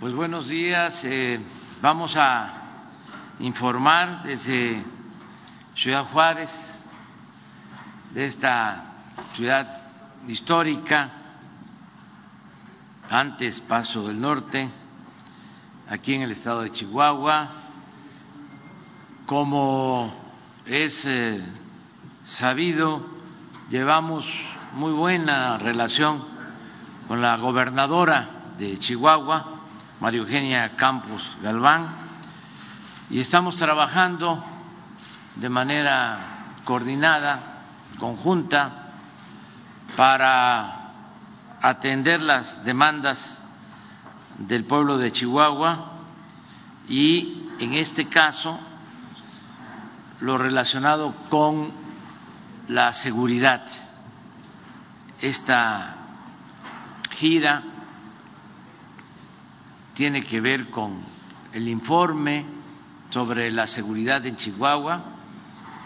Pues 0.00 0.14
buenos 0.14 0.48
días. 0.48 1.04
Eh, 1.04 1.38
vamos 1.82 2.16
a 2.16 2.48
informar 3.38 4.22
desde 4.22 4.82
Ciudad 5.74 6.06
Juárez, 6.06 6.50
de 8.14 8.24
esta 8.24 8.82
ciudad 9.34 9.82
histórica, 10.26 11.10
antes 13.10 13.60
Paso 13.60 14.08
del 14.08 14.18
Norte, 14.18 14.70
aquí 15.90 16.14
en 16.14 16.22
el 16.22 16.30
estado 16.30 16.62
de 16.62 16.72
Chihuahua. 16.72 17.50
Como 19.26 20.14
es 20.64 21.04
eh, 21.04 21.44
sabido, 22.24 23.06
llevamos 23.68 24.26
muy 24.72 24.92
buena 24.92 25.58
relación 25.58 26.24
con 27.06 27.20
la 27.20 27.36
gobernadora 27.36 28.54
de 28.56 28.78
Chihuahua, 28.78 29.59
María 30.00 30.20
Eugenia 30.20 30.76
Campos 30.76 31.36
Galván, 31.42 31.88
y 33.10 33.20
estamos 33.20 33.56
trabajando 33.56 34.42
de 35.36 35.48
manera 35.50 36.54
coordinada, 36.64 37.38
conjunta, 37.98 38.92
para 39.96 40.92
atender 41.60 42.22
las 42.22 42.64
demandas 42.64 43.42
del 44.38 44.64
pueblo 44.64 44.96
de 44.96 45.12
Chihuahua 45.12 45.92
y, 46.88 47.50
en 47.58 47.74
este 47.74 48.08
caso, 48.08 48.58
lo 50.20 50.38
relacionado 50.38 51.14
con 51.28 51.72
la 52.68 52.94
seguridad. 52.94 53.66
Esta 55.20 55.96
gira 57.10 57.62
tiene 60.00 60.24
que 60.24 60.40
ver 60.40 60.70
con 60.70 60.98
el 61.52 61.68
informe 61.68 62.46
sobre 63.10 63.50
la 63.50 63.66
seguridad 63.66 64.24
en 64.24 64.34
Chihuahua 64.34 65.02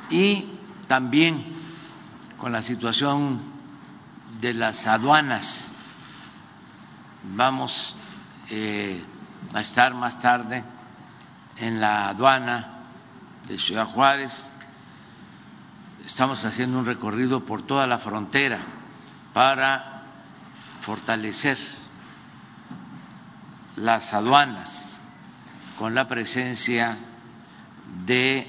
y 0.09 0.51
también 0.87 1.47
con 2.39 2.53
la 2.53 2.62
situación 2.62 3.41
de 4.41 4.55
las 4.55 4.87
aduanas. 4.87 5.69
Vamos 7.25 7.97
eh, 8.51 9.03
a 9.53 9.61
estar 9.61 9.92
más 9.95 10.20
tarde 10.20 10.62
en 11.57 11.81
la 11.81 12.11
aduana 12.11 12.69
de 13.48 13.59
Ciudad 13.59 13.87
Juárez. 13.87 14.48
Estamos 16.07 16.45
haciendo 16.45 16.79
un 16.79 16.87
recorrido 16.87 17.41
por 17.41 17.62
toda 17.62 17.85
la 17.85 17.98
frontera 17.98 18.61
para 19.33 20.05
fortalecer 20.83 21.59
las 23.77 24.12
aduanas 24.12 25.00
con 25.78 25.94
la 25.94 26.06
presencia 26.06 26.97
de 28.06 28.48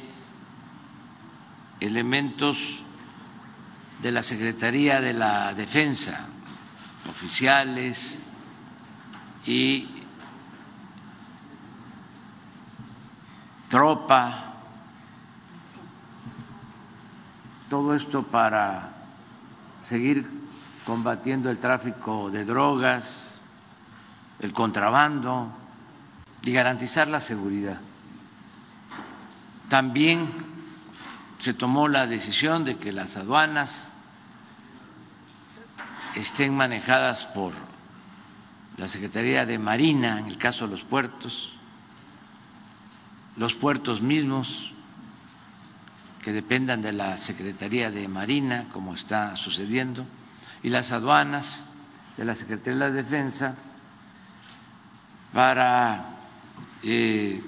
elementos 1.79 2.57
de 4.01 4.11
la 4.11 4.21
Secretaría 4.21 5.01
de 5.01 5.13
la 5.13 5.53
Defensa, 5.53 6.27
oficiales 7.09 8.19
y 9.45 9.87
tropa, 13.67 14.53
todo 17.69 17.95
esto 17.95 18.23
para 18.23 18.91
seguir 19.81 20.25
combatiendo 20.85 21.49
el 21.49 21.57
tráfico 21.57 22.29
de 22.29 22.45
drogas, 22.45 23.34
el 24.39 24.53
contrabando 24.53 25.51
y 26.41 26.51
garantizar 26.51 27.07
la 27.07 27.19
seguridad. 27.19 27.79
También 29.69 30.29
se 31.39 31.53
tomó 31.53 31.87
la 31.87 32.05
decisión 32.05 32.63
de 32.63 32.77
que 32.77 32.91
las 32.91 33.15
aduanas 33.17 33.91
estén 36.15 36.55
manejadas 36.55 37.25
por 37.33 37.53
la 38.77 38.87
Secretaría 38.87 39.45
de 39.45 39.57
Marina, 39.57 40.19
en 40.19 40.27
el 40.27 40.37
caso 40.37 40.65
de 40.65 40.71
los 40.71 40.83
puertos, 40.83 41.51
los 43.37 43.55
puertos 43.55 44.01
mismos 44.01 44.71
que 46.21 46.31
dependan 46.31 46.81
de 46.81 46.91
la 46.91 47.17
Secretaría 47.17 47.91
de 47.91 48.07
Marina, 48.07 48.65
como 48.71 48.95
está 48.95 49.35
sucediendo, 49.35 50.05
y 50.63 50.69
las 50.69 50.91
aduanas 50.91 51.61
de 52.17 52.25
la 52.25 52.35
Secretaría 52.35 52.73
de 52.73 52.79
la 52.79 52.91
Defensa 52.91 53.57
para 55.35 56.15
eh, 56.81 57.43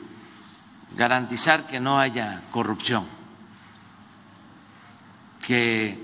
garantizar 0.98 1.68
que 1.68 1.80
no 1.80 1.98
haya 1.98 2.42
corrupción, 2.52 3.08
que 5.46 5.98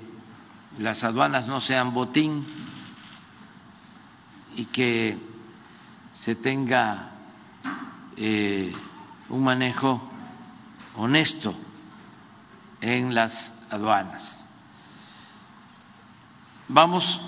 las 0.77 1.03
aduanas 1.03 1.45
no 1.45 1.59
sean 1.59 1.93
botín 1.93 2.45
y 4.55 4.63
que 4.67 5.17
se 6.13 6.35
tenga 6.35 7.11
eh, 8.16 8.72
un 9.27 9.43
manejo 9.43 10.09
honesto 10.95 11.53
en 12.79 13.13
las 13.13 13.51
aduanas. 13.69 14.45
Vamos 16.69 17.19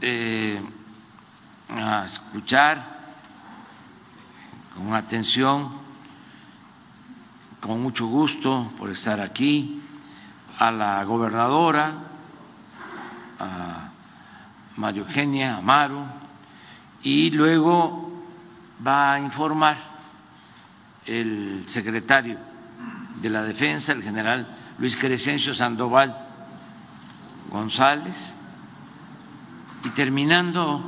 eh, 0.00 0.60
a 1.68 2.06
escuchar 2.06 2.99
con 4.74 4.94
atención, 4.94 5.70
con 7.60 7.82
mucho 7.82 8.06
gusto 8.06 8.72
por 8.78 8.90
estar 8.90 9.20
aquí, 9.20 9.82
a 10.58 10.70
la 10.70 11.04
gobernadora, 11.04 11.94
a 13.38 13.88
María 14.76 15.02
Eugenia 15.02 15.56
Amaro, 15.56 16.04
y 17.02 17.30
luego 17.30 18.24
va 18.86 19.14
a 19.14 19.20
informar 19.20 19.76
el 21.06 21.64
secretario 21.66 22.38
de 23.20 23.30
la 23.30 23.42
Defensa, 23.42 23.92
el 23.92 24.02
general 24.02 24.46
Luis 24.78 24.96
Crescencio 24.96 25.54
Sandoval 25.54 26.16
González, 27.50 28.32
y 29.84 29.88
terminando 29.90 30.82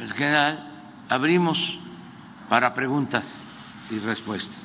el 0.00 0.12
general, 0.12 0.70
abrimos 1.08 1.78
para 2.48 2.72
preguntas 2.74 3.26
y 3.90 3.98
respuestas. 3.98 4.64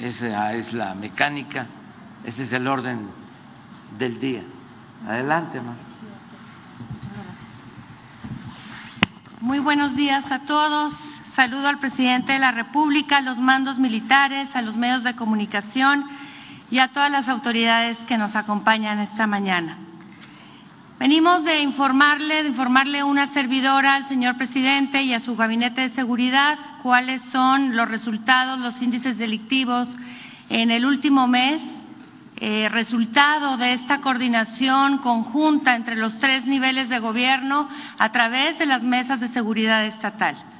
Esa 0.00 0.52
es 0.54 0.72
la 0.72 0.94
mecánica, 0.94 1.66
ese 2.24 2.42
es 2.44 2.52
el 2.52 2.66
orden 2.66 3.08
del 3.98 4.18
día. 4.18 4.42
Adelante, 5.06 5.60
Mar. 5.60 5.76
Muy 9.40 9.58
buenos 9.58 9.96
días 9.96 10.30
a 10.30 10.40
todos. 10.40 10.94
Saludo 11.34 11.68
al 11.68 11.78
presidente 11.78 12.32
de 12.32 12.38
la 12.38 12.52
República, 12.52 13.18
a 13.18 13.20
los 13.22 13.38
mandos 13.38 13.78
militares, 13.78 14.54
a 14.54 14.62
los 14.62 14.76
medios 14.76 15.02
de 15.02 15.16
comunicación 15.16 16.04
y 16.70 16.78
a 16.78 16.88
todas 16.88 17.10
las 17.10 17.28
autoridades 17.28 17.98
que 18.04 18.18
nos 18.18 18.36
acompañan 18.36 18.98
esta 18.98 19.26
mañana. 19.26 19.78
Venimos 21.02 21.42
de 21.42 21.62
informarle, 21.62 22.44
de 22.44 22.50
informarle 22.50 23.02
una 23.02 23.26
servidora 23.32 23.96
al 23.96 24.06
señor 24.06 24.36
presidente 24.36 25.02
y 25.02 25.12
a 25.12 25.18
su 25.18 25.34
gabinete 25.34 25.80
de 25.80 25.90
seguridad 25.90 26.56
cuáles 26.80 27.20
son 27.32 27.74
los 27.74 27.88
resultados, 27.88 28.60
los 28.60 28.80
índices 28.80 29.18
delictivos 29.18 29.88
en 30.48 30.70
el 30.70 30.86
último 30.86 31.26
mes, 31.26 31.60
eh, 32.36 32.68
resultado 32.68 33.56
de 33.56 33.72
esta 33.72 34.00
coordinación 34.00 34.98
conjunta 34.98 35.74
entre 35.74 35.96
los 35.96 36.20
tres 36.20 36.46
niveles 36.46 36.88
de 36.88 37.00
gobierno 37.00 37.68
a 37.98 38.12
través 38.12 38.56
de 38.60 38.66
las 38.66 38.84
mesas 38.84 39.18
de 39.18 39.26
seguridad 39.26 39.84
estatal. 39.86 40.51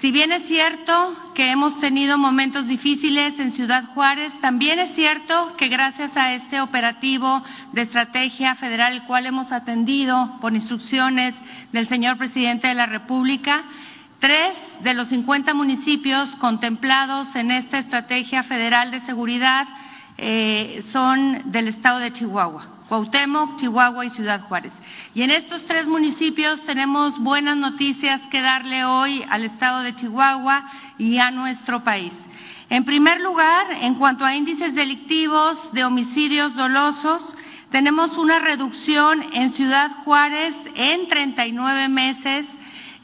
Si 0.00 0.10
bien 0.10 0.32
es 0.32 0.46
cierto 0.46 1.14
que 1.34 1.50
hemos 1.50 1.78
tenido 1.78 2.16
momentos 2.16 2.66
difíciles 2.66 3.38
en 3.38 3.50
Ciudad 3.50 3.84
Juárez, 3.92 4.32
también 4.40 4.78
es 4.78 4.94
cierto 4.94 5.54
que 5.58 5.68
gracias 5.68 6.16
a 6.16 6.32
este 6.32 6.62
operativo 6.62 7.42
de 7.72 7.82
estrategia 7.82 8.54
federal, 8.54 8.94
el 8.94 9.02
cual 9.02 9.26
hemos 9.26 9.52
atendido 9.52 10.38
por 10.40 10.54
instrucciones 10.54 11.34
del 11.72 11.86
señor 11.86 12.16
presidente 12.16 12.68
de 12.68 12.74
la 12.74 12.86
República, 12.86 13.62
tres 14.20 14.56
de 14.80 14.94
los 14.94 15.08
50 15.08 15.52
municipios 15.52 16.34
contemplados 16.36 17.36
en 17.36 17.50
esta 17.50 17.76
estrategia 17.76 18.42
federal 18.42 18.90
de 18.90 19.00
seguridad 19.00 19.68
eh, 20.16 20.82
son 20.92 21.52
del 21.52 21.68
estado 21.68 21.98
de 21.98 22.14
Chihuahua. 22.14 22.79
Cuauhtémoc, 22.90 23.54
Chihuahua 23.54 24.04
y 24.04 24.10
Ciudad 24.10 24.40
Juárez. 24.48 24.72
Y 25.14 25.22
en 25.22 25.30
estos 25.30 25.64
tres 25.64 25.86
municipios 25.86 26.60
tenemos 26.64 27.16
buenas 27.20 27.56
noticias 27.56 28.20
que 28.32 28.40
darle 28.40 28.84
hoy 28.84 29.24
al 29.30 29.44
estado 29.44 29.82
de 29.82 29.94
Chihuahua 29.94 30.64
y 30.98 31.18
a 31.18 31.30
nuestro 31.30 31.84
país. 31.84 32.12
En 32.68 32.84
primer 32.84 33.20
lugar, 33.20 33.68
en 33.80 33.94
cuanto 33.94 34.24
a 34.24 34.34
índices 34.34 34.74
delictivos 34.74 35.72
de 35.72 35.84
homicidios 35.84 36.56
dolosos, 36.56 37.22
tenemos 37.70 38.18
una 38.18 38.40
reducción 38.40 39.24
en 39.34 39.52
Ciudad 39.52 39.92
Juárez 40.04 40.56
en 40.74 41.06
39 41.06 41.88
meses 41.88 42.44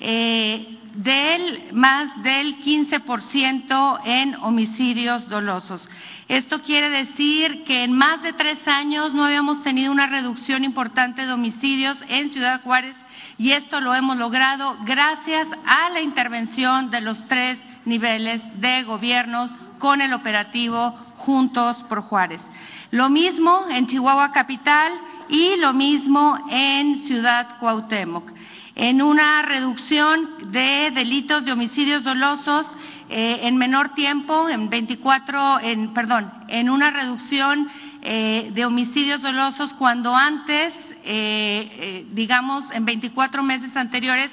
eh, 0.01 0.81
del 0.95 1.73
más 1.75 2.25
del 2.25 2.61
15% 2.61 4.01
en 4.05 4.35
homicidios 4.35 5.29
dolosos. 5.29 5.89
Esto 6.29 6.61
quiere 6.63 6.91
decir 6.91 7.63
que 7.65 7.85
en 7.85 7.93
más 7.93 8.21
de 8.23 8.33
tres 8.33 8.67
años 8.67 9.15
no 9.15 9.25
habíamos 9.25 9.63
tenido 9.63 9.93
una 9.93 10.09
reducción 10.09 10.65
importante 10.65 11.25
de 11.25 11.33
homicidios 11.33 12.03
en 12.09 12.33
Ciudad 12.33 12.63
Juárez 12.63 12.97
y 13.39 13.53
esto 13.53 13.81
lo 13.81 13.95
hemos 13.95 14.17
logrado 14.17 14.77
gracias 14.85 15.47
a 15.65 15.89
la 15.91 16.01
intervención 16.01 16.91
de 16.91 17.01
los 17.01 17.29
tres 17.29 17.61
niveles 17.85 18.43
de 18.61 18.83
gobiernos 18.83 19.53
con 19.79 20.01
el 20.01 20.13
operativo 20.15 20.91
Juntos 21.17 21.77
por 21.89 22.03
Juárez. 22.03 22.43
Lo 22.91 23.09
mismo 23.09 23.67
en 23.71 23.87
Chihuahua 23.87 24.33
Capital 24.33 24.93
y 25.29 25.57
lo 25.57 25.73
mismo 25.75 26.39
en 26.51 26.97
Ciudad 27.07 27.59
Cuauhtémoc. 27.61 28.33
En 28.75 29.01
una 29.01 29.43
reducción 29.43 30.51
de 30.53 30.91
delitos 30.93 31.45
de 31.45 31.53
homicidios 31.53 32.05
dolosos 32.05 32.67
eh, 33.09 33.41
en 33.43 33.57
menor 33.57 33.91
tiempo, 33.91 34.49
en 34.49 34.69
24, 34.69 35.61
en, 35.61 35.95
perdón, 35.95 36.33
en 36.49 36.69
una 36.69 36.91
reducción 36.91 37.69
eh, 38.03 38.51
de 38.53 38.65
homicidios 38.65 39.23
dolosos 39.23 39.73
cuando 39.75 40.15
antes, 40.15 40.73
eh, 41.05 42.05
digamos, 42.13 42.69
en 42.73 42.85
24 42.85 43.43
meses 43.45 43.77
anteriores, 43.77 44.31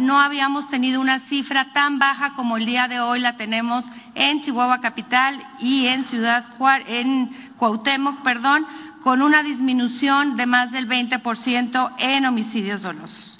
no 0.00 0.20
habíamos 0.20 0.68
tenido 0.68 1.00
una 1.00 1.20
cifra 1.20 1.72
tan 1.72 2.00
baja 2.00 2.34
como 2.34 2.56
el 2.56 2.66
día 2.66 2.88
de 2.88 2.98
hoy 2.98 3.20
la 3.20 3.36
tenemos 3.36 3.84
en 4.16 4.40
Chihuahua 4.40 4.80
Capital 4.80 5.40
y 5.60 5.86
en 5.86 6.04
Ciudad 6.04 6.44
Juárez, 6.58 6.86
en 6.88 7.52
Cuauhtémoc, 7.56 8.22
perdón, 8.22 8.66
con 9.02 9.22
una 9.22 9.44
disminución 9.44 10.36
de 10.36 10.46
más 10.46 10.72
del 10.72 10.88
20% 10.88 11.94
en 11.98 12.26
homicidios 12.26 12.82
dolosos. 12.82 13.37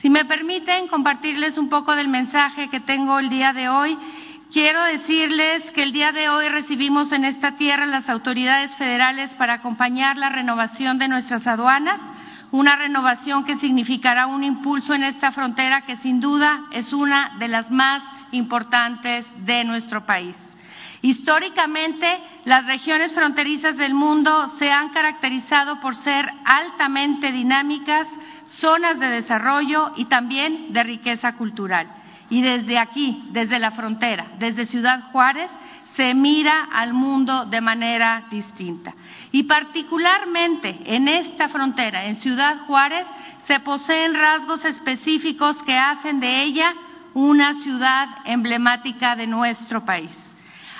Si 0.00 0.08
me 0.08 0.24
permiten 0.24 0.88
compartirles 0.88 1.58
un 1.58 1.68
poco 1.68 1.94
del 1.94 2.08
mensaje 2.08 2.70
que 2.70 2.80
tengo 2.80 3.18
el 3.18 3.28
día 3.28 3.52
de 3.52 3.68
hoy, 3.68 3.98
quiero 4.50 4.82
decirles 4.84 5.70
que 5.72 5.82
el 5.82 5.92
día 5.92 6.10
de 6.10 6.30
hoy 6.30 6.48
recibimos 6.48 7.12
en 7.12 7.26
esta 7.26 7.56
tierra 7.56 7.84
las 7.84 8.08
autoridades 8.08 8.74
federales 8.76 9.30
para 9.34 9.54
acompañar 9.54 10.16
la 10.16 10.30
renovación 10.30 10.98
de 10.98 11.08
nuestras 11.08 11.46
aduanas, 11.46 12.00
una 12.50 12.76
renovación 12.76 13.44
que 13.44 13.56
significará 13.56 14.26
un 14.26 14.42
impulso 14.42 14.94
en 14.94 15.04
esta 15.04 15.32
frontera 15.32 15.82
que 15.82 15.98
sin 15.98 16.18
duda 16.18 16.62
es 16.72 16.94
una 16.94 17.36
de 17.38 17.48
las 17.48 17.70
más 17.70 18.02
importantes 18.32 19.26
de 19.44 19.64
nuestro 19.64 20.06
país. 20.06 20.34
Históricamente, 21.02 22.06
las 22.46 22.64
regiones 22.66 23.12
fronterizas 23.12 23.76
del 23.76 23.92
mundo 23.92 24.50
se 24.58 24.70
han 24.70 24.90
caracterizado 24.90 25.78
por 25.80 25.94
ser 25.94 26.30
altamente 26.46 27.32
dinámicas, 27.32 28.08
zonas 28.60 28.98
de 28.98 29.08
desarrollo 29.08 29.92
y 29.96 30.04
también 30.06 30.72
de 30.72 30.82
riqueza 30.84 31.32
cultural. 31.34 31.88
Y 32.28 32.42
desde 32.42 32.78
aquí, 32.78 33.24
desde 33.32 33.58
la 33.58 33.72
frontera, 33.72 34.26
desde 34.38 34.66
Ciudad 34.66 35.10
Juárez, 35.10 35.50
se 35.96 36.14
mira 36.14 36.68
al 36.72 36.94
mundo 36.94 37.46
de 37.46 37.60
manera 37.60 38.26
distinta. 38.30 38.94
Y 39.32 39.42
particularmente 39.44 40.78
en 40.84 41.08
esta 41.08 41.48
frontera, 41.48 42.04
en 42.04 42.14
Ciudad 42.16 42.58
Juárez, 42.66 43.06
se 43.46 43.58
poseen 43.60 44.14
rasgos 44.14 44.64
específicos 44.64 45.60
que 45.64 45.76
hacen 45.76 46.20
de 46.20 46.42
ella 46.44 46.72
una 47.14 47.54
ciudad 47.54 48.08
emblemática 48.24 49.16
de 49.16 49.26
nuestro 49.26 49.84
país. 49.84 50.16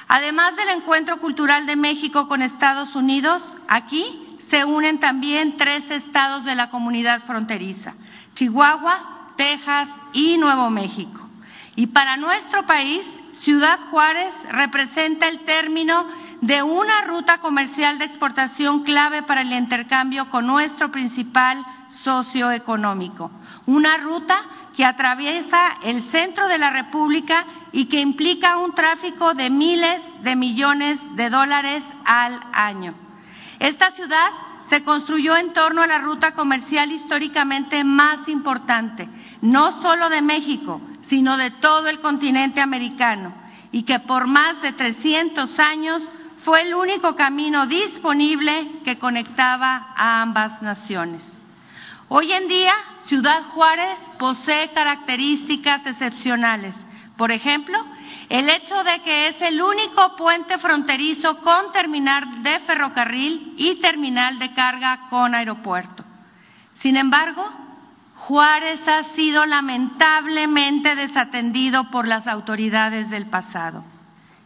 Además 0.07 0.57
del 0.57 0.69
encuentro 0.71 1.19
cultural 1.19 1.67
de 1.67 1.77
México 1.77 2.29
con 2.29 2.43
Estados 2.43 2.95
Unidos, 2.95 3.43
aquí 3.69 4.30
se 4.51 4.65
unen 4.65 4.99
también 4.99 5.57
tres 5.57 5.89
estados 5.91 6.45
de 6.45 6.57
la 6.57 6.71
comunidad 6.71 7.23
fronteriza, 7.23 7.95
Chihuahua, 8.35 9.33
Texas 9.37 9.89
y 10.13 10.37
Nuevo 10.37 10.69
México. 10.71 11.29
Y 11.77 11.87
para 11.87 12.17
nuestro 12.17 12.67
país, 12.67 13.07
Ciudad 13.35 13.79
Juárez 13.91 14.35
representa 14.51 15.29
el 15.29 15.41
término 15.41 16.05
de 16.41 16.63
una 16.63 17.03
ruta 17.03 17.39
comercial 17.39 17.99
de 17.99 18.07
exportación 18.07 18.83
clave 18.83 19.23
para 19.23 19.43
el 19.43 19.53
intercambio 19.53 20.29
con 20.31 20.47
nuestro 20.47 20.91
principal 20.91 21.65
socio 21.89 22.51
económico. 22.51 23.31
Una 23.67 23.99
ruta 23.99 24.43
que 24.75 24.85
atraviesa 24.85 25.79
el 25.85 26.03
centro 26.11 26.49
de 26.49 26.59
la 26.59 26.71
República 26.71 27.47
y 27.73 27.87
que 27.87 28.01
implica 28.01 28.59
un 28.59 28.73
tráfico 28.73 29.35
de 29.35 29.49
miles 29.49 30.03
de 30.23 30.37
millones 30.37 30.99
de 31.15 31.31
dólares 31.31 31.85
al 32.05 32.41
año. 32.53 33.10
Esta 33.61 33.91
ciudad 33.91 34.31
se 34.71 34.83
construyó 34.83 35.37
en 35.37 35.53
torno 35.53 35.83
a 35.83 35.87
la 35.87 35.99
ruta 35.99 36.33
comercial 36.33 36.91
históricamente 36.91 37.85
más 37.85 38.27
importante, 38.27 39.07
no 39.43 39.83
solo 39.83 40.09
de 40.09 40.23
México, 40.23 40.81
sino 41.03 41.37
de 41.37 41.51
todo 41.53 41.89
el 41.89 42.01
continente 42.01 42.63
americano, 42.63 43.35
y 43.71 43.83
que 43.83 44.01
por 44.01 44.27
más 44.27 44.63
de 44.63 44.73
300 44.73 45.59
años 45.59 46.03
fue 46.43 46.63
el 46.63 46.75
único 46.75 47.15
camino 47.15 47.67
disponible 47.67 48.81
que 48.83 48.99
conectaba 48.99 49.93
a 49.95 50.23
ambas 50.23 50.63
naciones. 50.63 51.31
Hoy 52.09 52.33
en 52.33 52.49
día, 52.49 52.73
Ciudad 53.03 53.43
Juárez 53.51 53.99
posee 54.19 54.71
características 54.71 55.85
excepcionales. 55.85 56.75
Por 57.17 57.31
ejemplo, 57.31 57.79
el 58.31 58.49
hecho 58.49 58.85
de 58.85 59.01
que 59.03 59.27
es 59.29 59.43
el 59.43 59.61
único 59.61 60.15
puente 60.15 60.57
fronterizo 60.59 61.39
con 61.41 61.73
terminal 61.73 62.45
de 62.45 62.61
ferrocarril 62.61 63.55
y 63.59 63.81
terminal 63.81 64.39
de 64.39 64.55
carga 64.55 65.09
con 65.11 65.35
aeropuerto. 65.35 66.05
Sin 66.75 66.97
embargo, 66.97 67.45
Juárez 68.15 68.87
ha 68.87 69.03
sido 69.15 69.45
lamentablemente 69.47 70.95
desatendido 70.95 71.91
por 71.91 72.07
las 72.07 72.29
autoridades 72.29 73.11
del 73.11 73.27
pasado. 73.27 73.83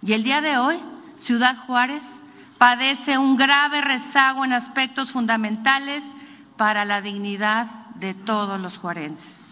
Y 0.01 0.15
el 0.15 0.25
día 0.25 0.41
de 0.41 0.57
hoy, 0.57 0.81
Ciudad 1.19 1.59
Juárez 1.67 2.03
padece 2.57 3.19
un 3.19 3.37
grave 3.37 3.83
rezago 3.83 4.47
en 4.47 4.55
aspectos 4.55 5.13
fundamentales 5.13 6.03
para 6.57 6.87
la 6.87 7.03
dignidad 7.03 7.67
de 7.97 8.15
todos 8.15 8.59
los 8.59 8.79
juarenses. 8.79 9.44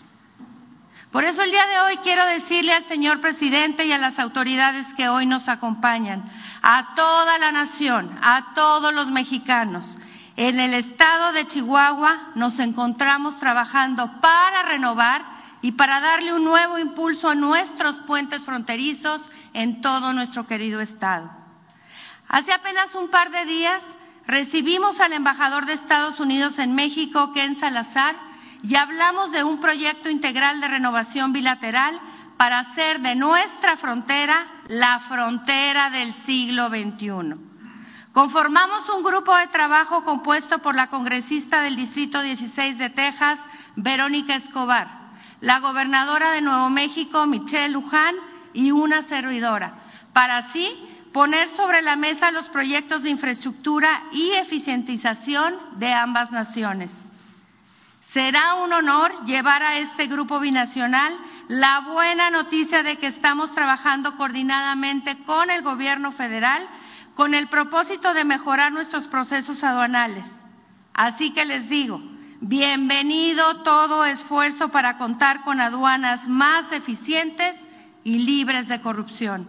Por 1.12 1.24
eso 1.24 1.42
el 1.42 1.50
día 1.50 1.66
de 1.66 1.78
hoy 1.80 1.96
quiero 1.98 2.24
decirle 2.24 2.72
al 2.72 2.84
señor 2.84 3.20
presidente 3.20 3.84
y 3.84 3.92
a 3.92 3.98
las 3.98 4.18
autoridades 4.18 4.86
que 4.94 5.10
hoy 5.10 5.26
nos 5.26 5.46
acompañan, 5.46 6.24
a 6.62 6.94
toda 6.94 7.36
la 7.36 7.52
nación, 7.52 8.18
a 8.22 8.54
todos 8.54 8.94
los 8.94 9.08
mexicanos, 9.08 9.98
en 10.36 10.58
el 10.58 10.72
estado 10.72 11.34
de 11.34 11.46
Chihuahua 11.46 12.30
nos 12.34 12.58
encontramos 12.58 13.38
trabajando 13.38 14.10
para 14.22 14.62
renovar 14.62 15.22
y 15.60 15.72
para 15.72 16.00
darle 16.00 16.32
un 16.32 16.44
nuevo 16.44 16.78
impulso 16.78 17.28
a 17.28 17.34
nuestros 17.34 17.96
puentes 18.06 18.42
fronterizos 18.44 19.20
en 19.52 19.82
todo 19.82 20.14
nuestro 20.14 20.46
querido 20.46 20.80
estado. 20.80 21.30
Hace 22.26 22.54
apenas 22.54 22.94
un 22.94 23.10
par 23.10 23.30
de 23.30 23.44
días 23.44 23.82
recibimos 24.26 24.98
al 24.98 25.12
embajador 25.12 25.66
de 25.66 25.74
Estados 25.74 26.18
Unidos 26.20 26.58
en 26.58 26.74
México, 26.74 27.34
Ken 27.34 27.60
Salazar, 27.60 28.31
y 28.62 28.76
hablamos 28.76 29.32
de 29.32 29.42
un 29.42 29.60
proyecto 29.60 30.08
integral 30.08 30.60
de 30.60 30.68
renovación 30.68 31.32
bilateral 31.32 32.00
para 32.36 32.60
hacer 32.60 33.00
de 33.00 33.14
nuestra 33.14 33.76
frontera 33.76 34.46
la 34.68 35.00
frontera 35.00 35.90
del 35.90 36.12
siglo 36.24 36.68
XXI. 36.68 37.34
Conformamos 38.12 38.88
un 38.90 39.02
grupo 39.02 39.34
de 39.36 39.46
trabajo 39.48 40.04
compuesto 40.04 40.58
por 40.58 40.74
la 40.74 40.88
congresista 40.88 41.62
del 41.62 41.76
Distrito 41.76 42.20
16 42.20 42.78
de 42.78 42.90
Texas, 42.90 43.40
Verónica 43.74 44.36
Escobar, 44.36 44.88
la 45.40 45.60
gobernadora 45.60 46.32
de 46.32 46.42
Nuevo 46.42 46.68
México, 46.68 47.26
Michelle 47.26 47.70
Luján, 47.70 48.14
y 48.54 48.70
una 48.70 49.02
servidora, 49.02 49.74
para 50.12 50.36
así 50.36 50.68
poner 51.12 51.48
sobre 51.56 51.80
la 51.80 51.96
mesa 51.96 52.30
los 52.30 52.44
proyectos 52.50 53.02
de 53.02 53.10
infraestructura 53.10 54.04
y 54.12 54.30
eficientización 54.32 55.54
de 55.78 55.92
ambas 55.92 56.30
naciones. 56.30 56.90
Será 58.12 58.56
un 58.56 58.72
honor 58.72 59.24
llevar 59.24 59.62
a 59.62 59.78
este 59.78 60.06
grupo 60.06 60.38
binacional 60.38 61.18
la 61.48 61.80
buena 61.80 62.30
noticia 62.30 62.82
de 62.82 62.98
que 62.98 63.06
estamos 63.06 63.52
trabajando 63.52 64.16
coordinadamente 64.16 65.24
con 65.24 65.50
el 65.50 65.62
gobierno 65.62 66.12
federal 66.12 66.68
con 67.14 67.34
el 67.34 67.48
propósito 67.48 68.12
de 68.14 68.24
mejorar 68.24 68.72
nuestros 68.72 69.06
procesos 69.06 69.62
aduanales. 69.64 70.26
Así 70.94 71.32
que 71.32 71.44
les 71.44 71.68
digo, 71.68 72.00
bienvenido 72.40 73.62
todo 73.62 74.04
esfuerzo 74.04 74.68
para 74.68 74.98
contar 74.98 75.42
con 75.42 75.60
aduanas 75.60 76.26
más 76.28 76.70
eficientes 76.72 77.56
y 78.04 78.18
libres 78.18 78.68
de 78.68 78.80
corrupción. 78.80 79.48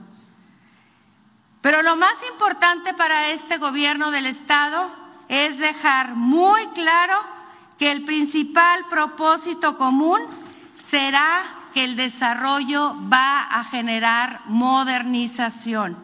Pero 1.61 1.81
lo 1.81 1.95
más 1.95 2.15
importante 2.31 2.93
para 2.93 3.29
este 3.29 3.57
gobierno 3.57 4.11
del 4.11 4.27
Estado 4.27 4.89
es 5.29 5.57
dejar 5.57 6.15
muy 6.15 6.65
claro 6.67 7.33
que 7.77 7.91
el 7.91 8.03
principal 8.03 8.85
propósito 8.89 9.77
común 9.77 10.19
será 10.89 11.69
que 11.73 11.83
el 11.83 11.95
desarrollo 11.95 12.95
va 13.11 13.43
a 13.43 13.63
generar 13.65 14.41
modernización. 14.45 15.97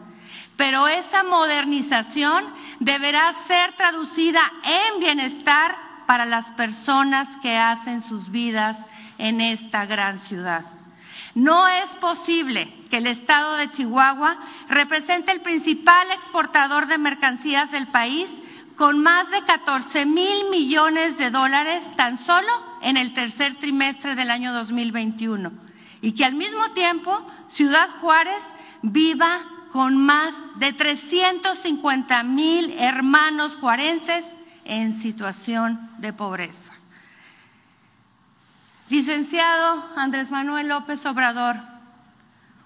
Pero 0.56 0.88
esa 0.88 1.22
modernización 1.22 2.44
deberá 2.80 3.32
ser 3.46 3.72
traducida 3.74 4.40
en 4.64 5.00
bienestar 5.00 5.76
para 6.06 6.26
las 6.26 6.46
personas 6.52 7.28
que 7.40 7.56
hacen 7.56 8.02
sus 8.02 8.30
vidas 8.30 8.76
en 9.16 9.40
esta 9.40 9.86
gran 9.86 10.18
ciudad. 10.18 10.64
No 11.34 11.68
es 11.68 11.88
posible 12.00 12.74
que 12.90 12.96
el 12.96 13.06
Estado 13.06 13.54
de 13.56 13.70
Chihuahua 13.70 14.36
represente 14.68 15.30
el 15.30 15.40
principal 15.42 16.10
exportador 16.10 16.86
de 16.86 16.98
mercancías 16.98 17.70
del 17.70 17.86
país 17.88 18.28
con 18.80 19.02
más 19.02 19.30
de 19.30 19.44
14 19.44 20.06
mil 20.06 20.48
millones 20.48 21.18
de 21.18 21.28
dólares 21.28 21.82
tan 21.96 22.18
solo 22.24 22.48
en 22.80 22.96
el 22.96 23.12
tercer 23.12 23.56
trimestre 23.56 24.14
del 24.14 24.30
año 24.30 24.54
2021 24.54 25.52
y 26.00 26.12
que 26.14 26.24
al 26.24 26.34
mismo 26.34 26.70
tiempo 26.70 27.14
Ciudad 27.48 27.90
Juárez 28.00 28.42
viva 28.80 29.42
con 29.70 29.98
más 29.98 30.34
de 30.60 30.72
350 30.72 32.22
mil 32.22 32.74
hermanos 32.78 33.54
juarenses 33.60 34.24
en 34.64 34.98
situación 35.02 35.90
de 35.98 36.14
pobreza. 36.14 36.72
Licenciado 38.88 39.90
Andrés 39.94 40.30
Manuel 40.30 40.68
López 40.68 41.04
Obrador, 41.04 41.56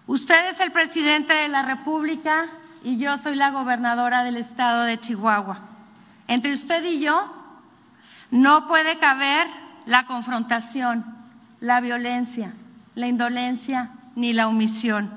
usted 0.06 0.50
es 0.50 0.60
el 0.60 0.70
presidente 0.70 1.34
de 1.34 1.48
la 1.48 1.62
República 1.62 2.46
y 2.84 2.98
yo 2.98 3.18
soy 3.18 3.34
la 3.34 3.50
gobernadora 3.50 4.22
del 4.22 4.36
estado 4.36 4.84
de 4.84 5.00
Chihuahua. 5.00 5.73
Entre 6.28 6.54
usted 6.54 6.84
y 6.84 7.00
yo 7.00 7.32
no 8.30 8.66
puede 8.66 8.98
caber 8.98 9.46
la 9.86 10.06
confrontación, 10.06 11.04
la 11.60 11.80
violencia, 11.80 12.54
la 12.94 13.06
indolencia 13.06 13.90
ni 14.16 14.32
la 14.32 14.48
omisión. 14.48 15.10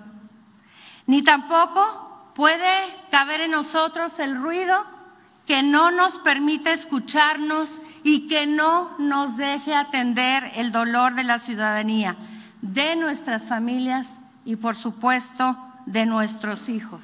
Ni 1.06 1.24
tampoco 1.24 2.32
puede 2.36 2.96
caber 3.10 3.42
en 3.42 3.52
nosotros 3.52 4.12
el 4.20 4.36
ruido 4.36 4.86
que 5.46 5.64
no 5.64 5.92
nos 5.92 6.18
permite 6.20 6.74
escucharnos 6.74 7.82
y 8.04 8.28
que 8.28 8.46
no 8.46 8.98
nos 9.00 9.38
deje 9.38 9.74
atender 9.74 10.52
el 10.56 10.72
dolor 10.72 11.16
de 11.16 11.24
la 11.24 11.40
ciudadanía, 11.40 12.16
de 12.62 12.96
nuestras 12.98 13.48
familias 13.48 14.06
y, 14.44 14.58
por 14.58 14.76
supuesto, 14.76 15.58
de 15.86 16.06
nuestros 16.06 16.68
hijos, 16.68 17.02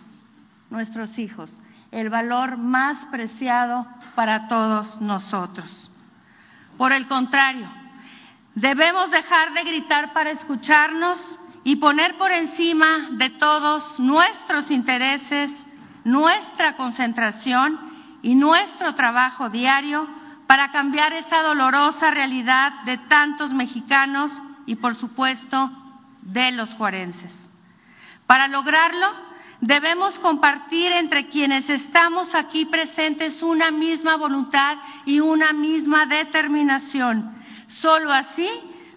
nuestros 0.69 1.17
hijos, 1.17 1.49
el 1.93 2.09
valor 2.09 2.57
más 2.57 2.97
preciado 3.11 3.85
para 4.15 4.47
todos 4.47 4.99
nosotros. 4.99 5.91
Por 6.77 6.91
el 6.91 7.07
contrario, 7.07 7.67
debemos 8.55 9.11
dejar 9.11 9.53
de 9.53 9.63
gritar 9.63 10.11
para 10.11 10.31
escucharnos 10.31 11.39
y 11.63 11.77
poner 11.77 12.17
por 12.17 12.31
encima 12.31 13.09
de 13.11 13.29
todos 13.31 13.99
nuestros 13.99 14.69
intereses, 14.71 15.51
nuestra 16.03 16.75
concentración 16.75 17.79
y 18.21 18.35
nuestro 18.35 18.95
trabajo 18.95 19.49
diario 19.49 20.07
para 20.47 20.71
cambiar 20.71 21.13
esa 21.13 21.41
dolorosa 21.41 22.11
realidad 22.11 22.83
de 22.85 22.97
tantos 22.97 23.53
mexicanos 23.53 24.31
y, 24.65 24.75
por 24.75 24.95
supuesto, 24.95 25.71
de 26.21 26.51
los 26.51 26.73
juarenses. 26.73 27.31
Para 28.25 28.47
lograrlo, 28.47 29.32
debemos 29.63 30.19
compartir 30.19 30.91
entre 30.91 31.27
quienes 31.27 31.69
estamos 31.69 32.35
aquí 32.35 32.65
presentes 32.65 33.41
una 33.41 33.71
misma 33.71 34.17
voluntad 34.17 34.77
y 35.05 35.21
una 35.21 35.53
misma 35.53 36.05
determinación. 36.05 37.33
Solo 37.67 38.11
así 38.11 38.47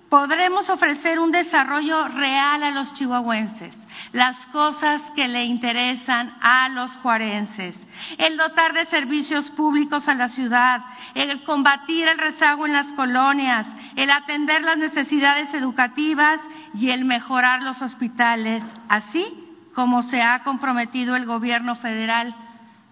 podremos 0.09 0.69
ofrecer 0.69 1.21
un 1.21 1.31
desarrollo 1.31 2.09
real 2.09 2.65
a 2.65 2.71
los 2.73 2.93
chihuahuenses 2.95 3.77
las 4.13 4.47
cosas 4.47 5.03
que 5.11 5.29
le 5.29 5.45
interesan 5.45 6.35
a 6.41 6.69
los 6.71 6.91
juarenses, 7.03 7.77
el 8.17 8.37
dotar 8.37 8.73
de 8.73 8.87
servicios 8.87 9.45
públicos 9.51 10.09
a 10.09 10.15
la 10.15 10.31
ciudad, 10.31 10.81
el 11.15 11.43
combatir 11.43 12.09
el 12.09 12.17
rezago 12.17 12.67
en 12.67 12.73
las 12.73 12.87
colonias, 12.93 13.67
el 13.95 14.11
atender 14.11 14.63
las 14.63 14.79
necesidades 14.79 15.53
educativas 15.53 16.41
y 16.75 16.91
el 16.91 17.05
mejorar 17.05 17.63
los 17.63 17.83
hospitales, 17.83 18.63
así 18.89 19.46
como 19.77 20.03
se 20.03 20.23
ha 20.23 20.43
comprometido 20.43 21.17
el 21.17 21.27
gobierno 21.27 21.77
federal 21.77 22.35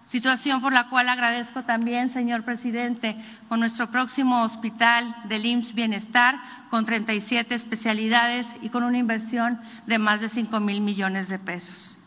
situación 0.05 0.61
por 0.61 0.71
la 0.71 0.87
cual 0.87 1.09
agradezco 1.09 1.63
también, 1.63 2.13
señor 2.13 2.43
presidente, 2.43 3.17
con 3.49 3.59
nuestro 3.59 3.87
próximo 3.89 4.43
hospital 4.43 5.15
del 5.23 5.47
IMSS 5.47 5.73
Bienestar, 5.73 6.39
con 6.69 6.85
37 6.85 7.55
especialidades 7.55 8.45
y 8.61 8.69
con 8.69 8.83
una 8.83 8.99
inversión 8.99 9.59
de 9.87 9.97
más 9.97 10.21
de 10.21 10.29
5 10.29 10.59
mil 10.59 10.79
millones 10.79 11.27
de 11.27 11.39
pesos. 11.39 11.97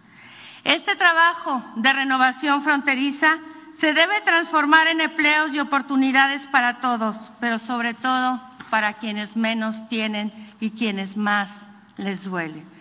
Este 0.62 0.94
trabajo 0.94 1.60
de 1.74 1.92
renovación 1.92 2.62
fronteriza 2.62 3.36
se 3.72 3.92
debe 3.92 4.20
transformar 4.20 4.86
en 4.86 5.00
empleos 5.00 5.52
y 5.54 5.58
oportunidades 5.58 6.40
para 6.52 6.78
todos, 6.78 7.16
pero 7.40 7.58
sobre 7.58 7.94
todo 7.94 8.40
para 8.70 8.92
quienes 8.94 9.36
menos 9.36 9.88
tienen 9.88 10.32
y 10.60 10.70
quienes 10.70 11.16
más 11.16 11.50
les 11.96 12.22
duele. 12.22 12.77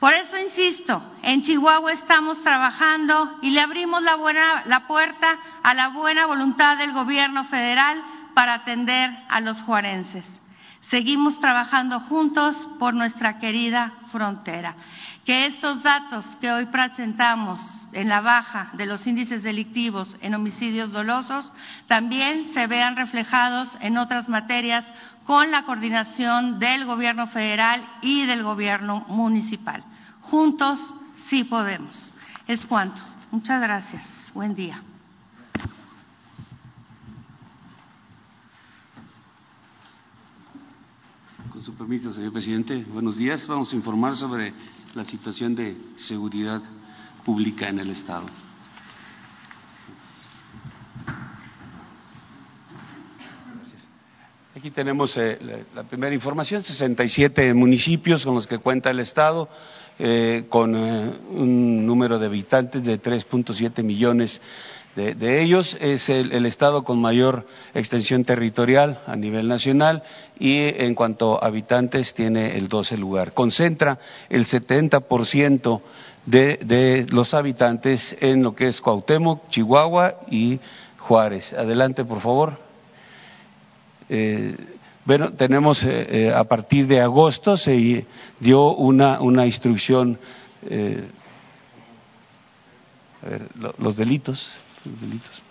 Por 0.00 0.12
eso 0.12 0.36
insisto, 0.36 1.02
en 1.22 1.42
Chihuahua 1.42 1.92
estamos 1.92 2.42
trabajando 2.42 3.38
y 3.40 3.50
le 3.50 3.60
abrimos 3.60 4.02
la, 4.02 4.16
buena, 4.16 4.62
la 4.66 4.86
puerta 4.86 5.38
a 5.62 5.72
la 5.72 5.88
buena 5.88 6.26
voluntad 6.26 6.76
del 6.76 6.92
gobierno 6.92 7.44
federal 7.44 8.02
para 8.34 8.54
atender 8.54 9.10
a 9.28 9.40
los 9.40 9.60
juarenses. 9.62 10.26
Seguimos 10.82 11.40
trabajando 11.40 11.98
juntos 12.00 12.56
por 12.78 12.94
nuestra 12.94 13.38
querida 13.38 13.94
frontera. 14.12 14.76
Que 15.24 15.46
estos 15.46 15.82
datos 15.82 16.24
que 16.40 16.52
hoy 16.52 16.66
presentamos 16.66 17.60
en 17.92 18.08
la 18.08 18.20
baja 18.20 18.70
de 18.74 18.86
los 18.86 19.04
índices 19.06 19.42
delictivos 19.42 20.16
en 20.20 20.34
homicidios 20.34 20.92
dolosos 20.92 21.52
también 21.88 22.52
se 22.52 22.66
vean 22.68 22.94
reflejados 22.94 23.76
en 23.80 23.98
otras 23.98 24.28
materias 24.28 24.86
con 25.26 25.50
la 25.50 25.64
coordinación 25.64 26.58
del 26.58 26.84
Gobierno 26.84 27.26
federal 27.26 27.84
y 28.00 28.24
del 28.26 28.42
Gobierno 28.44 29.04
municipal. 29.08 29.84
Juntos 30.22 30.80
sí 31.28 31.44
podemos. 31.44 32.14
Es 32.46 32.64
cuanto. 32.64 33.00
Muchas 33.32 33.60
gracias. 33.60 34.04
Buen 34.32 34.54
día. 34.54 34.80
Con 41.50 41.62
su 41.62 41.74
permiso, 41.74 42.12
señor 42.12 42.32
presidente, 42.32 42.84
buenos 42.84 43.16
días. 43.16 43.46
Vamos 43.46 43.72
a 43.72 43.76
informar 43.76 44.14
sobre 44.16 44.52
la 44.94 45.04
situación 45.04 45.54
de 45.56 45.76
seguridad 45.96 46.62
pública 47.24 47.68
en 47.68 47.80
el 47.80 47.90
Estado. 47.90 48.45
Aquí 54.66 54.74
tenemos 54.74 55.16
eh, 55.16 55.38
la, 55.76 55.84
primera 55.84 56.12
información, 56.12 56.64
67 56.64 57.54
municipios 57.54 58.24
con 58.24 58.34
los 58.34 58.48
que 58.48 58.58
cuenta 58.58 58.90
el 58.90 58.98
Estado, 58.98 59.48
eh, 59.96 60.46
con 60.48 60.74
eh, 60.74 61.12
un 61.30 61.86
número 61.86 62.18
de 62.18 62.26
habitantes 62.26 62.82
de 62.84 63.00
3.7 63.00 63.84
millones 63.84 64.40
de, 64.96 65.40
ellos. 65.40 65.78
Es 65.80 66.08
el, 66.08 66.44
Estado 66.46 66.82
con 66.82 67.00
mayor 67.00 67.46
extensión 67.74 68.24
territorial 68.24 69.02
a 69.06 69.14
nivel 69.14 69.46
nacional 69.46 70.02
y 70.36 70.58
en 70.58 70.96
cuanto 70.96 71.40
a 71.40 71.46
habitantes 71.46 72.12
tiene 72.12 72.56
el 72.58 72.66
12 72.66 72.96
lugar. 72.96 73.34
Concentra 73.34 74.00
el 74.28 74.46
70% 74.46 75.80
de, 76.24 76.58
de 76.64 77.06
los 77.08 77.34
habitantes 77.34 78.16
en 78.20 78.42
lo 78.42 78.56
que 78.56 78.66
es 78.66 78.80
Cuauhtémoc, 78.80 79.48
Chihuahua 79.48 80.22
y 80.28 80.58
Juárez. 80.98 81.52
Adelante, 81.52 82.04
por 82.04 82.20
favor. 82.20 82.65
Eh, 84.08 84.56
bueno, 85.04 85.32
tenemos 85.32 85.82
eh, 85.82 86.06
eh, 86.10 86.32
a 86.34 86.44
partir 86.44 86.86
de 86.86 87.00
agosto 87.00 87.56
se 87.56 88.06
dio 88.40 88.74
una, 88.74 89.20
una 89.20 89.46
instrucción, 89.46 90.18
ver, 90.62 91.08
los 93.78 93.96
delitos, 93.96 94.46
los 94.84 95.00
delitos. 95.00 95.42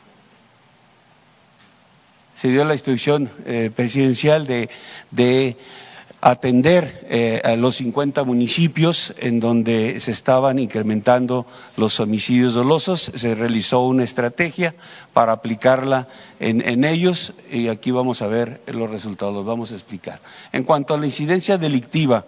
Se 2.35 2.49
dio 2.49 2.65
la 2.65 2.73
instrucción 2.73 3.29
presidencial 3.75 4.45
de, 4.45 4.69
de 5.11 5.55
atender 6.25 7.05
eh, 7.07 7.39
a 7.43 7.55
los 7.55 7.77
50 7.77 8.23
municipios 8.23 9.13
en 9.19 9.39
donde 9.39 9.99
se 9.99 10.09
estaban 10.09 10.57
incrementando 10.57 11.45
los 11.77 11.99
homicidios 11.99 12.55
dolosos. 12.55 13.11
Se 13.13 13.35
realizó 13.35 13.85
una 13.85 14.05
estrategia 14.05 14.73
para 15.13 15.33
aplicarla 15.33 16.07
en, 16.39 16.83
ellos 16.83 17.31
y 17.51 17.67
aquí 17.67 17.91
vamos 17.91 18.23
a 18.23 18.27
ver 18.27 18.61
los 18.65 18.89
resultados, 18.89 19.35
los 19.35 19.45
vamos 19.45 19.71
a 19.71 19.75
explicar. 19.75 20.19
En 20.51 20.63
cuanto 20.63 20.95
a 20.95 20.97
la 20.97 21.05
incidencia 21.05 21.59
delictiva 21.59 22.25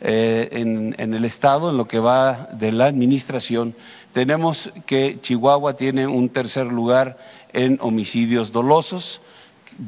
eh, 0.00 0.48
en, 0.50 0.96
en 0.98 1.14
el 1.14 1.24
Estado, 1.24 1.70
en 1.70 1.76
lo 1.76 1.86
que 1.86 2.00
va 2.00 2.48
de 2.52 2.72
la 2.72 2.86
Administración, 2.86 3.76
tenemos 4.12 4.68
que 4.86 5.20
Chihuahua 5.22 5.76
tiene 5.76 6.04
un 6.08 6.30
tercer 6.30 6.66
lugar 6.66 7.16
en 7.52 7.78
homicidios 7.80 8.50
dolosos, 8.50 9.20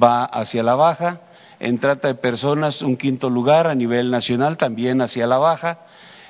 va 0.01 0.27
hacia 0.27 0.63
la 0.63 0.77
baja, 0.77 1.23
en 1.61 1.79
trata 1.79 2.09
de 2.09 2.15
personas 2.15 2.83
un 2.83 2.97
quinto 2.97 3.31
lugar 3.31 3.67
a 3.67 3.75
nivel 3.75 4.11
nacional, 4.11 4.57
también 4.57 5.01
hacia 5.01 5.27
la 5.27 5.39
baja, 5.39 5.81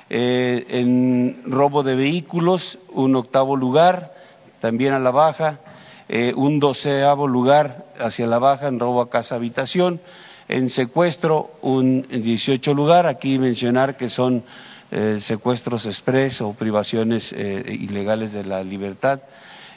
eh, 0.09 0.65
en 0.69 1.43
robo 1.45 1.83
de 1.83 1.95
vehículos 1.95 2.79
un 2.91 3.15
octavo 3.15 3.55
lugar, 3.55 4.13
también 4.59 4.93
a 4.93 4.99
la 4.99 5.11
baja, 5.11 5.59
eh, 6.07 6.33
un 6.35 6.59
doceavo 6.59 7.27
lugar 7.27 7.85
hacia 7.99 8.25
la 8.25 8.39
baja 8.39 8.67
en 8.67 8.79
robo 8.79 9.01
a 9.01 9.09
casa 9.09 9.35
habitación, 9.35 10.01
en 10.47 10.71
secuestro 10.71 11.51
un 11.61 12.07
dieciocho 12.09 12.73
lugar, 12.73 13.05
aquí 13.05 13.37
mencionar 13.37 13.97
que 13.97 14.09
son 14.09 14.43
eh, 14.89 15.19
secuestros 15.21 15.85
express 15.85 16.41
o 16.41 16.53
privaciones 16.53 17.31
ilegales 17.31 18.33
de 18.33 18.43
la 18.45 18.63
libertad, 18.63 19.19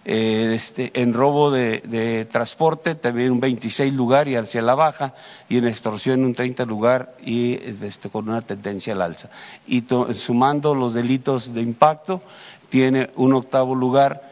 eh, 0.04 0.54
este, 0.56 0.90
en 1.00 1.14
robo 1.14 1.52
de, 1.52 2.26
transporte 2.30 2.97
también 2.97 3.30
un 3.30 3.40
26 3.40 3.92
lugar 3.92 4.26
y 4.26 4.35
hacia 4.35 4.61
la 4.61 4.75
baja, 4.75 5.14
y 5.49 5.59
en 5.59 5.68
extorsión 5.68 6.25
un 6.25 6.35
30 6.35 6.64
lugar 6.64 7.14
y 7.25 7.54
este, 7.82 8.11
con 8.11 8.28
una 8.28 8.42
tendencia 8.42 8.94
al 8.94 9.02
alza. 9.02 9.30
Y 9.66 9.85
sumando 10.14 10.75
los 10.75 10.94
delitos 10.94 11.52
de 11.54 11.61
impacto, 11.61 12.21
tiene 12.68 13.11
un 13.14 13.35
octavo 13.35 13.75
lugar, 13.76 14.23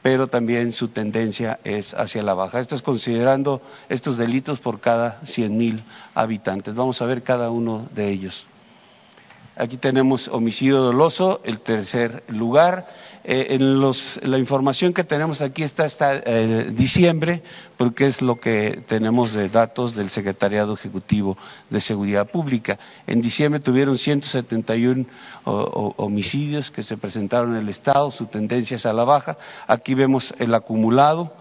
pero 0.00 0.28
también 0.28 0.72
su 0.72 0.88
tendencia 0.88 1.60
es 1.64 1.92
hacia 1.92 2.22
la 2.22 2.32
baja. 2.32 2.60
Esto 2.60 2.74
es 2.74 2.82
considerando 2.82 3.60
estos 3.90 4.16
delitos 4.16 4.58
por 4.60 4.80
cada 4.80 5.20
100.000 5.22 5.82
habitantes. 6.14 6.74
Vamos 6.74 7.02
a 7.02 7.06
ver 7.06 7.22
cada 7.22 7.50
uno 7.50 7.88
de 7.94 8.08
ellos. 8.10 8.46
Aquí 9.56 9.76
tenemos 9.76 10.26
homicidio 10.28 10.78
doloso, 10.78 11.42
el 11.44 11.60
tercer 11.60 12.24
lugar 12.28 12.86
eh, 13.24 13.48
en 13.50 14.30
la 14.30 14.38
información 14.38 14.92
que 14.92 15.04
tenemos 15.04 15.42
aquí 15.42 15.62
está 15.62 15.84
hasta 15.84 16.16
eh, 16.16 16.70
diciembre, 16.72 17.42
porque 17.76 18.06
es 18.06 18.22
lo 18.22 18.40
que 18.40 18.82
tenemos 18.88 19.32
de 19.32 19.48
datos 19.48 19.94
del 19.94 20.10
Secretariado 20.10 20.74
Ejecutivo 20.74 21.36
de 21.68 21.80
Seguridad 21.80 22.30
Pública. 22.30 22.78
En 23.06 23.20
diciembre 23.20 23.60
tuvieron 23.60 23.98
171 23.98 25.06
homicidios 25.44 26.70
que 26.70 26.82
se 26.82 26.96
presentaron 26.96 27.56
en 27.56 27.62
el 27.62 27.68
Estado, 27.68 28.10
su 28.10 28.26
tendencia 28.26 28.76
es 28.76 28.86
a 28.86 28.92
la 28.92 29.04
baja. 29.04 29.36
Aquí 29.66 29.94
vemos 29.94 30.34
el 30.38 30.54
acumulado 30.54 31.32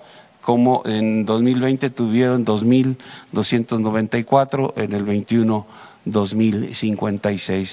como 0.42 0.82
en 0.86 1.26
2020 1.26 1.90
tuvieron 1.92 2.46
2.294, 2.46 4.74
en 4.78 4.94
el 4.94 5.04
21 5.04 5.68
2056. 6.12 7.70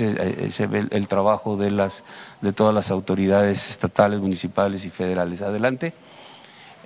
Se 0.51 0.67
ve 0.67 0.87
el, 0.91 1.09
trabajo 1.09 1.57
de, 1.57 1.71
las, 1.71 2.03
de 2.41 2.53
todas 2.53 2.75
las 2.75 2.91
autoridades 2.91 3.71
estatales, 3.71 4.21
municipales 4.21 4.85
y 4.85 4.91
federales. 4.91 5.43
Adelante. 5.43 5.95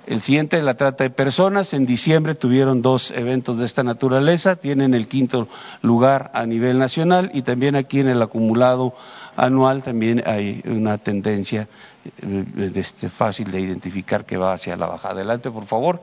El 0.07 0.21
siguiente 0.21 0.57
es 0.57 0.63
la 0.63 0.73
trata 0.73 1.03
de 1.03 1.11
personas. 1.11 1.73
En 1.73 1.85
diciembre 1.85 2.33
tuvieron 2.33 2.81
dos 2.81 3.11
eventos 3.11 3.57
de 3.57 3.65
esta 3.65 3.83
naturaleza. 3.83 4.55
Tienen 4.55 4.95
el 4.95 5.07
quinto 5.07 5.47
lugar 5.83 6.31
a 6.33 6.45
nivel 6.45 6.79
nacional 6.79 7.29
y 7.33 7.43
también 7.43 7.75
aquí 7.75 7.99
en 7.99 8.09
el 8.09 8.21
acumulado 8.21 8.95
anual 9.35 9.83
también 9.83 10.23
hay 10.25 10.61
una 10.65 10.97
tendencia 10.97 11.67
eh, 12.03 12.71
este, 12.75 13.09
fácil 13.09 13.51
de 13.51 13.61
identificar 13.61 14.25
que 14.25 14.37
va 14.37 14.53
hacia 14.53 14.75
la 14.75 14.87
baja. 14.87 15.09
Adelante, 15.09 15.51
por 15.51 15.65
favor. 15.65 16.01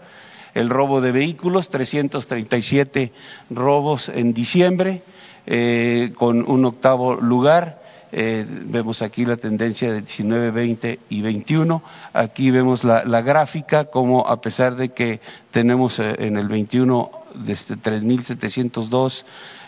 El 0.55 0.71
robo 0.71 1.01
de 1.01 1.13
vehículos, 1.13 1.69
337 1.69 3.13
robos 3.51 4.09
en 4.09 4.33
diciembre 4.33 5.03
eh, 5.47 6.13
con 6.17 6.49
un 6.49 6.65
octavo 6.65 7.15
lugar. 7.15 7.83
Eh, 8.11 8.47
vemos 8.49 9.03
aquí 9.03 9.25
la 9.25 9.37
tendencia 9.37 9.93
de 9.93 10.01
19, 10.01 10.51
20 10.51 11.01
y 11.11 11.23
21. 11.23 11.83
Aquí 12.13 12.51
vemos 12.51 12.85
la, 12.85 13.23
gráfica, 13.23 13.85
como 13.87 14.27
a 14.27 14.41
pesar 14.41 14.77
de 14.77 14.91
que 14.91 15.21
tenemos 15.51 15.99
eh, 15.99 16.15
en 16.19 16.37
el 16.37 16.49
21 16.49 17.11
desde 17.35 17.77
3.702, 17.77 19.25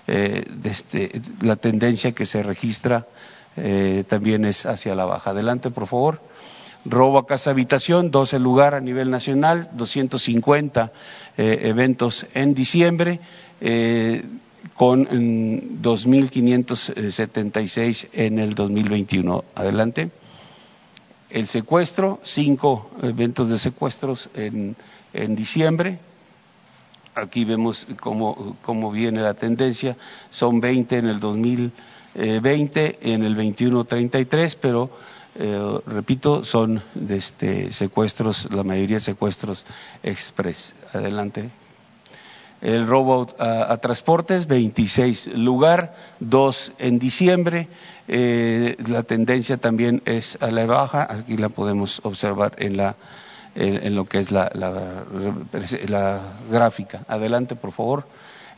desde 0.06 1.22
la 1.40 1.54
tendencia 1.56 2.12
que 2.12 2.26
se 2.26 2.42
registra 2.42 3.06
también 4.08 4.44
es 4.44 4.66
hacia 4.66 4.94
la 4.96 5.04
baja. 5.04 5.30
Adelante, 5.30 5.70
por 5.70 5.86
favor. 5.86 6.20
Robo 6.84 7.18
a 7.18 7.26
casa 7.26 7.50
habitación, 7.50 8.10
12 8.10 8.40
lugar 8.40 8.74
a 8.74 8.80
nivel 8.80 9.10
nacional, 9.10 9.68
250 9.74 10.90
eventos 11.36 12.26
en 12.34 12.54
diciembre 12.54 13.20
con 14.74 15.06
2.576 15.82 18.08
en 18.12 18.38
el 18.38 18.54
2021. 18.54 19.44
Adelante. 19.54 20.10
El 21.28 21.48
secuestro, 21.48 22.20
cinco 22.24 22.90
eventos 23.02 23.48
de 23.48 23.58
secuestros 23.58 24.28
en, 24.34 24.76
en 25.12 25.36
diciembre. 25.36 25.98
Aquí 27.14 27.44
vemos 27.44 27.86
cómo, 28.00 28.56
cómo, 28.62 28.90
viene 28.90 29.20
la 29.20 29.34
tendencia. 29.34 29.96
Son 30.30 30.60
20 30.60 30.98
en 30.98 31.06
el 31.06 31.20
2020, 31.20 32.98
en 33.02 33.22
el 33.22 33.34
21 33.34 33.84
33, 33.84 34.56
pero 34.56 34.90
eh, 35.36 35.78
repito, 35.86 36.44
son 36.44 36.82
este, 37.08 37.72
secuestros, 37.72 38.48
la 38.50 38.64
mayoría 38.64 38.98
secuestros 38.98 39.64
express. 40.02 40.74
Adelante 40.92 41.50
el 42.60 42.86
robo 42.86 43.28
a, 43.38 43.76
transportes, 43.78 44.46
26 44.46 45.28
lugar, 45.36 45.94
dos 46.18 46.72
en 46.78 46.98
diciembre. 46.98 47.68
Eh, 48.06 48.76
la 48.86 49.02
tendencia 49.02 49.56
también 49.56 50.02
es 50.04 50.36
a 50.40 50.50
la 50.50 50.66
baja, 50.66 51.06
aquí 51.10 51.36
la 51.36 51.48
podemos 51.48 52.00
observar 52.02 52.54
en, 52.58 52.76
la, 52.76 52.96
en, 53.54 53.94
lo 53.94 54.04
que 54.04 54.18
es 54.18 54.30
la, 54.30 54.50
la, 54.54 56.22
gráfica. 56.50 57.04
Adelante, 57.08 57.56
por 57.56 57.72
favor. 57.72 58.06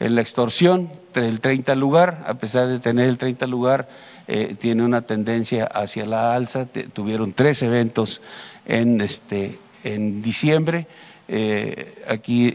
En 0.00 0.16
la 0.16 0.22
extorsión, 0.22 0.90
el 1.14 1.40
30 1.40 1.74
lugar, 1.76 2.24
a 2.26 2.34
pesar 2.34 2.66
de 2.66 2.80
tener 2.80 3.08
el 3.08 3.18
30 3.18 3.46
lugar, 3.46 3.88
eh, 4.26 4.56
tiene 4.58 4.82
una 4.82 5.02
tendencia 5.02 5.66
hacia 5.66 6.04
la 6.06 6.34
alza. 6.34 6.66
tuvieron 6.92 7.34
tres 7.34 7.62
eventos 7.62 8.20
en, 8.64 9.00
este, 9.00 9.60
en 9.84 10.20
diciembre. 10.20 10.88
Eh, 11.28 12.02
aquí 12.08 12.52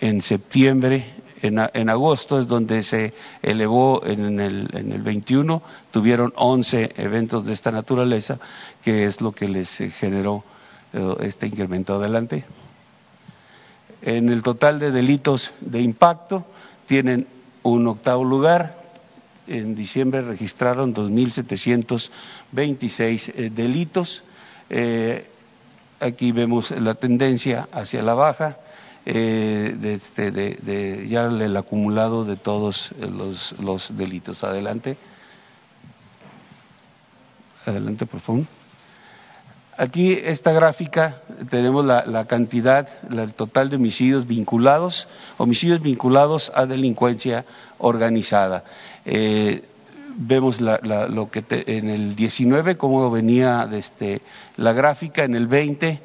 en 0.00 0.22
septiembre, 0.22 1.14
en, 1.42 1.88
agosto 1.88 2.40
es 2.40 2.46
donde 2.46 2.82
se 2.82 3.14
elevó 3.42 4.04
en 4.04 4.40
el, 4.40 4.68
en 4.72 4.92
el 4.92 5.02
21, 5.02 5.62
tuvieron 5.90 6.32
11 6.36 6.92
eventos 6.96 7.44
de 7.44 7.52
esta 7.52 7.70
naturaleza, 7.70 8.38
que 8.82 9.04
es 9.04 9.20
lo 9.20 9.32
que 9.32 9.48
les 9.48 9.70
generó 9.98 10.42
eh, 10.92 11.16
este 11.20 11.46
incremento 11.46 11.94
adelante. 11.94 12.44
En 14.02 14.30
el 14.30 14.42
total 14.42 14.78
de 14.78 14.90
delitos 14.90 15.52
de 15.60 15.80
impacto 15.80 16.46
tienen 16.86 17.26
un 17.62 17.86
octavo 17.86 18.24
lugar. 18.24 18.80
En 19.46 19.74
diciembre 19.74 20.22
registraron 20.22 20.94
2.726 20.94 23.32
eh, 23.34 23.50
delitos. 23.50 24.22
Eh, 24.70 25.26
aquí 25.98 26.32
vemos 26.32 26.70
la 26.70 26.94
tendencia 26.94 27.68
hacia 27.72 28.02
la 28.02 28.14
baja 28.14 28.56
eh, 29.06 29.76
de, 29.78 29.94
este, 29.94 30.30
de, 30.30 31.06
ya 31.08 31.26
el 31.26 31.56
acumulado 31.56 32.24
de 32.24 32.36
todos 32.36 32.90
los, 32.98 33.58
los 33.60 33.96
delitos. 33.96 34.44
Adelante. 34.44 34.96
Adelante, 37.66 38.06
por 38.06 38.20
favor. 38.20 38.44
Aquí 39.76 40.12
esta 40.12 40.52
gráfica 40.52 41.22
tenemos 41.48 41.86
la, 41.86 42.04
la 42.04 42.26
cantidad, 42.26 42.86
el 43.10 43.32
total 43.32 43.70
de 43.70 43.76
homicidios 43.76 44.26
vinculados, 44.26 45.08
homicidios 45.38 45.80
vinculados 45.80 46.52
a 46.54 46.66
delincuencia 46.66 47.46
organizada. 47.78 48.62
Eh, 49.06 49.64
vemos 50.16 50.60
la, 50.60 50.78
lo 51.08 51.30
que 51.30 51.44
en 51.48 51.88
el 51.88 52.14
19 52.14 52.76
cómo 52.76 53.10
venía 53.10 53.68
este 53.72 54.20
la 54.56 54.72
gráfica, 54.72 55.24
en 55.24 55.34
el 55.34 55.46
20 55.46 56.00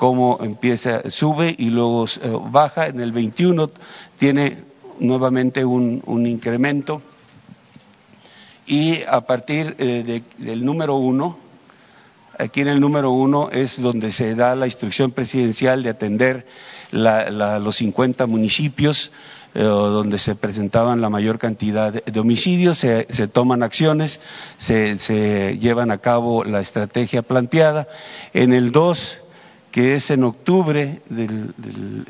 cómo 0.00 0.38
empieza, 0.40 1.10
sube 1.10 1.54
y 1.58 1.68
luego 1.68 2.06
eh, 2.06 2.38
baja. 2.50 2.86
En 2.86 3.00
el 3.00 3.12
21 3.12 3.70
tiene 4.18 4.64
nuevamente 4.98 5.62
un, 5.62 6.26
incremento 6.26 7.02
y 8.66 9.02
a 9.02 9.20
partir 9.20 9.76
eh, 9.78 10.22
del 10.38 10.64
número 10.64 10.96
uno, 10.96 11.50
Aquí 12.38 12.62
en 12.62 12.68
el 12.68 12.80
número 12.80 13.10
uno 13.10 13.50
es 13.50 13.78
donde 13.78 14.10
se 14.12 14.34
da 14.34 14.54
la 14.54 14.64
instrucción 14.64 15.10
presidencial 15.10 15.82
de 15.82 15.90
atender 15.90 16.46
los 16.90 17.76
50 17.76 18.26
municipios 18.26 19.12
eh, 19.52 19.62
donde 19.62 20.18
se 20.18 20.36
presentaban 20.36 21.02
la 21.02 21.10
mayor 21.10 21.38
cantidad 21.38 21.92
de, 21.92 22.20
homicidios, 22.20 22.78
se, 22.78 23.04
toman 23.28 23.62
acciones, 23.62 24.18
se, 24.56 25.58
llevan 25.60 25.90
a 25.90 25.98
cabo 25.98 26.42
la 26.44 26.62
estrategia 26.62 27.20
planteada. 27.20 27.86
En 28.32 28.54
el 28.54 28.72
2, 28.72 29.18
que 29.70 29.96
es 29.96 30.10
en 30.10 30.24
octubre, 30.24 31.00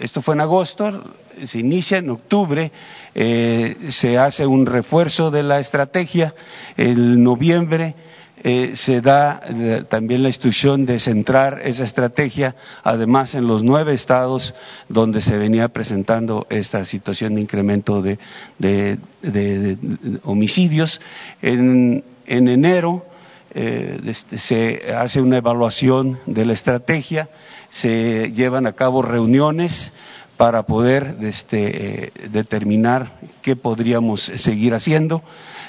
esto 0.01 0.23
fue 0.23 0.35
en 0.35 0.41
agosto, 0.41 1.05
se 1.47 1.59
inicia 1.59 1.99
en 1.99 2.11
octubre, 2.11 2.73
eh, 3.15 3.77
se 3.89 4.17
hace 4.19 4.47
un 4.47 4.67
refuerzo 4.67 5.31
de 5.31 5.43
la 5.43 5.61
estrategia, 5.61 6.35
en 6.77 7.23
noviembre 7.23 7.95
eh, 8.43 8.73
se 8.75 9.03
da 9.03 9.43
eh, 9.45 9.85
también 9.87 10.23
la 10.23 10.31
instrucción 10.31 10.87
de 10.87 10.99
centrar 10.99 11.61
esa 11.63 11.85
estrategia, 11.85 12.57
además 12.83 13.35
en 13.35 13.47
los 13.47 13.63
nueve 13.63 13.93
estados 13.93 14.55
donde 14.89 15.21
se 15.21 15.37
venía 15.37 15.69
presentando 15.69 16.47
esta 16.49 16.87
situación 16.87 17.35
de 17.35 17.43
incremento 17.43 18.01
de, 18.01 18.99
homicidios. 20.25 21.03
En, 21.43 22.03
enero 22.27 23.05
eh, 23.53 24.01
este, 24.07 24.39
se 24.39 24.95
hace 24.95 25.21
una 25.21 25.37
evaluación 25.37 26.21
de 26.25 26.47
la 26.47 26.55
estrategia, 26.55 27.29
se 27.73 28.33
llevan 28.33 28.67
a 28.67 28.73
cabo 28.73 29.03
reuniones 29.03 29.91
para 30.37 30.63
poder 30.63 31.17
este, 31.21 32.13
determinar 32.31 33.19
qué 33.43 33.57
podríamos 33.57 34.23
seguir 34.23 34.73
haciendo. 34.73 35.23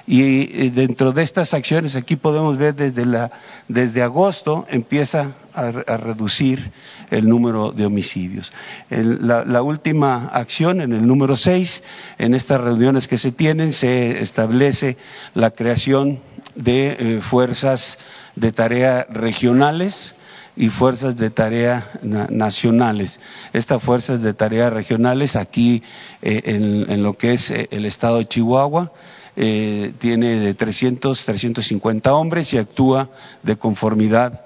Y 0.07 0.69
dentro 0.69 1.11
de 1.11 1.23
estas 1.23 1.53
acciones, 1.53 1.95
aquí 1.95 2.15
podemos 2.15 2.57
ver 2.57 2.73
desde, 2.73 3.05
la, 3.05 3.31
desde 3.67 4.01
agosto 4.01 4.65
empieza 4.69 5.33
a, 5.53 5.71
reducir 5.97 6.71
el 7.09 7.27
número 7.27 7.73
de 7.73 7.85
homicidios. 7.85 8.51
la, 8.89 9.61
última 9.61 10.27
acción, 10.27 10.79
en 10.79 10.93
el 10.93 11.05
número 11.05 11.35
6, 11.35 11.83
en 12.17 12.33
estas 12.33 12.61
reuniones 12.61 13.09
que 13.09 13.17
se 13.17 13.33
tienen, 13.33 13.73
se 13.73 14.23
establece 14.23 14.95
la 15.33 15.51
creación 15.51 16.19
de 16.55 16.95
eh, 16.97 17.21
fuerzas 17.21 17.97
de 18.37 18.53
tarea 18.53 19.05
regionales 19.09 20.15
y 20.55 20.69
fuerzas 20.69 21.15
de 21.15 21.29
tarea 21.29 21.91
nacionales. 22.01 23.19
Estas 23.53 23.81
fuerzas 23.81 24.21
de 24.21 24.33
tarea 24.33 24.69
regionales 24.69 25.35
aquí 25.35 25.81
eh, 26.21 26.41
en, 26.45 27.03
lo 27.03 27.17
que 27.17 27.33
es 27.33 27.49
eh, 27.51 27.67
el 27.71 27.85
estado 27.85 28.17
de 28.17 28.27
Chihuahua 28.27 28.91
eh, 29.35 29.93
tiene 29.99 30.39
de 30.39 30.53
300, 30.53 31.23
350 31.23 32.13
hombres 32.13 32.53
y 32.53 32.57
actúa 32.57 33.09
de 33.43 33.55
conformidad 33.55 34.41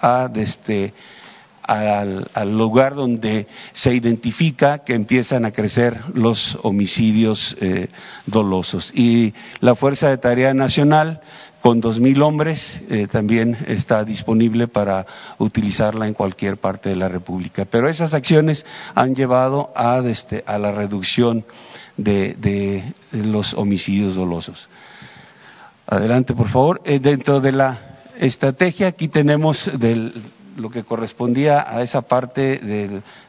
a, 0.00 0.30
este, 0.34 0.94
al, 1.62 2.56
lugar 2.56 2.94
donde 2.94 3.46
se 3.72 3.94
identifica 3.94 4.78
que 4.78 4.94
empiezan 4.94 5.44
a 5.44 5.52
crecer 5.52 5.98
los 6.14 6.58
homicidios 6.62 7.56
eh, 7.60 7.88
dolosos. 8.26 8.92
Y 8.94 9.32
la 9.60 9.74
Fuerza 9.74 10.08
de 10.08 10.18
Tarea 10.18 10.54
Nacional 10.54 11.20
con 11.62 11.80
dos 11.80 12.00
mil 12.00 12.20
hombres 12.22 12.80
eh, 12.90 13.06
también 13.06 13.56
está 13.68 14.04
disponible 14.04 14.66
para 14.66 15.06
utilizarla 15.38 16.08
en 16.08 16.12
cualquier 16.12 16.56
parte 16.56 16.88
de 16.88 16.96
la 16.96 17.08
República. 17.08 17.64
Pero 17.64 17.88
esas 17.88 18.12
acciones 18.14 18.66
han 18.96 19.14
llevado 19.14 19.70
a, 19.76 20.00
este, 20.00 20.42
a 20.44 20.58
la 20.58 20.72
reducción 20.72 21.44
de, 21.96 22.92
los 23.12 23.54
homicidios 23.54 24.16
dolosos. 24.16 24.68
Adelante, 25.86 26.34
por 26.34 26.48
favor. 26.48 26.80
Eh, 26.84 26.98
dentro 26.98 27.40
de 27.40 27.52
la 27.52 27.78
estrategia, 28.18 28.88
aquí 28.88 29.06
tenemos 29.06 29.70
lo 30.56 30.68
que 30.68 30.82
correspondía 30.82 31.64
a 31.68 31.82
esa 31.82 32.02
parte 32.02 32.58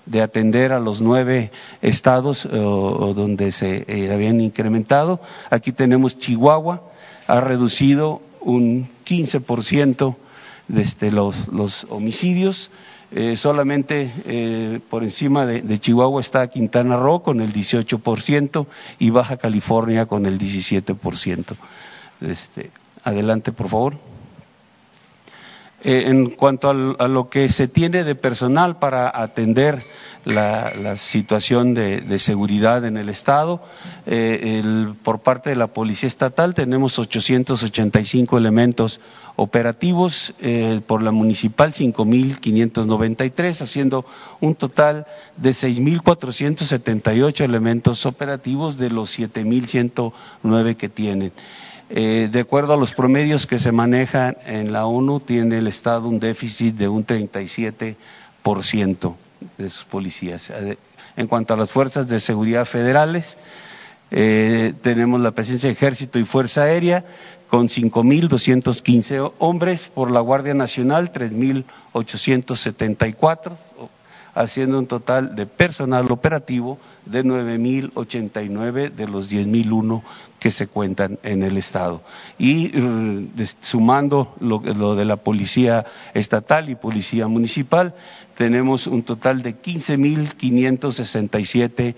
de, 0.06 0.22
atender 0.22 0.74
a 0.74 0.80
los 0.80 1.02
nueve 1.02 1.52
estados 1.82 2.48
donde 2.50 3.52
se 3.52 3.86
eh, 3.88 4.12
habían 4.12 4.42
incrementado. 4.42 5.22
Aquí 5.52 5.72
tenemos 5.72 6.18
Chihuahua, 6.18 6.93
ha 7.28 7.42
reducido 7.42 8.22
un 8.42 8.90
15% 9.06 10.16
desde 10.68 11.12
los, 11.12 11.48
los 11.50 11.86
homicidios. 11.90 12.70
Eh, 13.16 13.38
solamente 13.38 14.12
eh, 14.26 14.80
por 14.90 15.04
encima 15.04 15.46
de, 15.46 15.80
Chihuahua 15.80 16.20
está 16.20 16.48
Quintana 16.48 16.98
Roo 16.98 17.22
con 17.22 17.42
el 17.42 17.54
18% 17.54 18.66
y 18.98 19.12
Baja 19.12 19.38
California 19.38 20.08
con 20.08 20.26
el 20.26 20.40
17%. 20.40 21.56
Este, 22.22 22.72
adelante, 23.04 23.52
por 23.52 23.70
favor. 23.70 23.98
Eh, 25.84 26.06
en 26.08 26.32
cuanto 26.32 26.70
a, 26.70 27.08
lo 27.08 27.30
que 27.30 27.50
se 27.50 27.68
tiene 27.68 28.04
de 28.04 28.16
personal 28.16 28.80
para 28.80 29.12
atender 29.14 29.84
la, 30.26 30.98
situación 30.98 31.74
de, 31.74 32.20
seguridad 32.20 32.86
en 32.86 32.98
el 32.98 33.10
Estado, 33.10 33.62
por 35.04 35.20
parte 35.20 35.50
de 35.50 35.56
la 35.56 35.68
Policía 35.68 36.08
Estatal 36.08 36.54
tenemos 36.54 37.00
885 37.00 38.38
elementos 38.38 39.00
operativos 39.36 40.34
eh, 40.40 40.82
por 40.86 41.02
la 41.02 41.12
municipal 41.12 41.74
5.593, 41.74 43.62
haciendo 43.62 44.06
un 44.42 44.56
total 44.56 45.08
de 45.38 45.52
6.478 45.52 47.42
elementos 47.42 48.06
operativos 48.06 48.78
de 48.78 48.90
los 48.90 49.18
7.109 49.18 50.76
que 50.76 50.90
tienen. 50.90 51.32
Eh, 51.90 52.30
de 52.32 52.40
acuerdo 52.40 52.74
a 52.74 52.78
los 52.78 52.94
promedios 52.94 53.46
que 53.46 53.60
se 53.60 53.72
manejan 53.72 54.38
en 54.46 54.72
la 54.72 54.86
ONU, 54.86 55.20
tiene 55.20 55.58
el 55.58 55.68
Estado 55.68 56.08
un 56.08 56.20
déficit 56.20 56.76
de 56.76 56.88
un 56.88 57.06
37% 57.06 59.16
de 59.58 59.70
sus 59.70 59.86
policías. 59.86 60.50
Eh, 60.50 60.78
en 61.16 61.28
cuanto 61.28 61.54
a 61.54 61.58
las 61.58 61.72
fuerzas 61.72 62.08
de 62.08 62.20
seguridad 62.20 62.66
federales, 62.66 63.38
tenemos 64.10 65.22
la 65.22 65.32
presencia 65.32 65.68
de 65.68 65.74
Ejército 65.74 66.18
y 66.20 66.24
Fuerza 66.24 66.64
Aérea, 66.64 67.04
con 67.50 67.68
5.215 67.68 69.34
hombres, 69.40 69.82
por 69.96 70.12
la 70.12 70.20
Guardia 70.20 70.54
Nacional 70.54 71.12
3.874, 71.12 73.54
haciendo 74.34 74.80
un 74.80 74.88
total 74.88 75.36
de 75.36 75.46
personal 75.46 76.10
operativo 76.12 76.80
de 77.06 77.24
9.089 77.24 78.92
de 78.92 79.08
los 79.08 79.32
10.001 79.32 80.02
que 80.40 80.50
se 80.52 80.68
cuentan 80.68 81.18
en 81.24 81.44
el 81.44 81.58
Estado. 81.58 82.02
Y 82.38 82.72
eh, 82.74 83.28
sumando 83.62 84.36
lo, 84.40 84.96
de 84.96 85.06
la 85.06 85.16
Policía 85.18 85.86
Estatal 86.14 86.70
y 86.70 86.76
Policía 86.76 87.28
Municipal, 87.28 87.94
tenemos 88.36 88.88
un 88.88 89.04
total 89.04 89.44
de 89.44 89.62
15.567 89.62 91.96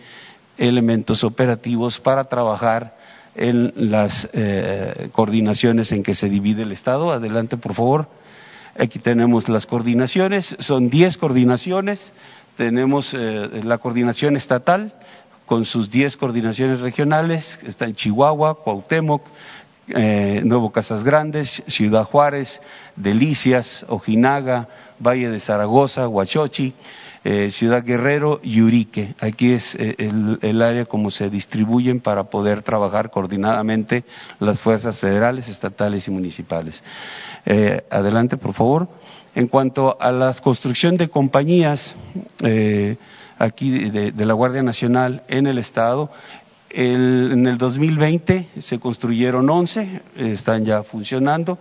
elementos 0.57 1.23
operativos 1.23 1.99
para 1.99 2.23
trabajar 2.25 2.95
en 3.35 3.73
las 3.75 4.29
eh, 4.33 5.09
coordinaciones 5.11 5.91
en 5.91 6.01
que 6.03 6.15
se 6.15 6.29
divide 6.29 6.63
el 6.63 6.71
Estado. 6.71 7.11
Adelante, 7.11 7.57
por 7.57 7.73
favor. 7.73 8.07
Aquí 8.77 8.99
tenemos 8.99 9.47
las 9.47 9.65
coordinaciones, 9.65 10.53
son 10.59 10.89
diez 10.89 11.17
coordinaciones. 11.17 11.99
Tenemos 12.57 13.13
eh, 13.13 13.61
la 13.63 13.77
coordinación 13.77 14.35
estatal 14.35 14.93
con 15.45 15.65
sus 15.65 15.89
diez 15.89 16.17
coordinaciones 16.17 16.81
regionales, 16.81 17.59
está 17.63 17.85
en 17.85 17.95
Chihuahua, 17.95 18.63
Cuauhtémoc, 18.63 19.21
eh, 19.89 20.41
Nuevo 20.43 20.71
Casas 20.71 21.03
Grandes, 21.03 21.63
Ciudad 21.67 22.03
Juárez, 22.05 22.59
Delicias, 22.95 23.85
Ojinaga, 23.87 24.67
Valle 24.99 25.29
de 25.29 25.39
Zaragoza, 25.39 26.07
Huachochi, 26.07 26.73
eh, 27.27 27.51
Ciudad 27.51 27.83
Guerrero 27.83 28.39
y 28.43 28.61
Urique. 28.61 29.15
Aquí 29.19 29.53
es 29.53 29.73
eh, 29.79 29.95
el, 29.97 30.61
área 30.61 30.85
como 30.85 31.09
se 31.09 31.27
distribuyen 31.31 31.99
para 31.99 32.25
poder 32.25 32.61
trabajar 32.61 33.09
coordinadamente 33.09 34.03
las 34.39 34.61
fuerzas 34.61 34.99
federales, 34.99 35.47
estatales 35.47 36.07
y 36.07 36.11
municipales. 36.11 36.83
Eh, 37.43 37.83
adelante, 37.89 38.37
por 38.37 38.53
favor. 38.53 38.87
En 39.33 39.47
cuanto 39.47 39.97
a 39.99 40.11
la 40.11 40.35
construcción 40.35 40.97
de 40.97 41.09
compañías 41.09 41.95
aquí 43.39 43.89
de, 43.89 44.11
la 44.23 44.33
Guardia 44.35 44.61
Nacional 44.61 45.23
en 45.27 45.47
el 45.47 45.57
Estado, 45.57 46.11
en 46.69 47.47
el 47.47 47.57
2020 47.57 48.49
se 48.59 48.79
construyeron 48.79 49.49
11, 49.49 50.01
están 50.15 50.63
ya 50.63 50.83
funcionando 50.83 51.57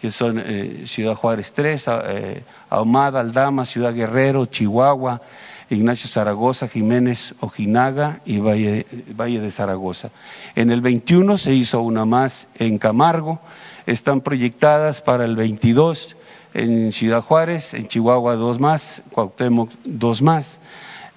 que 0.00 0.10
son 0.10 0.38
eh, 0.38 0.84
Ciudad 0.86 1.14
Juárez 1.14 1.52
3, 1.54 1.84
eh, 1.88 2.42
Ahumada, 2.68 3.20
Aldama, 3.20 3.66
Ciudad 3.66 3.94
Guerrero, 3.94 4.46
Chihuahua, 4.46 5.20
Ignacio 5.68 6.08
Zaragoza, 6.08 6.68
Jiménez, 6.68 7.34
Ojinaga 7.40 8.20
y 8.24 8.38
Valle, 8.38 8.86
Valle 9.18 9.40
de 9.40 9.50
Zaragoza. 9.50 10.10
En 10.54 10.70
el 10.70 10.80
21 10.80 11.38
se 11.38 11.54
hizo 11.54 11.80
una 11.80 12.04
más 12.04 12.46
en 12.54 12.78
Camargo, 12.78 13.40
están 13.86 14.20
proyectadas 14.20 15.00
para 15.02 15.24
el 15.24 15.34
22 15.34 16.16
en 16.54 16.92
Ciudad 16.92 17.22
Juárez, 17.22 17.74
en 17.74 17.88
Chihuahua 17.88 18.36
dos 18.36 18.60
más, 18.60 19.02
Cuauhtémoc 19.10 19.70
dos 19.84 20.22
más. 20.22 20.58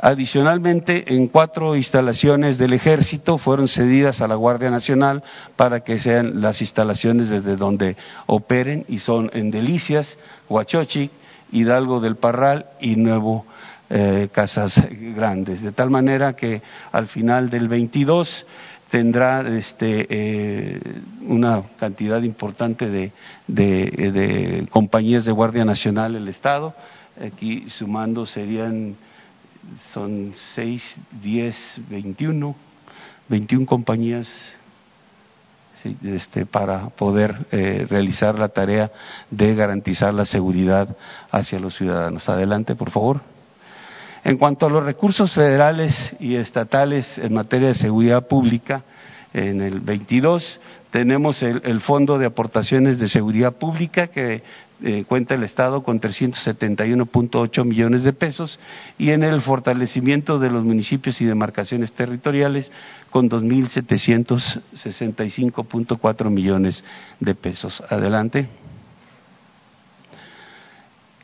Adicionalmente, 0.01 1.13
en 1.13 1.27
cuatro 1.27 1.75
instalaciones 1.75 2.57
del 2.57 2.71
Ejército 2.71 3.37
fueron 3.37 3.67
cedidas 3.67 4.21
a 4.21 4.29
la 4.29 4.35
Guardia 4.35 4.69
Nacional 4.69 5.23
para 5.57 5.81
que 5.81 5.99
sean 5.99 6.39
las 6.39 6.61
instalaciones 6.61 7.29
desde 7.29 7.57
donde 7.57 7.97
operen 8.25 8.85
y 8.87 8.99
son 8.99 9.29
en 9.33 9.51
Delicias, 9.51 10.17
Huachochic, 10.47 11.11
Hidalgo 11.51 11.99
del 11.99 12.15
Parral 12.15 12.67
y 12.79 12.95
Nuevo 12.95 13.45
eh, 13.89 14.29
Casas 14.31 14.81
Grandes. 14.89 15.61
De 15.61 15.73
tal 15.73 15.89
manera 15.89 16.33
que 16.33 16.61
al 16.93 17.07
final 17.07 17.49
del 17.49 17.67
22 17.67 18.45
tendrá 18.89 19.41
este, 19.49 20.07
eh, 20.09 20.79
una 21.27 21.63
cantidad 21.77 22.21
importante 22.21 22.87
de, 22.87 23.11
de 23.47 24.65
compañías 24.69 25.25
de 25.25 25.33
Guardia 25.33 25.65
Nacional 25.65 26.15
el 26.15 26.29
Estado. 26.29 26.73
Aquí 27.21 27.65
sumando 27.67 28.25
serían 28.25 28.95
son 29.93 30.33
6, 30.55 30.97
10, 31.21 31.81
21, 31.89 32.55
21 33.27 33.65
compañías 33.65 34.27
este, 36.03 36.45
para 36.45 36.89
poder 36.89 37.47
eh, 37.51 37.85
realizar 37.89 38.37
la 38.37 38.49
tarea 38.49 38.91
de 39.31 39.55
garantizar 39.55 40.13
la 40.13 40.25
seguridad 40.25 40.95
hacia 41.31 41.59
los 41.59 41.75
ciudadanos. 41.75 42.27
Adelante, 42.27 42.75
por 42.75 42.91
favor. 42.91 43.21
En 44.23 44.37
cuanto 44.37 44.65
a 44.65 44.69
los 44.69 44.83
recursos 44.83 45.31
federales 45.31 46.13
y 46.19 46.35
estatales 46.35 47.17
en 47.17 47.33
materia 47.33 47.69
de 47.69 47.75
seguridad 47.75 48.27
pública, 48.27 48.83
en 49.33 49.61
el 49.61 49.79
22 49.79 50.59
tenemos 50.91 51.41
el, 51.43 51.81
Fondo 51.81 52.17
de 52.17 52.25
Aportaciones 52.25 52.99
de 52.99 53.07
Seguridad 53.07 53.53
Pública 53.53 54.07
que 54.07 54.43
eh, 54.81 55.03
cuenta 55.07 55.35
el 55.35 55.43
Estado 55.43 55.83
con 55.83 55.99
371.8 55.99 57.65
millones 57.65 58.03
de 58.03 58.13
pesos 58.13 58.59
y 58.97 59.11
en 59.11 59.23
el 59.23 59.41
fortalecimiento 59.41 60.39
de 60.39 60.49
los 60.49 60.63
municipios 60.63 61.19
y 61.19 61.25
demarcaciones 61.25 61.91
territoriales 61.93 62.71
con 63.09 63.29
2.765.4 63.29 66.29
millones 66.29 66.85
de 67.19 67.35
pesos. 67.35 67.83
Adelante. 67.89 68.47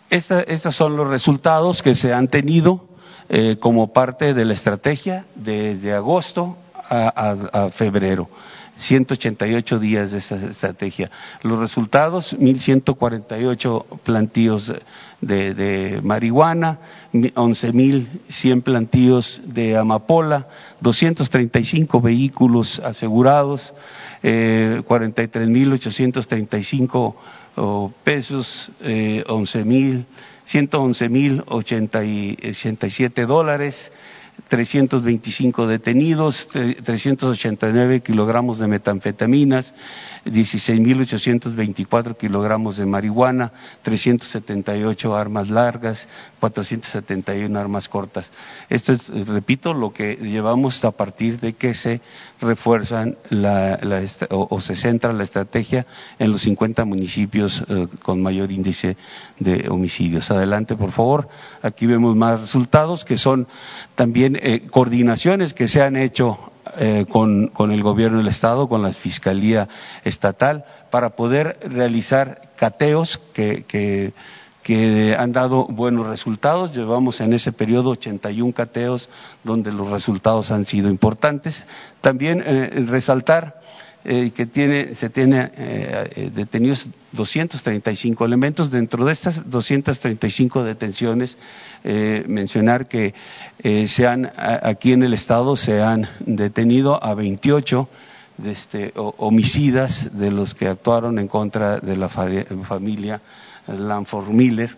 estos 0.10 0.76
son 0.76 0.98
los 0.98 1.08
resultados 1.08 1.82
que 1.82 1.96
se 1.96 2.14
han 2.14 2.28
tenido 2.28 2.86
eh, 3.30 3.56
como 3.58 3.94
parte 3.94 4.34
de 4.34 4.44
la 4.46 4.54
estrategia 4.54 5.26
desde 5.36 5.94
agosto 5.94 6.58
a 6.88 7.72
febrero. 7.74 8.30
188 8.78 9.80
días 9.80 10.12
de 10.12 10.20
esa 10.20 10.36
estrategia. 10.36 11.10
Los 11.44 11.60
resultados, 11.60 12.36
1.148 12.38 14.00
plantíos 14.04 14.72
de, 15.22 15.54
de 15.54 16.02
marihuana, 16.02 16.80
11.100 17.14 18.64
plantíos 18.64 19.40
de 19.46 19.78
amapola, 19.78 20.48
235 20.82 22.02
vehículos 22.02 22.80
asegurados, 22.80 23.74
eh, 24.24 24.82
43.835 24.88 27.16
oh, 27.56 27.94
pesos, 28.04 28.72
eh, 28.82 29.24
11.000, 29.28 30.06
111.087 30.48 33.26
dólares, 33.26 33.92
325 34.48 35.68
detenidos, 35.68 36.48
389 36.52 38.02
kilogramos 38.02 38.60
de 38.60 38.68
metanfetaminas, 38.68 39.74
16.824 40.26 42.18
kilogramos 42.18 42.78
de 42.78 42.86
marihuana, 42.86 43.52
378 43.84 45.16
armas 45.16 45.50
largas, 45.50 46.08
471 46.40 47.60
armas 47.60 47.88
cortas. 47.88 48.32
Esto 48.70 48.94
es, 48.94 49.08
repito, 49.28 49.74
lo 49.74 49.94
que 49.94 50.16
llevamos 50.16 50.84
a 50.84 50.92
partir 50.92 51.40
de 51.40 51.54
que 51.54 51.74
se 51.74 52.02
refuerzan 52.42 53.18
o, 54.30 54.62
se 54.62 54.76
centra 54.76 55.14
la 55.14 55.24
estrategia 55.24 55.86
en 56.20 56.32
los 56.32 56.42
50 56.42 56.86
municipios 56.86 57.64
eh, 57.68 57.88
con 58.02 58.22
mayor 58.22 58.52
índice 58.52 58.98
de 59.40 59.68
homicidios. 59.70 60.30
Adelante, 60.32 60.76
por 60.76 60.92
favor. 60.92 61.30
Aquí 61.62 61.86
vemos 61.86 62.16
más 62.16 62.42
resultados 62.42 63.06
que 63.06 63.18
son 63.18 63.48
también 63.96 64.25
eh, 64.34 64.68
coordinaciones 64.70 65.54
que 65.54 65.68
se 65.68 65.82
han 65.82 65.96
hecho 65.96 66.38
eh, 66.78 67.06
con, 67.08 67.52
el 67.72 67.84
gobierno 67.84 68.18
del 68.18 68.28
Estado, 68.28 68.68
con 68.68 68.82
la 68.82 68.92
Fiscalía 68.92 69.68
Estatal, 70.04 70.66
para 70.90 71.12
poder 71.12 71.60
realizar 71.70 72.50
cateos 72.56 73.20
que, 73.34 74.14
han 75.18 75.32
dado 75.32 75.68
buenos 75.68 76.08
resultados. 76.08 76.76
Llevamos 76.76 77.22
en 77.22 77.34
ese 77.34 77.52
periodo 77.52 77.92
81 77.92 78.52
cateos 78.54 79.10
donde 79.44 79.72
los 79.72 79.92
resultados 79.92 80.50
han 80.50 80.66
sido 80.66 80.90
importantes. 80.90 81.64
También 82.02 82.44
eh, 82.44 82.84
resaltar 82.88 83.62
eh, 84.06 84.32
que 84.36 84.46
tiene, 84.46 84.94
se 84.96 85.10
tiene 85.10 85.52
eh, 85.58 86.10
eh 86.16 86.32
detenidos 86.34 86.88
235 87.12 88.24
elementos. 88.24 88.70
Dentro 88.70 89.04
de 89.04 89.14
estas 89.14 89.50
235 89.50 90.64
detenciones, 90.64 91.38
eh, 91.84 92.24
mencionar 92.28 92.88
que 92.88 93.14
eh, 93.60 93.88
se 93.88 94.08
han, 94.08 94.32
aquí 94.36 94.94
en 94.94 95.04
el 95.04 95.14
Estado 95.14 95.58
se 95.58 95.82
han 95.82 96.08
detenido 96.20 97.04
a 97.04 97.16
28 97.16 97.90
de 98.38 98.52
este, 98.52 98.94
homicidas 98.96 100.10
de 100.18 100.30
los 100.30 100.54
que 100.54 100.68
actuaron 100.68 101.20
en 101.20 101.28
contra 101.28 101.80
de 101.80 101.96
la 101.96 102.10
familia 102.10 103.22
Lanford 103.68 104.30
Miller 104.30 104.76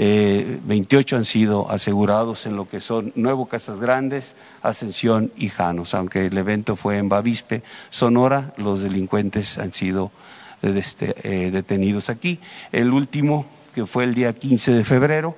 eh, 0.00 0.60
28 0.62 1.16
han 1.16 1.24
sido 1.24 1.68
asegurados 1.68 2.46
en 2.46 2.54
lo 2.54 2.68
que 2.68 2.80
son 2.80 3.12
Nuevo 3.16 3.46
Casas 3.46 3.80
Grandes, 3.80 4.36
Ascensión 4.62 5.32
y 5.36 5.48
Janos. 5.48 5.92
Aunque 5.92 6.26
el 6.26 6.38
evento 6.38 6.76
fue 6.76 6.98
en 6.98 7.08
Bavispe, 7.08 7.64
Sonora, 7.90 8.54
los 8.58 8.80
delincuentes 8.80 9.58
han 9.58 9.72
sido 9.72 10.12
este, 10.62 11.16
eh, 11.24 11.50
detenidos 11.50 12.10
aquí. 12.10 12.38
El 12.70 12.92
último, 12.92 13.46
que 13.74 13.86
fue 13.86 14.04
el 14.04 14.14
día 14.14 14.32
15 14.32 14.70
de 14.70 14.84
febrero, 14.84 15.34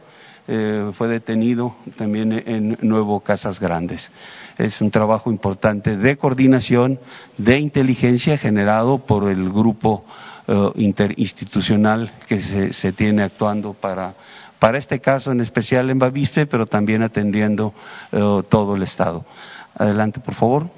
eh, 0.47 0.93
fue 0.95 1.09
detenido 1.09 1.77
también 1.97 2.31
en 2.33 2.77
Nuevo 2.83 3.21
Casas 3.21 3.61
Grandes. 3.61 4.13
Es 4.59 4.83
un 4.83 4.91
trabajo 4.91 5.31
importante 5.31 5.97
de 5.97 6.19
coordinación, 6.19 7.01
de 7.39 7.59
inteligencia 7.59 8.37
generado 8.37 8.99
por 8.99 9.31
el 9.31 9.49
grupo 9.49 10.05
eh, 10.53 10.73
interinstitucional 10.75 12.11
que 12.27 12.73
se, 12.73 12.93
tiene 12.93 13.23
actuando 13.23 13.73
para 13.73 14.15
para 14.61 14.79
este 14.79 15.01
caso 15.01 15.33
en 15.33 15.41
especial 15.41 15.91
en 15.91 15.99
Bavispe, 15.99 16.47
pero 16.47 16.67
también 16.67 17.03
atendiendo 17.03 17.75
eh, 18.13 18.43
todo 18.49 18.77
el 18.77 18.85
Estado. 18.85 19.25
Adelante, 19.75 20.21
por 20.21 20.35
favor. 20.35 20.71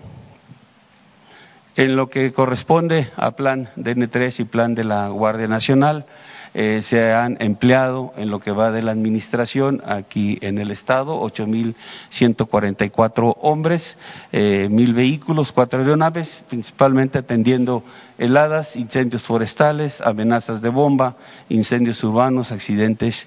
En 1.74 1.96
lo 1.96 2.08
que 2.08 2.32
corresponde 2.32 3.10
a 3.16 3.32
plan 3.32 3.68
DN3 3.76 4.40
y 4.40 4.44
plan 4.44 4.74
de 4.74 4.84
la 4.84 5.08
Guardia 5.08 5.48
Nacional, 5.48 6.06
eh, 6.54 6.82
se 6.84 7.14
han 7.14 7.38
empleado 7.40 8.12
en 8.18 8.28
lo 8.28 8.38
que 8.38 8.50
va 8.50 8.72
de 8.72 8.82
la 8.82 8.92
administración 8.92 9.80
aquí 9.86 10.38
en 10.42 10.58
el 10.58 10.70
Estado 10.70 11.18
8.144 11.22 13.36
hombres, 13.40 13.96
eh, 14.32 14.68
mil 14.70 14.92
vehículos, 14.92 15.50
cuatro 15.50 15.80
aeronaves, 15.80 16.28
principalmente 16.50 17.16
atendiendo 17.16 17.82
heladas, 18.18 18.76
incendios 18.76 19.26
forestales, 19.26 20.02
amenazas 20.02 20.60
de 20.60 20.68
bomba, 20.68 21.16
incendios 21.48 22.04
urbanos, 22.04 22.52
accidentes 22.52 23.26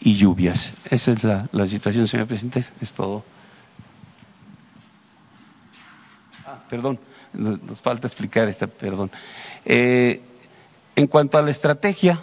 y 0.00 0.16
lluvias. 0.16 0.72
Esa 0.88 1.12
es 1.12 1.24
la, 1.24 1.66
situación, 1.66 2.06
señor 2.06 2.26
presidente. 2.26 2.64
Es 2.80 2.92
todo. 2.92 3.24
Ah, 6.46 6.60
perdón, 6.68 6.98
nos 7.32 7.80
falta 7.80 8.06
explicar 8.06 8.48
esta, 8.48 8.66
perdón. 8.66 9.10
Eh, 9.64 10.22
en 10.96 11.06
cuanto 11.06 11.38
a 11.38 11.42
la 11.42 11.50
estrategia, 11.50 12.22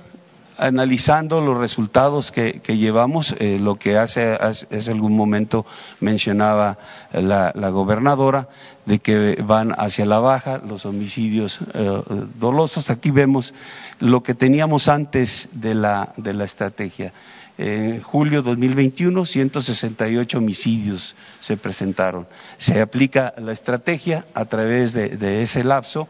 analizando 0.57 1.41
los 1.41 1.57
resultados 1.57 2.31
que, 2.31 2.61
llevamos, 2.67 3.35
eh, 3.39 3.59
lo 3.59 3.75
que 3.75 3.97
hace, 3.97 4.33
hace, 4.33 4.91
algún 4.91 5.15
momento 5.15 5.65
mencionaba 5.99 6.77
la, 7.11 7.51
gobernadora, 7.69 8.47
de 8.85 8.99
que 8.99 9.41
van 9.41 9.73
hacia 9.77 10.05
la 10.05 10.19
baja 10.19 10.59
los 10.59 10.85
homicidios 10.85 11.59
eh, 11.73 12.01
dolosos. 12.39 12.89
Aquí 12.89 13.11
vemos 13.11 13.53
lo 13.99 14.23
que 14.23 14.33
teníamos 14.33 14.87
antes 14.87 15.49
de 15.51 15.75
la, 15.75 16.13
de 16.17 16.33
la 16.33 16.45
estrategia. 16.45 17.13
En 17.57 18.01
julio 18.01 18.41
2021, 18.41 19.25
168 19.25 20.37
homicidios 20.37 21.15
se 21.39 21.55
presentaron. 21.55 22.27
Se 22.57 22.81
aplica 22.81 23.33
la 23.37 23.53
estrategia 23.53 24.25
a 24.33 24.45
través 24.45 24.91
de, 24.93 25.41
ese 25.41 25.63
lapso. 25.63 26.09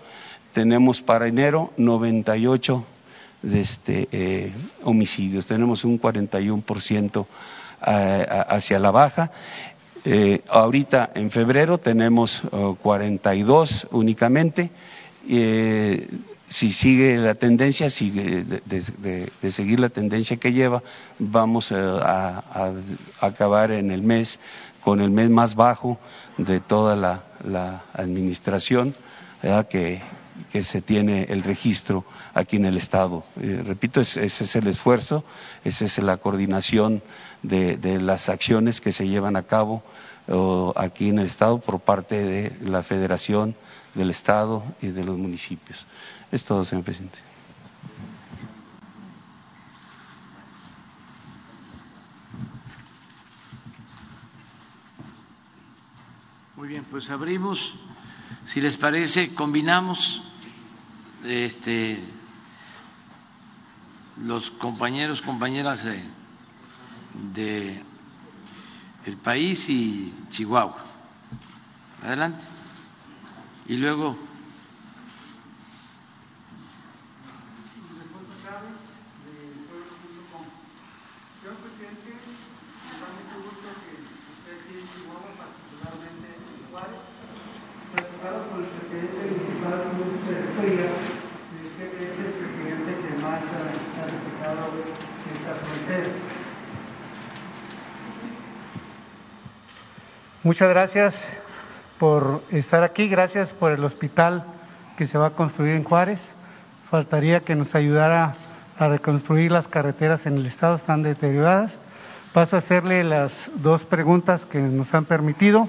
Tenemos 0.53 1.01
para 1.01 1.27
enero 1.27 1.71
98 1.77 2.85
de 3.43 3.61
este, 3.61 4.07
eh, 4.11 4.53
homicidios. 4.83 5.45
Tenemos 5.45 5.83
un 5.83 6.01
41% 6.01 7.25
eh, 7.85 8.25
hacia 8.47 8.79
la 8.79 8.89
baja. 8.89 9.31
Eh, 10.03 10.41
ahorita 10.47 11.11
en 11.13 11.29
febrero 11.29 11.77
tenemos 11.77 12.41
42 12.81 13.87
únicamente 13.91 14.71
si 16.55 16.71
sigue 16.71 17.17
la 17.17 17.35
tendencia, 17.35 17.89
sigue 17.89 18.45
de, 18.45 19.51
seguir 19.51 19.77
la 19.77 19.89
tendencia 19.89 20.37
que 20.37 20.53
lleva, 20.53 20.81
vamos 21.19 21.69
a, 21.73 22.71
acabar 23.19 23.71
en 23.71 23.91
el 23.91 24.01
mes 24.01 24.39
con 24.79 25.01
el 25.01 25.09
mes 25.09 25.29
más 25.29 25.53
bajo 25.53 25.99
de 26.37 26.61
toda 26.61 26.95
la, 26.95 27.83
administración 27.93 28.95
que, 29.69 30.01
se 30.63 30.81
tiene 30.81 31.23
el 31.23 31.43
registro 31.43 32.05
aquí 32.33 32.55
en 32.55 32.65
el 32.65 32.77
Estado. 32.77 33.25
Eh, 33.41 33.61
repito, 33.65 33.99
ese 33.99 34.25
es 34.25 34.55
el 34.55 34.67
esfuerzo, 34.67 35.25
esa 35.65 35.83
es 35.83 35.97
la 35.97 36.17
coordinación 36.17 37.03
de 37.43 37.99
las 37.99 38.29
acciones 38.29 38.79
que 38.79 38.93
se 38.93 39.05
llevan 39.09 39.35
a 39.35 39.43
cabo 39.43 39.83
aquí 40.77 41.09
en 41.09 41.19
el 41.19 41.25
Estado 41.25 41.59
por 41.59 41.81
parte 41.81 42.15
de 42.15 42.69
la 42.69 42.81
Federación 42.81 43.55
del 43.93 44.09
Estado 44.09 44.63
y 44.81 44.87
de 44.87 45.03
los 45.03 45.17
municipios. 45.17 45.85
Es 46.31 46.43
todo, 46.43 46.63
señor 46.65 46.83
presidente. 46.83 47.17
Muy 56.55 56.67
bien, 56.69 56.85
pues 56.89 57.09
abrimos, 57.09 57.59
si 58.45 58.59
les 58.59 58.75
parece, 58.77 59.33
combinamos 59.35 60.23
este, 61.23 61.99
los 64.17 64.49
compañeros, 64.51 65.21
compañeras 65.21 65.83
de, 65.83 66.01
de 67.33 67.83
el 69.05 69.17
país 69.17 69.69
y 69.69 70.13
Chihuahua. 70.31 70.83
Adelante. 72.01 72.43
Y 73.67 73.77
luego 73.77 74.17
Muchas 100.45 100.69
gracias 100.69 101.15
por 101.97 102.43
estar 102.51 102.83
aquí, 102.83 103.07
gracias 103.07 103.49
por 103.53 103.71
el 103.71 103.83
hospital 103.83 104.43
que 104.95 105.07
se 105.07 105.17
va 105.17 105.25
a 105.25 105.29
construir 105.31 105.73
en 105.73 105.83
Juárez. 105.83 106.19
Faltaría 106.91 107.39
que 107.39 107.55
nos 107.55 107.73
ayudara 107.73 108.35
a 108.77 108.87
reconstruir 108.87 109.51
las 109.51 109.67
carreteras 109.67 110.23
en 110.27 110.37
el 110.37 110.45
estado, 110.45 110.75
están 110.75 111.01
deterioradas. 111.01 111.75
Paso 112.31 112.57
a 112.57 112.59
hacerle 112.59 113.03
las 113.03 113.33
dos 113.55 113.85
preguntas 113.85 114.45
que 114.45 114.59
nos 114.59 114.93
han 114.93 115.05
permitido. 115.05 115.67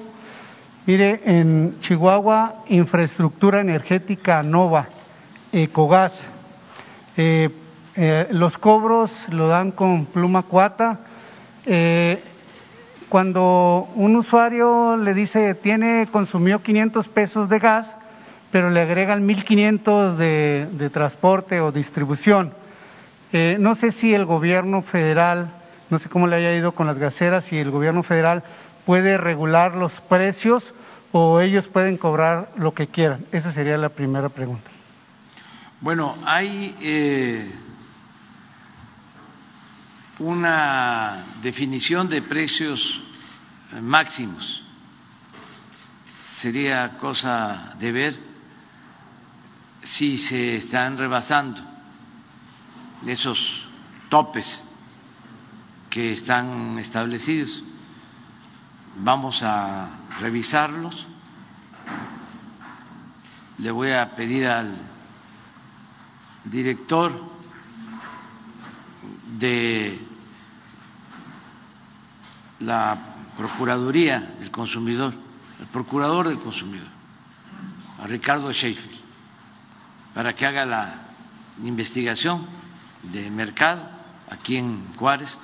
Mire, 0.84 1.22
en 1.24 1.80
Chihuahua, 1.80 2.56
infraestructura 2.68 3.62
energética 3.62 4.42
Nova, 4.42 4.88
Ecogas. 5.52 6.12
Eh, 7.16 7.48
eh, 7.94 8.28
los 8.30 8.58
cobros 8.58 9.10
lo 9.30 9.48
dan 9.48 9.70
con 9.70 10.04
pluma 10.04 10.42
cuata. 10.42 11.00
Eh, 11.64 12.22
cuando 13.08 13.88
un 13.94 14.16
usuario 14.16 14.96
le 14.96 15.14
dice 15.14 15.54
tiene 15.54 16.08
consumió 16.10 16.62
500 16.62 17.08
pesos 17.08 17.48
de 17.48 17.58
gas, 17.58 17.86
pero 18.50 18.70
le 18.70 18.80
agregan 18.80 19.24
1500 19.24 20.18
de, 20.18 20.68
de 20.72 20.90
transporte 20.90 21.60
o 21.60 21.72
distribución. 21.72 22.52
Eh, 23.32 23.56
no 23.58 23.74
sé 23.74 23.92
si 23.92 24.14
el 24.14 24.24
gobierno 24.24 24.82
federal, 24.82 25.50
no 25.90 25.98
sé 25.98 26.08
cómo 26.08 26.26
le 26.26 26.36
haya 26.36 26.54
ido 26.54 26.72
con 26.72 26.86
las 26.86 26.98
gaseras, 26.98 27.44
si 27.44 27.58
el 27.58 27.70
gobierno 27.70 28.02
federal 28.02 28.42
puede 28.84 29.18
regular 29.18 29.76
los 29.76 30.00
precios 30.02 30.72
o 31.12 31.40
ellos 31.40 31.66
pueden 31.68 31.96
cobrar 31.96 32.50
lo 32.56 32.72
que 32.72 32.86
quieran. 32.86 33.24
Esa 33.32 33.52
sería 33.52 33.76
la 33.76 33.88
primera 33.88 34.28
pregunta. 34.28 34.70
Bueno, 35.80 36.14
hay 36.24 36.74
eh, 36.80 37.50
una 40.18 41.24
definición 41.42 42.08
de 42.08 42.22
precios 42.22 43.00
máximos. 43.80 44.62
Sería 46.38 46.96
cosa 46.98 47.74
de 47.78 47.92
ver 47.92 48.18
si 49.82 50.18
se 50.18 50.56
están 50.56 50.98
rebasando 50.98 51.62
esos 53.06 53.66
topes 54.08 54.64
que 55.90 56.12
están 56.12 56.78
establecidos. 56.78 57.62
Vamos 58.98 59.42
a 59.42 59.88
revisarlos. 60.20 61.06
Le 63.58 63.70
voy 63.70 63.92
a 63.92 64.14
pedir 64.14 64.46
al 64.46 64.76
director 66.44 67.12
de 69.38 70.05
la 72.60 73.14
Procuraduría 73.36 74.34
del 74.38 74.50
Consumidor, 74.50 75.12
el 75.60 75.66
Procurador 75.66 76.28
del 76.28 76.38
Consumidor, 76.38 76.88
a 78.02 78.06
Ricardo 78.06 78.52
Schaefer, 78.52 78.90
para 80.14 80.32
que 80.32 80.46
haga 80.46 80.64
la 80.64 80.94
investigación 81.62 82.46
de 83.02 83.30
mercado 83.30 83.88
aquí 84.30 84.56
en 84.56 84.94
Juárez 84.94 85.38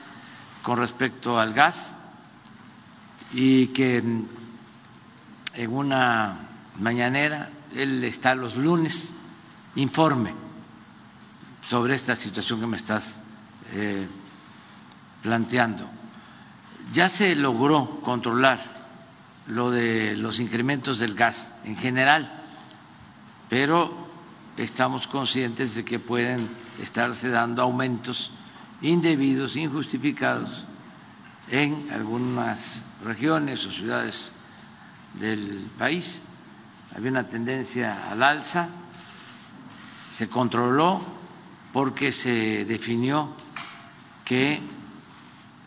con 0.62 0.78
respecto 0.78 1.38
al 1.38 1.52
gas 1.52 1.94
y 3.32 3.68
que 3.68 3.98
en 3.98 5.74
una 5.74 6.48
mañanera, 6.78 7.50
él 7.74 8.02
está 8.04 8.34
los 8.34 8.56
lunes, 8.56 9.12
informe 9.76 10.34
sobre 11.68 11.94
esta 11.94 12.16
situación 12.16 12.60
que 12.60 12.66
me 12.66 12.76
estás 12.76 13.20
eh, 13.72 14.06
planteando. 15.22 16.01
Ya 16.92 17.08
se 17.08 17.34
logró 17.34 18.00
controlar 18.02 18.60
lo 19.46 19.70
de 19.70 20.14
los 20.14 20.38
incrementos 20.38 20.98
del 20.98 21.14
gas 21.14 21.50
en 21.64 21.76
general, 21.76 22.30
pero 23.48 24.08
estamos 24.56 25.06
conscientes 25.06 25.74
de 25.74 25.84
que 25.84 25.98
pueden 25.98 26.50
estarse 26.78 27.30
dando 27.30 27.62
aumentos 27.62 28.30
indebidos, 28.82 29.56
injustificados 29.56 30.50
en 31.48 31.88
algunas 31.90 32.82
regiones 33.04 33.64
o 33.64 33.72
ciudades 33.72 34.30
del 35.14 35.70
país. 35.78 36.22
Había 36.94 37.10
una 37.10 37.24
tendencia 37.24 38.10
al 38.10 38.22
alza, 38.22 38.68
se 40.10 40.28
controló 40.28 41.00
porque 41.72 42.12
se 42.12 42.66
definió 42.66 43.34
que 44.26 44.60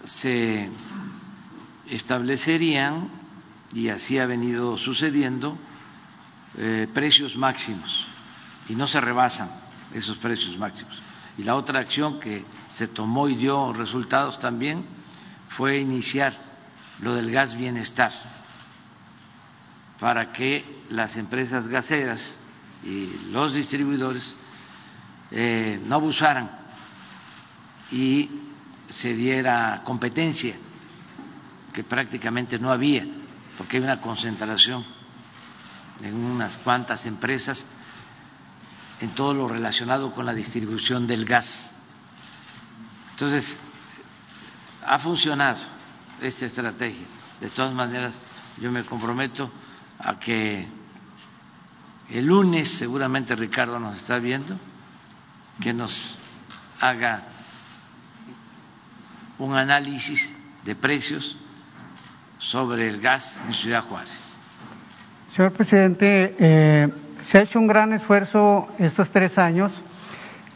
se 0.04 0.70
establecerían, 1.90 3.10
y 3.74 3.90
así 3.90 4.18
ha 4.20 4.26
venido 4.26 4.78
sucediendo, 4.78 5.58
eh, 6.58 6.88
precios 6.94 7.36
máximos 7.36 8.08
y 8.70 8.76
no 8.76 8.88
se 8.88 9.02
rebasan 9.02 9.50
esos 9.94 10.18
precios 10.18 10.58
máximos. 10.58 11.02
Y 11.38 11.44
la 11.44 11.56
otra 11.56 11.82
acción 11.82 12.20
que 12.20 12.46
se 12.70 12.88
tomó 12.88 13.28
y 13.28 13.36
dio 13.36 13.74
resultados 13.74 14.40
también 14.40 14.86
fue 15.50 15.80
iniciar 15.80 16.34
lo 17.02 17.14
del 17.14 17.30
gas 17.30 17.58
bienestar 17.58 18.12
para 20.00 20.32
que 20.32 20.64
las 20.90 21.18
empresas 21.18 21.68
gaseras 21.68 22.38
y 22.84 23.32
los 23.32 23.54
distribuidores 23.54 24.34
eh, 25.32 25.82
no 25.86 25.96
abusaran 25.96 26.50
y 27.92 28.30
se 28.90 29.14
diera 29.14 29.82
competencia 29.84 30.56
que 31.76 31.84
prácticamente 31.84 32.58
no 32.58 32.72
había, 32.72 33.06
porque 33.58 33.76
hay 33.76 33.84
una 33.84 34.00
concentración 34.00 34.86
en 36.02 36.16
unas 36.16 36.56
cuantas 36.60 37.06
empresas 37.06 37.66
en 39.02 39.10
todo 39.10 39.34
lo 39.34 39.50
relacionado 39.50 40.14
con 40.14 40.26
la 40.26 40.34
distribución 40.34 41.06
del 41.06 41.26
gas. 41.26 41.76
Entonces, 43.12 43.60
ha 44.86 45.00
funcionado 45.00 45.62
esta 46.22 46.46
estrategia. 46.46 47.06
De 47.42 47.50
todas 47.50 47.74
maneras, 47.74 48.18
yo 48.62 48.72
me 48.72 48.86
comprometo 48.86 49.52
a 50.00 50.18
que 50.18 50.70
el 52.10 52.26
lunes, 52.26 52.70
seguramente 52.70 53.36
Ricardo 53.36 53.78
nos 53.82 53.98
está 53.98 54.18
viendo, 54.18 54.58
que 55.60 55.74
nos 55.74 56.18
haga 56.80 57.24
un 59.40 59.54
análisis 59.58 60.34
de 60.64 60.74
precios 60.76 61.36
sobre 62.38 62.90
el 62.90 63.02
gas 63.02 63.42
en 63.48 63.54
Ciudad 63.54 63.84
Juárez. 63.84 64.36
Señor 65.32 65.52
presidente, 65.52 66.36
eh, 66.40 66.88
se 67.22 67.38
ha 67.38 67.42
hecho 67.42 67.60
un 67.60 67.68
gran 67.68 67.92
esfuerzo 67.94 68.68
estos 68.80 69.10
tres 69.10 69.38
años 69.38 69.72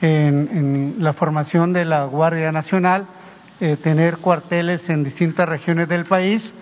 en, 0.01 0.95
la 0.99 1.13
formación 1.13 1.73
de 1.73 1.83
la 1.85 2.05
Guardia 2.05 2.51
Nacional, 2.51 3.05
eh, 3.59 3.77
tener 3.81 4.17
cuarteles 4.17 4.89
en 4.89 5.03
distintas 5.03 5.49
regiones 5.49 5.89
del 5.89 6.05
país. 6.05 6.53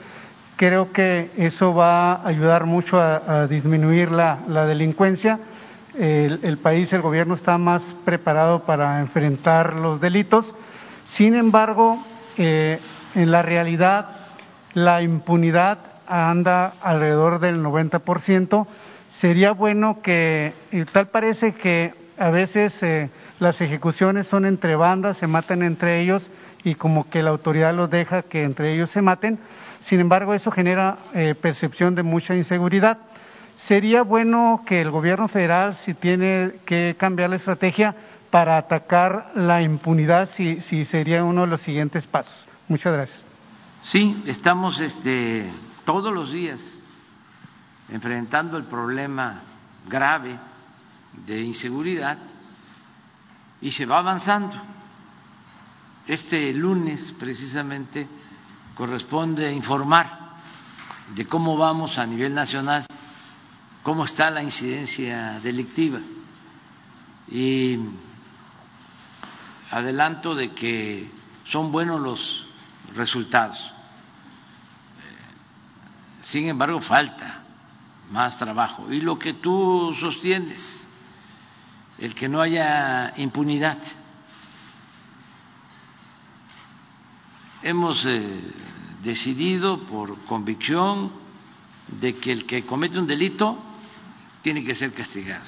Creo 0.55 0.91
que 0.91 1.29
eso 1.37 1.75
va 1.75 2.13
a 2.13 2.27
ayudar 2.27 2.65
mucho 2.65 2.99
a, 2.99 3.45
disminuir 3.45 4.09
la, 4.11 4.65
delincuencia. 4.65 5.39
El, 5.93 6.57
país, 6.57 6.91
el 6.93 7.01
gobierno 7.01 7.35
está 7.35 7.57
más 7.59 7.83
preparado 8.03 8.63
para 8.63 8.99
enfrentar 8.99 9.73
los 9.73 10.01
delitos. 10.01 10.51
Sin 11.05 11.35
embargo, 11.35 12.03
eh, 12.37 12.79
en 13.13 13.31
la 13.31 13.43
realidad, 13.43 14.16
la 14.77 15.01
impunidad 15.01 15.79
anda 16.05 16.75
alrededor 16.83 17.39
del 17.39 17.63
90%. 17.63 18.67
Sería 19.09 19.51
bueno 19.51 20.03
que, 20.03 20.53
tal 20.93 21.07
parece 21.07 21.55
que 21.55 21.95
a 22.19 22.29
veces 22.29 22.77
eh, 22.83 23.09
las 23.39 23.59
ejecuciones 23.59 24.27
son 24.27 24.45
entre 24.45 24.75
bandas, 24.75 25.17
se 25.17 25.25
matan 25.25 25.63
entre 25.63 25.99
ellos 25.99 26.29
y 26.63 26.75
como 26.75 27.09
que 27.09 27.23
la 27.23 27.31
autoridad 27.31 27.73
los 27.73 27.89
deja 27.89 28.21
que 28.21 28.43
entre 28.43 28.71
ellos 28.71 28.91
se 28.91 29.01
maten. 29.01 29.39
Sin 29.81 29.99
embargo, 29.99 30.35
eso 30.35 30.51
genera 30.51 30.99
eh, 31.15 31.33
percepción 31.33 31.95
de 31.95 32.03
mucha 32.03 32.35
inseguridad. 32.35 32.99
Sería 33.55 34.03
bueno 34.03 34.61
que 34.67 34.79
el 34.79 34.91
gobierno 34.91 35.27
federal, 35.27 35.75
si 35.77 35.95
tiene 35.95 36.51
que 36.67 36.95
cambiar 36.99 37.31
la 37.31 37.37
estrategia 37.37 37.95
para 38.29 38.57
atacar 38.57 39.31
la 39.33 39.63
impunidad, 39.63 40.29
si, 40.29 40.61
si 40.61 40.85
sería 40.85 41.23
uno 41.23 41.41
de 41.41 41.47
los 41.47 41.61
siguientes 41.61 42.05
pasos. 42.05 42.47
Muchas 42.67 42.93
gracias. 42.93 43.26
Sí, 43.81 44.23
estamos 44.25 44.79
este, 44.79 45.51
todos 45.85 46.13
los 46.13 46.31
días 46.31 46.59
enfrentando 47.89 48.57
el 48.57 48.63
problema 48.63 49.41
grave 49.87 50.37
de 51.25 51.41
inseguridad 51.41 52.17
y 53.61 53.71
se 53.71 53.85
va 53.85 53.99
avanzando. 53.99 54.57
Este 56.07 56.53
lunes 56.53 57.13
precisamente 57.19 58.07
corresponde 58.75 59.51
informar 59.51 60.27
de 61.15 61.25
cómo 61.25 61.55
vamos 61.55 61.97
a 61.97 62.05
nivel 62.05 62.33
nacional, 62.33 62.85
cómo 63.83 64.05
está 64.05 64.29
la 64.29 64.43
incidencia 64.43 65.39
delictiva. 65.39 65.99
Y 67.29 67.77
adelanto 69.71 70.33
de 70.33 70.53
que 70.53 71.11
son 71.45 71.71
buenos 71.71 72.01
los 72.01 72.46
resultados. 72.97 73.73
Sin 76.21 76.49
embargo, 76.49 76.81
falta 76.81 77.43
más 78.11 78.37
trabajo. 78.37 78.91
Y 78.91 78.99
lo 78.99 79.17
que 79.17 79.35
tú 79.35 79.95
sostienes, 79.99 80.85
el 81.97 82.13
que 82.13 82.27
no 82.27 82.41
haya 82.41 83.13
impunidad. 83.17 83.77
Hemos 87.63 88.05
eh, 88.05 88.41
decidido 89.01 89.79
por 89.83 90.17
convicción 90.25 91.11
de 91.87 92.15
que 92.15 92.31
el 92.31 92.45
que 92.45 92.65
comete 92.65 92.99
un 92.99 93.07
delito 93.07 93.57
tiene 94.41 94.63
que 94.63 94.75
ser 94.75 94.93
castigado, 94.93 95.45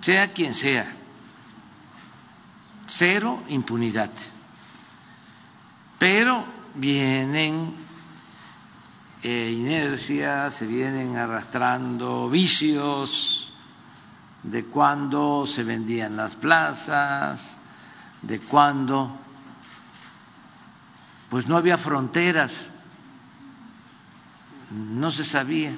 sea 0.00 0.32
quien 0.32 0.54
sea. 0.54 0.96
Cero 2.86 3.42
impunidad. 3.48 4.10
Pero 6.00 6.46
vienen 6.76 7.74
eh, 9.22 9.52
inercias, 9.54 10.54
se 10.54 10.66
vienen 10.66 11.14
arrastrando 11.18 12.30
vicios, 12.30 13.52
de 14.42 14.64
cuándo 14.64 15.46
se 15.46 15.62
vendían 15.62 16.16
las 16.16 16.34
plazas, 16.36 17.58
de 18.22 18.40
cuándo 18.40 19.14
pues 21.28 21.46
no 21.46 21.58
había 21.58 21.76
fronteras, 21.76 22.70
no 24.70 25.10
se 25.10 25.24
sabía 25.24 25.72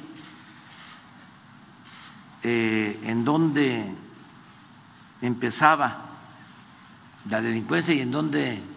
eh, 2.44 3.00
en 3.02 3.24
dónde 3.24 3.92
empezaba 5.20 6.10
la 7.28 7.40
delincuencia 7.40 7.92
y 7.92 8.02
en 8.02 8.12
dónde 8.12 8.71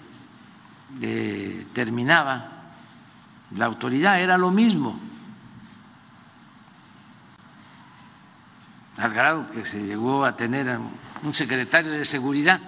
eh, 1.02 1.68
terminaba 1.74 2.52
la 3.52 3.66
autoridad, 3.66 4.20
era 4.20 4.38
lo 4.38 4.52
mismo. 4.52 5.00
al 8.98 9.14
grado 9.14 9.52
que 9.52 9.66
se 9.66 9.80
llegó 9.80 10.24
a 10.24 10.36
tener 10.36 10.80
un 11.24 11.34
secretario 11.34 11.92
de 11.92 12.06
seguridad 12.06 12.60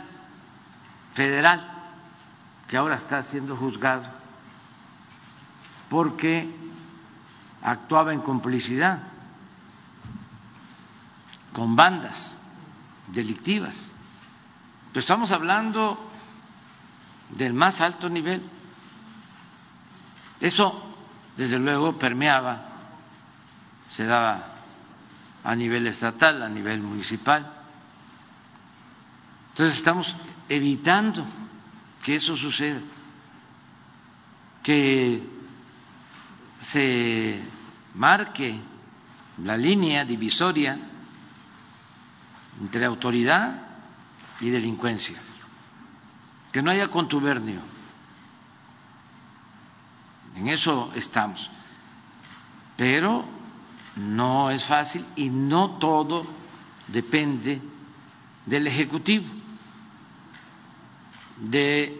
federal 1.14 1.74
que 2.68 2.76
ahora 2.76 2.98
está 2.98 3.24
siendo 3.24 3.56
juzgado 3.56 4.06
porque 5.90 6.54
actuaba 7.62 8.14
en 8.14 8.22
complicidad 8.22 9.00
con 11.54 11.76
bandas 11.76 12.38
delictivas. 13.08 13.92
Pero 14.90 15.00
estamos 15.00 15.32
hablando 15.32 16.07
del 17.30 17.54
más 17.54 17.82
alto 17.82 18.10
nivel. 18.10 18.42
Eso, 20.40 20.96
desde 21.36 21.60
luego, 21.60 21.98
permeaba, 21.98 22.66
se 23.88 24.06
daba 24.06 24.58
a 25.44 25.56
nivel 25.56 25.88
estatal, 25.88 26.44
a 26.44 26.50
nivel 26.50 26.82
municipal. 26.82 27.54
Entonces 29.50 29.78
estamos 29.78 30.16
evitando 30.50 31.26
que 32.04 32.16
eso 32.16 32.38
suceda, 32.38 32.80
que 34.62 35.22
se 36.60 37.42
marque 37.96 38.60
la 39.44 39.58
línea 39.58 40.06
divisoria 40.06 40.78
entre 42.60 42.86
autoridad 42.86 43.62
y 44.42 44.50
delincuencia, 44.50 45.18
que 46.52 46.62
no 46.62 46.72
haya 46.72 46.88
contubernio. 46.90 47.62
En 50.36 50.48
eso 50.48 50.92
estamos. 50.96 51.50
Pero 52.76 53.26
no 53.96 54.52
es 54.52 54.64
fácil 54.66 55.06
y 55.16 55.30
no 55.30 55.78
todo 55.78 56.26
depende 56.88 57.62
del 58.46 58.68
Ejecutivo, 58.68 59.26
del 61.38 62.00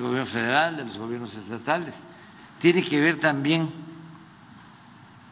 gobierno 0.00 0.26
federal, 0.26 0.76
de 0.76 0.84
los 0.84 0.98
gobiernos 0.98 1.34
estatales. 1.34 1.94
Tiene 2.58 2.82
que 2.82 3.00
ver 3.00 3.18
también 3.20 3.70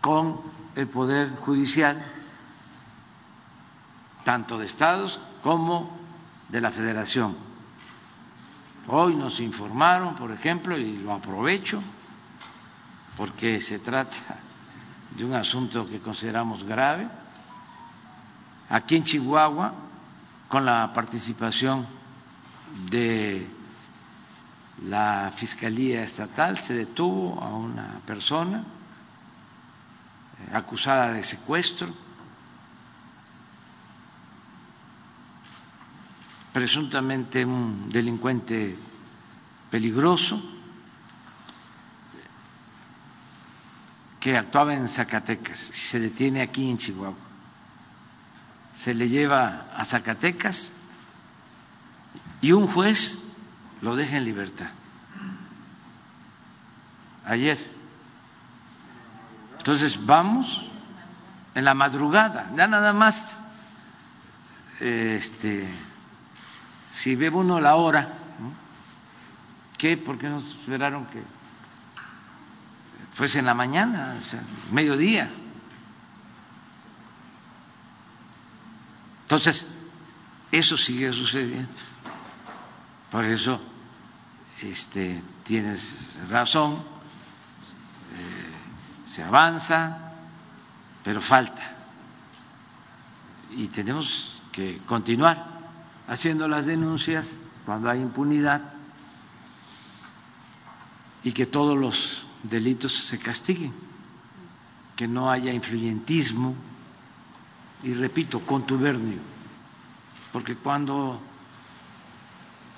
con 0.00 0.40
el 0.76 0.88
Poder 0.88 1.36
Judicial, 1.36 2.02
tanto 4.24 4.56
de 4.56 4.66
estados 4.66 5.18
como 5.42 5.98
de 6.48 6.60
la 6.60 6.70
Federación. 6.70 7.49
Hoy 8.92 9.14
nos 9.14 9.38
informaron, 9.38 10.16
por 10.16 10.32
ejemplo, 10.32 10.76
y 10.76 10.96
lo 10.96 11.12
aprovecho, 11.12 11.80
porque 13.16 13.60
se 13.60 13.78
trata 13.78 14.16
de 15.16 15.24
un 15.24 15.32
asunto 15.32 15.86
que 15.86 16.00
consideramos 16.00 16.64
grave. 16.64 17.06
Aquí 18.68 18.96
en 18.96 19.04
Chihuahua, 19.04 19.72
con 20.48 20.64
la 20.64 20.92
participación 20.92 21.86
de 22.90 23.46
la 24.86 25.34
Fiscalía 25.36 26.02
Estatal, 26.02 26.58
se 26.58 26.74
detuvo 26.74 27.40
a 27.40 27.48
una 27.54 28.00
persona 28.04 28.64
eh, 30.40 30.50
acusada 30.52 31.12
de 31.12 31.22
secuestro, 31.22 31.94
presuntamente 36.52 37.44
un 37.44 37.88
delincuente 37.90 38.76
peligroso 39.70 40.40
que 44.18 44.36
actuaba 44.36 44.74
en 44.74 44.88
Zacatecas 44.88 45.70
y 45.70 45.72
se 45.72 46.00
detiene 46.00 46.42
aquí 46.42 46.68
en 46.70 46.76
Chihuahua. 46.76 47.16
Se 48.74 48.94
le 48.94 49.08
lleva 49.08 49.68
a 49.74 49.84
Zacatecas 49.84 50.70
y 52.40 52.52
un 52.52 52.66
juez 52.66 53.16
lo 53.80 53.96
deja 53.96 54.16
en 54.16 54.24
libertad. 54.24 54.70
Ayer. 57.24 57.58
Entonces 59.58 59.98
vamos 60.04 60.66
en 61.54 61.64
la 61.64 61.74
madrugada, 61.74 62.50
ya 62.56 62.66
nada 62.66 62.92
más, 62.92 63.38
este, 64.80 65.68
si 67.00 67.14
ve 67.14 67.30
uno 67.30 67.60
la 67.60 67.76
hora, 67.76 68.08
¿qué? 69.78 69.96
¿Por 69.96 70.18
qué 70.18 70.28
nos 70.28 70.46
esperaron 70.46 71.06
que 71.06 71.22
fuese 73.14 73.38
en 73.38 73.46
la 73.46 73.54
mañana, 73.54 74.18
o 74.20 74.24
sea, 74.24 74.42
mediodía. 74.70 75.30
Entonces, 79.22 79.66
eso 80.52 80.76
sigue 80.76 81.10
sucediendo. 81.12 81.72
Por 83.10 83.24
eso 83.24 83.58
este, 84.60 85.22
tienes 85.44 86.20
razón, 86.28 86.74
eh, 86.74 86.76
se 89.06 89.22
avanza, 89.22 90.12
pero 91.02 91.22
falta. 91.22 91.76
Y 93.52 93.68
tenemos 93.68 94.42
que 94.52 94.78
continuar 94.86 95.49
haciendo 96.08 96.48
las 96.48 96.66
denuncias 96.66 97.36
cuando 97.64 97.90
hay 97.90 98.00
impunidad 98.00 98.62
y 101.22 101.32
que 101.32 101.46
todos 101.46 101.78
los 101.78 102.26
delitos 102.42 102.92
se 103.08 103.18
castiguen, 103.18 103.74
que 104.96 105.06
no 105.06 105.30
haya 105.30 105.52
influyentismo 105.52 106.54
y, 107.82 107.94
repito, 107.94 108.40
contubernio, 108.40 109.18
porque 110.32 110.56
cuando 110.56 111.20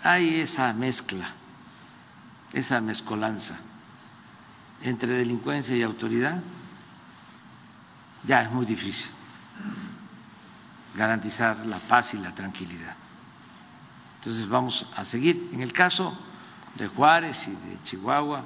hay 0.02 0.40
esa 0.40 0.72
mezcla, 0.72 1.32
esa 2.52 2.80
mezcolanza 2.80 3.56
entre 4.82 5.12
delincuencia 5.12 5.76
y 5.76 5.82
autoridad, 5.82 6.42
ya 8.24 8.42
es 8.42 8.50
muy 8.50 8.66
difícil 8.66 9.06
garantizar 10.94 11.64
la 11.66 11.78
paz 11.78 12.14
y 12.14 12.18
la 12.18 12.34
tranquilidad. 12.34 13.01
Entonces 14.22 14.48
vamos 14.48 14.86
a 14.94 15.04
seguir. 15.04 15.50
En 15.52 15.62
el 15.62 15.72
caso 15.72 16.16
de 16.76 16.86
Juárez 16.86 17.48
y 17.48 17.50
de 17.50 17.82
Chihuahua, 17.82 18.44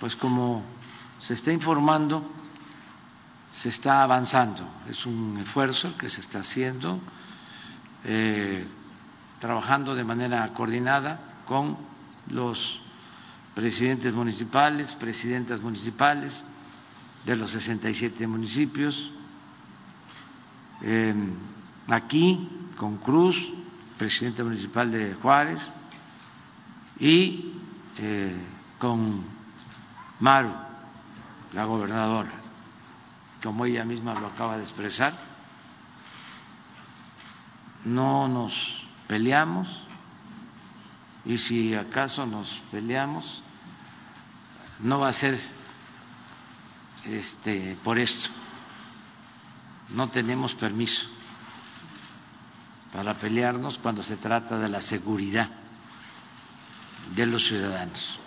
pues 0.00 0.16
como 0.16 0.62
se 1.20 1.34
está 1.34 1.52
informando, 1.52 2.26
se 3.52 3.68
está 3.68 4.02
avanzando. 4.02 4.66
Es 4.88 5.04
un 5.04 5.36
esfuerzo 5.36 5.94
que 5.98 6.08
se 6.08 6.22
está 6.22 6.38
haciendo, 6.38 6.98
eh, 8.02 8.66
trabajando 9.40 9.94
de 9.94 10.04
manera 10.04 10.50
coordinada 10.54 11.42
con 11.44 11.76
los 12.28 12.80
presidentes 13.54 14.14
municipales, 14.14 14.94
presidentas 14.94 15.60
municipales 15.60 16.42
de 17.26 17.36
los 17.36 17.50
67 17.50 18.26
municipios, 18.26 19.10
eh, 20.80 21.14
aquí 21.88 22.48
con 22.78 22.96
Cruz, 22.96 23.36
presidente 24.00 24.42
municipal 24.42 24.90
de 24.90 25.12
Juárez, 25.12 25.60
y 26.98 27.52
eh, 27.98 28.34
con 28.78 29.26
Maru, 30.20 30.54
la 31.52 31.66
gobernadora, 31.66 32.30
como 33.42 33.66
ella 33.66 33.84
misma 33.84 34.14
lo 34.14 34.28
acaba 34.28 34.56
de 34.56 34.62
expresar, 34.62 35.12
no 37.84 38.26
nos 38.26 38.82
peleamos 39.06 39.68
y 41.26 41.36
si 41.36 41.74
acaso 41.74 42.24
nos 42.24 42.48
peleamos 42.70 43.42
no 44.78 45.00
va 45.00 45.08
a 45.08 45.12
ser 45.12 45.38
este 47.04 47.76
por 47.84 47.98
esto. 47.98 48.30
No 49.90 50.08
tenemos 50.08 50.54
permiso 50.54 51.19
para 52.92 53.14
pelearnos 53.14 53.78
cuando 53.78 54.02
se 54.02 54.16
trata 54.16 54.58
de 54.58 54.68
la 54.68 54.80
seguridad 54.80 55.48
de 57.14 57.26
los 57.26 57.46
ciudadanos. 57.46 58.18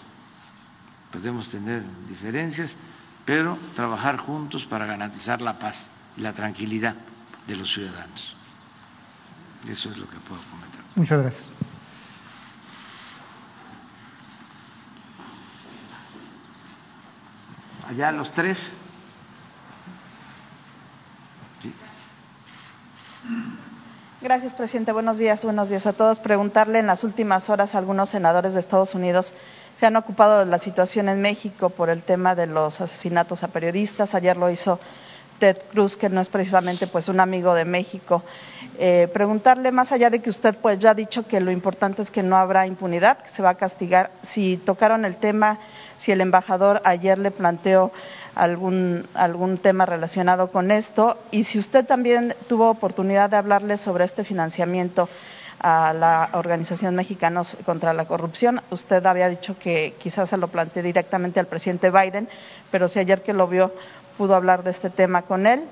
Podemos 1.11 1.49
tener 1.49 1.84
diferencias, 2.07 2.76
pero 3.26 3.57
trabajar 3.76 4.18
juntos 4.18 4.66
para 4.66 4.86
garantizar 4.86 5.41
la 5.41 5.59
paz 5.59 5.89
y 6.18 6.22
la 6.22 6.34
tranquilidad 6.34 6.95
de 7.47 7.55
los 7.55 7.72
ciudadanos. 7.74 8.36
Eso 9.68 9.91
es 9.91 9.97
lo 9.97 10.09
que 10.09 10.18
puedo 10.18 10.41
comentar. 10.49 10.82
Muchas 10.95 11.22
gracias. 11.22 11.49
Allá 17.88 18.11
los 18.11 18.34
tres. 18.34 18.72
Gracias, 24.24 24.53
presidente. 24.53 24.93
Buenos 24.93 25.17
días, 25.17 25.43
buenos 25.43 25.67
días 25.67 25.86
a 25.86 25.91
todos. 25.91 26.17
Preguntarle 26.17 26.80
en 26.80 26.88
las 26.88 27.03
últimas 27.03 27.49
horas 27.49 27.76
a 27.76 27.78
algunos 27.78 28.07
senadores 28.07 28.53
de 28.53 28.61
Estados 28.61 28.95
Unidos 28.95 29.34
se 29.78 29.86
han 29.86 29.97
ocupado 29.97 30.39
de 30.39 30.45
la 30.45 30.59
situación 30.59 31.09
en 31.09 31.21
México 31.21 31.71
por 31.71 31.89
el 31.89 32.03
tema 32.03 32.34
de 32.34 32.47
los 32.47 32.80
asesinatos 32.80 33.43
a 33.43 33.49
periodistas. 33.49 34.15
Ayer 34.15 34.38
lo 34.38 34.49
hizo 34.49 34.80
Ted 35.39 35.57
Cruz, 35.69 35.97
que 35.97 36.07
no 36.07 36.21
es 36.21 36.30
precisamente 36.30 36.88
pues 36.88 37.09
un 37.09 37.19
amigo 37.19 37.53
de 37.53 37.65
México. 37.65 38.24
Eh, 38.80 39.09
preguntarle 39.13 39.74
más 39.74 39.91
allá 39.91 40.09
de 40.09 40.21
que 40.21 40.30
usted 40.30 40.55
pues 40.55 40.80
ya 40.80 40.91
ha 40.91 40.95
dicho 40.95 41.28
que 41.28 41.41
lo 41.41 41.51
importante 41.51 42.01
es 42.01 42.09
que 42.09 42.24
no 42.24 42.38
habrá 42.38 42.65
impunidad, 42.65 43.17
que 43.17 43.30
se 43.30 43.43
va 43.43 43.49
a 43.49 43.55
castigar. 43.55 44.11
Si 44.21 44.55
tocaron 44.55 45.03
el 45.03 45.17
tema, 45.17 45.59
si 45.97 46.13
el 46.13 46.21
embajador 46.21 46.82
ayer 46.86 47.19
le 47.19 47.32
planteó 47.32 47.91
algún, 48.36 49.07
algún 49.13 49.57
tema 49.57 49.86
relacionado 49.86 50.51
con 50.51 50.71
esto 50.71 51.17
y 51.31 51.43
si 51.43 51.59
usted 51.59 51.86
también 51.86 52.36
tuvo 52.47 52.69
oportunidad 52.69 53.29
de 53.29 53.38
hablarle 53.38 53.77
sobre 53.77 54.05
este 54.05 54.23
financiamiento 54.23 55.09
a 55.59 55.93
la 55.93 56.29
Organización 56.34 56.93
Mexicanos 56.93 57.55
contra 57.65 57.93
la 57.93 58.05
Corrupción. 58.05 58.61
Usted 58.69 59.05
había 59.05 59.29
dicho 59.29 59.57
que 59.57 59.95
quizás 59.97 60.29
se 60.29 60.38
lo 60.38 60.49
planteé 60.49 60.84
directamente 60.84 61.39
al 61.39 61.47
presidente 61.47 61.89
Biden, 61.89 62.27
pero 62.69 62.89
si 62.89 62.99
ayer 62.99 63.23
que 63.23 63.34
lo 63.34 63.47
vio 63.47 63.71
pudo 64.17 64.36
hablar 64.36 64.63
de 64.63 64.71
este 64.71 64.89
tema 64.89 65.23
con 65.23 65.47
él. 65.47 65.63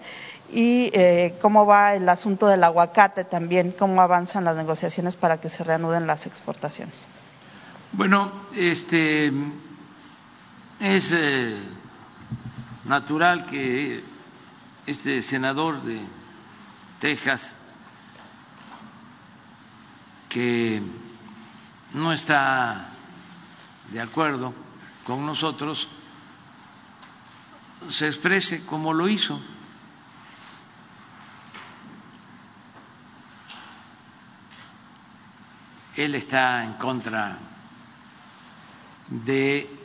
Y 0.53 0.91
eh, 0.93 1.35
cómo 1.41 1.65
va 1.65 1.95
el 1.95 2.07
asunto 2.09 2.47
del 2.47 2.63
aguacate 2.63 3.23
también, 3.23 3.73
cómo 3.77 4.01
avanzan 4.01 4.43
las 4.43 4.55
negociaciones 4.55 5.15
para 5.15 5.39
que 5.39 5.47
se 5.47 5.63
reanuden 5.63 6.05
las 6.05 6.25
exportaciones. 6.25 7.07
Bueno, 7.93 8.31
este 8.55 9.31
es 10.79 11.13
eh, 11.15 11.57
natural 12.85 13.45
que 13.45 14.03
este 14.85 15.21
senador 15.21 15.81
de 15.81 16.01
Texas, 16.99 17.55
que 20.29 20.81
no 21.93 22.13
está 22.13 22.89
de 23.91 24.01
acuerdo 24.01 24.53
con 25.05 25.25
nosotros, 25.25 25.87
se 27.89 28.07
exprese 28.07 28.65
como 28.65 28.93
lo 28.93 29.07
hizo. 29.09 29.39
Él 35.95 36.15
está 36.15 36.63
en 36.63 36.73
contra 36.73 37.37
de 39.09 39.80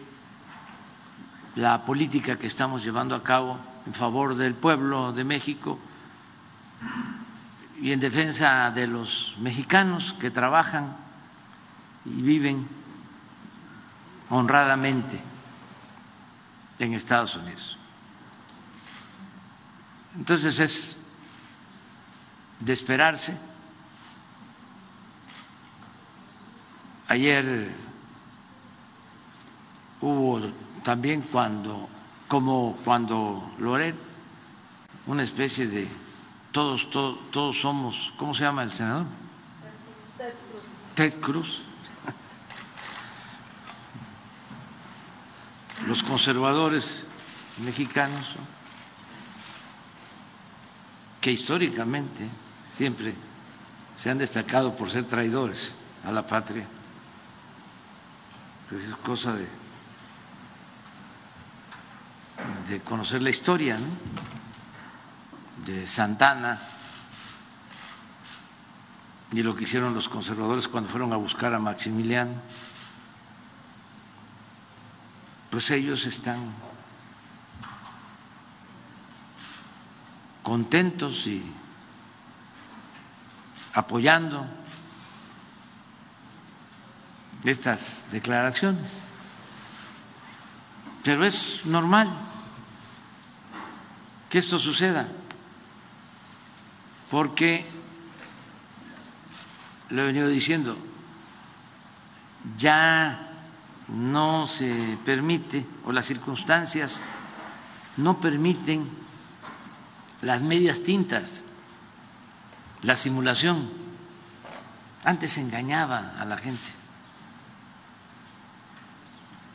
la 1.56 1.84
política 1.84 2.36
que 2.36 2.46
estamos 2.46 2.84
llevando 2.84 3.14
a 3.14 3.22
cabo 3.22 3.58
en 3.86 3.94
favor 3.94 4.34
del 4.34 4.54
pueblo 4.54 5.12
de 5.12 5.24
México 5.24 5.78
y 7.80 7.92
en 7.92 8.00
defensa 8.00 8.70
de 8.70 8.86
los 8.86 9.34
mexicanos 9.38 10.14
que 10.20 10.30
trabajan 10.30 10.96
y 12.04 12.22
viven 12.22 12.68
honradamente 14.28 15.18
en 16.78 16.94
Estados 16.94 17.34
Unidos. 17.36 17.78
Entonces 20.14 20.60
es 20.60 20.96
de 22.60 22.72
esperarse. 22.72 23.38
Ayer 27.08 27.70
hubo 30.00 30.40
también 30.86 31.22
cuando, 31.32 31.88
como 32.28 32.78
cuando 32.84 33.54
Loret, 33.58 33.96
una 35.06 35.24
especie 35.24 35.66
de 35.66 35.88
todos, 36.52 36.88
todos, 37.32 37.60
somos, 37.60 38.12
¿cómo 38.16 38.32
se 38.32 38.44
llama 38.44 38.62
el 38.62 38.70
senador? 38.70 39.06
Ted 40.16 40.34
Cruz. 40.48 40.62
Ted 40.94 41.20
Cruz. 41.20 41.62
Los 45.88 46.04
conservadores 46.04 47.04
mexicanos, 47.58 48.24
que 51.20 51.32
históricamente 51.32 52.28
siempre 52.70 53.12
se 53.96 54.08
han 54.08 54.18
destacado 54.18 54.76
por 54.76 54.88
ser 54.88 55.02
traidores 55.06 55.74
a 56.04 56.12
la 56.12 56.24
patria, 56.24 56.64
pues 58.68 58.84
es 58.84 58.94
cosa 58.98 59.32
de 59.32 59.65
de 62.68 62.80
conocer 62.80 63.22
la 63.22 63.30
historia 63.30 63.78
de 65.64 65.86
Santana 65.86 66.60
y 69.32 69.42
lo 69.42 69.54
que 69.54 69.64
hicieron 69.64 69.94
los 69.94 70.08
conservadores 70.08 70.68
cuando 70.68 70.88
fueron 70.90 71.12
a 71.12 71.16
buscar 71.16 71.54
a 71.54 71.58
Maximiliano, 71.58 72.34
pues 75.50 75.70
ellos 75.70 76.04
están 76.06 76.52
contentos 80.42 81.26
y 81.26 81.42
apoyando 83.74 84.46
estas 87.44 88.04
declaraciones. 88.12 89.02
Pero 91.06 91.24
es 91.24 91.60
normal 91.64 92.08
que 94.28 94.38
esto 94.38 94.58
suceda, 94.58 95.06
porque, 97.08 97.64
lo 99.90 100.02
he 100.02 100.06
venido 100.06 100.26
diciendo, 100.26 100.76
ya 102.58 103.30
no 103.86 104.48
se 104.48 104.98
permite 105.04 105.64
o 105.84 105.92
las 105.92 106.06
circunstancias 106.06 107.00
no 107.98 108.18
permiten 108.20 108.88
las 110.22 110.42
medias 110.42 110.82
tintas, 110.82 111.40
la 112.82 112.96
simulación. 112.96 113.70
Antes 115.04 115.38
engañaba 115.38 116.14
a 116.18 116.24
la 116.24 116.36
gente. 116.36 116.85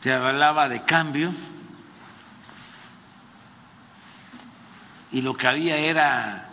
Se 0.02 0.12
hablaba 0.12 0.68
de 0.68 0.82
cambio 0.82 1.32
y 5.12 5.22
lo 5.22 5.36
que 5.36 5.48
había 5.48 5.78
era 5.78 6.50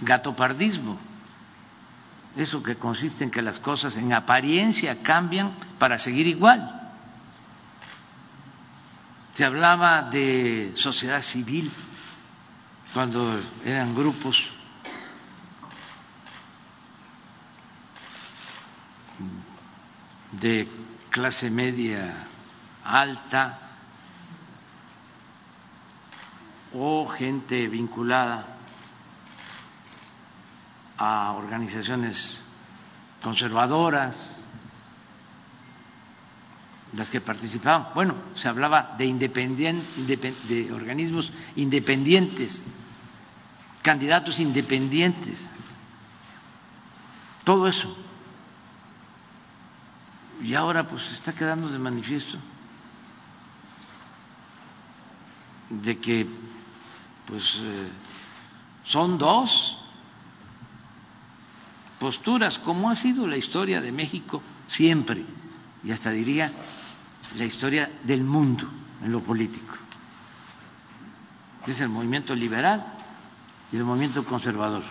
gatopardismo. 0.00 0.98
Eso 2.36 2.62
que 2.62 2.76
consiste 2.76 3.24
en 3.24 3.30
que 3.30 3.42
las 3.42 3.60
cosas 3.60 3.96
en 3.96 4.12
apariencia 4.12 5.02
cambian 5.02 5.54
para 5.78 5.98
seguir 5.98 6.26
igual. 6.26 6.78
Se 9.34 9.44
hablaba 9.44 10.02
de 10.10 10.72
sociedad 10.74 11.22
civil 11.22 11.70
cuando 12.92 13.40
eran 13.64 13.94
grupos 13.94 14.50
de 20.32 20.68
clase 21.10 21.50
media 21.50 22.26
alta 22.84 23.58
o 26.72 27.08
gente 27.08 27.66
vinculada 27.68 28.46
a 30.96 31.32
organizaciones 31.32 32.42
conservadoras, 33.22 34.40
las 36.92 37.10
que 37.10 37.20
participaban. 37.20 37.88
Bueno, 37.94 38.14
se 38.34 38.48
hablaba 38.48 38.94
de, 38.98 40.34
de 40.48 40.72
organismos 40.72 41.32
independientes, 41.56 42.62
candidatos 43.82 44.38
independientes, 44.40 45.48
todo 47.44 47.66
eso. 47.66 47.96
Y 50.42 50.54
ahora 50.54 50.84
pues 50.84 51.10
está 51.12 51.32
quedando 51.32 51.68
de 51.68 51.78
manifiesto 51.78 52.38
de 55.70 55.98
que 55.98 56.26
pues 57.26 57.58
eh, 57.62 57.88
son 58.84 59.16
dos 59.16 59.76
posturas, 61.98 62.58
como 62.58 62.90
ha 62.90 62.94
sido 62.94 63.26
la 63.26 63.36
historia 63.36 63.80
de 63.80 63.92
México 63.92 64.42
siempre, 64.66 65.24
y 65.84 65.92
hasta 65.92 66.10
diría 66.10 66.50
la 67.36 67.44
historia 67.44 67.90
del 68.02 68.24
mundo 68.24 68.68
en 69.02 69.12
lo 69.12 69.20
político. 69.20 69.74
Es 71.66 71.80
el 71.80 71.88
movimiento 71.88 72.34
liberal 72.34 72.84
y 73.70 73.76
el 73.76 73.84
movimiento 73.84 74.24
conservador. 74.24 74.82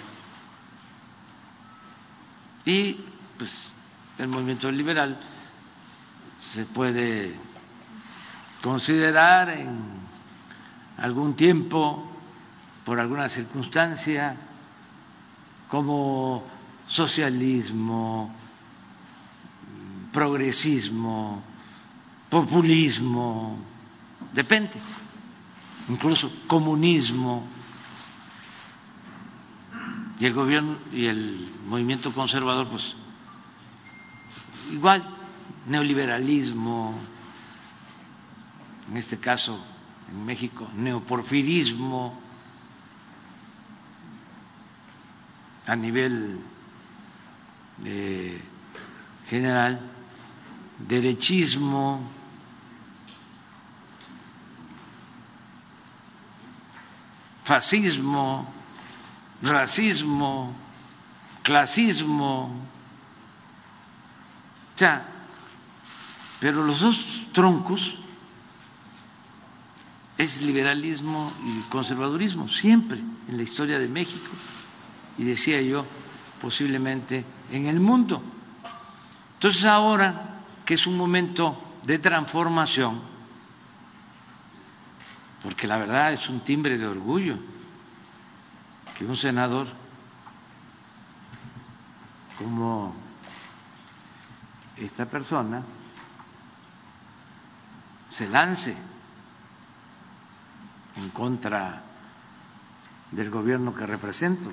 Y 2.64 2.94
pues 3.38 3.54
el 4.18 4.28
movimiento 4.28 4.72
liberal 4.72 5.18
se 6.40 6.66
puede 6.66 7.36
considerar 8.62 9.50
en 9.50 9.99
algún 11.02 11.36
tiempo, 11.36 12.06
por 12.86 13.00
alguna 13.00 13.30
circunstancia, 13.30 14.36
como 15.70 16.44
socialismo, 16.88 18.36
progresismo, 20.12 21.44
populismo, 22.30 23.60
depende, 24.34 24.74
incluso 25.88 26.32
comunismo, 26.48 27.48
y 30.20 30.26
el 30.26 30.34
gobierno 30.34 30.76
y 30.92 31.06
el 31.06 31.50
movimiento 31.66 32.14
conservador, 32.14 32.68
pues 32.68 32.94
igual, 34.72 35.02
neoliberalismo, 35.66 37.00
en 38.90 38.98
este 38.98 39.18
caso 39.18 39.64
en 40.12 40.26
México, 40.26 40.68
neoporfirismo 40.76 42.20
a 45.68 45.76
nivel 45.76 46.42
general, 49.28 49.80
derechismo, 50.80 52.02
fascismo, 57.44 58.52
racismo, 59.42 60.56
clasismo, 61.44 62.68
ya, 64.78 65.06
pero 66.40 66.64
los 66.64 66.80
dos 66.80 66.98
troncos 67.34 67.82
es 70.20 70.42
liberalismo 70.42 71.32
y 71.46 71.62
conservadurismo, 71.70 72.50
siempre 72.50 73.00
en 73.00 73.38
la 73.38 73.44
historia 73.44 73.80
de 73.80 73.88
México, 73.88 74.28
y 75.18 75.24
decía 75.24 75.62
yo, 75.62 75.86
posiblemente 76.42 77.24
en 77.50 77.68
el 77.68 77.80
mundo. 77.80 78.22
Entonces 79.36 79.64
ahora, 79.64 80.42
que 80.66 80.74
es 80.74 80.86
un 80.86 80.98
momento 80.98 81.78
de 81.86 82.00
transformación, 82.00 83.02
porque 85.42 85.66
la 85.66 85.78
verdad 85.78 86.12
es 86.12 86.28
un 86.28 86.42
timbre 86.42 86.78
de 86.78 86.86
orgullo 86.86 87.38
que 88.98 89.06
un 89.06 89.16
senador 89.16 89.68
como 92.38 92.94
esta 94.76 95.06
persona 95.06 95.64
se 98.10 98.28
lance 98.28 98.76
en 101.00 101.10
contra 101.10 101.82
del 103.12 103.30
gobierno 103.30 103.74
que 103.74 103.86
represento. 103.86 104.52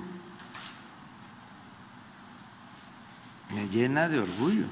Me 3.53 3.67
llena 3.67 4.07
de 4.07 4.19
orgullo. 4.19 4.65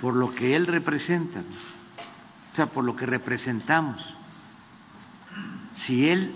por 0.00 0.14
lo 0.14 0.34
que 0.34 0.54
él 0.54 0.66
representa, 0.66 1.40
o 1.40 2.56
sea, 2.56 2.66
por 2.66 2.84
lo 2.84 2.94
que 2.94 3.06
representamos. 3.06 4.02
Si 5.78 6.08
él 6.08 6.34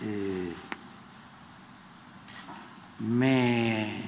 eh, 0.00 0.52
me 2.98 4.04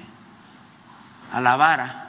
alabara, 1.33 2.06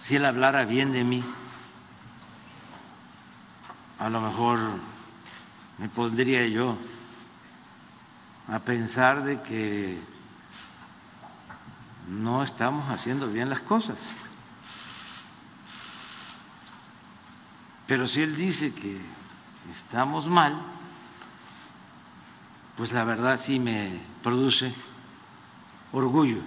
si 0.00 0.16
él 0.16 0.24
hablara 0.24 0.64
bien 0.64 0.92
de 0.92 1.04
mí, 1.04 1.24
a 3.98 4.08
lo 4.08 4.20
mejor 4.20 4.58
me 5.78 5.88
pondría 5.88 6.46
yo 6.46 6.76
a 8.48 8.58
pensar 8.60 9.24
de 9.24 9.42
que 9.42 10.00
no 12.08 12.42
estamos 12.42 12.88
haciendo 12.90 13.28
bien 13.28 13.50
las 13.50 13.60
cosas. 13.60 13.98
Pero 17.86 18.06
si 18.06 18.22
él 18.22 18.36
dice 18.36 18.74
que 18.74 19.00
estamos 19.70 20.26
mal, 20.26 20.60
pues 22.76 22.92
la 22.92 23.04
verdad 23.04 23.40
sí 23.42 23.58
me 23.58 24.00
produce 24.22 24.74
orgullo. 25.92 26.38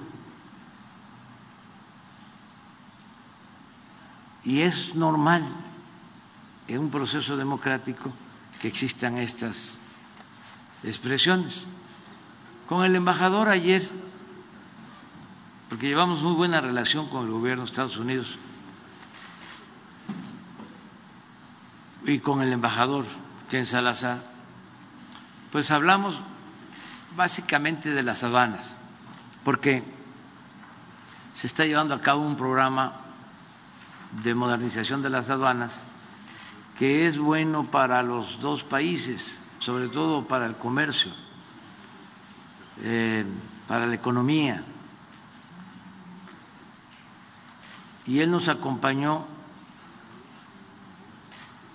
Y 4.43 4.61
es 4.61 4.95
normal 4.95 5.43
en 6.67 6.79
un 6.79 6.89
proceso 6.89 7.37
democrático 7.37 8.11
que 8.61 8.67
existan 8.67 9.17
estas 9.17 9.79
expresiones. 10.83 11.65
Con 12.67 12.85
el 12.85 12.95
embajador 12.95 13.49
ayer, 13.49 13.87
porque 15.69 15.87
llevamos 15.87 16.21
muy 16.21 16.33
buena 16.33 16.61
relación 16.61 17.09
con 17.09 17.25
el 17.25 17.31
gobierno 17.31 17.63
de 17.63 17.69
Estados 17.69 17.97
Unidos 17.97 18.27
y 22.05 22.19
con 22.19 22.41
el 22.41 22.51
embajador 22.51 23.05
Ken 23.49 23.65
Salazar, 23.65 24.23
pues 25.51 25.69
hablamos 25.69 26.19
básicamente 27.15 27.89
de 27.91 28.03
las 28.03 28.23
aduanas, 28.23 28.75
porque 29.43 29.83
se 31.33 31.47
está 31.47 31.65
llevando 31.65 31.93
a 31.93 32.01
cabo 32.01 32.21
un 32.25 32.37
programa 32.37 32.93
de 34.23 34.35
modernización 34.35 35.01
de 35.01 35.09
las 35.09 35.29
aduanas 35.29 35.81
que 36.77 37.05
es 37.05 37.17
bueno 37.17 37.69
para 37.69 38.01
los 38.01 38.39
dos 38.39 38.63
países, 38.63 39.39
sobre 39.59 39.87
todo 39.89 40.25
para 40.27 40.47
el 40.47 40.55
comercio, 40.55 41.11
eh, 42.81 43.23
para 43.67 43.85
la 43.85 43.93
economía. 43.93 44.63
Y 48.07 48.19
él 48.19 48.31
nos 48.31 48.49
acompañó 48.49 49.27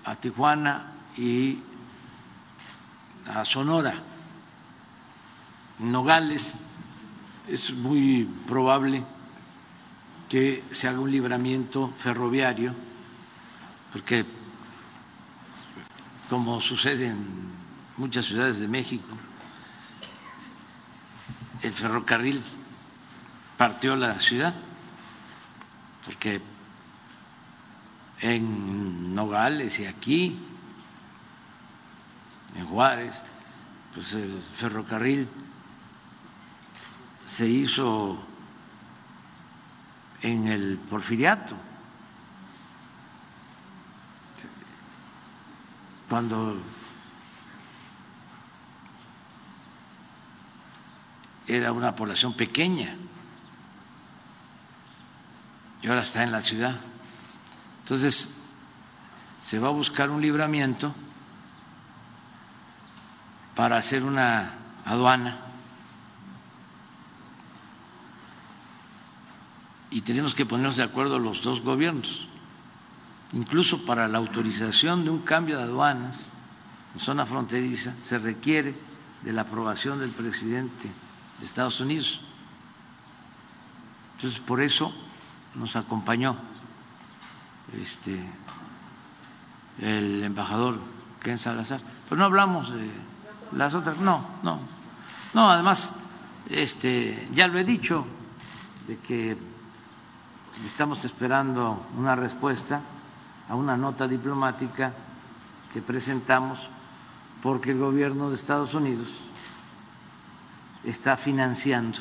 a 0.04 0.16
Tijuana 0.16 0.92
y 1.16 1.60
a 3.26 3.44
Sonora. 3.44 3.94
Nogales 5.78 6.52
es 7.46 7.72
muy 7.74 8.24
probable 8.48 9.04
que 10.28 10.64
se 10.72 10.88
haga 10.88 11.00
un 11.00 11.10
libramiento 11.10 11.92
ferroviario, 12.02 12.74
porque 13.92 14.24
como 16.28 16.60
sucede 16.60 17.08
en 17.08 17.52
muchas 17.96 18.26
ciudades 18.26 18.58
de 18.58 18.66
México, 18.66 19.06
el 21.62 21.72
ferrocarril 21.72 22.42
partió 23.56 23.96
la 23.96 24.18
ciudad, 24.20 24.54
porque 26.04 26.40
en 28.20 29.14
Nogales 29.14 29.78
y 29.78 29.86
aquí, 29.86 30.38
en 32.54 32.66
Juárez, 32.66 33.14
pues 33.94 34.12
el 34.14 34.42
ferrocarril 34.58 35.28
se 37.36 37.46
hizo 37.46 38.18
en 40.22 40.46
el 40.48 40.78
porfiriato, 40.90 41.56
cuando 46.08 46.62
era 51.46 51.72
una 51.72 51.94
población 51.94 52.34
pequeña 52.34 52.96
y 55.82 55.88
ahora 55.88 56.02
está 56.02 56.24
en 56.24 56.32
la 56.32 56.40
ciudad. 56.40 56.76
Entonces, 57.80 58.28
se 59.42 59.58
va 59.58 59.68
a 59.68 59.72
buscar 59.72 60.10
un 60.10 60.20
libramiento 60.20 60.94
para 63.54 63.76
hacer 63.76 64.02
una 64.02 64.54
aduana 64.84 65.45
y 69.90 70.00
tenemos 70.00 70.34
que 70.34 70.46
ponernos 70.46 70.76
de 70.76 70.82
acuerdo 70.82 71.18
los 71.18 71.42
dos 71.42 71.60
gobiernos. 71.60 72.26
Incluso 73.32 73.84
para 73.84 74.08
la 74.08 74.18
autorización 74.18 75.04
de 75.04 75.10
un 75.10 75.20
cambio 75.20 75.58
de 75.58 75.64
aduanas 75.64 76.24
en 76.94 77.00
zona 77.00 77.26
fronteriza 77.26 77.94
se 78.04 78.18
requiere 78.18 78.74
de 79.22 79.32
la 79.32 79.42
aprobación 79.42 79.98
del 79.98 80.10
presidente 80.10 80.90
de 81.38 81.44
Estados 81.44 81.80
Unidos. 81.80 82.20
Entonces, 84.16 84.40
por 84.40 84.62
eso 84.62 84.92
nos 85.54 85.76
acompañó 85.76 86.36
este, 87.72 88.24
el 89.80 90.24
embajador 90.24 90.78
Ken 91.20 91.38
Salazar. 91.38 91.80
Pero 92.08 92.18
no 92.18 92.24
hablamos 92.24 92.72
de 92.72 92.90
las 93.52 93.74
otras, 93.74 93.98
no, 93.98 94.38
no. 94.42 94.60
No, 95.34 95.50
además, 95.50 95.92
este, 96.48 97.28
ya 97.34 97.46
lo 97.46 97.58
he 97.58 97.64
dicho, 97.64 98.06
de 98.86 98.98
que 98.98 99.36
estamos 100.64 101.04
esperando 101.04 101.86
una 101.96 102.14
respuesta 102.16 102.80
a 103.48 103.54
una 103.54 103.76
nota 103.76 104.08
diplomática 104.08 104.92
que 105.72 105.82
presentamos 105.82 106.58
porque 107.42 107.72
el 107.72 107.78
gobierno 107.78 108.30
de 108.30 108.36
Estados 108.36 108.72
Unidos 108.74 109.08
está 110.82 111.16
financiando 111.16 111.98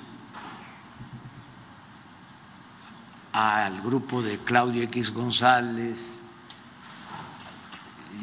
al 3.34 3.82
grupo 3.82 4.22
de 4.22 4.40
Claudio 4.40 4.84
X 4.84 5.12
González 5.12 6.00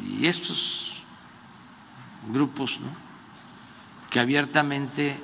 y 0.01 0.25
estos 0.25 1.03
grupos 2.29 2.79
que 4.09 4.19
abiertamente 4.19 5.19